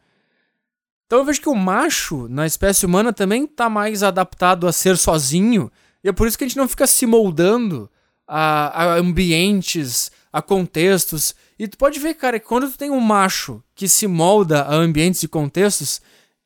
Então 1.05 1.19
eu 1.19 1.25
vejo 1.25 1.41
que 1.41 1.49
o 1.49 1.55
macho 1.55 2.27
na 2.29 2.45
espécie 2.45 2.85
humana 2.85 3.13
também 3.13 3.45
tá 3.45 3.69
mais 3.69 4.01
adaptado 4.01 4.67
a 4.67 4.71
ser 4.71 4.97
sozinho. 4.97 5.71
E 6.03 6.09
é 6.09 6.11
por 6.11 6.27
isso 6.27 6.37
que 6.37 6.43
a 6.43 6.47
gente 6.47 6.57
não 6.57 6.67
fica 6.67 6.87
se 6.87 7.05
moldando 7.05 7.89
a, 8.27 8.83
a 8.83 8.95
ambientes, 8.95 10.11
a 10.31 10.41
contextos. 10.41 11.35
E 11.57 11.67
tu 11.67 11.77
pode 11.77 11.99
ver, 11.99 12.15
cara, 12.15 12.39
que 12.39 12.45
quando 12.45 12.69
tu 12.69 12.77
tem 12.77 12.91
um 12.91 12.99
macho 12.99 13.63
que 13.73 13.87
se 13.87 14.07
molda 14.07 14.63
a 14.63 14.75
ambientes 14.75 15.23
e 15.23 15.27
contextos, 15.27 16.01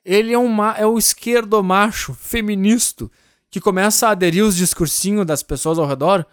ele 0.05 0.33
é, 0.33 0.37
um, 0.37 0.63
é 0.63 0.85
o 0.85 0.97
esquerdo 0.97 1.61
macho, 1.63 2.13
feminista, 2.13 3.09
que 3.49 3.59
começa 3.59 4.07
a 4.07 4.11
aderir 4.11 4.45
os 4.45 4.55
discursinhos 4.55 5.25
das 5.25 5.41
pessoas 5.41 5.79
ao 5.79 5.87
redor, 5.87 6.25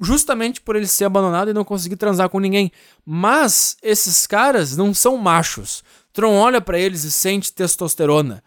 justamente 0.00 0.60
por 0.60 0.76
ele 0.76 0.86
ser 0.86 1.04
abandonado 1.04 1.50
e 1.50 1.54
não 1.54 1.64
conseguir 1.64 1.96
transar 1.96 2.28
com 2.28 2.40
ninguém. 2.40 2.72
Mas 3.04 3.76
esses 3.82 4.26
caras 4.26 4.76
não 4.76 4.92
são 4.92 5.16
machos. 5.16 5.84
Tron 6.12 6.34
olha 6.34 6.60
para 6.60 6.78
eles 6.78 7.04
e 7.04 7.12
sente 7.12 7.52
testosterona. 7.52 8.42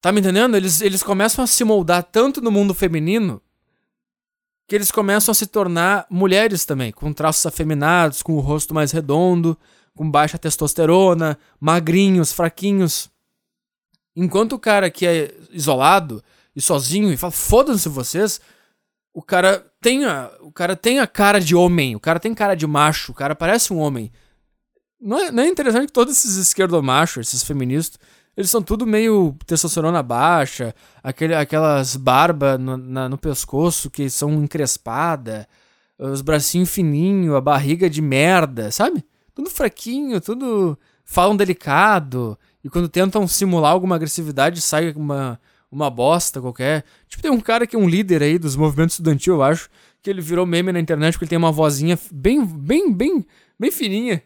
Tá 0.00 0.12
me 0.12 0.20
entendendo? 0.20 0.56
Eles, 0.56 0.80
eles 0.80 1.02
começam 1.02 1.44
a 1.44 1.46
se 1.46 1.62
moldar 1.64 2.02
tanto 2.02 2.40
no 2.40 2.50
mundo 2.50 2.74
feminino 2.74 3.40
que 4.68 4.76
eles 4.76 4.92
começam 4.92 5.32
a 5.32 5.34
se 5.34 5.46
tornar 5.46 6.06
mulheres 6.10 6.66
também, 6.66 6.92
com 6.92 7.10
traços 7.10 7.46
afeminados, 7.46 8.22
com 8.22 8.34
o 8.34 8.40
rosto 8.40 8.74
mais 8.74 8.92
redondo, 8.92 9.58
com 9.96 10.08
baixa 10.08 10.36
testosterona, 10.36 11.38
magrinhos, 11.58 12.32
fraquinhos. 12.32 13.10
Enquanto 14.14 14.52
o 14.52 14.58
cara 14.58 14.90
que 14.90 15.06
é 15.06 15.34
isolado 15.50 16.22
e 16.54 16.60
sozinho 16.60 17.10
e 17.10 17.16
fala, 17.16 17.30
foda-se 17.30 17.88
vocês, 17.88 18.42
o 19.14 19.22
cara 19.22 19.66
tem 19.80 20.04
a, 20.04 20.30
o 20.42 20.52
cara 20.52 20.76
tem 20.76 20.98
a 20.98 21.06
cara 21.06 21.40
de 21.40 21.56
homem, 21.56 21.96
o 21.96 22.00
cara 22.00 22.20
tem 22.20 22.34
cara 22.34 22.54
de 22.54 22.66
macho, 22.66 23.12
o 23.12 23.14
cara 23.14 23.34
parece 23.34 23.72
um 23.72 23.78
homem. 23.78 24.12
Não 25.00 25.18
é, 25.18 25.32
não 25.32 25.42
é 25.44 25.48
interessante 25.48 25.86
que 25.86 25.92
todos 25.92 26.18
esses 26.18 26.36
esquerdomachos, 26.36 27.28
esses 27.28 27.42
feministas, 27.42 27.98
eles 28.38 28.52
são 28.52 28.62
tudo 28.62 28.86
meio 28.86 29.34
testosterona 29.44 30.00
baixa, 30.00 30.72
aquele, 31.02 31.34
aquelas 31.34 31.96
barbas 31.96 32.56
no, 32.56 32.76
no 32.76 33.18
pescoço 33.18 33.90
que 33.90 34.08
são 34.08 34.32
encrespada, 34.34 35.48
os 35.98 36.22
bracinhos 36.22 36.70
fininhos, 36.70 37.34
a 37.34 37.40
barriga 37.40 37.90
de 37.90 38.00
merda, 38.00 38.70
sabe? 38.70 39.04
Tudo 39.34 39.50
fraquinho, 39.50 40.20
tudo 40.20 40.78
falam 41.04 41.36
delicado, 41.36 42.38
e 42.62 42.70
quando 42.70 42.88
tentam 42.88 43.26
simular 43.26 43.72
alguma 43.72 43.96
agressividade 43.96 44.60
sai 44.60 44.92
uma, 44.92 45.40
uma 45.68 45.90
bosta 45.90 46.40
qualquer. 46.40 46.84
Tipo, 47.08 47.24
tem 47.24 47.32
um 47.32 47.40
cara 47.40 47.66
que 47.66 47.74
é 47.74 47.78
um 47.78 47.88
líder 47.88 48.22
aí 48.22 48.38
dos 48.38 48.54
movimentos 48.54 48.94
estudantil, 48.94 49.34
eu 49.34 49.42
acho, 49.42 49.68
que 50.00 50.08
ele 50.08 50.20
virou 50.20 50.46
meme 50.46 50.70
na 50.70 50.78
internet 50.78 51.14
porque 51.14 51.24
ele 51.24 51.30
tem 51.30 51.38
uma 51.38 51.50
vozinha 51.50 51.98
bem, 52.12 52.46
bem, 52.46 52.92
bem, 52.92 53.26
bem 53.58 53.70
fininha. 53.72 54.22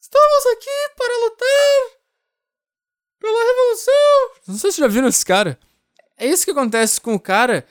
Estamos 0.00 0.46
aqui 0.52 0.94
para 0.96 1.24
lutar 1.24 1.97
pela 3.28 3.44
revolução. 3.44 4.30
Não 4.48 4.56
sei 4.56 4.72
se 4.72 4.78
já 4.78 4.88
viram 4.88 5.08
esse 5.08 5.24
cara. 5.24 5.58
É 6.16 6.26
isso 6.26 6.44
que 6.44 6.50
acontece 6.50 7.00
com 7.00 7.14
o 7.14 7.20
cara 7.20 7.66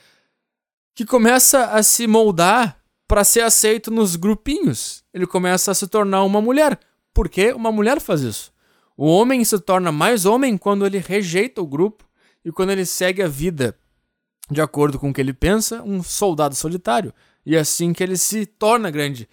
que 0.94 1.06
começa 1.06 1.66
a 1.66 1.84
se 1.84 2.08
moldar 2.08 2.80
para 3.08 3.24
ser 3.24 3.42
aceito 3.42 3.90
nos 3.90 4.16
grupinhos. 4.16 5.04
Ele 5.14 5.26
começa 5.26 5.72
a 5.72 5.74
se 5.76 5.88
tornar 5.88 6.24
uma 6.24 6.42
mulher. 6.42 6.80
Por 7.14 7.30
que 7.30 7.52
uma 7.54 7.72
mulher 7.72 8.00
faz 8.00 8.22
isso? 8.22 8.54
O 8.96 9.06
homem 9.08 9.44
se 9.44 9.60
torna 9.60 9.92
mais 9.92 10.26
homem 10.26 10.58
quando 10.58 10.86
ele 10.86 10.98
rejeita 10.98 11.62
o 11.62 11.68
grupo 11.68 12.06
e 12.44 12.52
quando 12.52 12.72
ele 12.72 12.86
segue 12.86 13.22
a 13.22 13.28
vida 13.28 13.78
de 14.50 14.62
acordo 14.62 14.98
com 14.98 15.10
o 15.10 15.14
que 15.14 15.20
ele 15.20 15.34
pensa, 15.34 15.82
um 15.84 16.02
soldado 16.02 16.56
solitário. 16.56 17.14
E 17.46 17.56
é 17.56 17.60
assim 17.60 17.94
que 17.94 18.02
ele 18.02 18.18
se 18.18 18.46
torna 18.46 18.90
grande. 18.90 19.28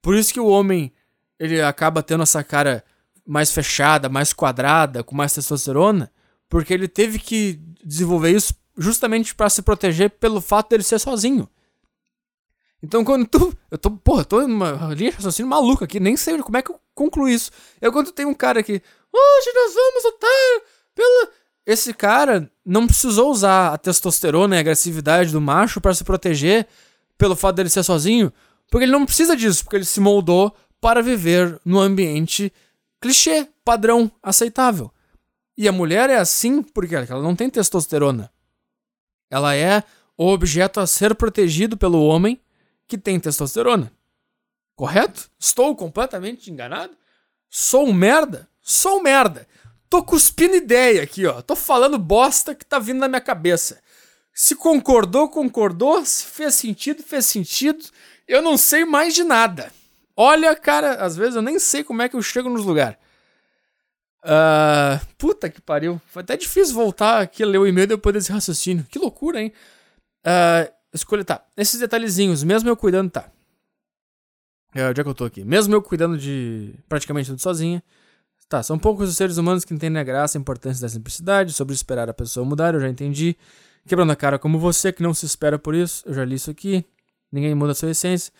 Por 0.00 0.14
isso 0.14 0.32
que 0.32 0.40
o 0.40 0.46
homem 0.46 0.92
ele 1.38 1.60
acaba 1.60 2.02
tendo 2.02 2.22
essa 2.22 2.44
cara 2.44 2.84
mais 3.26 3.50
fechada, 3.52 4.08
mais 4.08 4.32
quadrada, 4.32 5.02
com 5.02 5.14
mais 5.14 5.32
testosterona, 5.34 6.10
porque 6.48 6.74
ele 6.74 6.88
teve 6.88 7.18
que 7.18 7.60
desenvolver 7.84 8.30
isso 8.30 8.54
justamente 8.76 9.34
para 9.34 9.50
se 9.50 9.62
proteger 9.62 10.10
pelo 10.10 10.40
fato 10.40 10.70
dele 10.70 10.82
ser 10.82 10.98
sozinho. 10.98 11.48
Então 12.82 13.04
quando 13.04 13.26
tu. 13.26 13.56
Eu 13.70 13.78
tô. 13.78 13.90
Porra, 13.90 14.24
tô 14.24 14.40
numa 14.46 14.94
linha 14.94 15.10
de 15.10 15.16
raciocínio 15.16 15.50
maluca 15.50 15.84
aqui, 15.84 16.00
nem 16.00 16.16
sei 16.16 16.38
como 16.38 16.56
é 16.56 16.62
que 16.62 16.70
eu 16.70 16.80
concluo 16.94 17.28
isso. 17.28 17.50
Eu 17.80 17.92
quando 17.92 18.10
tem 18.10 18.26
um 18.26 18.34
cara 18.34 18.62
que. 18.62 18.72
Hoje 18.72 19.52
nós 19.54 19.74
vamos 19.74 20.04
lutar 20.04 20.62
pela. 20.94 21.28
Esse 21.66 21.92
cara 21.92 22.50
não 22.64 22.86
precisou 22.86 23.30
usar 23.30 23.74
a 23.74 23.78
testosterona 23.78 24.56
e 24.56 24.58
a 24.58 24.60
agressividade 24.60 25.30
do 25.30 25.40
macho 25.40 25.80
para 25.80 25.94
se 25.94 26.02
proteger 26.02 26.66
pelo 27.18 27.36
fato 27.36 27.56
dele 27.56 27.68
ser 27.68 27.82
sozinho, 27.82 28.32
porque 28.70 28.84
ele 28.84 28.92
não 28.92 29.04
precisa 29.04 29.36
disso, 29.36 29.62
porque 29.62 29.76
ele 29.76 29.84
se 29.84 30.00
moldou 30.00 30.54
para 30.80 31.02
viver 31.02 31.60
no 31.64 31.78
ambiente 31.78 32.50
clichê, 33.00 33.48
padrão, 33.64 34.10
aceitável. 34.22 34.92
E 35.56 35.66
a 35.68 35.72
mulher 35.72 36.10
é 36.10 36.16
assim 36.16 36.62
porque 36.62 36.94
ela 36.94 37.22
não 37.22 37.34
tem 37.34 37.50
testosterona. 37.50 38.32
Ela 39.30 39.54
é 39.54 39.82
o 40.16 40.26
objeto 40.28 40.80
a 40.80 40.86
ser 40.86 41.14
protegido 41.14 41.76
pelo 41.76 42.04
homem 42.04 42.40
que 42.86 42.98
tem 42.98 43.18
testosterona. 43.18 43.92
Correto? 44.74 45.30
Estou 45.38 45.74
completamente 45.76 46.50
enganado? 46.50 46.96
Sou 47.48 47.86
um 47.86 47.92
merda? 47.92 48.48
Sou 48.60 48.98
um 48.98 49.02
merda. 49.02 49.46
Tô 49.88 50.02
cuspindo 50.02 50.56
ideia 50.56 51.02
aqui, 51.02 51.26
ó. 51.26 51.42
Tô 51.42 51.56
falando 51.56 51.98
bosta 51.98 52.54
que 52.54 52.64
tá 52.64 52.78
vindo 52.78 52.98
na 52.98 53.08
minha 53.08 53.20
cabeça. 53.20 53.82
Se 54.32 54.54
concordou, 54.54 55.28
concordou. 55.28 56.04
Se 56.04 56.24
fez 56.24 56.54
sentido, 56.54 57.02
fez 57.02 57.26
sentido. 57.26 57.84
Eu 58.26 58.40
não 58.40 58.56
sei 58.56 58.84
mais 58.84 59.14
de 59.14 59.24
nada. 59.24 59.72
Olha, 60.22 60.54
cara, 60.54 60.96
às 60.96 61.16
vezes 61.16 61.34
eu 61.34 61.40
nem 61.40 61.58
sei 61.58 61.82
como 61.82 62.02
é 62.02 62.08
que 62.08 62.14
eu 62.14 62.20
chego 62.20 62.50
nos 62.50 62.62
lugares. 62.62 62.98
Uh, 64.22 65.00
puta 65.16 65.48
que 65.48 65.62
pariu. 65.62 65.98
Foi 66.08 66.20
até 66.20 66.36
difícil 66.36 66.74
voltar 66.74 67.22
aqui 67.22 67.42
ler 67.42 67.56
o 67.56 67.66
e-mail 67.66 67.86
depois 67.86 68.12
desse 68.12 68.30
raciocínio. 68.30 68.84
Que 68.90 68.98
loucura, 68.98 69.40
hein? 69.40 69.50
Uh, 70.26 70.70
escolha, 70.92 71.24
tá. 71.24 71.42
Esses 71.56 71.80
detalhezinhos, 71.80 72.44
mesmo 72.44 72.68
eu 72.68 72.76
cuidando, 72.76 73.10
tá. 73.10 73.30
Uh, 74.76 74.90
onde 74.90 75.00
é 75.00 75.02
que 75.02 75.08
eu 75.08 75.14
tô 75.14 75.24
aqui? 75.24 75.42
Mesmo 75.42 75.74
eu 75.74 75.80
cuidando 75.80 76.18
de 76.18 76.74
praticamente 76.86 77.30
tudo 77.30 77.40
sozinha. 77.40 77.82
Tá, 78.46 78.62
são 78.62 78.78
poucos 78.78 79.08
os 79.08 79.16
seres 79.16 79.38
humanos 79.38 79.64
que 79.64 79.72
entendem 79.72 79.98
a 79.98 80.04
graça, 80.04 80.36
a 80.36 80.38
importância 80.38 80.82
da 80.82 80.88
simplicidade, 80.90 81.54
sobre 81.54 81.72
esperar 81.72 82.10
a 82.10 82.12
pessoa 82.12 82.44
mudar, 82.44 82.74
eu 82.74 82.80
já 82.80 82.90
entendi. 82.90 83.38
Quebrando 83.88 84.12
a 84.12 84.16
cara 84.16 84.38
como 84.38 84.58
você, 84.58 84.92
que 84.92 85.02
não 85.02 85.14
se 85.14 85.24
espera 85.24 85.58
por 85.58 85.74
isso, 85.74 86.02
eu 86.06 86.12
já 86.12 86.26
li 86.26 86.34
isso 86.34 86.50
aqui. 86.50 86.84
Ninguém 87.32 87.54
muda 87.54 87.72
a 87.72 87.74
sua 87.74 87.90
essência. 87.90 88.30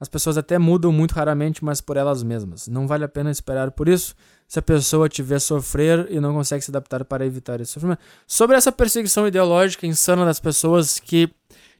As 0.00 0.08
pessoas 0.08 0.38
até 0.38 0.58
mudam 0.58 0.90
muito 0.90 1.12
raramente, 1.12 1.62
mas 1.62 1.82
por 1.82 1.98
elas 1.98 2.22
mesmas. 2.22 2.66
Não 2.66 2.86
vale 2.86 3.04
a 3.04 3.08
pena 3.08 3.30
esperar 3.30 3.70
por 3.70 3.86
isso 3.86 4.16
se 4.48 4.58
a 4.58 4.62
pessoa 4.62 5.10
te 5.10 5.22
vê 5.22 5.38
sofrer 5.38 6.10
e 6.10 6.18
não 6.18 6.32
consegue 6.32 6.64
se 6.64 6.70
adaptar 6.70 7.04
para 7.04 7.26
evitar 7.26 7.60
esse 7.60 7.72
sofrimento. 7.72 8.00
Sobre 8.26 8.56
essa 8.56 8.72
perseguição 8.72 9.28
ideológica 9.28 9.86
insana 9.86 10.24
das 10.24 10.40
pessoas 10.40 10.98
que 10.98 11.30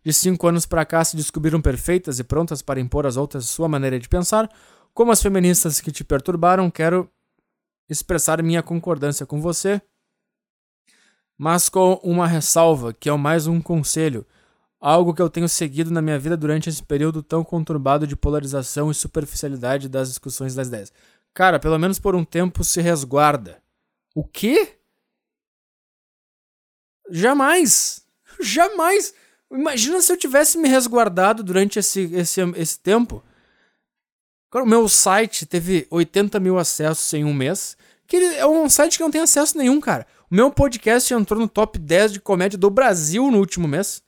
de 0.04 0.12
cinco 0.12 0.46
anos 0.46 0.66
para 0.66 0.84
cá 0.84 1.02
se 1.02 1.16
descobriram 1.16 1.62
perfeitas 1.62 2.18
e 2.18 2.24
prontas 2.24 2.60
para 2.60 2.78
impor 2.78 3.06
às 3.06 3.16
outras 3.16 3.46
sua 3.46 3.68
maneira 3.68 3.98
de 3.98 4.08
pensar, 4.08 4.50
como 4.92 5.12
as 5.12 5.22
feministas 5.22 5.80
que 5.80 5.90
te 5.90 6.04
perturbaram, 6.04 6.70
quero 6.70 7.10
expressar 7.88 8.42
minha 8.42 8.62
concordância 8.62 9.24
com 9.26 9.40
você, 9.40 9.80
mas 11.38 11.68
com 11.68 11.94
uma 12.04 12.26
ressalva, 12.26 12.92
que 12.92 13.08
é 13.08 13.16
mais 13.16 13.46
um 13.46 13.60
conselho 13.60 14.26
algo 14.80 15.12
que 15.12 15.20
eu 15.20 15.28
tenho 15.28 15.48
seguido 15.48 15.90
na 15.90 16.00
minha 16.00 16.18
vida 16.18 16.36
durante 16.36 16.70
esse 16.70 16.82
período 16.82 17.22
tão 17.22 17.44
conturbado 17.44 18.06
de 18.06 18.16
polarização 18.16 18.90
e 18.90 18.94
superficialidade 18.94 19.88
das 19.88 20.08
discussões 20.08 20.54
das 20.54 20.68
ideias. 20.68 20.92
Cara, 21.34 21.60
pelo 21.60 21.78
menos 21.78 21.98
por 21.98 22.16
um 22.16 22.24
tempo 22.24 22.64
se 22.64 22.80
resguarda. 22.80 23.62
O 24.14 24.24
quê? 24.24 24.78
Jamais! 27.10 28.06
Jamais! 28.40 29.12
Imagina 29.52 30.00
se 30.00 30.12
eu 30.12 30.16
tivesse 30.16 30.56
me 30.56 30.68
resguardado 30.68 31.42
durante 31.42 31.78
esse, 31.78 32.10
esse, 32.14 32.40
esse 32.56 32.78
tempo. 32.78 33.22
Cara, 34.50 34.64
o 34.64 34.68
meu 34.68 34.88
site 34.88 35.44
teve 35.44 35.86
80 35.90 36.40
mil 36.40 36.58
acessos 36.58 37.12
em 37.12 37.24
um 37.24 37.34
mês. 37.34 37.76
Que 38.06 38.16
é 38.16 38.46
um 38.46 38.68
site 38.68 38.96
que 38.96 39.04
não 39.04 39.10
tem 39.10 39.20
acesso 39.20 39.56
nenhum, 39.56 39.80
cara. 39.80 40.06
O 40.28 40.34
meu 40.34 40.50
podcast 40.50 41.12
entrou 41.12 41.38
no 41.38 41.48
top 41.48 41.78
10 41.78 42.14
de 42.14 42.20
comédia 42.20 42.58
do 42.58 42.70
Brasil 42.70 43.30
no 43.30 43.38
último 43.38 43.68
mês. 43.68 44.02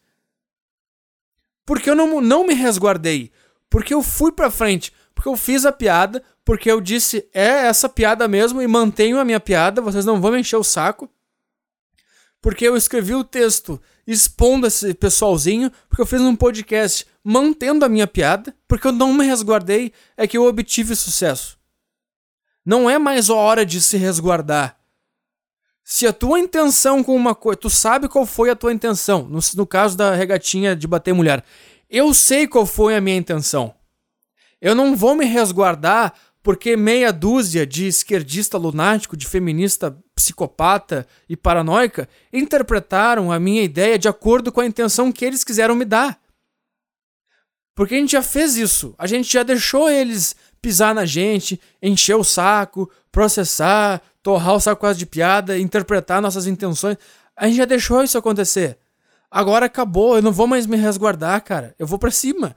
Porque 1.64 1.88
eu 1.88 1.94
não, 1.94 2.20
não 2.20 2.46
me 2.46 2.54
resguardei. 2.54 3.30
Porque 3.70 3.94
eu 3.94 4.02
fui 4.02 4.32
pra 4.32 4.50
frente. 4.50 4.92
Porque 5.14 5.28
eu 5.28 5.36
fiz 5.36 5.64
a 5.64 5.72
piada. 5.72 6.22
Porque 6.44 6.70
eu 6.70 6.80
disse, 6.80 7.28
é 7.32 7.66
essa 7.66 7.88
piada 7.88 8.26
mesmo 8.26 8.60
e 8.60 8.66
mantenho 8.66 9.18
a 9.18 9.24
minha 9.24 9.40
piada. 9.40 9.80
Vocês 9.80 10.04
não 10.04 10.20
vão 10.20 10.32
me 10.32 10.40
encher 10.40 10.56
o 10.56 10.64
saco. 10.64 11.08
Porque 12.40 12.66
eu 12.66 12.76
escrevi 12.76 13.14
o 13.14 13.24
texto 13.24 13.80
expondo 14.06 14.66
esse 14.66 14.92
pessoalzinho. 14.94 15.70
Porque 15.88 16.02
eu 16.02 16.06
fiz 16.06 16.20
um 16.20 16.34
podcast 16.34 17.06
mantendo 17.22 17.84
a 17.84 17.88
minha 17.88 18.06
piada. 18.06 18.54
Porque 18.66 18.86
eu 18.86 18.92
não 18.92 19.12
me 19.12 19.24
resguardei. 19.24 19.92
É 20.16 20.26
que 20.26 20.36
eu 20.36 20.44
obtive 20.44 20.96
sucesso. 20.96 21.58
Não 22.64 22.88
é 22.88 22.98
mais 22.98 23.30
a 23.30 23.34
hora 23.34 23.64
de 23.64 23.80
se 23.80 23.96
resguardar. 23.96 24.81
Se 25.84 26.06
a 26.06 26.12
tua 26.12 26.38
intenção 26.38 27.02
com 27.02 27.14
uma 27.16 27.34
coisa. 27.34 27.56
Tu 27.56 27.70
sabe 27.70 28.08
qual 28.08 28.24
foi 28.24 28.50
a 28.50 28.56
tua 28.56 28.72
intenção. 28.72 29.22
No, 29.24 29.40
no 29.56 29.66
caso 29.66 29.96
da 29.96 30.14
regatinha 30.14 30.76
de 30.76 30.86
bater 30.86 31.12
mulher. 31.12 31.44
Eu 31.90 32.14
sei 32.14 32.46
qual 32.46 32.64
foi 32.64 32.96
a 32.96 33.00
minha 33.00 33.16
intenção. 33.16 33.74
Eu 34.60 34.74
não 34.74 34.94
vou 34.94 35.14
me 35.14 35.24
resguardar 35.24 36.14
porque 36.42 36.76
meia 36.76 37.12
dúzia 37.12 37.66
de 37.66 37.86
esquerdista 37.86 38.58
lunático, 38.58 39.16
de 39.16 39.26
feminista 39.26 39.96
psicopata 40.14 41.06
e 41.28 41.36
paranoica 41.36 42.08
interpretaram 42.32 43.30
a 43.30 43.38
minha 43.38 43.62
ideia 43.62 43.98
de 43.98 44.08
acordo 44.08 44.50
com 44.50 44.60
a 44.60 44.66
intenção 44.66 45.12
que 45.12 45.24
eles 45.24 45.44
quiseram 45.44 45.74
me 45.74 45.84
dar. 45.84 46.20
Porque 47.74 47.94
a 47.94 47.98
gente 47.98 48.12
já 48.12 48.22
fez 48.22 48.56
isso. 48.56 48.94
A 48.98 49.06
gente 49.06 49.32
já 49.32 49.42
deixou 49.42 49.88
eles 49.88 50.34
pisar 50.62 50.94
na 50.94 51.04
gente, 51.04 51.60
encher 51.82 52.14
o 52.14 52.22
saco, 52.22 52.88
processar, 53.10 54.00
torrar 54.22 54.54
o 54.54 54.60
saco 54.60 54.80
quase 54.80 55.00
de 55.00 55.06
piada, 55.06 55.58
interpretar 55.58 56.22
nossas 56.22 56.46
intenções. 56.46 56.96
A 57.36 57.48
gente 57.48 57.56
já 57.56 57.64
deixou 57.64 58.02
isso 58.02 58.16
acontecer. 58.16 58.78
Agora 59.28 59.66
acabou, 59.66 60.16
eu 60.16 60.22
não 60.22 60.32
vou 60.32 60.46
mais 60.46 60.66
me 60.66 60.76
resguardar, 60.76 61.42
cara. 61.42 61.74
Eu 61.78 61.86
vou 61.86 61.98
para 61.98 62.10
cima. 62.10 62.54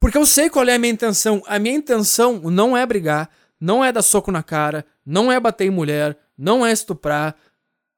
Porque 0.00 0.16
eu 0.16 0.24
sei 0.24 0.48
qual 0.48 0.66
é 0.66 0.74
a 0.74 0.78
minha 0.78 0.92
intenção. 0.92 1.42
A 1.46 1.58
minha 1.58 1.76
intenção 1.76 2.40
não 2.40 2.76
é 2.76 2.86
brigar, 2.86 3.28
não 3.60 3.84
é 3.84 3.92
dar 3.92 4.02
soco 4.02 4.32
na 4.32 4.42
cara, 4.42 4.84
não 5.04 5.30
é 5.30 5.38
bater 5.38 5.66
em 5.66 5.70
mulher, 5.70 6.16
não 6.36 6.64
é 6.64 6.72
estuprar. 6.72 7.36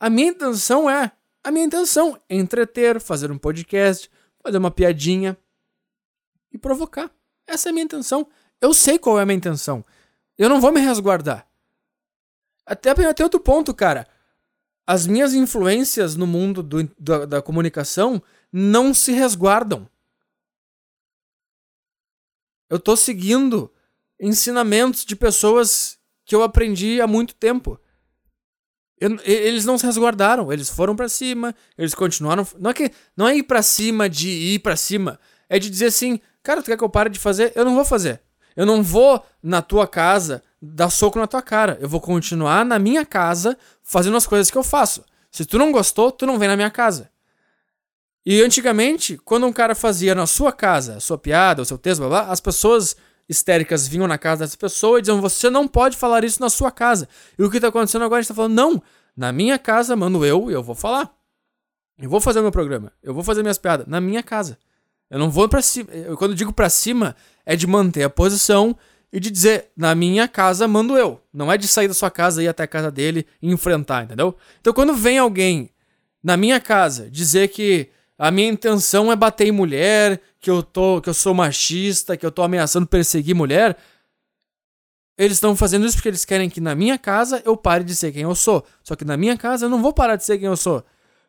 A 0.01 0.11
minha 0.11 0.29
intenção 0.29 0.91
é. 0.91 1.13
A 1.43 1.51
minha 1.51 1.65
intenção 1.65 2.19
é 2.29 2.37
entreter, 2.37 3.01
fazer 3.01 3.31
um 3.31 3.39
podcast, 3.39 4.11
fazer 4.43 4.59
uma 4.59 4.71
piadinha 4.71 5.37
e 6.53 6.59
provocar. 6.59 7.11
Essa 7.47 7.69
é 7.69 7.71
a 7.71 7.73
minha 7.73 7.85
intenção. 7.85 8.27
Eu 8.65 8.73
sei 8.73 8.99
qual 8.99 9.19
é 9.19 9.23
a 9.23 9.27
minha 9.27 9.37
intenção. 9.37 9.85
Eu 10.39 10.49
não 10.49 10.59
vou 10.59 10.73
me 10.73 10.81
resguardar. 10.81 11.47
Até, 12.65 12.93
até 12.93 13.23
outro 13.23 13.39
ponto, 13.39 13.75
cara. 13.75 14.09
As 14.87 15.07
minhas 15.07 15.35
influências 15.35 16.17
no 16.17 16.27
mundo 16.27 16.63
do, 16.63 16.91
da, 16.99 17.27
da 17.27 17.43
comunicação 17.43 18.23
não 18.51 18.95
se 18.95 19.13
resguardam. 19.13 19.87
Eu 22.71 22.79
tô 22.79 22.97
seguindo 22.97 23.71
ensinamentos 24.19 25.05
de 25.05 25.15
pessoas 25.15 25.99
que 26.25 26.35
eu 26.35 26.43
aprendi 26.43 27.03
há 27.03 27.07
muito 27.07 27.35
tempo. 27.35 27.79
Eu, 28.99 29.19
eles 29.25 29.67
não 29.67 29.77
se 29.77 29.85
resguardaram, 29.85 30.51
eles 30.51 30.71
foram 30.71 30.97
para 30.97 31.11
cima, 31.11 31.55
eles 31.77 31.95
continuaram. 31.95 32.47
Não 32.59 32.71
é 32.71 32.75
que 32.75 32.91
não 33.15 33.29
é 33.29 33.37
ir 33.37 33.43
para 33.43 33.61
cima 33.61 34.09
de 34.09 34.31
ir 34.31 34.61
para 34.61 34.75
cima, 34.75 35.21
é 35.51 35.59
de 35.59 35.69
dizer 35.69 35.87
assim, 35.87 36.19
cara, 36.43 36.63
tu 36.63 36.67
quer 36.67 36.79
que 36.79 36.85
eu 36.85 36.89
pare 36.89 37.11
de 37.11 37.19
fazer? 37.19 37.53
Eu 37.55 37.67
não 37.67 37.75
vou 37.75 37.85
fazer. 37.85 38.23
Eu 38.57 38.65
não 38.67 38.83
vou 38.83 39.25
na 39.43 39.61
tua 39.61 39.87
casa 39.87 40.43
dar 40.61 40.91
soco 40.91 41.19
na 41.19 41.27
tua 41.27 41.43
cara. 41.43 41.77
Eu 41.81 41.89
vou 41.89 42.01
continuar 42.01 42.65
na 42.65 42.79
minha 42.79 43.05
casa 43.05 43.57
fazendo 43.83 44.17
as 44.17 44.27
coisas 44.27 44.51
que 44.51 44.57
eu 44.57 44.63
faço. 44.63 45.05
Se 45.31 45.45
tu 45.45 45.59
não 45.59 45.73
gostou, 45.73 46.13
tu 46.13 46.27
não 46.27 46.39
vem 46.39 46.49
na 46.49 46.57
minha 46.57 46.71
casa. 46.71 47.11
E 48.25 48.41
antigamente, 48.41 49.19
quando 49.19 49.47
um 49.47 49.53
cara 49.53 49.75
fazia 49.75 50.15
na 50.15 50.27
sua 50.27 50.53
casa 50.53 50.97
a 50.97 51.01
sua 51.01 51.19
piada, 51.19 51.61
o 51.61 51.65
seu 51.65 51.77
texto, 51.77 52.01
blá, 52.01 52.09
blá, 52.09 52.33
as 52.33 52.41
pessoas 52.41 52.97
histéricas 53.29 53.87
vinham 53.87 54.07
na 54.07 54.17
casa 54.17 54.45
dessa 54.45 54.57
pessoa 54.57 54.99
e 54.99 55.03
diziam: 55.03 55.21
Você 55.21 55.51
não 55.51 55.69
pode 55.69 55.97
falar 55.97 56.25
isso 56.25 56.41
na 56.41 56.49
sua 56.49 56.71
casa. 56.71 57.09
E 57.39 57.43
o 57.43 57.51
que 57.51 57.57
está 57.57 57.69
acontecendo 57.69 58.05
agora? 58.05 58.21
A 58.21 58.23
gente 58.23 58.31
está 58.31 58.35
falando: 58.35 58.55
Não, 58.55 58.83
na 59.17 59.31
minha 59.31 59.59
casa, 59.59 59.95
mando 59.95 60.25
eu 60.25 60.51
eu 60.51 60.63
vou 60.63 60.75
falar. 60.75 61.15
Eu 61.99 62.09
vou 62.09 62.21
fazer 62.21 62.41
meu 62.41 62.51
programa. 62.51 62.93
Eu 63.03 63.13
vou 63.15 63.23
fazer 63.23 63.43
minhas 63.43 63.59
piadas 63.59 63.87
na 63.87 64.01
minha 64.01 64.23
casa. 64.23 64.59
Eu 65.11 65.19
não 65.19 65.31
vou 65.31 65.49
para 65.49 65.63
cima. 65.63 65.91
Eu, 65.93 66.17
quando 66.17 66.35
digo 66.35 66.53
para 66.53 66.69
cima, 66.69 67.15
é 67.45 67.57
de 67.57 67.67
manter 67.67 68.03
a 68.05 68.11
posição 68.11 68.77
e 69.13 69.21
de 69.21 69.31
dizer, 69.31 69.71
na 69.77 69.95
minha 69.95 70.27
casa 70.27 70.67
mando 70.67 70.97
eu. 70.97 71.21
Não 71.33 71.53
é 71.53 71.57
de 71.57 71.69
sair 71.69 71.87
da 71.87 71.95
sua 71.95 72.11
casa 72.11 72.43
e 72.43 72.47
ir 72.47 72.49
até 72.49 72.65
a 72.65 72.69
casa 72.69 72.91
dele 72.91 73.27
e 73.41 73.51
enfrentar, 73.51 74.05
entendeu? 74.05 74.37
Então 74.61 74.73
quando 74.73 74.95
vem 74.95 75.19
alguém 75.19 75.71
na 76.23 76.37
minha 76.37 76.59
casa 76.59 77.09
dizer 77.11 77.49
que 77.49 77.89
a 78.19 78.31
minha 78.31 78.49
intenção 78.49 79.11
é 79.13 79.17
bater 79.17 79.47
em 79.47 79.53
mulher, 79.53 80.21
que 80.41 80.51
eu 80.51 80.63
tô, 80.63 81.01
que 81.01 81.09
eu 81.09 81.15
sou 81.15 81.35
machista, 81.35 82.17
que 82.17 82.25
eu 82.25 82.31
tô 82.31 82.43
ameaçando 82.43 82.87
perseguir 82.87 83.35
mulher, 83.35 83.77
eles 85.17 85.37
estão 85.37 85.55
fazendo 85.55 85.87
isso 85.87 85.97
porque 85.97 86.09
eles 86.09 86.25
querem 86.25 86.51
que 86.51 86.61
na 86.61 86.75
minha 86.75 86.99
casa 86.99 87.41
eu 87.45 87.57
pare 87.57 87.85
de 87.85 87.95
ser 87.95 88.13
quem 88.13 88.23
eu 88.23 88.35
sou. 88.35 88.65
Só 88.83 88.97
que 88.97 89.05
na 89.05 89.17
minha 89.17 89.37
casa 89.37 89.67
eu 89.67 89.71
não 89.71 89.81
vou 89.81 89.93
parar 89.93 90.17
de 90.17 90.25
ser 90.25 90.39
quem 90.39 90.47
eu 90.47 90.57
sou. 90.57 90.85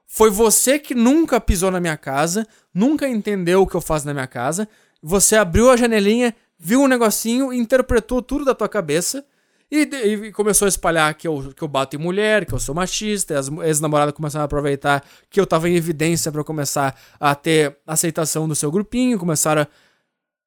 Foi 0.08 0.30
você 0.30 0.78
que 0.80 0.94
nunca 0.94 1.40
pisou 1.40 1.72
na 1.72 1.80
minha 1.80 1.98
casa, 1.98 2.48
nunca 2.74 3.08
entendeu 3.08 3.62
o 3.62 3.68
que 3.68 3.76
eu 3.76 3.82
faço 3.82 4.06
na 4.06 4.14
minha 4.14 4.28
casa. 4.28 4.68
Você 5.07 5.36
abriu 5.36 5.69
a 5.69 5.77
janelinha, 5.77 6.36
viu 6.57 6.82
um 6.82 6.88
negocinho, 6.88 7.53
interpretou 7.53 8.23
tudo 8.23 8.44
da 8.44 8.56
tua 8.56 8.68
cabeça 8.68 9.23
e, 9.69 9.82
e 9.82 10.32
começou 10.32 10.65
a 10.65 10.69
espalhar 10.69 11.14
que 11.14 11.27
eu, 11.27 11.53
que 11.56 11.61
eu 11.61 11.68
bato 11.68 11.95
em 11.95 11.99
mulher, 11.99 12.44
que 12.44 12.52
eu 12.52 12.57
sou 12.57 12.73
machista. 12.73 13.36
E 13.36 13.38
as 13.38 13.48
ex-namoradas 13.48 14.15
começaram 14.15 14.41
a 14.41 14.45
aproveitar 14.45 15.06
que 15.30 15.40
eu 15.40 15.45
tava 15.45 15.69
em 15.69 15.76
evidência 15.76 16.32
para 16.32 16.44
começar 16.44 16.99
a 17.19 17.36
ter 17.36 17.77
aceitação 17.86 18.48
do 18.48 18.56
seu 18.56 18.72
grupinho. 18.72 19.19
Começaram 19.19 19.61
a. 19.61 19.68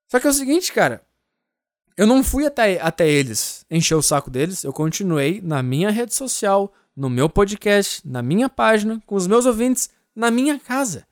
Só 0.09 0.19
que 0.19 0.27
é 0.27 0.31
o 0.31 0.33
seguinte, 0.33 0.73
cara. 0.73 1.03
Eu 1.97 2.09
não 2.09 2.25
fui 2.25 2.45
até, 2.45 2.81
até 2.81 3.09
eles 3.09 3.65
encher 3.71 3.95
o 3.95 4.03
saco 4.03 4.29
deles. 4.29 4.65
Eu 4.65 4.73
continuei 4.73 5.41
na 5.41 5.63
minha 5.63 5.91
rede 5.91 6.17
social, 6.17 6.75
no 6.97 7.09
meu 7.09 7.29
podcast, 7.29 8.03
na 8.05 8.23
minha 8.23 8.49
página, 8.49 9.01
com 9.07 9.15
os 9.15 9.29
meus 9.29 9.47
ouvintes, 9.47 9.89
na 10.17 10.33
minha 10.33 10.59
casa. 10.59 11.07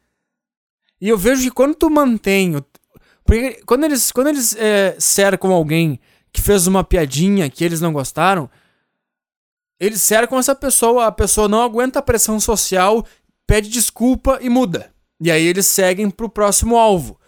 E 1.01 1.09
eu 1.09 1.17
vejo 1.17 1.43
que 1.43 1.51
quando 1.53 1.77
tu 1.77 1.89
mantém. 1.89 2.57
Porque 3.27 3.61
quando 3.67 3.85
eles, 3.85 4.13
quando 4.13 4.29
eles 4.29 4.55
é, 4.57 4.97
cercam 4.99 5.51
alguém 5.51 5.99
que 6.33 6.41
fez 6.41 6.67
uma 6.67 6.85
piadinha 6.85 7.51
que 7.51 7.65
eles 7.65 7.81
não 7.81 7.93
gostaram, 7.93 8.49
eles 9.81 10.01
cercam 10.01 10.39
essa 10.39 10.55
pessoa, 10.55 11.07
a 11.07 11.13
pessoa 11.13 11.49
não 11.49 11.63
aguenta 11.63 11.99
a 11.99 12.03
pressão 12.03 12.39
social, 12.39 13.05
pede 13.47 13.69
desculpa 13.69 14.39
e 14.41 14.49
muda. 14.49 14.93
E 15.21 15.31
aí 15.31 15.45
eles 15.45 15.67
seguem 15.67 16.09
pro 16.09 16.29
próximo 16.29 16.77
alvo. 16.77 17.19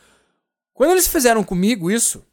Quando 0.73 0.93
eles 0.93 1.09
fizeram 1.09 1.43
comigo 1.43 1.91
isso, 1.91 2.25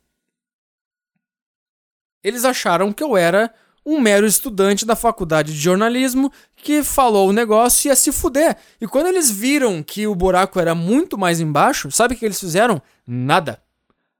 eles 2.23 2.45
acharam 2.45 2.93
que 2.93 3.03
eu 3.03 3.17
era 3.17 3.53
um 3.85 3.99
mero 3.99 4.25
estudante 4.25 4.85
da 4.85 4.95
faculdade 4.95 5.53
de 5.53 5.59
jornalismo 5.59 6.31
que 6.55 6.83
falou 6.83 7.29
o 7.29 7.33
negócio 7.33 7.87
e 7.87 7.89
ia 7.89 7.95
se 7.95 8.11
fuder. 8.11 8.57
E 8.81 8.87
quando 8.87 9.07
eles 9.07 9.29
viram 9.29 9.83
que 9.83 10.07
o 10.07 10.15
buraco 10.15 10.59
era 10.59 10.73
muito 10.73 11.17
mais 11.17 11.39
embaixo, 11.39 11.91
sabe 11.91 12.15
o 12.15 12.17
que 12.17 12.25
eles 12.25 12.39
fizeram? 12.39 12.81
Nada. 13.06 13.61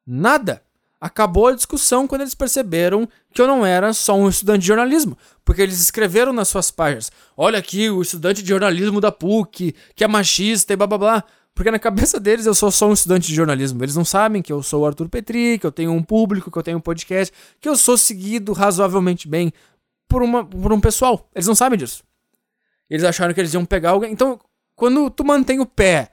Nada. 0.06 0.62
Acabou 1.00 1.48
a 1.48 1.56
discussão 1.56 2.08
quando 2.08 2.22
eles 2.22 2.34
perceberam 2.34 3.08
que 3.34 3.42
eu 3.42 3.48
não 3.48 3.66
era 3.66 3.94
só 3.94 4.16
um 4.16 4.30
estudante 4.30 4.62
de 4.62 4.68
jornalismo. 4.68 5.18
Porque 5.44 5.62
eles 5.62 5.80
escreveram 5.80 6.34
nas 6.34 6.48
suas 6.48 6.72
páginas: 6.72 7.12
olha 7.36 7.60
aqui 7.60 7.90
o 7.90 8.02
estudante 8.02 8.42
de 8.42 8.50
jornalismo 8.50 9.02
da 9.02 9.12
PUC, 9.12 9.76
que 9.96 10.04
é 10.04 10.08
machista 10.08 10.74
e 10.74 10.76
blá 10.76 10.88
blá 10.88 10.98
blá. 10.98 11.24
Porque 11.54 11.72
na 11.72 11.80
cabeça 11.80 12.20
deles 12.20 12.46
eu 12.46 12.54
sou 12.54 12.70
só 12.70 12.90
um 12.90 12.94
estudante 12.94 13.28
de 13.28 13.36
jornalismo. 13.36 13.84
Eles 13.84 13.96
não 13.96 14.04
sabem 14.04 14.42
que 14.42 14.52
eu 14.52 14.62
sou 14.62 14.82
o 14.82 14.86
Arthur 14.86 15.08
Petri, 15.08 15.58
que 15.58 15.66
eu 15.66 15.72
tenho 15.72 15.92
um 15.92 16.04
público, 16.04 16.52
que 16.52 16.58
eu 16.58 16.64
tenho 16.64 16.78
um 16.78 16.82
podcast, 16.82 17.34
que 17.62 17.70
eu 17.70 17.78
sou 17.78 17.98
seguido 17.98 18.52
razoavelmente 18.52 19.28
bem 19.28 19.54
por, 20.08 20.22
uma, 20.22 20.44
por 20.44 20.74
um 20.74 20.82
pessoal. 20.82 21.30
Eles 21.34 21.48
não 21.48 21.56
sabem 21.56 21.80
disso. 21.80 22.04
Eles 22.90 23.06
acharam 23.06 23.34
que 23.34 23.40
eles 23.40 23.54
iam 23.54 23.64
pegar 23.64 23.92
alguém. 23.92 24.12
Então, 24.12 24.38
quando 24.76 25.10
tu 25.10 25.24
mantém 25.24 25.60
o 25.62 25.66
pé 25.66 26.12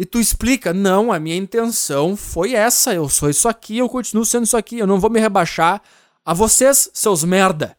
e 0.00 0.06
tu 0.06 0.18
explica, 0.18 0.72
não, 0.72 1.12
a 1.12 1.20
minha 1.20 1.36
intenção 1.36 2.16
foi 2.16 2.54
essa, 2.54 2.94
eu 2.94 3.06
sou 3.06 3.28
isso 3.28 3.46
aqui, 3.46 3.76
eu 3.76 3.86
continuo 3.86 4.24
sendo 4.24 4.44
isso 4.44 4.56
aqui, 4.56 4.78
eu 4.78 4.86
não 4.86 4.98
vou 4.98 5.10
me 5.10 5.20
rebaixar 5.20 5.82
a 6.24 6.32
vocês, 6.32 6.88
seus 6.94 7.22
merda. 7.22 7.76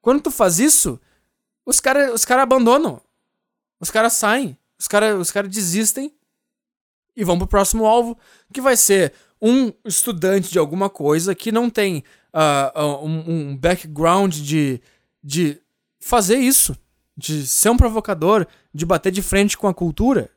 Quando 0.00 0.22
tu 0.22 0.30
faz 0.30 0.58
isso, 0.58 0.98
os 1.66 1.78
caras 1.78 2.14
os 2.14 2.24
cara 2.24 2.42
abandonam. 2.42 3.02
Os 3.78 3.90
caras 3.90 4.14
saem. 4.14 4.56
Os 4.78 4.88
caras 4.88 5.20
os 5.20 5.30
cara 5.30 5.46
desistem 5.46 6.10
e 7.14 7.22
vão 7.22 7.36
pro 7.36 7.46
próximo 7.46 7.84
alvo, 7.84 8.16
que 8.50 8.62
vai 8.62 8.74
ser 8.74 9.12
um 9.38 9.70
estudante 9.84 10.50
de 10.50 10.58
alguma 10.58 10.88
coisa 10.88 11.34
que 11.34 11.52
não 11.52 11.68
tem 11.68 12.02
uh, 12.32 13.04
um, 13.04 13.50
um, 13.50 13.56
background 13.58 14.34
de, 14.36 14.80
de 15.22 15.60
fazer 16.00 16.38
isso, 16.38 16.74
de 17.14 17.46
ser 17.46 17.68
um 17.68 17.76
provocador, 17.76 18.46
de 18.72 18.86
bater 18.86 19.12
de 19.12 19.20
frente 19.20 19.58
com 19.58 19.68
a 19.68 19.74
cultura. 19.74 20.30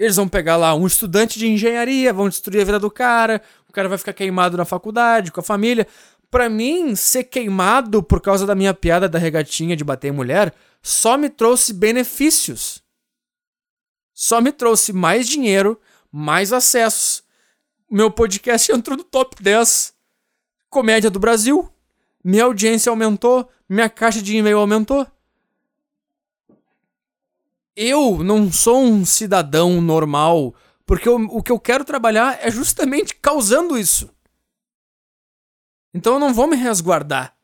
Eles 0.00 0.16
vão 0.16 0.26
pegar 0.26 0.56
lá 0.56 0.74
um 0.74 0.86
estudante 0.86 1.38
de 1.38 1.46
engenharia, 1.46 2.12
vão 2.12 2.28
destruir 2.28 2.62
a 2.62 2.64
vida 2.64 2.78
do 2.80 2.90
cara, 2.90 3.40
o 3.68 3.72
cara 3.72 3.88
vai 3.88 3.98
ficar 3.98 4.12
queimado 4.12 4.56
na 4.56 4.64
faculdade, 4.64 5.30
com 5.30 5.40
a 5.40 5.44
família. 5.44 5.86
Para 6.28 6.48
mim, 6.48 6.96
ser 6.96 7.24
queimado 7.24 8.02
por 8.02 8.20
causa 8.20 8.46
da 8.46 8.54
minha 8.54 8.74
piada 8.74 9.08
da 9.08 9.18
regatinha 9.18 9.76
de 9.76 9.84
bater 9.84 10.08
em 10.08 10.12
mulher 10.12 10.52
só 10.82 11.18
me 11.18 11.28
trouxe 11.28 11.74
benefícios 11.74 12.82
só 14.22 14.38
me 14.38 14.52
trouxe 14.52 14.92
mais 14.92 15.26
dinheiro, 15.26 15.80
mais 16.12 16.52
acessos. 16.52 17.22
Meu 17.90 18.10
podcast 18.10 18.68
entrou 18.70 18.94
no 18.94 19.02
top 19.02 19.42
10 19.42 19.94
comédia 20.68 21.08
do 21.08 21.18
Brasil. 21.18 21.72
Minha 22.22 22.44
audiência 22.44 22.90
aumentou, 22.90 23.48
minha 23.66 23.88
caixa 23.88 24.20
de 24.20 24.36
e-mail 24.36 24.58
aumentou. 24.58 25.06
Eu 27.82 28.22
não 28.22 28.52
sou 28.52 28.82
um 28.82 29.06
cidadão 29.06 29.80
normal, 29.80 30.54
porque 30.84 31.08
eu, 31.08 31.14
o 31.14 31.42
que 31.42 31.52
eu 31.52 31.58
quero 31.58 31.84
trabalhar 31.84 32.38
é 32.44 32.50
justamente 32.50 33.14
causando 33.14 33.78
isso. 33.78 34.10
Então 35.94 36.14
eu 36.14 36.20
não 36.20 36.34
vou 36.34 36.46
me 36.46 36.56
resguardar. 36.56 37.34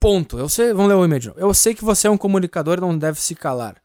Ponto. 0.00 0.38
Eu 0.38 0.48
sei, 0.48 0.72
vamos 0.72 0.88
ler 0.88 0.94
o 0.94 1.04
e-mail. 1.04 1.34
Eu 1.36 1.52
sei 1.54 1.74
que 1.74 1.84
você 1.84 2.08
é 2.08 2.10
um 2.10 2.18
comunicador 2.18 2.78
e 2.78 2.80
não 2.80 2.96
deve 2.96 3.20
se 3.20 3.34
calar 3.34 3.82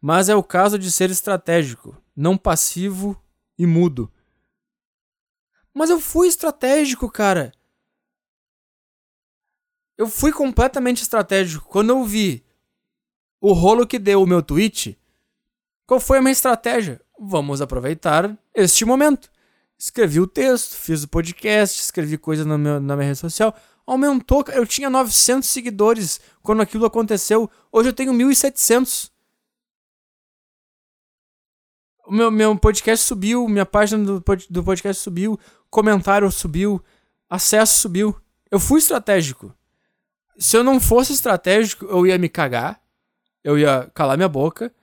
mas 0.00 0.28
é 0.28 0.36
o 0.36 0.42
caso 0.42 0.78
de 0.78 0.92
ser 0.92 1.10
estratégico, 1.10 2.00
não 2.14 2.38
passivo 2.38 3.20
e 3.58 3.66
mudo. 3.66 4.08
Mas 5.74 5.90
eu 5.90 5.98
fui 5.98 6.28
estratégico, 6.28 7.10
cara. 7.10 7.50
Eu 9.98 10.06
fui 10.06 10.30
completamente 10.30 11.02
estratégico. 11.02 11.68
Quando 11.68 11.90
eu 11.90 12.04
vi 12.04 12.45
o 13.48 13.52
rolo 13.52 13.86
que 13.86 13.96
deu 13.96 14.20
o 14.20 14.26
meu 14.26 14.42
tweet, 14.42 14.98
qual 15.86 16.00
foi 16.00 16.18
a 16.18 16.20
minha 16.20 16.32
estratégia? 16.32 17.00
Vamos 17.16 17.62
aproveitar 17.62 18.36
este 18.52 18.84
momento. 18.84 19.30
Escrevi 19.78 20.18
o 20.18 20.26
texto, 20.26 20.74
fiz 20.74 21.04
o 21.04 21.08
podcast, 21.08 21.80
escrevi 21.80 22.18
coisa 22.18 22.44
na 22.44 22.58
minha, 22.58 22.80
na 22.80 22.96
minha 22.96 23.06
rede 23.06 23.20
social. 23.20 23.56
Aumentou, 23.86 24.44
eu 24.48 24.66
tinha 24.66 24.90
900 24.90 25.48
seguidores 25.48 26.20
quando 26.42 26.60
aquilo 26.60 26.86
aconteceu. 26.86 27.48
Hoje 27.70 27.90
eu 27.90 27.92
tenho 27.92 28.12
1.700 28.12 29.12
o 32.04 32.12
meu, 32.12 32.32
meu 32.32 32.56
podcast 32.58 33.06
subiu, 33.06 33.46
minha 33.46 33.66
página 33.66 34.04
do, 34.04 34.24
do 34.50 34.64
podcast 34.64 35.00
subiu, 35.00 35.38
comentário 35.70 36.28
subiu, 36.32 36.82
acesso 37.30 37.78
subiu. 37.78 38.16
Eu 38.50 38.58
fui 38.58 38.80
estratégico. 38.80 39.54
Se 40.36 40.56
eu 40.56 40.64
não 40.64 40.80
fosse 40.80 41.12
estratégico, 41.12 41.84
eu 41.84 42.04
ia 42.06 42.18
me 42.18 42.28
cagar, 42.28 42.80
eu 43.46 43.56
ia 43.56 43.88
calar 43.94 44.16
minha 44.16 44.28
boca 44.28 44.74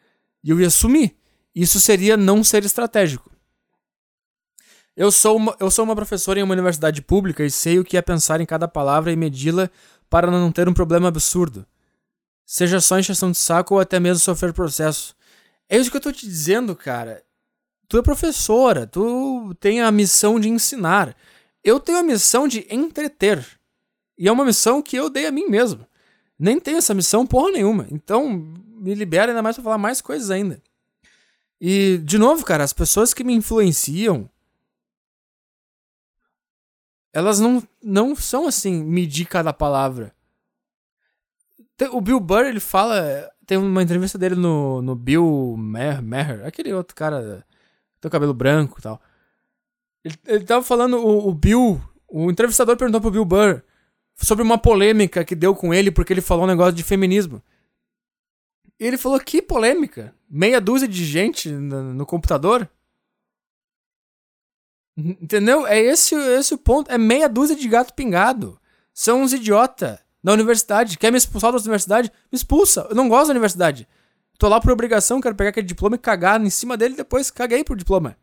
e 0.41 0.49
eu 0.49 0.59
ia 0.59 0.69
sumir. 0.69 1.17
Isso 1.53 1.81
seria 1.81 2.15
não 2.15 2.41
ser 2.45 2.63
estratégico. 2.63 3.29
Eu 4.95 5.11
sou, 5.11 5.35
uma, 5.35 5.53
eu 5.59 5.69
sou 5.69 5.83
uma 5.83 5.95
professora 5.95 6.39
em 6.39 6.43
uma 6.43 6.53
universidade 6.53 7.01
pública 7.01 7.43
e 7.43 7.51
sei 7.51 7.77
o 7.77 7.83
que 7.83 7.97
é 7.97 8.01
pensar 8.01 8.39
em 8.39 8.45
cada 8.45 8.65
palavra 8.65 9.11
e 9.11 9.17
medi-la 9.17 9.69
para 10.09 10.31
não 10.31 10.49
ter 10.49 10.69
um 10.69 10.73
problema 10.73 11.09
absurdo. 11.09 11.67
Seja 12.45 12.79
só 12.79 12.97
encheção 12.97 13.31
de 13.31 13.37
saco 13.37 13.73
ou 13.73 13.81
até 13.81 13.99
mesmo 13.99 14.23
sofrer 14.23 14.53
processo. 14.53 15.13
É 15.67 15.77
isso 15.77 15.91
que 15.91 15.97
eu 15.97 16.01
tô 16.01 16.13
te 16.13 16.25
dizendo, 16.25 16.73
cara. 16.73 17.21
Tu 17.89 17.97
é 17.97 18.01
professora, 18.01 18.87
tu 18.87 19.53
tem 19.59 19.81
a 19.81 19.91
missão 19.91 20.39
de 20.39 20.47
ensinar. 20.47 21.13
Eu 21.61 21.81
tenho 21.81 21.97
a 21.97 22.03
missão 22.03 22.47
de 22.47 22.65
entreter. 22.69 23.45
E 24.17 24.29
é 24.29 24.31
uma 24.31 24.45
missão 24.45 24.81
que 24.81 24.95
eu 24.95 25.09
dei 25.09 25.25
a 25.25 25.31
mim 25.31 25.47
mesmo. 25.49 25.85
Nem 26.37 26.59
tenho 26.59 26.77
essa 26.77 26.93
missão 26.93 27.25
porra 27.25 27.51
nenhuma. 27.51 27.87
Então, 27.91 28.29
me 28.29 28.93
libera 28.95 29.31
ainda 29.31 29.41
mais 29.41 29.55
pra 29.55 29.63
falar 29.63 29.77
mais 29.77 30.01
coisas 30.01 30.29
ainda. 30.29 30.61
E, 31.59 31.97
de 31.99 32.17
novo, 32.17 32.43
cara, 32.43 32.63
as 32.63 32.73
pessoas 32.73 33.13
que 33.13 33.23
me 33.23 33.33
influenciam. 33.33 34.29
Elas 37.13 37.39
não, 37.39 37.61
não 37.81 38.15
são 38.15 38.47
assim, 38.47 38.83
medir 38.83 39.25
cada 39.25 39.53
palavra. 39.53 40.13
O 41.91 42.01
Bill 42.01 42.19
Burr, 42.19 42.45
ele 42.45 42.59
fala 42.59 43.31
tem 43.45 43.57
uma 43.57 43.83
entrevista 43.83 44.17
dele 44.17 44.35
no, 44.35 44.81
no 44.81 44.95
Bill 44.95 45.55
Maher, 45.57 46.45
aquele 46.45 46.73
outro 46.73 46.95
cara, 46.95 47.45
tem 47.99 48.09
cabelo 48.09 48.33
branco 48.33 48.79
e 48.79 48.81
tal. 48.81 49.01
Ele, 50.03 50.15
ele 50.25 50.45
tava 50.45 50.63
falando, 50.63 50.97
o, 50.97 51.29
o 51.29 51.33
Bill, 51.33 51.81
o 52.07 52.31
entrevistador 52.31 52.77
perguntou 52.77 53.01
pro 53.01 53.11
Bill 53.11 53.25
Burr 53.25 53.61
sobre 54.15 54.43
uma 54.43 54.57
polêmica 54.57 55.23
que 55.25 55.35
deu 55.35 55.55
com 55.55 55.73
ele 55.73 55.91
porque 55.91 56.13
ele 56.13 56.21
falou 56.21 56.45
um 56.45 56.47
negócio 56.47 56.73
de 56.73 56.83
feminismo. 56.83 57.41
E 58.79 58.85
ele 58.85 58.97
falou: 58.97 59.19
que 59.19 59.41
polêmica? 59.41 60.13
Meia 60.29 60.59
dúzia 60.59 60.87
de 60.87 61.05
gente 61.05 61.49
no, 61.49 61.93
no 61.93 62.05
computador? 62.05 62.69
Entendeu? 64.95 65.65
É 65.65 65.79
esse, 65.79 66.15
esse 66.15 66.53
o 66.53 66.57
ponto. 66.57 66.91
É 66.91 66.97
meia 66.97 67.27
dúzia 67.27 67.55
de 67.55 67.67
gato 67.67 67.93
pingado. 67.93 68.59
São 68.93 69.21
uns 69.21 69.33
idiota 69.33 69.99
da 70.23 70.33
universidade. 70.33 70.97
Quer 70.97 71.11
me 71.11 71.17
expulsar 71.17 71.51
da 71.51 71.57
universidade? 71.57 72.11
Me 72.31 72.35
expulsa. 72.35 72.87
Eu 72.89 72.95
não 72.95 73.09
gosto 73.09 73.27
da 73.27 73.33
universidade. 73.33 73.87
Tô 74.37 74.47
lá 74.47 74.59
por 74.59 74.71
obrigação, 74.71 75.21
quero 75.21 75.35
pegar 75.35 75.51
aquele 75.51 75.67
diploma 75.67 75.95
e 75.95 75.99
cagar 75.99 76.41
em 76.41 76.49
cima 76.49 76.75
dele 76.75 76.95
depois 76.95 77.31
caguei 77.31 77.63
pro 77.63 77.75
diploma. 77.75 78.17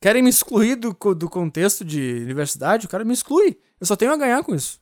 Querem 0.00 0.22
me 0.22 0.28
excluir 0.28 0.76
do, 0.76 0.92
do 1.14 1.28
contexto 1.28 1.84
de 1.84 2.22
universidade? 2.22 2.86
O 2.86 2.88
cara 2.88 3.04
me 3.04 3.14
exclui. 3.14 3.58
Eu 3.80 3.86
só 3.86 3.96
tenho 3.96 4.12
a 4.12 4.16
ganhar 4.16 4.42
com 4.44 4.54
isso. 4.54 4.80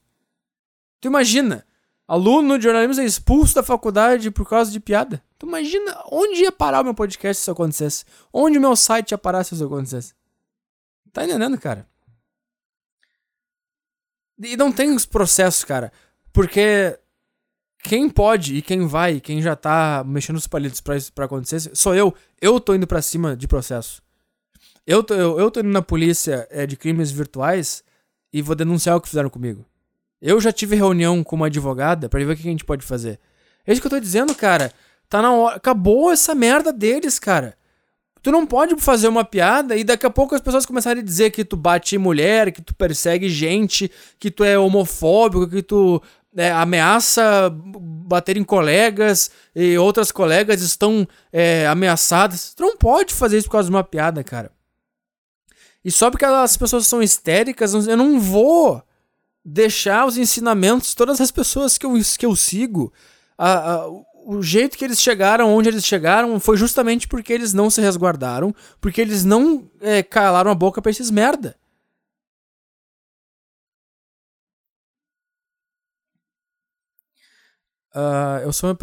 Tu 1.04 1.08
imagina, 1.08 1.66
aluno 2.08 2.56
de 2.56 2.64
jornalismo 2.64 3.02
é 3.02 3.04
expulso 3.04 3.54
da 3.54 3.62
faculdade 3.62 4.30
por 4.30 4.48
causa 4.48 4.72
de 4.72 4.80
piada. 4.80 5.22
Tu 5.38 5.44
imagina 5.44 6.02
onde 6.10 6.40
ia 6.40 6.50
parar 6.50 6.80
o 6.80 6.84
meu 6.84 6.94
podcast 6.94 7.36
se 7.36 7.42
isso 7.42 7.50
acontecesse? 7.50 8.06
Onde 8.32 8.56
o 8.56 8.60
meu 8.62 8.74
site 8.74 9.10
ia 9.10 9.18
parar 9.18 9.44
se 9.44 9.54
isso 9.54 9.66
acontecesse? 9.66 10.14
Tá 11.12 11.22
entendendo, 11.22 11.60
cara? 11.60 11.86
E 14.42 14.56
não 14.56 14.72
tem 14.72 14.94
os 14.94 15.04
processos, 15.04 15.62
cara. 15.62 15.92
Porque 16.32 16.98
quem 17.82 18.08
pode 18.08 18.56
e 18.56 18.62
quem 18.62 18.86
vai, 18.86 19.20
quem 19.20 19.42
já 19.42 19.54
tá 19.54 20.02
mexendo 20.06 20.36
os 20.36 20.46
palitos 20.46 20.80
pra, 20.80 20.94
pra 21.14 21.26
acontecer, 21.26 21.70
sou 21.76 21.94
eu. 21.94 22.14
Eu 22.40 22.58
tô 22.58 22.74
indo 22.74 22.86
pra 22.86 23.02
cima 23.02 23.36
de 23.36 23.46
processo. 23.46 24.02
Eu 24.86 25.04
tô, 25.04 25.12
eu, 25.12 25.38
eu 25.38 25.50
tô 25.50 25.60
indo 25.60 25.68
na 25.68 25.82
polícia 25.82 26.48
é, 26.50 26.64
de 26.64 26.78
crimes 26.78 27.10
virtuais 27.10 27.84
e 28.32 28.40
vou 28.40 28.56
denunciar 28.56 28.96
o 28.96 29.02
que 29.02 29.08
fizeram 29.10 29.28
comigo. 29.28 29.66
Eu 30.24 30.40
já 30.40 30.50
tive 30.50 30.74
reunião 30.74 31.22
com 31.22 31.36
uma 31.36 31.48
advogada 31.48 32.08
para 32.08 32.24
ver 32.24 32.32
o 32.32 32.34
que 32.34 32.48
a 32.48 32.50
gente 32.50 32.64
pode 32.64 32.82
fazer. 32.82 33.20
É 33.66 33.70
isso 33.70 33.80
que 33.82 33.86
eu 33.86 33.90
tô 33.90 34.00
dizendo, 34.00 34.34
cara. 34.34 34.72
Tá 35.06 35.20
na 35.20 35.30
hora. 35.30 35.56
Acabou 35.56 36.10
essa 36.10 36.34
merda 36.34 36.72
deles, 36.72 37.18
cara. 37.18 37.54
Tu 38.22 38.32
não 38.32 38.46
pode 38.46 38.74
fazer 38.80 39.06
uma 39.06 39.22
piada 39.22 39.76
e 39.76 39.84
daqui 39.84 40.06
a 40.06 40.10
pouco 40.10 40.34
as 40.34 40.40
pessoas 40.40 40.64
começarem 40.64 41.02
a 41.02 41.04
dizer 41.04 41.30
que 41.30 41.44
tu 41.44 41.58
bate 41.58 41.94
em 41.94 41.98
mulher, 41.98 42.52
que 42.52 42.62
tu 42.62 42.74
persegue 42.74 43.28
gente, 43.28 43.90
que 44.18 44.30
tu 44.30 44.42
é 44.42 44.58
homofóbico, 44.58 45.46
que 45.46 45.62
tu 45.62 46.02
é, 46.34 46.50
ameaça 46.52 47.50
bater 47.54 48.38
em 48.38 48.44
colegas 48.44 49.30
e 49.54 49.76
outras 49.76 50.10
colegas 50.10 50.62
estão 50.62 51.06
é, 51.30 51.66
ameaçadas. 51.66 52.54
Tu 52.54 52.62
não 52.62 52.78
pode 52.78 53.12
fazer 53.12 53.36
isso 53.36 53.48
por 53.48 53.52
causa 53.52 53.68
de 53.68 53.76
uma 53.76 53.84
piada, 53.84 54.24
cara. 54.24 54.50
E 55.84 55.92
só 55.92 56.10
porque 56.10 56.24
as 56.24 56.56
pessoas 56.56 56.86
são 56.86 57.02
histéricas, 57.02 57.74
eu 57.74 57.96
não 57.98 58.18
vou 58.18 58.82
deixar 59.44 60.06
os 60.06 60.16
ensinamentos, 60.16 60.94
todas 60.94 61.20
as 61.20 61.30
pessoas 61.30 61.76
que 61.76 61.84
eu, 61.84 61.92
que 62.18 62.26
eu 62.26 62.34
sigo, 62.34 62.92
a, 63.36 63.74
a, 63.74 63.88
o 64.24 64.42
jeito 64.42 64.78
que 64.78 64.84
eles 64.84 65.00
chegaram 65.00 65.54
onde 65.54 65.68
eles 65.68 65.84
chegaram 65.84 66.40
foi 66.40 66.56
justamente 66.56 67.06
porque 67.06 67.32
eles 67.32 67.52
não 67.52 67.68
se 67.68 67.80
resguardaram, 67.80 68.54
porque 68.80 69.00
eles 69.00 69.24
não 69.24 69.70
é, 69.80 70.02
calaram 70.02 70.50
a 70.50 70.54
boca 70.54 70.80
pra 70.80 70.90
esses 70.90 71.10
merda. 71.10 71.56
Uh, 77.94 78.42
eu 78.42 78.52
sou. 78.52 78.76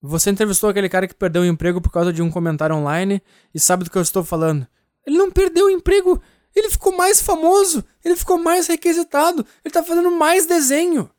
Você 0.00 0.30
entrevistou 0.30 0.70
aquele 0.70 0.88
cara 0.88 1.06
que 1.06 1.14
perdeu 1.14 1.42
o 1.42 1.44
emprego 1.46 1.80
por 1.80 1.90
causa 1.90 2.12
de 2.12 2.22
um 2.22 2.30
comentário 2.30 2.74
online 2.74 3.20
e 3.52 3.60
sabe 3.60 3.84
do 3.84 3.90
que 3.90 3.98
eu 3.98 4.02
estou 4.02 4.24
falando. 4.24 4.66
Ele 5.06 5.18
não 5.18 5.30
perdeu 5.30 5.66
o 5.66 5.70
emprego, 5.70 6.22
ele 6.58 6.70
ficou 6.70 6.96
mais 6.96 7.20
famoso, 7.20 7.84
ele 8.04 8.16
ficou 8.16 8.38
mais 8.38 8.66
requisitado, 8.66 9.46
ele 9.64 9.72
tá 9.72 9.82
fazendo 9.82 10.10
mais 10.10 10.46
desenho. 10.46 11.10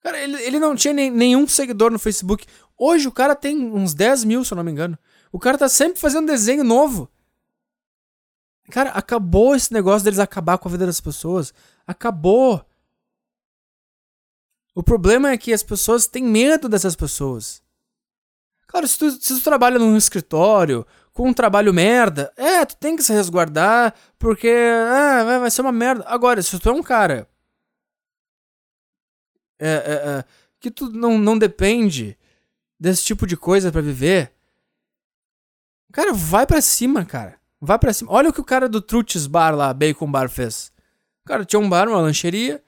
Cara, 0.00 0.20
ele, 0.20 0.40
ele 0.42 0.58
não 0.60 0.76
tinha 0.76 0.94
nem, 0.94 1.10
nenhum 1.10 1.48
seguidor 1.48 1.90
no 1.90 1.98
Facebook. 1.98 2.46
Hoje 2.78 3.08
o 3.08 3.12
cara 3.12 3.34
tem 3.34 3.56
uns 3.72 3.92
10 3.92 4.24
mil, 4.24 4.44
se 4.44 4.52
eu 4.52 4.56
não 4.56 4.62
me 4.62 4.70
engano. 4.70 4.98
O 5.32 5.38
cara 5.38 5.58
tá 5.58 5.68
sempre 5.68 5.98
fazendo 5.98 6.28
desenho 6.28 6.62
novo. 6.62 7.10
Cara, 8.70 8.90
acabou 8.90 9.54
esse 9.54 9.72
negócio 9.72 10.04
deles 10.04 10.18
acabar 10.18 10.58
com 10.58 10.68
a 10.68 10.70
vida 10.70 10.86
das 10.86 11.00
pessoas. 11.00 11.52
Acabou. 11.86 12.64
O 14.74 14.82
problema 14.82 15.30
é 15.30 15.38
que 15.38 15.52
as 15.52 15.62
pessoas 15.62 16.06
têm 16.06 16.22
medo 16.22 16.68
dessas 16.68 16.94
pessoas. 16.94 17.62
Claro, 18.66 18.86
se 18.86 18.98
tu, 18.98 19.10
se 19.10 19.34
tu 19.34 19.42
trabalha 19.42 19.78
num 19.78 19.96
escritório, 19.96 20.86
com 21.16 21.30
um 21.30 21.32
trabalho 21.32 21.72
merda, 21.72 22.30
é, 22.36 22.62
tu 22.66 22.76
tem 22.76 22.94
que 22.94 23.02
se 23.02 23.10
resguardar, 23.10 23.94
porque 24.18 24.48
é, 24.48 25.38
vai 25.38 25.50
ser 25.50 25.62
uma 25.62 25.72
merda. 25.72 26.04
Agora, 26.06 26.42
se 26.42 26.58
tu 26.58 26.68
é 26.68 26.72
um 26.72 26.82
cara 26.82 27.26
é, 29.58 29.68
é, 29.68 29.92
é, 30.10 30.24
que 30.60 30.70
tu 30.70 30.90
não, 30.90 31.16
não 31.16 31.38
depende 31.38 32.18
desse 32.78 33.02
tipo 33.02 33.26
de 33.26 33.34
coisa 33.34 33.72
para 33.72 33.80
viver, 33.80 34.30
cara, 35.90 36.12
vai 36.12 36.46
para 36.46 36.60
cima, 36.60 37.02
cara. 37.06 37.40
Vai 37.58 37.78
para 37.78 37.94
cima. 37.94 38.12
Olha 38.12 38.28
o 38.28 38.32
que 38.32 38.42
o 38.42 38.44
cara 38.44 38.68
do 38.68 38.82
Trutz 38.82 39.26
Bar 39.26 39.56
lá, 39.56 39.72
Bacon 39.72 40.10
Bar, 40.10 40.28
fez. 40.28 40.70
O 41.24 41.28
cara 41.28 41.46
tinha 41.46 41.58
um 41.58 41.68
bar, 41.68 41.88
uma 41.88 42.02
lancheria 42.02 42.62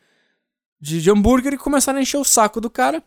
de, 0.81 1.03
de 1.03 1.11
hambúrguer 1.11 1.53
e 1.53 1.59
começaram 1.59 1.99
a 1.99 2.03
encher 2.03 2.17
o 2.17 2.25
saco 2.25 2.63
do 2.63 2.71
cara 2.71 3.05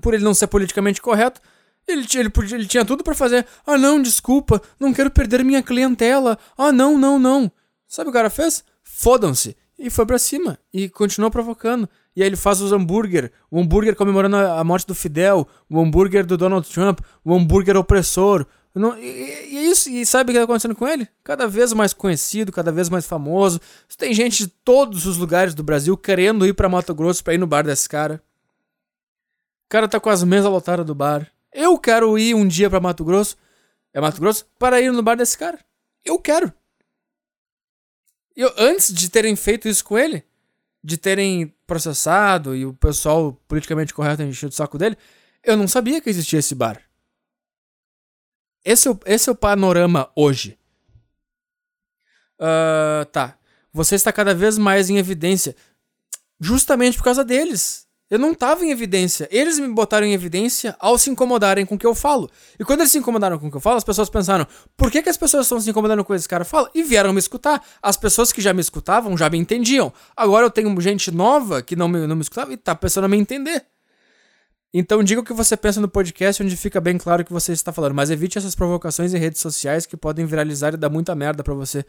por 0.00 0.14
ele 0.14 0.22
não 0.22 0.32
ser 0.32 0.46
politicamente 0.46 1.02
correto. 1.02 1.40
Ele, 1.86 2.06
ele, 2.14 2.30
podia, 2.30 2.56
ele 2.56 2.66
tinha 2.66 2.84
tudo 2.84 3.04
para 3.04 3.14
fazer. 3.14 3.46
Ah, 3.66 3.76
não, 3.76 4.00
desculpa, 4.00 4.60
não 4.80 4.92
quero 4.92 5.10
perder 5.10 5.44
minha 5.44 5.62
clientela. 5.62 6.38
Ah, 6.56 6.72
não, 6.72 6.96
não, 6.98 7.18
não. 7.18 7.50
Sabe 7.86 8.08
o 8.08 8.12
que 8.12 8.18
o 8.18 8.20
cara 8.20 8.30
fez? 8.30 8.64
Fodam-se. 8.82 9.56
E 9.78 9.90
foi 9.90 10.06
pra 10.06 10.18
cima. 10.18 10.58
E 10.72 10.88
continuou 10.88 11.30
provocando. 11.30 11.88
E 12.16 12.22
aí 12.22 12.28
ele 12.28 12.36
faz 12.36 12.60
os 12.60 12.72
hambúrguer. 12.72 13.32
O 13.50 13.60
hambúrguer 13.60 13.94
comemorando 13.96 14.36
a 14.36 14.62
morte 14.64 14.86
do 14.86 14.94
Fidel. 14.94 15.46
O 15.68 15.80
hambúrguer 15.80 16.24
do 16.24 16.36
Donald 16.36 16.68
Trump. 16.68 17.00
O 17.24 17.34
hambúrguer 17.34 17.76
opressor. 17.76 18.46
Não, 18.74 18.98
e, 18.98 19.04
e, 19.52 19.56
é 19.58 19.62
isso. 19.62 19.88
E 19.88 20.04
sabe 20.04 20.30
o 20.30 20.32
que 20.32 20.38
tá 20.38 20.44
acontecendo 20.44 20.74
com 20.74 20.86
ele? 20.86 21.08
Cada 21.22 21.46
vez 21.46 21.72
mais 21.72 21.92
conhecido, 21.92 22.50
cada 22.50 22.72
vez 22.72 22.88
mais 22.88 23.06
famoso. 23.06 23.60
Tem 23.96 24.12
gente 24.12 24.44
de 24.44 24.48
todos 24.48 25.06
os 25.06 25.16
lugares 25.16 25.54
do 25.54 25.62
Brasil 25.62 25.96
querendo 25.96 26.46
ir 26.46 26.54
pra 26.54 26.68
Mato 26.68 26.94
Grosso 26.94 27.22
pra 27.22 27.34
ir 27.34 27.38
no 27.38 27.46
bar 27.46 27.62
desse 27.62 27.88
cara. 27.88 28.22
O 29.66 29.68
cara 29.68 29.88
tá 29.88 30.00
com 30.00 30.10
as 30.10 30.24
mesas 30.24 30.50
lotadas 30.50 30.84
do 30.84 30.94
bar. 30.94 31.30
Eu 31.54 31.78
quero 31.78 32.18
ir 32.18 32.34
um 32.34 32.46
dia 32.46 32.68
pra 32.68 32.80
Mato 32.80 33.04
Grosso. 33.04 33.36
É 33.92 34.00
Mato 34.00 34.20
Grosso? 34.20 34.44
Para 34.58 34.80
ir 34.80 34.92
no 34.92 35.02
bar 35.02 35.14
desse 35.14 35.38
cara. 35.38 35.64
Eu 36.04 36.18
quero. 36.18 36.52
Eu, 38.34 38.52
antes 38.58 38.92
de 38.92 39.08
terem 39.08 39.36
feito 39.36 39.68
isso 39.68 39.84
com 39.84 39.96
ele, 39.96 40.24
de 40.82 40.98
terem 40.98 41.54
processado 41.64 42.56
e 42.56 42.66
o 42.66 42.74
pessoal 42.74 43.32
politicamente 43.46 43.94
correto 43.94 44.22
encheu 44.22 44.48
o 44.48 44.52
saco 44.52 44.76
dele, 44.76 44.98
eu 45.44 45.56
não 45.56 45.68
sabia 45.68 46.00
que 46.00 46.10
existia 46.10 46.40
esse 46.40 46.56
bar. 46.56 46.82
Esse 48.64 48.88
é 48.88 48.90
o, 48.90 49.00
esse 49.06 49.28
é 49.28 49.32
o 49.32 49.36
panorama 49.36 50.10
hoje. 50.16 50.58
Uh, 52.34 53.04
tá. 53.12 53.38
Você 53.72 53.94
está 53.94 54.12
cada 54.12 54.34
vez 54.34 54.58
mais 54.58 54.90
em 54.90 54.98
evidência. 54.98 55.54
Justamente 56.40 56.96
por 56.96 57.04
causa 57.04 57.24
deles. 57.24 57.83
Eu 58.10 58.18
não 58.18 58.32
estava 58.32 58.64
em 58.64 58.70
evidência. 58.70 59.26
Eles 59.30 59.58
me 59.58 59.66
botaram 59.68 60.06
em 60.06 60.12
evidência 60.12 60.76
ao 60.78 60.98
se 60.98 61.08
incomodarem 61.10 61.64
com 61.64 61.74
o 61.74 61.78
que 61.78 61.86
eu 61.86 61.94
falo. 61.94 62.30
E 62.58 62.64
quando 62.64 62.80
eles 62.80 62.92
se 62.92 62.98
incomodaram 62.98 63.38
com 63.38 63.46
o 63.46 63.50
que 63.50 63.56
eu 63.56 63.60
falo, 63.60 63.76
as 63.76 63.84
pessoas 63.84 64.10
pensaram: 64.10 64.46
por 64.76 64.90
que, 64.90 65.02
que 65.02 65.08
as 65.08 65.16
pessoas 65.16 65.46
estão 65.46 65.58
se 65.58 65.70
incomodando 65.70 66.04
com 66.04 66.12
o 66.12 66.14
que 66.14 66.18
esse 66.18 66.28
cara 66.28 66.44
fala? 66.44 66.70
E 66.74 66.82
vieram 66.82 67.12
me 67.12 67.18
escutar. 67.18 67.64
As 67.82 67.96
pessoas 67.96 68.30
que 68.30 68.42
já 68.42 68.52
me 68.52 68.60
escutavam 68.60 69.16
já 69.16 69.30
me 69.30 69.38
entendiam. 69.38 69.92
Agora 70.14 70.44
eu 70.44 70.50
tenho 70.50 70.78
gente 70.80 71.10
nova 71.10 71.62
que 71.62 71.74
não 71.74 71.88
me, 71.88 72.06
não 72.06 72.14
me 72.14 72.22
escutava 72.22 72.52
e 72.52 72.56
tá 72.56 72.74
pensando 72.74 73.04
a 73.04 73.08
me 73.08 73.16
entender. 73.16 73.64
Então 74.72 75.02
diga 75.02 75.20
o 75.20 75.24
que 75.24 75.32
você 75.32 75.56
pensa 75.56 75.80
no 75.80 75.88
podcast, 75.88 76.42
onde 76.42 76.56
fica 76.56 76.80
bem 76.80 76.98
claro 76.98 77.22
o 77.22 77.24
que 77.24 77.32
você 77.32 77.52
está 77.52 77.72
falando. 77.72 77.94
Mas 77.94 78.10
evite 78.10 78.36
essas 78.36 78.54
provocações 78.54 79.14
em 79.14 79.18
redes 79.18 79.40
sociais 79.40 79.86
que 79.86 79.96
podem 79.96 80.26
viralizar 80.26 80.74
e 80.74 80.76
dar 80.76 80.90
muita 80.90 81.14
merda 81.14 81.42
para 81.42 81.54
você. 81.54 81.86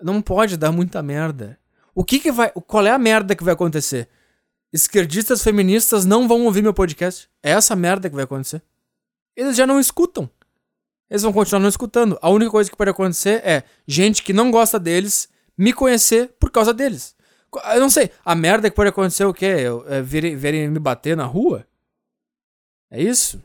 Não 0.00 0.22
pode 0.22 0.56
dar 0.56 0.70
muita 0.70 1.02
merda. 1.02 1.58
O 1.94 2.04
que 2.04 2.20
que 2.20 2.30
vai. 2.30 2.52
Qual 2.66 2.86
é 2.86 2.90
a 2.90 2.98
merda 2.98 3.34
que 3.34 3.42
vai 3.42 3.54
acontecer? 3.54 4.08
Esquerdistas 4.72 5.42
feministas 5.42 6.04
não 6.04 6.26
vão 6.26 6.44
ouvir 6.44 6.62
meu 6.62 6.74
podcast. 6.74 7.28
É 7.42 7.50
essa 7.50 7.76
merda 7.76 8.08
que 8.08 8.14
vai 8.14 8.24
acontecer. 8.24 8.62
Eles 9.34 9.56
já 9.56 9.66
não 9.66 9.78
escutam. 9.78 10.30
Eles 11.08 11.22
vão 11.22 11.32
continuar 11.32 11.60
não 11.60 11.68
escutando. 11.68 12.18
A 12.20 12.28
única 12.30 12.50
coisa 12.50 12.70
que 12.70 12.76
pode 12.76 12.90
acontecer 12.90 13.40
é 13.44 13.64
gente 13.86 14.22
que 14.22 14.32
não 14.32 14.50
gosta 14.50 14.78
deles 14.78 15.28
me 15.56 15.72
conhecer 15.72 16.34
por 16.40 16.50
causa 16.50 16.74
deles. 16.74 17.14
Eu 17.72 17.80
não 17.80 17.88
sei, 17.88 18.10
a 18.24 18.34
merda 18.34 18.68
que 18.68 18.76
pode 18.76 18.90
acontecer 18.90 19.22
é 19.22 19.26
o 19.26 19.32
quê? 19.32 19.46
É, 19.86 20.02
verem, 20.02 20.36
verem 20.36 20.68
me 20.68 20.78
bater 20.78 21.16
na 21.16 21.24
rua? 21.24 21.66
É 22.90 23.00
isso? 23.00 23.42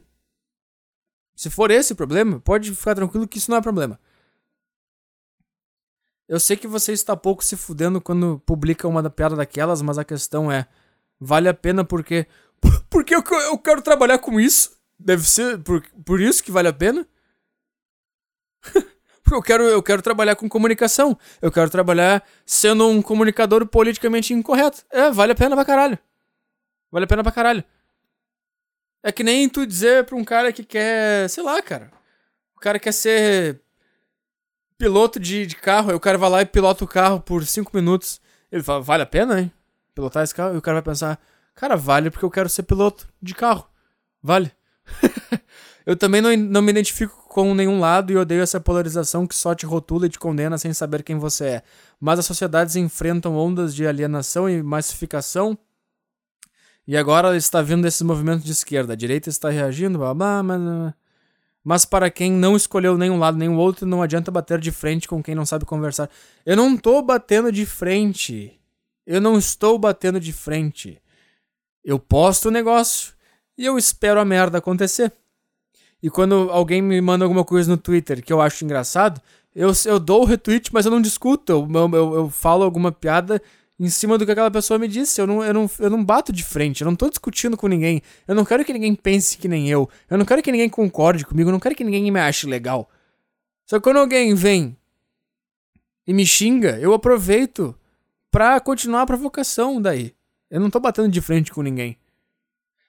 Se 1.35 1.49
for 1.49 1.72
esse 1.72 1.93
o 1.93 1.95
problema, 1.95 2.39
pode 2.39 2.73
ficar 2.76 2.95
tranquilo 2.95 3.27
que 3.27 3.38
isso 3.38 3.49
não 3.49 3.57
é 3.57 3.61
problema. 3.61 3.99
Eu 6.27 6.39
sei 6.39 6.56
que 6.56 6.68
você 6.68 6.93
está 6.93 7.15
pouco 7.15 7.43
se 7.43 7.57
fudendo 7.57 7.99
quando 7.99 8.41
publica 8.45 8.88
uma 8.88 9.10
piada 9.10 9.35
daquelas, 9.35 9.81
mas 9.81 9.98
a 9.98 10.03
questão 10.03 10.52
é 10.52 10.68
vale 11.22 11.48
a 11.48 11.53
pena 11.53 11.85
porque. 11.85 12.26
Porque 12.89 13.15
eu, 13.15 13.23
eu 13.45 13.57
quero 13.57 13.81
trabalhar 13.81 14.19
com 14.19 14.39
isso. 14.39 14.77
Deve 14.99 15.27
ser 15.27 15.57
por, 15.60 15.81
por 16.06 16.19
isso 16.19 16.43
que 16.43 16.52
vale 16.52 16.68
a 16.68 16.73
pena. 16.73 17.07
Porque 19.23 19.34
eu 19.34 19.41
quero, 19.41 19.64
eu 19.64 19.81
quero 19.81 20.02
trabalhar 20.02 20.35
com 20.35 20.49
comunicação. 20.49 21.18
Eu 21.41 21.52
quero 21.52 21.69
trabalhar 21.69 22.23
sendo 22.45 22.88
um 22.88 23.02
comunicador 23.02 23.65
politicamente 23.65 24.34
incorreto. 24.34 24.84
É, 24.91 25.10
vale 25.10 25.31
a 25.31 25.35
pena 25.35 25.56
pra 25.56 25.65
caralho. 25.65 25.98
Vale 26.91 27.06
a 27.06 27.07
pena 27.07 27.23
pra 27.23 27.31
caralho. 27.31 27.64
É 29.02 29.11
que 29.11 29.23
nem 29.23 29.49
tu 29.49 29.65
dizer 29.65 30.06
pra 30.06 30.15
um 30.15 30.23
cara 30.23 30.52
que 30.52 30.64
quer, 30.64 31.27
sei 31.30 31.43
lá, 31.43 31.61
cara. 31.61 31.91
O 32.56 32.60
cara 32.60 32.77
quer 32.77 32.91
ser 32.91 33.60
piloto 34.77 35.19
de, 35.19 35.48
de 35.48 35.56
carro, 35.56 35.89
aí 35.89 35.95
o 35.95 35.99
cara 35.99 36.18
vai 36.18 36.30
lá 36.30 36.41
e 36.41 36.45
pilota 36.45 36.84
o 36.84 36.88
carro 36.88 37.19
por 37.19 37.43
cinco 37.45 37.72
minutos. 37.73 38.22
Ele 38.52 38.61
fala, 38.61 38.81
vale 38.81 39.03
a 39.03 39.07
pena, 39.07 39.39
hein? 39.39 39.52
Pilotar 39.93 40.23
esse 40.23 40.34
carro? 40.34 40.55
E 40.55 40.57
o 40.57 40.61
cara 40.61 40.76
vai 40.76 40.84
pensar, 40.84 41.19
cara, 41.55 41.76
vale 41.76 42.09
porque 42.09 42.26
eu 42.26 42.31
quero 42.31 42.49
ser 42.49 42.63
piloto 42.63 43.07
de 43.22 43.34
carro. 43.34 43.68
Vale. 44.22 44.51
eu 45.85 45.95
também 45.95 46.22
não, 46.22 46.35
não 46.35 46.61
me 46.61 46.72
identifico 46.72 47.26
com 47.27 47.53
nenhum 47.53 47.80
lado 47.80 48.11
e 48.11 48.18
odeio 48.18 48.41
essa 48.41 48.59
polarização 48.59 49.26
que 49.26 49.35
só 49.35 49.55
te 49.55 49.65
rotula 49.65 50.05
e 50.05 50.09
te 50.09 50.19
condena 50.19 50.57
sem 50.57 50.73
saber 50.73 51.03
quem 51.03 51.18
você 51.18 51.45
é. 51.45 51.63
Mas 51.99 52.19
as 52.19 52.26
sociedades 52.26 52.76
enfrentam 52.76 53.35
ondas 53.35 53.73
de 53.73 53.88
alienação 53.88 54.49
e 54.49 54.61
massificação. 54.61 55.57
E 56.88 56.97
agora 56.97 57.35
está 57.38 57.61
vindo 57.61 57.84
desses 57.84 58.01
movimentos 58.01 58.43
de 58.43 58.51
esquerda. 58.51 58.93
A 58.93 58.95
direita 58.95 59.30
está 59.30 59.49
reagindo, 59.49 59.97
blá, 59.97 60.13
blá, 60.13 60.43
blá, 60.43 60.95
mas 61.63 61.85
para 61.85 62.09
quem 62.09 62.31
não 62.31 62.55
escolheu 62.55 62.97
nenhum 62.97 63.19
lado 63.19 63.38
nem 63.38 63.47
o 63.47 63.57
outro, 63.57 63.85
não 63.85 64.01
adianta 64.01 64.31
bater 64.31 64.59
de 64.59 64.72
frente 64.72 65.07
com 65.07 65.22
quem 65.22 65.35
não 65.35 65.45
sabe 65.45 65.63
conversar. 65.63 66.09
Eu 66.45 66.57
não 66.57 66.76
tô 66.76 67.01
batendo 67.01 67.51
de 67.51 67.65
frente. 67.65 68.59
Eu 69.05 69.19
não 69.19 69.37
estou 69.37 69.77
batendo 69.77 70.19
de 70.19 70.31
frente. 70.31 71.01
Eu 71.83 71.97
posto 71.97 72.49
o 72.49 72.51
negócio 72.51 73.13
e 73.57 73.65
eu 73.65 73.77
espero 73.77 74.19
a 74.19 74.25
merda 74.25 74.59
acontecer. 74.59 75.11
E 76.01 76.09
quando 76.09 76.49
alguém 76.51 76.81
me 76.81 76.99
manda 76.99 77.25
alguma 77.25 77.43
coisa 77.43 77.69
no 77.69 77.77
Twitter 77.77 78.23
que 78.23 78.33
eu 78.33 78.41
acho 78.41 78.63
engraçado, 78.63 79.21
eu, 79.55 79.71
eu 79.85 79.99
dou 79.99 80.21
o 80.21 80.25
retweet, 80.25 80.73
mas 80.73 80.85
eu 80.85 80.91
não 80.91 81.01
discuto. 81.01 81.51
Eu, 81.51 81.67
eu, 81.93 82.15
eu 82.15 82.29
falo 82.29 82.63
alguma 82.63 82.91
piada 82.91 83.41
em 83.79 83.89
cima 83.89 84.17
do 84.17 84.25
que 84.25 84.31
aquela 84.31 84.49
pessoa 84.49 84.79
me 84.79 84.87
disse. 84.87 85.19
Eu 85.19 85.27
não, 85.27 85.43
eu, 85.43 85.53
não, 85.53 85.69
eu 85.79 85.89
não 85.89 86.03
bato 86.03 86.31
de 86.31 86.43
frente, 86.43 86.81
eu 86.81 86.85
não 86.85 86.95
tô 86.95 87.09
discutindo 87.09 87.57
com 87.57 87.67
ninguém. 87.67 88.01
Eu 88.27 88.35
não 88.35 88.45
quero 88.45 88.63
que 88.63 88.73
ninguém 88.73 88.95
pense 88.95 89.37
que 89.37 89.47
nem 89.47 89.69
eu. 89.69 89.89
Eu 90.09 90.17
não 90.17 90.25
quero 90.25 90.41
que 90.41 90.51
ninguém 90.51 90.69
concorde 90.69 91.25
comigo, 91.25 91.49
eu 91.49 91.53
não 91.53 91.59
quero 91.59 91.75
que 91.75 91.83
ninguém 91.83 92.09
me 92.09 92.19
ache 92.19 92.47
legal. 92.47 92.89
Só 93.65 93.77
que 93.77 93.83
quando 93.83 93.97
alguém 93.97 94.33
vem 94.33 94.75
e 96.07 96.13
me 96.13 96.25
xinga, 96.25 96.79
eu 96.79 96.93
aproveito 96.93 97.75
pra 98.31 98.59
continuar 98.59 99.01
a 99.01 99.05
provocação 99.05 99.81
daí. 99.81 100.15
Eu 100.49 100.59
não 100.59 100.69
tô 100.69 100.79
batendo 100.79 101.09
de 101.09 101.21
frente 101.21 101.51
com 101.51 101.61
ninguém. 101.61 101.97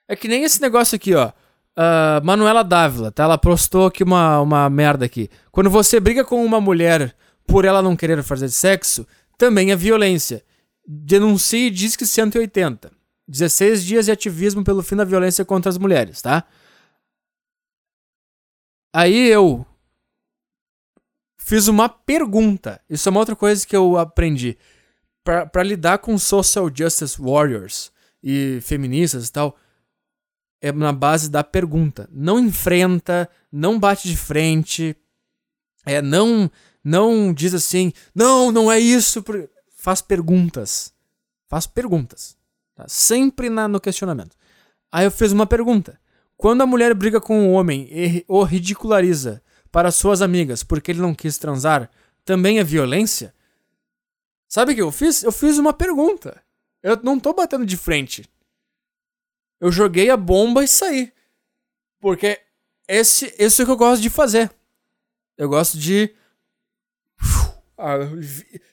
É 0.07 0.15
que 0.15 0.27
nem 0.27 0.43
esse 0.43 0.61
negócio 0.61 0.95
aqui, 0.95 1.13
ó. 1.13 1.29
Uh, 1.75 2.23
Manuela 2.23 2.63
Dávila, 2.63 3.11
tá? 3.11 3.23
Ela 3.23 3.37
postou 3.37 3.87
aqui 3.87 4.03
uma, 4.03 4.39
uma 4.41 4.69
merda 4.69 5.05
aqui. 5.05 5.29
Quando 5.51 5.69
você 5.69 5.99
briga 5.99 6.23
com 6.23 6.43
uma 6.43 6.61
mulher 6.61 7.15
por 7.45 7.65
ela 7.65 7.81
não 7.81 7.95
querer 7.95 8.21
fazer 8.23 8.49
sexo, 8.49 9.05
também 9.37 9.71
é 9.71 9.75
violência. 9.75 10.43
Denuncie 10.85 11.69
Disque 11.69 12.05
180. 12.05 12.91
16 13.27 13.83
dias 13.83 14.05
de 14.05 14.11
ativismo 14.11 14.63
pelo 14.63 14.83
fim 14.83 14.95
da 14.95 15.05
violência 15.05 15.45
contra 15.45 15.69
as 15.69 15.77
mulheres, 15.77 16.21
tá? 16.21 16.43
Aí 18.93 19.29
eu 19.29 19.65
fiz 21.37 21.67
uma 21.67 21.89
pergunta. 21.89 22.79
Isso 22.89 23.07
é 23.07 23.11
uma 23.11 23.19
outra 23.19 23.35
coisa 23.35 23.65
que 23.65 23.75
eu 23.75 23.97
aprendi. 23.97 24.57
Para 25.23 25.63
lidar 25.63 25.99
com 25.99 26.17
social 26.17 26.69
justice 26.73 27.19
warriors 27.19 27.91
e 28.21 28.59
feministas 28.61 29.27
e 29.27 29.31
tal, 29.31 29.55
é 30.61 30.71
na 30.71 30.91
base 30.91 31.29
da 31.29 31.43
pergunta. 31.43 32.09
Não 32.11 32.39
enfrenta, 32.39 33.29
não 33.51 33.79
bate 33.79 34.07
de 34.07 34.17
frente, 34.17 34.95
é 35.85 36.01
não 36.01 36.49
não 36.83 37.33
diz 37.33 37.53
assim, 37.53 37.93
não, 38.13 38.51
não 38.51 38.69
é 38.69 38.77
isso 38.77 39.23
faz 39.75 40.01
perguntas. 40.01 40.93
Faz 41.47 41.65
perguntas. 41.65 42.35
Tá? 42.75 42.85
Sempre 42.87 43.49
na, 43.49 43.67
no 43.67 43.79
questionamento. 43.79 44.35
Aí 44.91 45.05
eu 45.05 45.11
fiz 45.11 45.31
uma 45.31 45.45
pergunta. 45.45 45.99
Quando 46.35 46.61
a 46.61 46.65
mulher 46.65 46.93
briga 46.93 47.21
com 47.21 47.47
o 47.47 47.51
homem 47.51 47.87
e 47.89 48.25
o 48.27 48.43
ridiculariza 48.43 49.41
para 49.71 49.91
suas 49.91 50.21
amigas 50.21 50.63
porque 50.63 50.91
ele 50.91 51.01
não 51.01 51.15
quis 51.15 51.37
transar, 51.37 51.89
também 52.25 52.59
é 52.59 52.63
violência? 52.63 53.33
Sabe 54.53 54.73
o 54.73 54.75
que 54.75 54.81
eu 54.83 54.91
fiz? 54.91 55.23
Eu 55.23 55.31
fiz 55.31 55.57
uma 55.57 55.73
pergunta. 55.73 56.39
Eu 56.83 56.95
não 57.01 57.19
tô 57.19 57.33
batendo 57.33 57.65
de 57.65 57.75
frente. 57.75 58.23
Eu 59.59 59.71
joguei 59.71 60.11
a 60.11 60.15
bomba 60.15 60.63
e 60.63 60.67
saí. 60.67 61.11
Porque 61.99 62.39
esse, 62.87 63.33
esse 63.39 63.59
é 63.59 63.63
o 63.63 63.65
que 63.65 63.71
eu 63.71 63.77
gosto 63.77 64.03
de 64.03 64.11
fazer. 64.11 64.53
Eu 65.35 65.49
gosto 65.49 65.75
de 65.75 66.13
ah, 67.75 67.95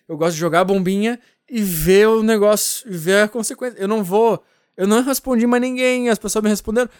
eu 0.06 0.18
gosto 0.18 0.34
de 0.34 0.40
jogar 0.40 0.60
a 0.60 0.64
bombinha 0.64 1.18
e 1.48 1.62
ver 1.62 2.08
o 2.08 2.22
negócio, 2.22 2.86
ver 2.92 3.22
a 3.22 3.28
consequência. 3.28 3.78
Eu 3.78 3.88
não 3.88 4.04
vou. 4.04 4.44
Eu 4.76 4.86
não 4.86 5.02
respondi 5.02 5.46
mais 5.46 5.62
ninguém, 5.62 6.10
as 6.10 6.18
pessoas 6.18 6.42
me 6.42 6.50
responderam. 6.50 6.90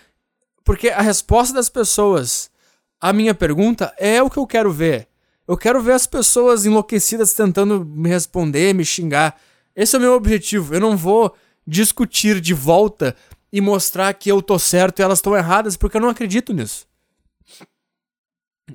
Porque 0.64 0.88
a 0.88 1.02
resposta 1.02 1.52
das 1.52 1.68
pessoas 1.68 2.50
à 2.98 3.12
minha 3.12 3.34
pergunta 3.34 3.94
é 3.98 4.22
o 4.22 4.30
que 4.30 4.38
eu 4.38 4.46
quero 4.46 4.72
ver. 4.72 5.09
Eu 5.50 5.56
quero 5.56 5.82
ver 5.82 5.92
as 5.92 6.06
pessoas 6.06 6.64
enlouquecidas 6.64 7.32
tentando 7.32 7.84
me 7.84 8.08
responder, 8.08 8.72
me 8.72 8.84
xingar. 8.84 9.36
Esse 9.74 9.96
é 9.96 9.98
o 9.98 10.02
meu 10.02 10.12
objetivo. 10.12 10.74
Eu 10.74 10.80
não 10.80 10.96
vou 10.96 11.34
discutir 11.66 12.40
de 12.40 12.54
volta 12.54 13.16
e 13.52 13.60
mostrar 13.60 14.14
que 14.14 14.30
eu 14.30 14.40
tô 14.40 14.58
certo 14.58 15.00
e 15.00 15.02
elas 15.02 15.18
estão 15.18 15.36
erradas, 15.36 15.76
porque 15.76 15.96
eu 15.96 16.00
não 16.00 16.08
acredito 16.08 16.52
nisso. 16.52 16.86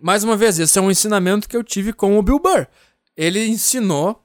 Mais 0.01 0.25
uma 0.25 0.35
vez, 0.35 0.59
esse 0.59 0.77
é 0.77 0.81
um 0.81 0.91
ensinamento 0.91 1.47
que 1.47 1.55
eu 1.55 1.63
tive 1.63 1.93
com 1.93 2.19
o 2.19 2.21
Bill 2.21 2.39
Burr 2.39 2.67
ele 3.15 3.47
ensinou. 3.47 4.21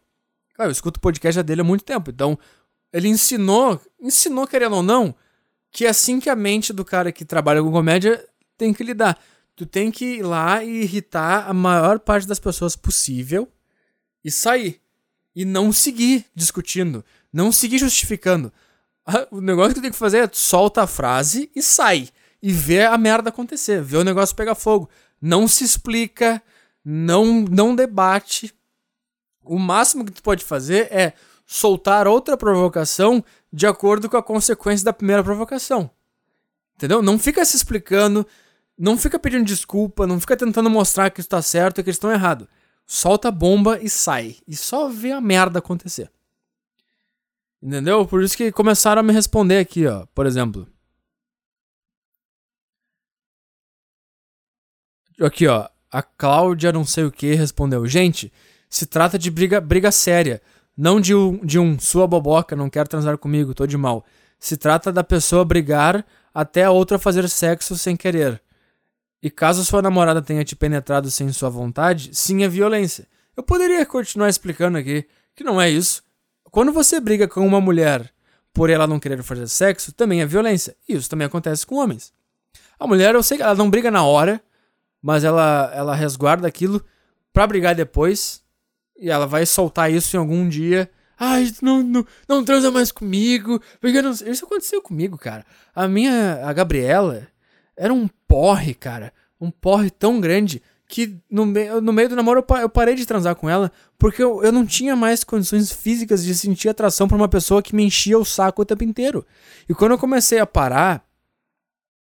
Cara, 0.55 0.69
eu 0.69 0.73
escuto 0.73 0.99
o 0.99 1.01
podcast 1.01 1.43
dele 1.43 1.61
há 1.61 1.65
muito 1.65 1.85
tempo. 1.85 2.11
Então, 2.11 2.39
ele 2.93 3.09
ensinou, 3.09 3.81
ensinou, 4.01 4.47
querendo 4.47 4.77
ou 4.77 4.83
não, 4.83 5.15
que 5.71 5.87
é 5.87 5.89
assim 5.89 6.19
que 6.19 6.29
a 6.29 6.37
mente 6.37 6.73
do 6.73 6.85
cara 6.85 7.13
que 7.13 7.25
trabalha 7.25 7.63
com 7.63 7.71
comédia 7.71 8.27
tem 8.59 8.73
que 8.75 8.83
lidar. 8.83 9.19
Tu 9.61 9.67
tem 9.67 9.91
que 9.91 10.07
ir 10.07 10.23
lá 10.23 10.65
e 10.65 10.85
irritar 10.85 11.47
a 11.47 11.53
maior 11.53 11.99
parte 11.99 12.27
das 12.27 12.39
pessoas 12.39 12.75
possível 12.75 13.47
e 14.25 14.31
sair. 14.31 14.81
E 15.37 15.45
não 15.45 15.71
seguir 15.71 16.25
discutindo. 16.35 17.05
Não 17.31 17.53
seguir 17.53 17.77
justificando. 17.77 18.51
O 19.31 19.39
negócio 19.39 19.75
que 19.75 19.81
tu 19.81 19.83
tem 19.83 19.91
que 19.91 19.99
fazer 19.99 20.25
é 20.25 20.31
solta 20.33 20.85
a 20.85 20.87
frase 20.87 21.51
e 21.55 21.61
sai. 21.61 22.09
E 22.43 22.51
vê 22.51 22.87
a 22.87 22.97
merda 22.97 23.29
acontecer. 23.29 23.83
Vê 23.83 23.99
o 23.99 24.03
negócio 24.03 24.35
pegar 24.35 24.55
fogo. 24.55 24.89
Não 25.21 25.47
se 25.47 25.63
explica. 25.63 26.43
Não, 26.83 27.43
não 27.43 27.77
debate 27.77 28.55
o 29.45 29.59
máximo 29.59 30.07
que 30.07 30.13
tu 30.13 30.23
pode 30.23 30.43
fazer 30.43 30.91
é 30.91 31.13
soltar 31.45 32.09
outra 32.09 32.35
provocação 32.35 33.23
de 33.53 33.67
acordo 33.67 34.09
com 34.09 34.17
a 34.17 34.23
consequência 34.23 34.87
da 34.87 34.93
primeira 34.95 35.23
provocação. 35.23 35.91
Entendeu? 36.77 37.03
Não 37.03 37.19
fica 37.19 37.45
se 37.45 37.59
explicando, 37.59 38.27
não 38.81 38.97
fica 38.97 39.19
pedindo 39.19 39.45
desculpa, 39.45 40.07
não 40.07 40.19
fica 40.19 40.35
tentando 40.35 40.71
mostrar 40.71 41.11
que 41.11 41.21
está 41.21 41.43
certo 41.43 41.79
e 41.79 41.85
que 41.85 41.91
eles 41.91 41.97
estão 41.97 42.11
errado. 42.11 42.49
Solta 42.87 43.29
a 43.29 43.31
bomba 43.31 43.79
e 43.79 43.91
sai. 43.91 44.39
E 44.49 44.57
só 44.57 44.89
vê 44.89 45.13
a 45.13 45.21
merda 45.21 45.59
acontecer. 45.59 46.11
Entendeu? 47.63 48.07
Por 48.07 48.23
isso 48.23 48.35
que 48.35 48.51
começaram 48.51 49.01
a 49.01 49.03
me 49.03 49.13
responder 49.13 49.59
aqui, 49.59 49.87
ó. 49.87 50.07
Por 50.15 50.25
exemplo. 50.25 50.67
Aqui, 55.21 55.47
ó. 55.47 55.69
A 55.93 56.03
Cláudia 56.03 56.73
não 56.73 56.87
sei 56.87 57.05
o 57.05 57.13
que 57.13 57.35
respondeu. 57.35 57.87
Gente, 57.87 58.33
se 58.71 58.87
trata 58.87 59.19
de 59.19 59.31
briga, 59.31 59.61
briga 59.61 59.93
séria, 59.93 60.41
não 60.75 60.99
de 60.99 61.15
um, 61.15 61.45
de 61.45 61.59
um 61.59 61.79
sua 61.79 62.07
boboca, 62.07 62.57
não 62.57 62.71
quer 62.71 62.89
transar 62.89 63.19
comigo, 63.19 63.53
tô 63.53 63.67
de 63.67 63.77
mal. 63.77 64.07
Se 64.39 64.57
trata 64.57 64.91
da 64.91 65.05
pessoa 65.05 65.45
brigar 65.45 66.07
até 66.33 66.65
a 66.65 66.71
outra 66.71 66.99
fazer 66.99 67.29
sexo 67.29 67.77
sem 67.77 67.95
querer. 67.95 68.41
E 69.23 69.31
caso 69.31 69.65
sua 69.65 69.83
namorada 69.83 70.23
tenha 70.23 70.45
te 70.45 70.57
penetrado 70.57 71.11
sem 71.11 71.31
sua 71.33 71.51
vontade, 71.51 72.11
sim 72.13 72.43
é 72.43 72.49
violência. 72.49 73.07
Eu 73.37 73.43
poderia 73.43 73.85
continuar 73.85 74.29
explicando 74.29 74.79
aqui 74.79 75.07
que 75.35 75.45
não 75.45 75.61
é 75.61 75.69
isso. 75.69 76.03
Quando 76.51 76.73
você 76.73 76.99
briga 76.99 77.29
com 77.29 77.47
uma 77.47 77.61
mulher 77.61 78.11
por 78.53 78.71
ela 78.71 78.87
não 78.87 78.99
querer 78.99 79.23
fazer 79.23 79.47
sexo, 79.47 79.93
também 79.93 80.21
é 80.21 80.27
violência. 80.27 80.75
E 80.89 80.95
isso 80.95 81.09
também 81.09 81.27
acontece 81.27 81.67
com 81.67 81.77
homens. 81.77 82.13
A 82.79 82.87
mulher, 82.87 83.15
eu 83.15 83.23
sei 83.23 83.37
que 83.37 83.43
ela 83.43 83.55
não 83.55 83.71
briga 83.71 83.91
na 83.91 84.05
hora, 84.05 84.43
mas 85.03 85.23
ela, 85.23 85.71
ela 85.75 85.95
resguarda 85.95 86.49
aquilo 86.49 86.85
para 87.33 87.47
brigar 87.47 87.75
depois 87.75 88.43
e 88.99 89.11
ela 89.11 89.27
vai 89.27 89.47
soltar 89.47 89.93
isso 89.93 90.17
em 90.17 90.19
algum 90.19 90.49
dia. 90.49 90.91
Ai, 91.19 91.53
não, 91.61 91.83
não, 91.83 92.07
não 92.27 92.45
transa 92.45 92.71
mais 92.71 92.91
comigo. 92.91 93.61
Porque 93.81 94.01
não... 94.01 94.11
Isso 94.11 94.45
aconteceu 94.45 94.81
comigo, 94.83 95.19
cara. 95.19 95.45
A 95.75 95.87
minha. 95.87 96.41
A 96.45 96.53
Gabriela 96.53 97.29
era 97.77 97.93
um 97.93 98.09
porre, 98.29 98.75
cara. 98.75 99.13
Um 99.41 99.51
porre 99.51 99.91
tão 99.91 100.21
grande 100.21 100.63
que 100.91 101.17
no, 101.31 101.47
me... 101.47 101.81
no 101.81 101.93
meio 101.93 102.09
do 102.09 102.17
namoro 102.17 102.45
eu 102.61 102.69
parei 102.69 102.95
de 102.97 103.07
transar 103.07 103.37
com 103.37 103.49
ela 103.49 103.71
porque 103.97 104.23
eu, 104.23 104.43
eu 104.43 104.51
não 104.51 104.67
tinha 104.67 104.97
mais 104.97 105.23
condições 105.23 105.71
físicas 105.71 106.25
de 106.25 106.35
sentir 106.35 106.69
atração 106.69 107.07
por 107.07 107.15
uma 107.15 107.29
pessoa 107.29 107.63
que 107.63 107.75
me 107.75 107.85
enchia 107.85 108.19
o 108.19 108.25
saco 108.25 108.63
o 108.63 108.65
tempo 108.65 108.83
inteiro. 108.83 109.25
E 109.69 109.75
quando 109.75 109.93
eu 109.93 109.99
comecei 109.99 110.41
a 110.41 110.47
parar 110.47 111.05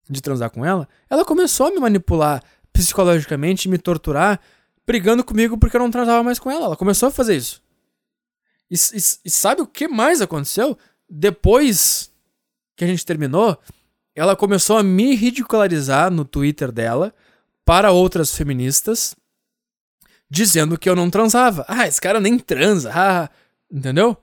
de 0.08 0.20
transar 0.20 0.50
com 0.50 0.66
ela, 0.66 0.88
ela 1.08 1.24
começou 1.24 1.68
a 1.68 1.70
me 1.70 1.78
manipular 1.78 2.42
psicologicamente, 2.72 3.68
me 3.68 3.78
torturar 3.78 4.40
brigando 4.84 5.22
comigo 5.22 5.56
porque 5.56 5.76
eu 5.76 5.80
não 5.80 5.90
transava 5.90 6.22
mais 6.22 6.40
com 6.40 6.50
ela. 6.50 6.66
Ela 6.66 6.76
começou 6.76 7.08
a 7.08 7.12
fazer 7.12 7.36
isso. 7.36 7.62
E, 8.68 8.74
e, 8.74 8.98
e 9.24 9.30
sabe 9.30 9.62
o 9.62 9.66
que 9.66 9.86
mais 9.86 10.20
aconteceu? 10.20 10.76
Depois 11.08 12.10
que 12.76 12.84
a 12.84 12.86
gente 12.88 13.06
terminou, 13.06 13.56
ela 14.14 14.36
começou 14.36 14.78
a 14.78 14.82
me 14.82 15.14
ridicularizar 15.14 16.10
no 16.10 16.24
Twitter 16.24 16.72
dela 16.72 17.14
para 17.64 17.92
outras 17.92 18.34
feministas, 18.34 19.14
dizendo 20.28 20.78
que 20.78 20.88
eu 20.88 20.96
não 20.96 21.10
transava. 21.10 21.64
Ah, 21.68 21.86
esse 21.86 22.00
cara 22.00 22.20
nem 22.20 22.38
transa. 22.38 22.90
Ah, 22.94 23.30
entendeu? 23.70 24.16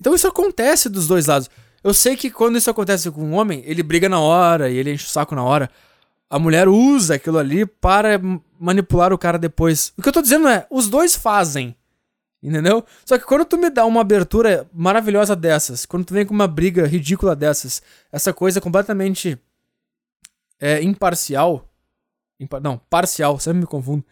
Então 0.00 0.14
isso 0.14 0.28
acontece 0.28 0.88
dos 0.88 1.06
dois 1.06 1.26
lados. 1.26 1.50
Eu 1.82 1.94
sei 1.94 2.16
que 2.16 2.30
quando 2.30 2.58
isso 2.58 2.70
acontece 2.70 3.10
com 3.10 3.22
um 3.22 3.34
homem, 3.34 3.62
ele 3.64 3.82
briga 3.82 4.08
na 4.08 4.20
hora 4.20 4.70
e 4.70 4.76
ele 4.76 4.92
enche 4.92 5.06
o 5.06 5.10
saco 5.10 5.34
na 5.34 5.42
hora. 5.42 5.70
A 6.30 6.38
mulher 6.38 6.68
usa 6.68 7.14
aquilo 7.14 7.38
ali 7.38 7.64
para 7.64 8.20
manipular 8.58 9.12
o 9.12 9.18
cara 9.18 9.38
depois. 9.38 9.92
O 9.96 10.02
que 10.02 10.08
eu 10.08 10.12
tô 10.12 10.20
dizendo 10.20 10.48
é, 10.48 10.66
os 10.70 10.88
dois 10.88 11.16
fazem. 11.16 11.74
Entendeu? 12.42 12.84
Só 13.04 13.18
que 13.18 13.24
quando 13.24 13.44
tu 13.44 13.58
me 13.58 13.68
dá 13.68 13.84
uma 13.84 14.00
abertura 14.00 14.68
maravilhosa 14.72 15.34
dessas, 15.34 15.84
quando 15.84 16.04
tu 16.04 16.14
vem 16.14 16.24
com 16.24 16.32
uma 16.32 16.46
briga 16.46 16.86
ridícula 16.86 17.34
dessas, 17.34 17.82
essa 18.12 18.32
coisa 18.32 18.60
completamente 18.60 19.38
é, 20.60 20.82
imparcial. 20.82 21.68
Impa 22.38 22.60
não, 22.60 22.78
parcial, 22.88 23.38
sempre 23.40 23.60
me 23.60 23.66
confundo. 23.66 24.04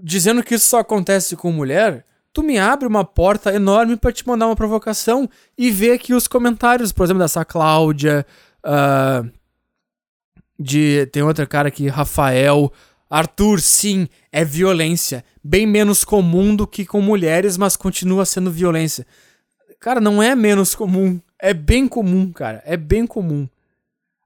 Dizendo 0.00 0.42
que 0.42 0.54
isso 0.54 0.66
só 0.66 0.78
acontece 0.78 1.36
com 1.36 1.50
mulher, 1.50 2.04
tu 2.32 2.42
me 2.42 2.58
abre 2.58 2.86
uma 2.86 3.04
porta 3.04 3.52
enorme 3.52 3.96
para 3.96 4.12
te 4.12 4.26
mandar 4.26 4.46
uma 4.46 4.56
provocação 4.56 5.28
e 5.58 5.70
ver 5.70 5.92
aqui 5.92 6.14
os 6.14 6.28
comentários, 6.28 6.92
por 6.92 7.04
exemplo, 7.04 7.22
dessa 7.22 7.44
Cláudia, 7.44 8.24
uh, 8.64 9.28
de 10.58 11.06
tem 11.06 11.22
outro 11.22 11.46
cara 11.48 11.68
aqui, 11.68 11.88
Rafael, 11.88 12.72
Arthur, 13.08 13.60
sim, 13.60 14.08
é 14.32 14.44
violência. 14.44 15.24
Bem 15.42 15.66
menos 15.66 16.04
comum 16.04 16.56
do 16.56 16.66
que 16.66 16.86
com 16.86 17.00
mulheres, 17.00 17.56
mas 17.56 17.76
continua 17.76 18.24
sendo 18.24 18.50
violência. 18.50 19.06
Cara, 19.78 20.00
não 20.00 20.22
é 20.22 20.34
menos 20.34 20.74
comum. 20.74 21.20
É 21.38 21.52
bem 21.52 21.86
comum, 21.86 22.32
cara. 22.32 22.62
É 22.64 22.76
bem 22.76 23.06
comum. 23.06 23.48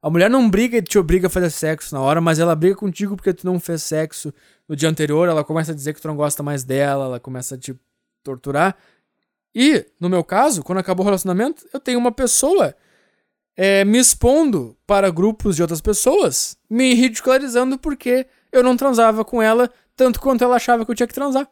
A 0.00 0.08
mulher 0.08 0.30
não 0.30 0.48
briga 0.48 0.78
e 0.78 0.82
te 0.82 0.98
obriga 0.98 1.26
a 1.26 1.30
fazer 1.30 1.50
sexo 1.50 1.94
na 1.94 2.00
hora, 2.00 2.20
mas 2.20 2.38
ela 2.38 2.54
briga 2.54 2.76
contigo 2.76 3.16
porque 3.16 3.34
tu 3.34 3.44
não 3.44 3.58
fez 3.58 3.82
sexo 3.82 4.32
no 4.68 4.76
dia 4.76 4.88
anterior. 4.88 5.28
Ela 5.28 5.42
começa 5.42 5.72
a 5.72 5.74
dizer 5.74 5.92
que 5.94 6.00
tu 6.00 6.06
não 6.06 6.16
gosta 6.16 6.42
mais 6.42 6.62
dela, 6.62 7.06
ela 7.06 7.20
começa 7.20 7.56
a 7.56 7.58
te 7.58 7.74
torturar. 8.22 8.76
E, 9.54 9.84
no 9.98 10.08
meu 10.08 10.22
caso, 10.22 10.62
quando 10.62 10.78
acabou 10.78 11.04
o 11.04 11.08
relacionamento, 11.08 11.66
eu 11.72 11.80
tenho 11.80 11.98
uma 11.98 12.12
pessoa 12.12 12.74
é, 13.56 13.84
me 13.84 13.98
expondo 13.98 14.76
para 14.86 15.10
grupos 15.10 15.56
de 15.56 15.62
outras 15.62 15.80
pessoas, 15.80 16.56
me 16.70 16.94
ridicularizando 16.94 17.76
porque 17.76 18.24
eu 18.52 18.62
não 18.62 18.76
transava 18.76 19.24
com 19.24 19.40
ela 19.42 19.70
tanto 19.96 20.20
quanto 20.20 20.44
ela 20.44 20.56
achava 20.56 20.84
que 20.84 20.90
eu 20.90 20.94
tinha 20.94 21.06
que 21.06 21.14
transar. 21.14 21.48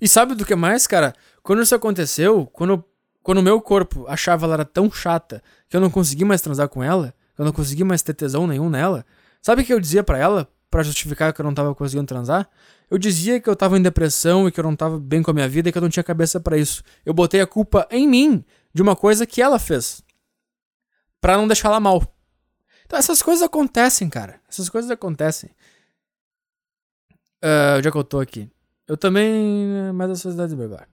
E 0.00 0.08
sabe 0.08 0.34
do 0.34 0.44
que 0.44 0.54
mais, 0.54 0.86
cara? 0.86 1.14
Quando 1.42 1.62
isso 1.62 1.74
aconteceu, 1.74 2.46
quando 2.46 2.84
quando 3.22 3.38
o 3.38 3.42
meu 3.42 3.60
corpo 3.60 4.04
achava 4.08 4.46
ela 4.46 4.54
era 4.54 4.64
tão 4.64 4.90
chata 4.90 5.42
que 5.68 5.76
eu 5.76 5.80
não 5.80 5.90
conseguia 5.90 6.26
mais 6.26 6.42
transar 6.42 6.68
com 6.68 6.82
ela, 6.82 7.14
eu 7.38 7.44
não 7.44 7.52
conseguia 7.52 7.84
mais 7.84 8.02
ter 8.02 8.14
tesão 8.14 8.46
nenhum 8.46 8.68
nela, 8.68 9.06
sabe 9.40 9.62
o 9.62 9.64
que 9.64 9.72
eu 9.72 9.78
dizia 9.78 10.02
para 10.02 10.18
ela 10.18 10.48
para 10.68 10.82
justificar 10.82 11.32
que 11.32 11.40
eu 11.40 11.44
não 11.44 11.54
tava 11.54 11.74
conseguindo 11.74 12.06
transar? 12.06 12.48
Eu 12.90 12.98
dizia 12.98 13.40
que 13.40 13.48
eu 13.48 13.54
tava 13.54 13.78
em 13.78 13.82
depressão 13.82 14.48
e 14.48 14.52
que 14.52 14.58
eu 14.58 14.64
não 14.64 14.74
tava 14.74 14.98
bem 14.98 15.22
com 15.22 15.30
a 15.30 15.34
minha 15.34 15.48
vida 15.48 15.68
e 15.68 15.72
que 15.72 15.78
eu 15.78 15.82
não 15.82 15.88
tinha 15.88 16.02
cabeça 16.02 16.40
para 16.40 16.56
isso. 16.56 16.82
Eu 17.04 17.14
botei 17.14 17.40
a 17.40 17.46
culpa 17.46 17.86
em 17.90 18.08
mim 18.08 18.44
de 18.72 18.82
uma 18.82 18.96
coisa 18.96 19.26
que 19.26 19.40
ela 19.40 19.58
fez. 19.58 20.02
para 21.20 21.36
não 21.36 21.46
deixar 21.46 21.68
ela 21.68 21.78
mal. 21.78 22.02
Então 22.92 22.98
essas 22.98 23.22
coisas 23.22 23.42
acontecem, 23.42 24.06
cara. 24.10 24.38
Essas 24.46 24.68
coisas 24.68 24.90
acontecem. 24.90 25.48
Uh, 27.42 27.78
onde 27.78 27.88
é 27.88 27.90
que 27.90 27.96
eu 27.96 28.04
tô 28.04 28.20
aqui? 28.20 28.50
Eu 28.86 28.98
também. 28.98 29.34
Mas 29.94 30.10
a 30.10 30.14
sociedade 30.14 30.54
beber. 30.54 30.86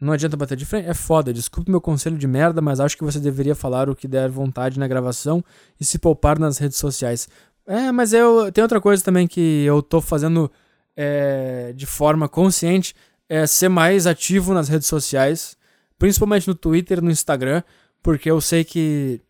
Não 0.00 0.12
adianta 0.12 0.36
bater 0.36 0.56
de 0.56 0.66
frente? 0.66 0.88
É 0.88 0.94
foda. 0.94 1.32
Desculpe 1.32 1.70
meu 1.70 1.80
conselho 1.80 2.18
de 2.18 2.26
merda, 2.26 2.60
mas 2.60 2.80
acho 2.80 2.96
que 2.96 3.04
você 3.04 3.20
deveria 3.20 3.54
falar 3.54 3.88
o 3.88 3.94
que 3.94 4.08
der 4.08 4.28
vontade 4.28 4.80
na 4.80 4.88
gravação 4.88 5.44
e 5.78 5.84
se 5.84 5.96
poupar 5.96 6.40
nas 6.40 6.58
redes 6.58 6.78
sociais. 6.78 7.28
É, 7.64 7.92
mas 7.92 8.12
eu. 8.12 8.50
Tem 8.50 8.62
outra 8.62 8.80
coisa 8.80 9.04
também 9.04 9.28
que 9.28 9.62
eu 9.64 9.80
tô 9.80 10.00
fazendo 10.00 10.50
é, 10.96 11.72
de 11.72 11.86
forma 11.86 12.28
consciente: 12.28 12.96
é 13.28 13.46
ser 13.46 13.68
mais 13.68 14.08
ativo 14.08 14.52
nas 14.52 14.68
redes 14.68 14.88
sociais, 14.88 15.56
principalmente 15.96 16.48
no 16.48 16.54
Twitter 16.56 16.98
e 16.98 17.02
no 17.02 17.12
Instagram, 17.12 17.62
porque 18.02 18.28
eu 18.28 18.40
sei 18.40 18.64
que 18.64 19.22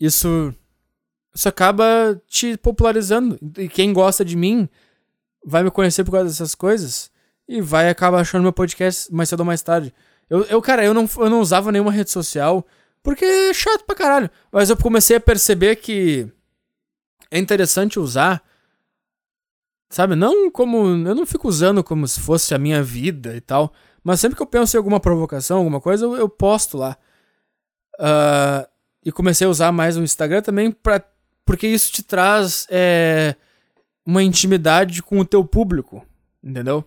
isso 0.00 0.54
isso 1.34 1.48
acaba 1.48 2.20
te 2.28 2.56
popularizando. 2.56 3.38
E 3.58 3.68
quem 3.68 3.92
gosta 3.92 4.24
de 4.24 4.36
mim 4.36 4.68
vai 5.44 5.62
me 5.62 5.70
conhecer 5.70 6.04
por 6.04 6.12
causa 6.12 6.28
dessas 6.28 6.54
coisas 6.54 7.10
e 7.48 7.60
vai 7.60 7.88
acabar 7.88 8.20
achando 8.20 8.42
meu 8.42 8.52
podcast 8.52 9.12
mais 9.12 9.28
cedo 9.28 9.40
ou 9.40 9.46
mais 9.46 9.60
tarde. 9.60 9.92
Eu, 10.30 10.44
eu 10.44 10.62
cara, 10.62 10.84
eu 10.84 10.94
não, 10.94 11.08
eu 11.18 11.28
não 11.28 11.40
usava 11.40 11.72
nenhuma 11.72 11.92
rede 11.92 12.10
social 12.10 12.64
porque 13.02 13.24
é 13.24 13.52
chato 13.52 13.84
pra 13.84 13.96
caralho. 13.96 14.30
Mas 14.50 14.70
eu 14.70 14.76
comecei 14.76 15.16
a 15.16 15.20
perceber 15.20 15.76
que 15.76 16.30
é 17.30 17.38
interessante 17.38 17.98
usar. 17.98 18.42
Sabe? 19.90 20.14
Não 20.14 20.50
como. 20.50 20.86
Eu 20.86 21.14
não 21.14 21.26
fico 21.26 21.48
usando 21.48 21.84
como 21.84 22.08
se 22.08 22.20
fosse 22.20 22.54
a 22.54 22.58
minha 22.58 22.82
vida 22.82 23.36
e 23.36 23.40
tal. 23.40 23.72
Mas 24.02 24.20
sempre 24.20 24.36
que 24.36 24.42
eu 24.42 24.46
penso 24.46 24.76
em 24.76 24.78
alguma 24.78 25.00
provocação, 25.00 25.58
alguma 25.58 25.80
coisa, 25.80 26.04
eu, 26.04 26.16
eu 26.16 26.28
posto 26.28 26.78
lá. 26.78 26.96
Uh, 27.98 28.73
e 29.04 29.12
comecei 29.12 29.46
a 29.46 29.50
usar 29.50 29.70
mais 29.70 29.96
o 29.96 30.02
Instagram 30.02 30.42
também 30.42 30.70
pra, 30.70 31.02
porque 31.44 31.66
isso 31.66 31.92
te 31.92 32.02
traz 32.02 32.66
é, 32.70 33.36
uma 34.06 34.22
intimidade 34.22 35.02
com 35.02 35.18
o 35.18 35.24
teu 35.24 35.44
público, 35.44 36.04
entendeu? 36.42 36.84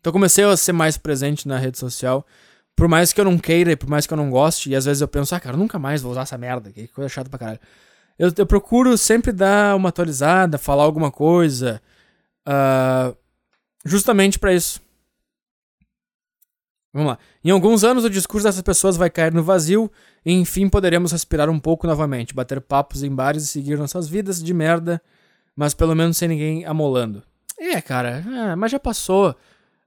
Então 0.00 0.12
comecei 0.12 0.44
a 0.44 0.56
ser 0.56 0.72
mais 0.72 0.96
presente 0.96 1.46
na 1.46 1.58
rede 1.58 1.78
social. 1.78 2.26
Por 2.74 2.88
mais 2.88 3.12
que 3.12 3.20
eu 3.20 3.24
não 3.24 3.36
queira 3.38 3.72
e 3.72 3.76
por 3.76 3.88
mais 3.88 4.06
que 4.06 4.12
eu 4.12 4.16
não 4.16 4.30
goste, 4.30 4.70
e 4.70 4.76
às 4.76 4.86
vezes 4.86 5.02
eu 5.02 5.08
penso, 5.08 5.34
ah, 5.34 5.40
cara, 5.40 5.56
nunca 5.56 5.78
mais 5.78 6.00
vou 6.00 6.12
usar 6.12 6.22
essa 6.22 6.38
merda, 6.38 6.70
que 6.72 6.88
coisa 6.88 7.08
chata 7.08 7.28
pra 7.28 7.38
caralho. 7.38 7.60
Eu, 8.18 8.32
eu 8.36 8.46
procuro 8.46 8.96
sempre 8.96 9.32
dar 9.32 9.76
uma 9.76 9.90
atualizada, 9.90 10.56
falar 10.56 10.84
alguma 10.84 11.10
coisa, 11.10 11.80
uh, 12.48 13.14
justamente 13.84 14.38
para 14.38 14.54
isso. 14.54 14.80
Vamos 16.92 17.10
lá. 17.10 17.18
Em 17.44 17.50
alguns 17.50 17.84
anos, 17.84 18.04
o 18.04 18.10
discurso 18.10 18.46
dessas 18.46 18.62
pessoas 18.62 18.96
vai 18.96 19.08
cair 19.08 19.32
no 19.32 19.42
vazio 19.42 19.90
e 20.24 20.32
enfim 20.32 20.68
poderemos 20.68 21.12
respirar 21.12 21.48
um 21.48 21.58
pouco 21.58 21.86
novamente, 21.86 22.34
bater 22.34 22.60
papos 22.60 23.02
em 23.02 23.14
bares 23.14 23.44
e 23.44 23.46
seguir 23.46 23.78
nossas 23.78 24.08
vidas 24.08 24.42
de 24.42 24.52
merda, 24.52 25.00
mas 25.54 25.72
pelo 25.72 25.94
menos 25.94 26.16
sem 26.16 26.28
ninguém 26.28 26.64
amolando. 26.64 27.22
É, 27.58 27.80
cara, 27.80 28.24
é, 28.26 28.56
mas 28.56 28.72
já 28.72 28.78
passou. 28.80 29.30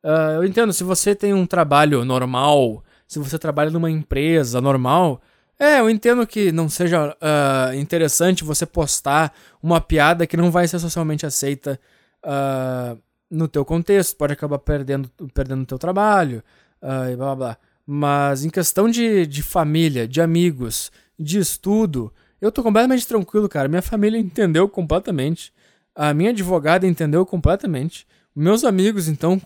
Uh, 0.03 0.35
eu 0.35 0.43
entendo, 0.45 0.71
se 0.71 0.83
você 0.83 1.13
tem 1.13 1.33
um 1.33 1.45
trabalho 1.45 2.05
normal, 2.05 2.83
se 3.07 3.19
você 3.19 3.37
trabalha 3.37 3.69
numa 3.69 3.91
empresa 3.91 4.61
normal, 4.61 5.21
é, 5.59 5.79
eu 5.79 5.89
entendo 5.89 6.25
que 6.25 6.51
não 6.51 6.69
seja 6.69 7.09
uh, 7.09 7.73
interessante 7.75 8.43
você 8.43 8.65
postar 8.65 9.33
uma 9.61 9.79
piada 9.81 10.25
que 10.25 10.37
não 10.37 10.51
vai 10.51 10.67
ser 10.67 10.79
socialmente 10.79 11.25
aceita 11.25 11.79
uh, 12.25 12.97
no 13.29 13.47
teu 13.47 13.65
contexto, 13.65 14.15
pode 14.15 14.33
acabar 14.33 14.59
perdendo 14.59 15.09
perdendo 15.33 15.63
o 15.63 15.65
teu 15.65 15.79
trabalho 15.79 16.43
uh, 16.83 17.09
e 17.11 17.15
blá 17.15 17.27
blá 17.27 17.35
blá. 17.35 17.57
Mas 17.85 18.45
em 18.45 18.49
questão 18.49 18.89
de, 18.89 19.25
de 19.25 19.41
família, 19.41 20.07
de 20.07 20.21
amigos, 20.21 20.91
de 21.17 21.39
estudo, 21.39 22.13
eu 22.39 22.51
tô 22.51 22.61
completamente 22.61 23.07
tranquilo, 23.07 23.49
cara. 23.49 23.67
Minha 23.67 23.81
família 23.81 24.17
entendeu 24.17 24.67
completamente. 24.67 25.53
A 25.95 26.13
minha 26.13 26.31
advogada 26.31 26.85
entendeu 26.85 27.25
completamente. 27.25 28.07
Meus 28.35 28.63
amigos, 28.63 29.07
então, 29.07 29.39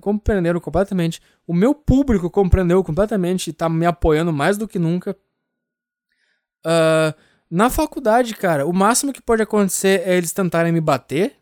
compreenderam 0.00 0.60
completamente. 0.60 1.20
O 1.46 1.54
meu 1.54 1.74
público 1.74 2.28
compreendeu 2.28 2.82
completamente 2.82 3.50
e 3.50 3.52
tá 3.52 3.68
me 3.68 3.86
apoiando 3.86 4.32
mais 4.32 4.58
do 4.58 4.66
que 4.66 4.78
nunca. 4.78 5.16
Uh, 6.66 7.14
na 7.50 7.70
faculdade, 7.70 8.34
cara, 8.34 8.66
o 8.66 8.72
máximo 8.72 9.12
que 9.12 9.22
pode 9.22 9.42
acontecer 9.42 10.02
é 10.04 10.16
eles 10.16 10.32
tentarem 10.32 10.72
me 10.72 10.80
bater. 10.80 11.36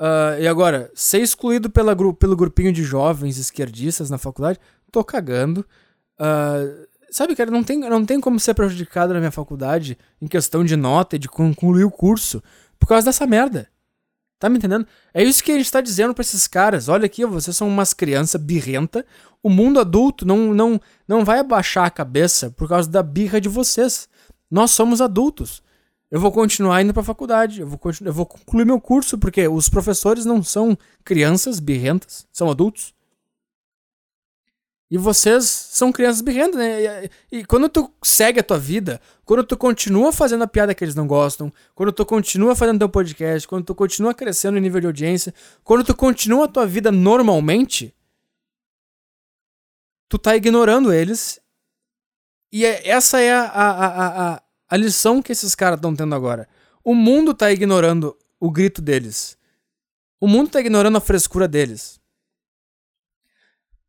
Uh, 0.00 0.40
e 0.40 0.46
agora, 0.46 0.90
ser 0.94 1.20
excluído 1.20 1.70
pela, 1.70 1.96
pelo 2.14 2.36
grupinho 2.36 2.72
de 2.72 2.82
jovens 2.82 3.38
esquerdistas 3.38 4.10
na 4.10 4.18
faculdade, 4.18 4.58
tô 4.92 5.02
cagando. 5.02 5.66
Uh, 6.20 6.86
sabe, 7.10 7.34
cara, 7.34 7.50
não 7.50 7.64
tem, 7.64 7.78
não 7.78 8.04
tem 8.04 8.20
como 8.20 8.38
ser 8.38 8.54
prejudicado 8.54 9.14
na 9.14 9.18
minha 9.18 9.30
faculdade 9.30 9.96
em 10.20 10.26
questão 10.26 10.64
de 10.64 10.76
nota 10.76 11.16
e 11.16 11.18
de 11.18 11.28
concluir 11.28 11.84
o 11.84 11.90
curso 11.90 12.42
por 12.78 12.86
causa 12.86 13.06
dessa 13.06 13.26
merda. 13.26 13.68
Tá 14.38 14.50
me 14.50 14.58
entendendo? 14.58 14.86
É 15.14 15.22
isso 15.22 15.42
que 15.42 15.50
a 15.50 15.56
gente 15.56 15.72
tá 15.72 15.80
dizendo 15.80 16.12
pra 16.12 16.20
esses 16.20 16.46
caras. 16.46 16.88
Olha 16.88 17.06
aqui, 17.06 17.24
vocês 17.24 17.56
são 17.56 17.66
umas 17.66 17.94
crianças 17.94 18.40
birrenta. 18.40 19.04
O 19.42 19.48
mundo 19.48 19.80
adulto 19.80 20.26
não, 20.26 20.52
não, 20.52 20.78
não 21.08 21.24
vai 21.24 21.38
abaixar 21.38 21.86
a 21.86 21.90
cabeça 21.90 22.50
por 22.50 22.68
causa 22.68 22.90
da 22.90 23.02
birra 23.02 23.40
de 23.40 23.48
vocês. 23.48 24.06
Nós 24.50 24.72
somos 24.72 25.00
adultos. 25.00 25.62
Eu 26.10 26.20
vou 26.20 26.30
continuar 26.30 26.82
indo 26.82 26.94
pra 26.94 27.02
faculdade. 27.02 27.60
Eu 27.60 27.66
vou, 27.66 27.80
eu 28.04 28.12
vou 28.12 28.26
concluir 28.26 28.64
meu 28.64 28.80
curso, 28.80 29.18
porque 29.18 29.46
os 29.48 29.68
professores 29.68 30.24
não 30.24 30.42
são 30.42 30.78
crianças 31.04 31.58
birrentas, 31.58 32.26
são 32.32 32.50
adultos. 32.50 32.94
E 34.88 34.96
vocês 34.96 35.44
são 35.44 35.90
crianças 35.90 36.20
birrentas, 36.20 36.56
né? 36.56 37.04
E, 37.04 37.38
e, 37.38 37.44
quando 37.44 37.68
tu 37.68 37.92
segue 38.04 38.38
a 38.38 38.42
tua 38.42 38.56
vida, 38.56 39.00
quando 39.24 39.42
tu 39.42 39.56
continua 39.56 40.12
fazendo 40.12 40.44
a 40.44 40.46
piada 40.46 40.72
que 40.76 40.84
eles 40.84 40.94
não 40.94 41.08
gostam, 41.08 41.52
quando 41.74 41.92
tu 41.92 42.06
continua 42.06 42.54
fazendo 42.54 42.78
teu 42.78 42.88
podcast, 42.88 43.48
quando 43.48 43.64
tu 43.64 43.74
continua 43.74 44.14
crescendo 44.14 44.58
em 44.58 44.60
nível 44.60 44.80
de 44.80 44.86
audiência, 44.86 45.34
quando 45.64 45.82
tu 45.82 45.94
continua 45.94 46.44
a 46.44 46.48
tua 46.48 46.66
vida 46.66 46.92
normalmente, 46.92 47.92
tu 50.08 50.18
tá 50.18 50.36
ignorando 50.36 50.92
eles. 50.92 51.40
E 52.52 52.64
é, 52.64 52.88
essa 52.88 53.20
é 53.20 53.34
a, 53.34 53.42
a, 53.42 53.86
a, 53.86 54.34
a, 54.34 54.42
lição 54.74 55.20
que 55.20 55.32
esses 55.32 55.54
caras 55.54 55.76
estão 55.76 55.94
tendo 55.94 56.14
agora. 56.14 56.48
O 56.82 56.94
mundo 56.94 57.34
tá 57.34 57.52
ignorando 57.52 58.16
o 58.40 58.50
grito 58.50 58.80
deles. 58.80 59.36
O 60.18 60.26
mundo 60.26 60.48
tá 60.48 60.60
ignorando 60.60 60.96
a 60.96 61.00
frescura 61.00 61.46
deles. 61.46 62.00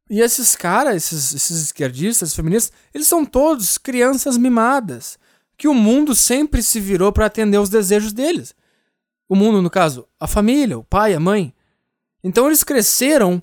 E 0.09 0.19
esses 0.19 0.55
caras, 0.55 0.95
esses, 0.95 1.33
esses 1.33 1.61
esquerdistas, 1.63 2.35
feministas, 2.35 2.73
eles 2.93 3.07
são 3.07 3.25
todos 3.25 3.77
crianças 3.77 4.37
mimadas. 4.37 5.17
Que 5.57 5.67
o 5.67 5.73
mundo 5.73 6.13
sempre 6.13 6.61
se 6.61 6.79
virou 6.79 7.11
para 7.11 7.25
atender 7.25 7.57
os 7.57 7.69
desejos 7.69 8.13
deles. 8.13 8.53
O 9.27 9.35
mundo, 9.35 9.61
no 9.61 9.69
caso, 9.69 10.07
a 10.19 10.27
família, 10.27 10.77
o 10.77 10.83
pai, 10.83 11.13
a 11.13 11.19
mãe. 11.19 11.53
Então 12.23 12.47
eles 12.47 12.63
cresceram 12.63 13.41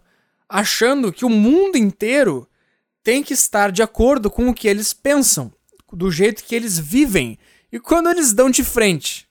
achando 0.48 1.12
que 1.12 1.24
o 1.24 1.31
mundo 1.31 1.77
inteiro 1.77 2.48
tem 3.02 3.23
que 3.23 3.35
estar 3.35 3.70
de 3.70 3.82
acordo 3.82 4.31
com 4.31 4.48
o 4.48 4.55
que 4.55 4.69
eles 4.69 4.94
pensam, 4.94 5.52
do 5.95 6.11
jeito 6.11 6.45
que 6.45 6.55
eles 6.55 6.79
vivem. 6.79 7.39
E 7.73 7.79
quando 7.79 8.09
eles 8.09 8.33
dão 8.33 8.51
de 8.51 8.62
frente 8.62 9.27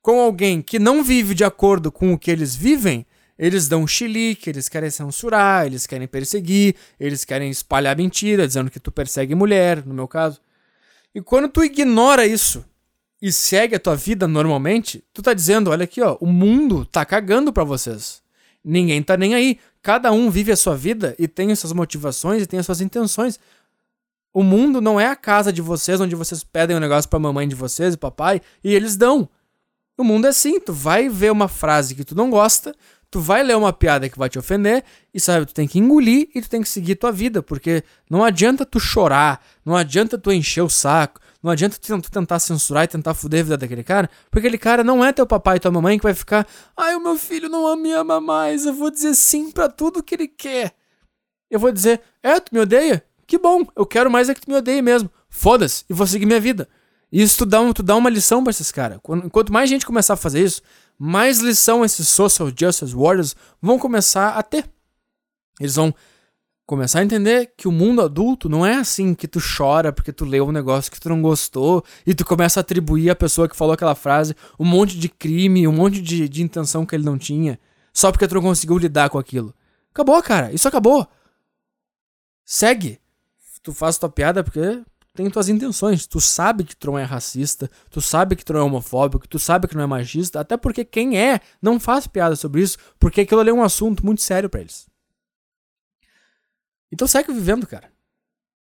com 0.00 0.20
alguém 0.20 0.62
que 0.62 0.78
não 0.78 1.02
vive 1.02 1.34
de 1.34 1.44
acordo 1.44 1.90
com 1.90 2.12
o 2.12 2.18
que 2.18 2.30
eles 2.30 2.54
vivem, 2.54 3.06
eles 3.38 3.68
dão 3.68 3.84
um 3.84 3.86
eles 4.46 4.68
querem 4.68 4.90
censurar, 4.90 5.66
eles 5.66 5.86
querem 5.86 6.08
perseguir, 6.08 6.74
eles 6.98 7.24
querem 7.24 7.50
espalhar 7.50 7.96
mentira, 7.96 8.46
dizendo 8.46 8.70
que 8.70 8.80
tu 8.80 8.90
persegue 8.90 9.34
mulher, 9.34 9.86
no 9.86 9.94
meu 9.94 10.08
caso. 10.08 10.40
E 11.14 11.22
quando 11.22 11.48
tu 11.48 11.62
ignora 11.62 12.26
isso 12.26 12.64
e 13.22 13.30
segue 13.30 13.76
a 13.76 13.80
tua 13.80 13.94
vida 13.94 14.26
normalmente, 14.26 15.04
tu 15.12 15.22
tá 15.22 15.32
dizendo, 15.32 15.70
olha 15.70 15.84
aqui, 15.84 16.00
ó, 16.00 16.16
o 16.20 16.26
mundo 16.26 16.84
tá 16.84 17.04
cagando 17.04 17.52
para 17.52 17.62
vocês. 17.62 18.22
Ninguém 18.64 19.02
tá 19.02 19.16
nem 19.16 19.34
aí. 19.34 19.58
Cada 19.80 20.10
um 20.12 20.30
vive 20.30 20.50
a 20.50 20.56
sua 20.56 20.76
vida 20.76 21.14
e 21.18 21.28
tem 21.28 21.52
as 21.52 21.60
suas 21.60 21.72
motivações 21.72 22.42
e 22.42 22.46
tem 22.46 22.58
as 22.58 22.66
suas 22.66 22.80
intenções. 22.80 23.38
O 24.32 24.42
mundo 24.42 24.80
não 24.80 25.00
é 25.00 25.06
a 25.06 25.16
casa 25.16 25.52
de 25.52 25.62
vocês 25.62 26.00
onde 26.00 26.14
vocês 26.14 26.44
pedem 26.44 26.76
um 26.76 26.80
negócio 26.80 27.08
pra 27.08 27.18
mamãe 27.18 27.48
de 27.48 27.54
vocês 27.54 27.94
e 27.94 27.96
papai 27.96 28.40
e 28.62 28.74
eles 28.74 28.96
dão. 28.96 29.28
O 29.96 30.04
mundo 30.04 30.26
é 30.26 30.30
assim, 30.30 30.60
tu 30.60 30.72
vai 30.72 31.08
ver 31.08 31.32
uma 31.32 31.48
frase 31.48 31.94
que 31.94 32.04
tu 32.04 32.14
não 32.14 32.30
gosta, 32.30 32.72
tu 33.10 33.20
vai 33.20 33.42
ler 33.42 33.56
uma 33.56 33.72
piada 33.72 34.08
que 34.08 34.18
vai 34.18 34.28
te 34.28 34.38
ofender 34.38 34.84
e 35.12 35.18
sabe, 35.18 35.46
tu 35.46 35.54
tem 35.54 35.66
que 35.66 35.78
engolir 35.78 36.28
e 36.34 36.40
tu 36.40 36.48
tem 36.48 36.62
que 36.62 36.68
seguir 36.68 36.94
tua 36.96 37.10
vida, 37.10 37.42
porque 37.42 37.82
não 38.08 38.22
adianta 38.22 38.64
tu 38.64 38.78
chorar, 38.78 39.44
não 39.64 39.76
adianta 39.76 40.16
tu 40.16 40.30
encher 40.30 40.62
o 40.62 40.68
saco, 40.68 41.20
não 41.42 41.50
adianta 41.50 41.78
tu 41.78 42.10
tentar 42.10 42.38
censurar 42.38 42.84
e 42.84 42.88
tentar 42.88 43.14
fuder 43.14 43.40
a 43.40 43.42
vida 43.42 43.56
daquele 43.56 43.82
cara, 43.82 44.08
porque 44.30 44.46
aquele 44.46 44.58
cara 44.58 44.84
não 44.84 45.04
é 45.04 45.12
teu 45.12 45.26
papai 45.26 45.56
e 45.56 45.60
tua 45.60 45.70
mamãe 45.70 45.98
que 45.98 46.04
vai 46.04 46.14
ficar, 46.14 46.46
ai, 46.76 46.94
o 46.94 47.00
meu 47.00 47.16
filho 47.16 47.48
não 47.48 47.74
me 47.76 47.90
ama 47.92 48.20
mais, 48.20 48.66
eu 48.66 48.74
vou 48.74 48.90
dizer 48.90 49.14
sim 49.14 49.50
para 49.50 49.68
tudo 49.68 50.02
que 50.02 50.14
ele 50.14 50.28
quer. 50.28 50.74
Eu 51.50 51.58
vou 51.58 51.72
dizer, 51.72 52.02
é, 52.22 52.38
tu 52.38 52.54
me 52.54 52.60
odeia? 52.60 53.02
Que 53.28 53.36
bom, 53.36 53.62
eu 53.76 53.84
quero 53.84 54.10
mais 54.10 54.30
é 54.30 54.34
que 54.34 54.40
tu 54.40 54.50
me 54.50 54.56
odeie 54.56 54.80
mesmo. 54.80 55.10
Foda-se, 55.28 55.84
e 55.86 55.92
vou 55.92 56.06
seguir 56.06 56.24
minha 56.24 56.40
vida. 56.40 56.66
Isso 57.12 57.38
tu 57.38 57.46
dá, 57.46 57.60
um, 57.60 57.74
tu 57.74 57.82
dá 57.82 57.94
uma 57.94 58.08
lição 58.08 58.42
pra 58.42 58.50
esses 58.50 58.72
caras. 58.72 58.98
Quanto 59.02 59.52
mais 59.52 59.68
gente 59.68 59.84
começar 59.84 60.14
a 60.14 60.16
fazer 60.16 60.42
isso, 60.42 60.62
mais 60.98 61.38
lição 61.38 61.84
esses 61.84 62.08
social 62.08 62.48
justice 62.48 62.94
warriors 62.94 63.36
vão 63.60 63.78
começar 63.78 64.30
a 64.30 64.42
ter. 64.42 64.64
Eles 65.60 65.74
vão 65.74 65.94
começar 66.64 67.00
a 67.00 67.04
entender 67.04 67.52
que 67.54 67.68
o 67.68 67.72
mundo 67.72 68.00
adulto 68.00 68.48
não 68.48 68.64
é 68.64 68.76
assim 68.76 69.14
que 69.14 69.28
tu 69.28 69.40
chora 69.40 69.92
porque 69.92 70.12
tu 70.12 70.24
leu 70.24 70.48
um 70.48 70.52
negócio 70.52 70.90
que 70.90 71.00
tu 71.00 71.10
não 71.10 71.20
gostou 71.20 71.84
e 72.06 72.14
tu 72.14 72.24
começa 72.24 72.60
a 72.60 72.62
atribuir 72.62 73.10
à 73.10 73.14
pessoa 73.14 73.46
que 73.46 73.56
falou 73.56 73.74
aquela 73.74 73.94
frase 73.94 74.34
um 74.58 74.64
monte 74.64 74.98
de 74.98 75.10
crime, 75.10 75.68
um 75.68 75.72
monte 75.72 76.00
de, 76.00 76.26
de 76.28 76.42
intenção 76.42 76.86
que 76.86 76.94
ele 76.94 77.04
não 77.04 77.18
tinha, 77.18 77.60
só 77.92 78.10
porque 78.10 78.26
tu 78.26 78.34
não 78.34 78.42
conseguiu 78.42 78.78
lidar 78.78 79.10
com 79.10 79.18
aquilo. 79.18 79.54
Acabou, 79.92 80.22
cara. 80.22 80.50
Isso 80.50 80.66
acabou. 80.66 81.06
Segue. 82.44 82.98
Tu 83.68 83.74
faz 83.74 83.98
tua 83.98 84.08
piada 84.08 84.42
porque 84.42 84.82
tem 85.14 85.28
tuas 85.28 85.50
intenções. 85.50 86.06
Tu 86.06 86.18
sabe 86.22 86.64
que 86.64 86.74
Tron 86.74 86.98
é 86.98 87.02
racista, 87.02 87.70
tu 87.90 88.00
sabe 88.00 88.34
que 88.34 88.42
Tron 88.42 88.60
é 88.60 88.62
homofóbico, 88.62 89.28
tu 89.28 89.38
sabe 89.38 89.68
que 89.68 89.76
não 89.76 89.82
é 89.82 89.86
machista, 89.86 90.40
até 90.40 90.56
porque 90.56 90.86
quem 90.86 91.20
é 91.20 91.38
não 91.60 91.78
faz 91.78 92.06
piada 92.06 92.34
sobre 92.34 92.62
isso, 92.62 92.78
porque 92.98 93.20
aquilo 93.20 93.42
ali 93.42 93.50
é 93.50 93.52
um 93.52 93.62
assunto 93.62 94.06
muito 94.06 94.22
sério 94.22 94.48
para 94.48 94.62
eles. 94.62 94.88
Então 96.90 97.06
segue 97.06 97.30
vivendo, 97.30 97.66
cara. 97.66 97.92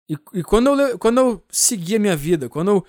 E, 0.08 0.18
e, 0.34 0.42
quando, 0.42 0.70
eu, 0.80 0.98
quando 0.98 1.18
eu 1.18 1.44
segui 1.48 1.94
a 1.94 2.00
minha 2.00 2.16
vida, 2.16 2.48
quando 2.48 2.72
eu. 2.72 2.84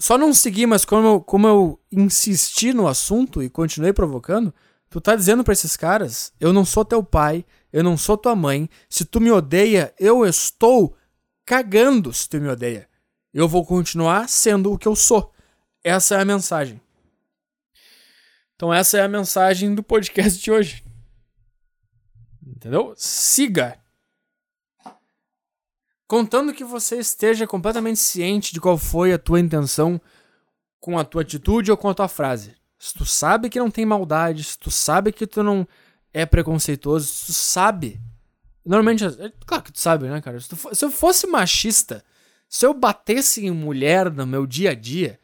Só 0.00 0.18
não 0.18 0.34
segui, 0.34 0.66
mas 0.66 0.84
como 0.84 1.06
eu, 1.06 1.20
como 1.20 1.46
eu 1.46 1.80
insisti 1.92 2.72
no 2.72 2.88
assunto 2.88 3.40
e 3.40 3.48
continuei 3.48 3.92
provocando, 3.92 4.52
tu 4.90 5.00
tá 5.00 5.14
dizendo 5.14 5.44
para 5.44 5.52
esses 5.52 5.76
caras: 5.76 6.32
eu 6.40 6.52
não 6.52 6.64
sou 6.64 6.84
teu 6.84 7.04
pai, 7.04 7.44
eu 7.72 7.84
não 7.84 7.96
sou 7.96 8.16
tua 8.16 8.34
mãe, 8.34 8.68
se 8.88 9.04
tu 9.04 9.20
me 9.20 9.30
odeia, 9.30 9.94
eu 9.96 10.26
estou 10.26 10.96
cagando 11.52 12.14
se 12.14 12.26
tu 12.26 12.40
me 12.40 12.48
odeia. 12.48 12.88
Eu 13.30 13.46
vou 13.46 13.62
continuar 13.66 14.26
sendo 14.26 14.72
o 14.72 14.78
que 14.78 14.88
eu 14.88 14.96
sou. 14.96 15.34
Essa 15.84 16.14
é 16.14 16.20
a 16.22 16.24
mensagem. 16.24 16.80
Então, 18.56 18.72
essa 18.72 18.96
é 18.96 19.02
a 19.02 19.08
mensagem 19.08 19.74
do 19.74 19.82
podcast 19.82 20.42
de 20.42 20.50
hoje. 20.50 20.82
Entendeu? 22.42 22.94
Siga. 22.96 23.78
Contando 26.06 26.54
que 26.54 26.64
você 26.64 26.96
esteja 26.96 27.46
completamente 27.46 27.98
ciente 27.98 28.54
de 28.54 28.60
qual 28.60 28.78
foi 28.78 29.12
a 29.12 29.18
tua 29.18 29.38
intenção 29.38 30.00
com 30.80 30.98
a 30.98 31.04
tua 31.04 31.20
atitude 31.20 31.70
ou 31.70 31.76
com 31.76 31.90
a 31.90 31.94
tua 31.94 32.08
frase. 32.08 32.56
Se 32.78 32.94
tu 32.94 33.04
sabe 33.04 33.50
que 33.50 33.58
não 33.58 33.70
tem 33.70 33.84
maldade, 33.84 34.42
se 34.42 34.58
tu 34.58 34.70
sabe 34.70 35.12
que 35.12 35.26
tu 35.26 35.42
não 35.42 35.68
é 36.14 36.24
preconceituoso, 36.24 37.04
se 37.08 37.26
tu 37.26 37.32
sabe. 37.34 38.00
Normalmente, 38.64 39.04
é, 39.04 39.32
claro 39.46 39.64
que 39.64 39.72
tu 39.72 39.80
sabe, 39.80 40.08
né, 40.08 40.20
cara? 40.20 40.38
Se, 40.40 40.48
se 40.72 40.84
eu 40.84 40.90
fosse 40.90 41.26
machista, 41.26 42.04
se 42.48 42.64
eu 42.64 42.72
batesse 42.72 43.44
em 43.44 43.50
mulher 43.50 44.10
no 44.10 44.26
meu 44.26 44.46
dia 44.46 44.70
a 44.70 44.74
dia, 44.74 45.18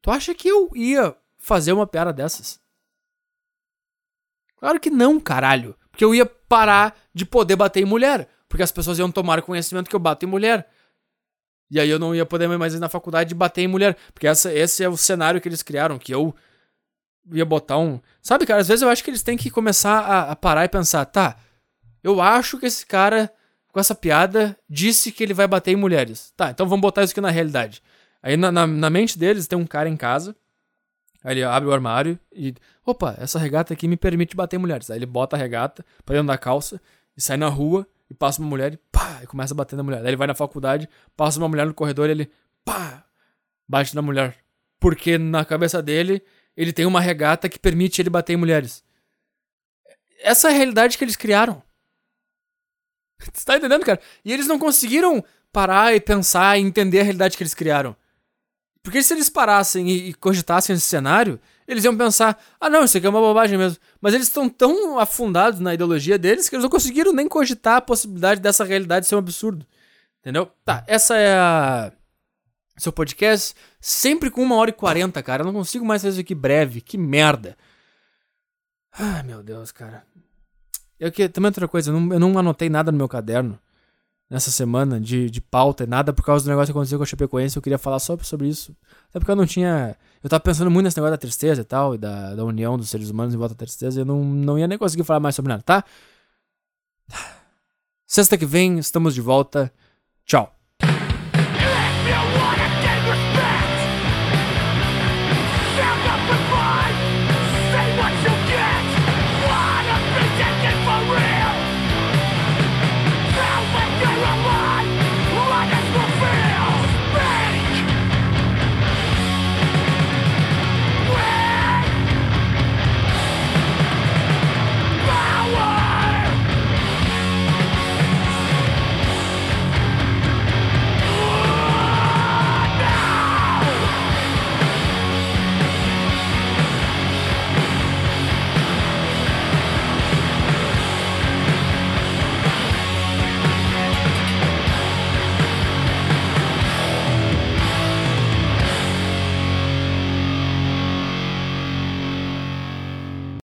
tu 0.00 0.10
acha 0.10 0.34
que 0.34 0.48
eu 0.48 0.70
ia 0.74 1.14
fazer 1.38 1.72
uma 1.72 1.86
piada 1.86 2.12
dessas? 2.12 2.60
Claro 4.56 4.78
que 4.78 4.90
não, 4.90 5.18
caralho. 5.18 5.76
Porque 5.90 6.04
eu 6.04 6.14
ia 6.14 6.26
parar 6.26 6.96
de 7.12 7.24
poder 7.24 7.56
bater 7.56 7.82
em 7.82 7.86
mulher. 7.86 8.28
Porque 8.48 8.62
as 8.62 8.72
pessoas 8.72 8.98
iam 8.98 9.10
tomar 9.10 9.42
conhecimento 9.42 9.88
que 9.88 9.96
eu 9.96 10.00
bato 10.00 10.24
em 10.24 10.28
mulher. 10.28 10.68
E 11.70 11.80
aí 11.80 11.88
eu 11.88 11.98
não 11.98 12.14
ia 12.14 12.26
poder 12.26 12.46
mais 12.58 12.74
ir 12.74 12.78
na 12.78 12.88
faculdade 12.88 13.28
de 13.28 13.34
bater 13.34 13.62
em 13.62 13.68
mulher. 13.68 13.96
Porque 14.12 14.26
essa, 14.26 14.52
esse 14.52 14.84
é 14.84 14.88
o 14.88 14.96
cenário 14.96 15.40
que 15.40 15.48
eles 15.48 15.62
criaram, 15.62 15.98
que 15.98 16.14
eu 16.14 16.34
ia 17.32 17.44
botar 17.44 17.78
um. 17.78 18.00
Sabe, 18.20 18.46
cara, 18.46 18.60
às 18.60 18.68
vezes 18.68 18.82
eu 18.82 18.88
acho 18.88 19.02
que 19.02 19.10
eles 19.10 19.22
têm 19.22 19.36
que 19.36 19.50
começar 19.50 20.00
a, 20.00 20.30
a 20.32 20.36
parar 20.36 20.64
e 20.64 20.68
pensar, 20.68 21.04
tá, 21.06 21.36
eu 22.02 22.20
acho 22.20 22.58
que 22.58 22.66
esse 22.66 22.84
cara 22.84 23.32
com 23.72 23.80
essa 23.80 23.94
piada, 23.94 24.56
disse 24.68 25.10
que 25.10 25.22
ele 25.22 25.32
vai 25.32 25.48
bater 25.48 25.72
em 25.72 25.76
mulheres. 25.76 26.32
Tá, 26.36 26.50
então 26.50 26.68
vamos 26.68 26.82
botar 26.82 27.02
isso 27.02 27.12
aqui 27.12 27.20
na 27.22 27.30
realidade. 27.30 27.82
Aí 28.22 28.36
na, 28.36 28.52
na, 28.52 28.66
na 28.66 28.90
mente 28.90 29.18
deles 29.18 29.46
tem 29.46 29.58
um 29.58 29.66
cara 29.66 29.88
em 29.88 29.96
casa. 29.96 30.36
Aí 31.24 31.34
ele 31.34 31.42
abre 31.42 31.68
o 31.68 31.72
armário 31.72 32.18
e. 32.30 32.54
Opa, 32.84 33.16
essa 33.18 33.38
regata 33.38 33.72
aqui 33.72 33.88
me 33.88 33.96
permite 33.96 34.36
bater 34.36 34.56
em 34.56 34.58
mulheres. 34.58 34.90
Aí 34.90 34.98
ele 34.98 35.06
bota 35.06 35.36
a 35.36 35.38
regata 35.38 35.84
pra 36.04 36.14
dentro 36.14 36.28
da 36.28 36.36
calça 36.36 36.80
e 37.16 37.20
sai 37.20 37.36
na 37.36 37.48
rua 37.48 37.86
e 38.10 38.14
passa 38.14 38.42
uma 38.42 38.48
mulher 38.48 38.74
e 38.74 38.76
pá, 38.76 39.20
e 39.22 39.26
começa 39.26 39.54
a 39.54 39.56
bater 39.56 39.76
na 39.76 39.82
mulher. 39.82 40.02
Aí 40.02 40.08
ele 40.08 40.16
vai 40.16 40.26
na 40.26 40.34
faculdade, 40.34 40.88
passa 41.16 41.38
uma 41.38 41.48
mulher 41.48 41.66
no 41.66 41.72
corredor 41.72 42.08
e 42.08 42.12
ele 42.12 42.30
pá, 42.64 43.04
bate 43.66 43.94
na 43.94 44.02
mulher. 44.02 44.36
Porque 44.78 45.16
na 45.16 45.44
cabeça 45.44 45.80
dele, 45.80 46.22
ele 46.56 46.72
tem 46.72 46.84
uma 46.84 47.00
regata 47.00 47.48
que 47.48 47.58
permite 47.58 48.02
ele 48.02 48.10
bater 48.10 48.34
em 48.34 48.36
mulheres. 48.36 48.84
Essa 50.20 50.48
é 50.48 50.50
a 50.50 50.56
realidade 50.56 50.98
que 50.98 51.04
eles 51.04 51.16
criaram. 51.16 51.62
Você 53.32 53.44
tá 53.44 53.56
entendendo, 53.56 53.84
cara? 53.84 54.00
E 54.24 54.32
eles 54.32 54.46
não 54.46 54.58
conseguiram 54.58 55.24
parar 55.52 55.94
e 55.94 56.00
pensar 56.00 56.58
e 56.58 56.62
entender 56.62 57.00
a 57.00 57.04
realidade 57.04 57.36
que 57.36 57.42
eles 57.42 57.54
criaram. 57.54 57.96
Porque 58.82 59.02
se 59.02 59.14
eles 59.14 59.30
parassem 59.30 59.88
e, 59.88 60.14
cogitassem 60.14 60.74
esse 60.74 60.84
cenário, 60.84 61.40
eles 61.68 61.84
iam 61.84 61.96
pensar: 61.96 62.42
ah, 62.60 62.68
não, 62.68 62.84
isso 62.84 62.96
aqui 62.96 63.06
é 63.06 63.10
uma 63.10 63.20
bobagem 63.20 63.56
mesmo. 63.56 63.78
Mas 64.00 64.12
eles 64.12 64.26
estão 64.26 64.48
tão 64.48 64.98
afundados 64.98 65.60
na 65.60 65.72
ideologia 65.72 66.18
deles 66.18 66.48
que 66.48 66.56
eles 66.56 66.64
não 66.64 66.70
conseguiram 66.70 67.12
nem 67.12 67.28
cogitar 67.28 67.76
a 67.76 67.80
possibilidade 67.80 68.40
dessa 68.40 68.64
realidade 68.64 69.06
ser 69.06 69.14
um 69.14 69.18
absurdo. 69.18 69.64
Entendeu? 70.20 70.50
Tá, 70.64 70.84
essa 70.86 71.16
é 71.16 71.34
a. 71.34 71.92
Seu 72.78 72.90
podcast, 72.90 73.54
sempre 73.78 74.30
com 74.30 74.42
uma 74.42 74.56
hora 74.56 74.70
e 74.70 74.72
quarenta, 74.72 75.22
cara. 75.22 75.42
Eu 75.42 75.46
não 75.46 75.52
consigo 75.52 75.84
mais 75.84 76.02
fazer 76.02 76.14
isso 76.14 76.20
aqui 76.22 76.34
breve. 76.34 76.80
Que 76.80 76.96
merda. 76.96 77.56
Ai, 78.98 79.22
meu 79.22 79.42
Deus, 79.42 79.70
cara. 79.70 80.04
Eu 81.02 81.10
que, 81.10 81.28
também 81.28 81.48
outra 81.48 81.66
coisa, 81.66 81.90
eu 81.90 81.98
não, 81.98 82.12
eu 82.12 82.20
não 82.20 82.38
anotei 82.38 82.70
nada 82.70 82.92
no 82.92 82.98
meu 82.98 83.08
caderno 83.08 83.58
nessa 84.30 84.52
semana 84.52 85.00
de, 85.00 85.28
de 85.28 85.40
pauta, 85.40 85.84
nada 85.84 86.12
por 86.12 86.24
causa 86.24 86.44
do 86.44 86.48
negócio 86.48 86.72
que 86.72 86.78
aconteceu 86.78 86.96
com 86.96 87.02
a 87.02 87.06
Chapecoense. 87.06 87.56
Eu 87.56 87.62
queria 87.62 87.76
falar 87.76 87.98
só 87.98 88.16
sobre 88.18 88.46
isso. 88.46 88.72
Até 89.10 89.18
porque 89.18 89.32
eu 89.32 89.36
não 89.36 89.44
tinha. 89.44 89.96
Eu 90.22 90.30
tava 90.30 90.38
pensando 90.40 90.70
muito 90.70 90.84
nesse 90.84 90.96
negócio 90.96 91.10
da 91.10 91.18
tristeza 91.18 91.62
e 91.62 91.64
tal, 91.64 91.96
e 91.96 91.98
da, 91.98 92.36
da 92.36 92.44
união 92.44 92.78
dos 92.78 92.88
seres 92.88 93.10
humanos 93.10 93.34
em 93.34 93.36
volta 93.36 93.54
da 93.54 93.58
tristeza, 93.58 93.98
e 93.98 94.02
eu 94.02 94.04
não, 94.04 94.24
não 94.24 94.56
ia 94.56 94.68
nem 94.68 94.78
conseguir 94.78 95.02
falar 95.02 95.18
mais 95.18 95.34
sobre 95.34 95.48
nada, 95.50 95.62
tá? 95.64 95.84
Sexta 98.06 98.38
que 98.38 98.46
vem, 98.46 98.78
estamos 98.78 99.12
de 99.14 99.20
volta 99.20 99.72
Tchau. 100.24 100.54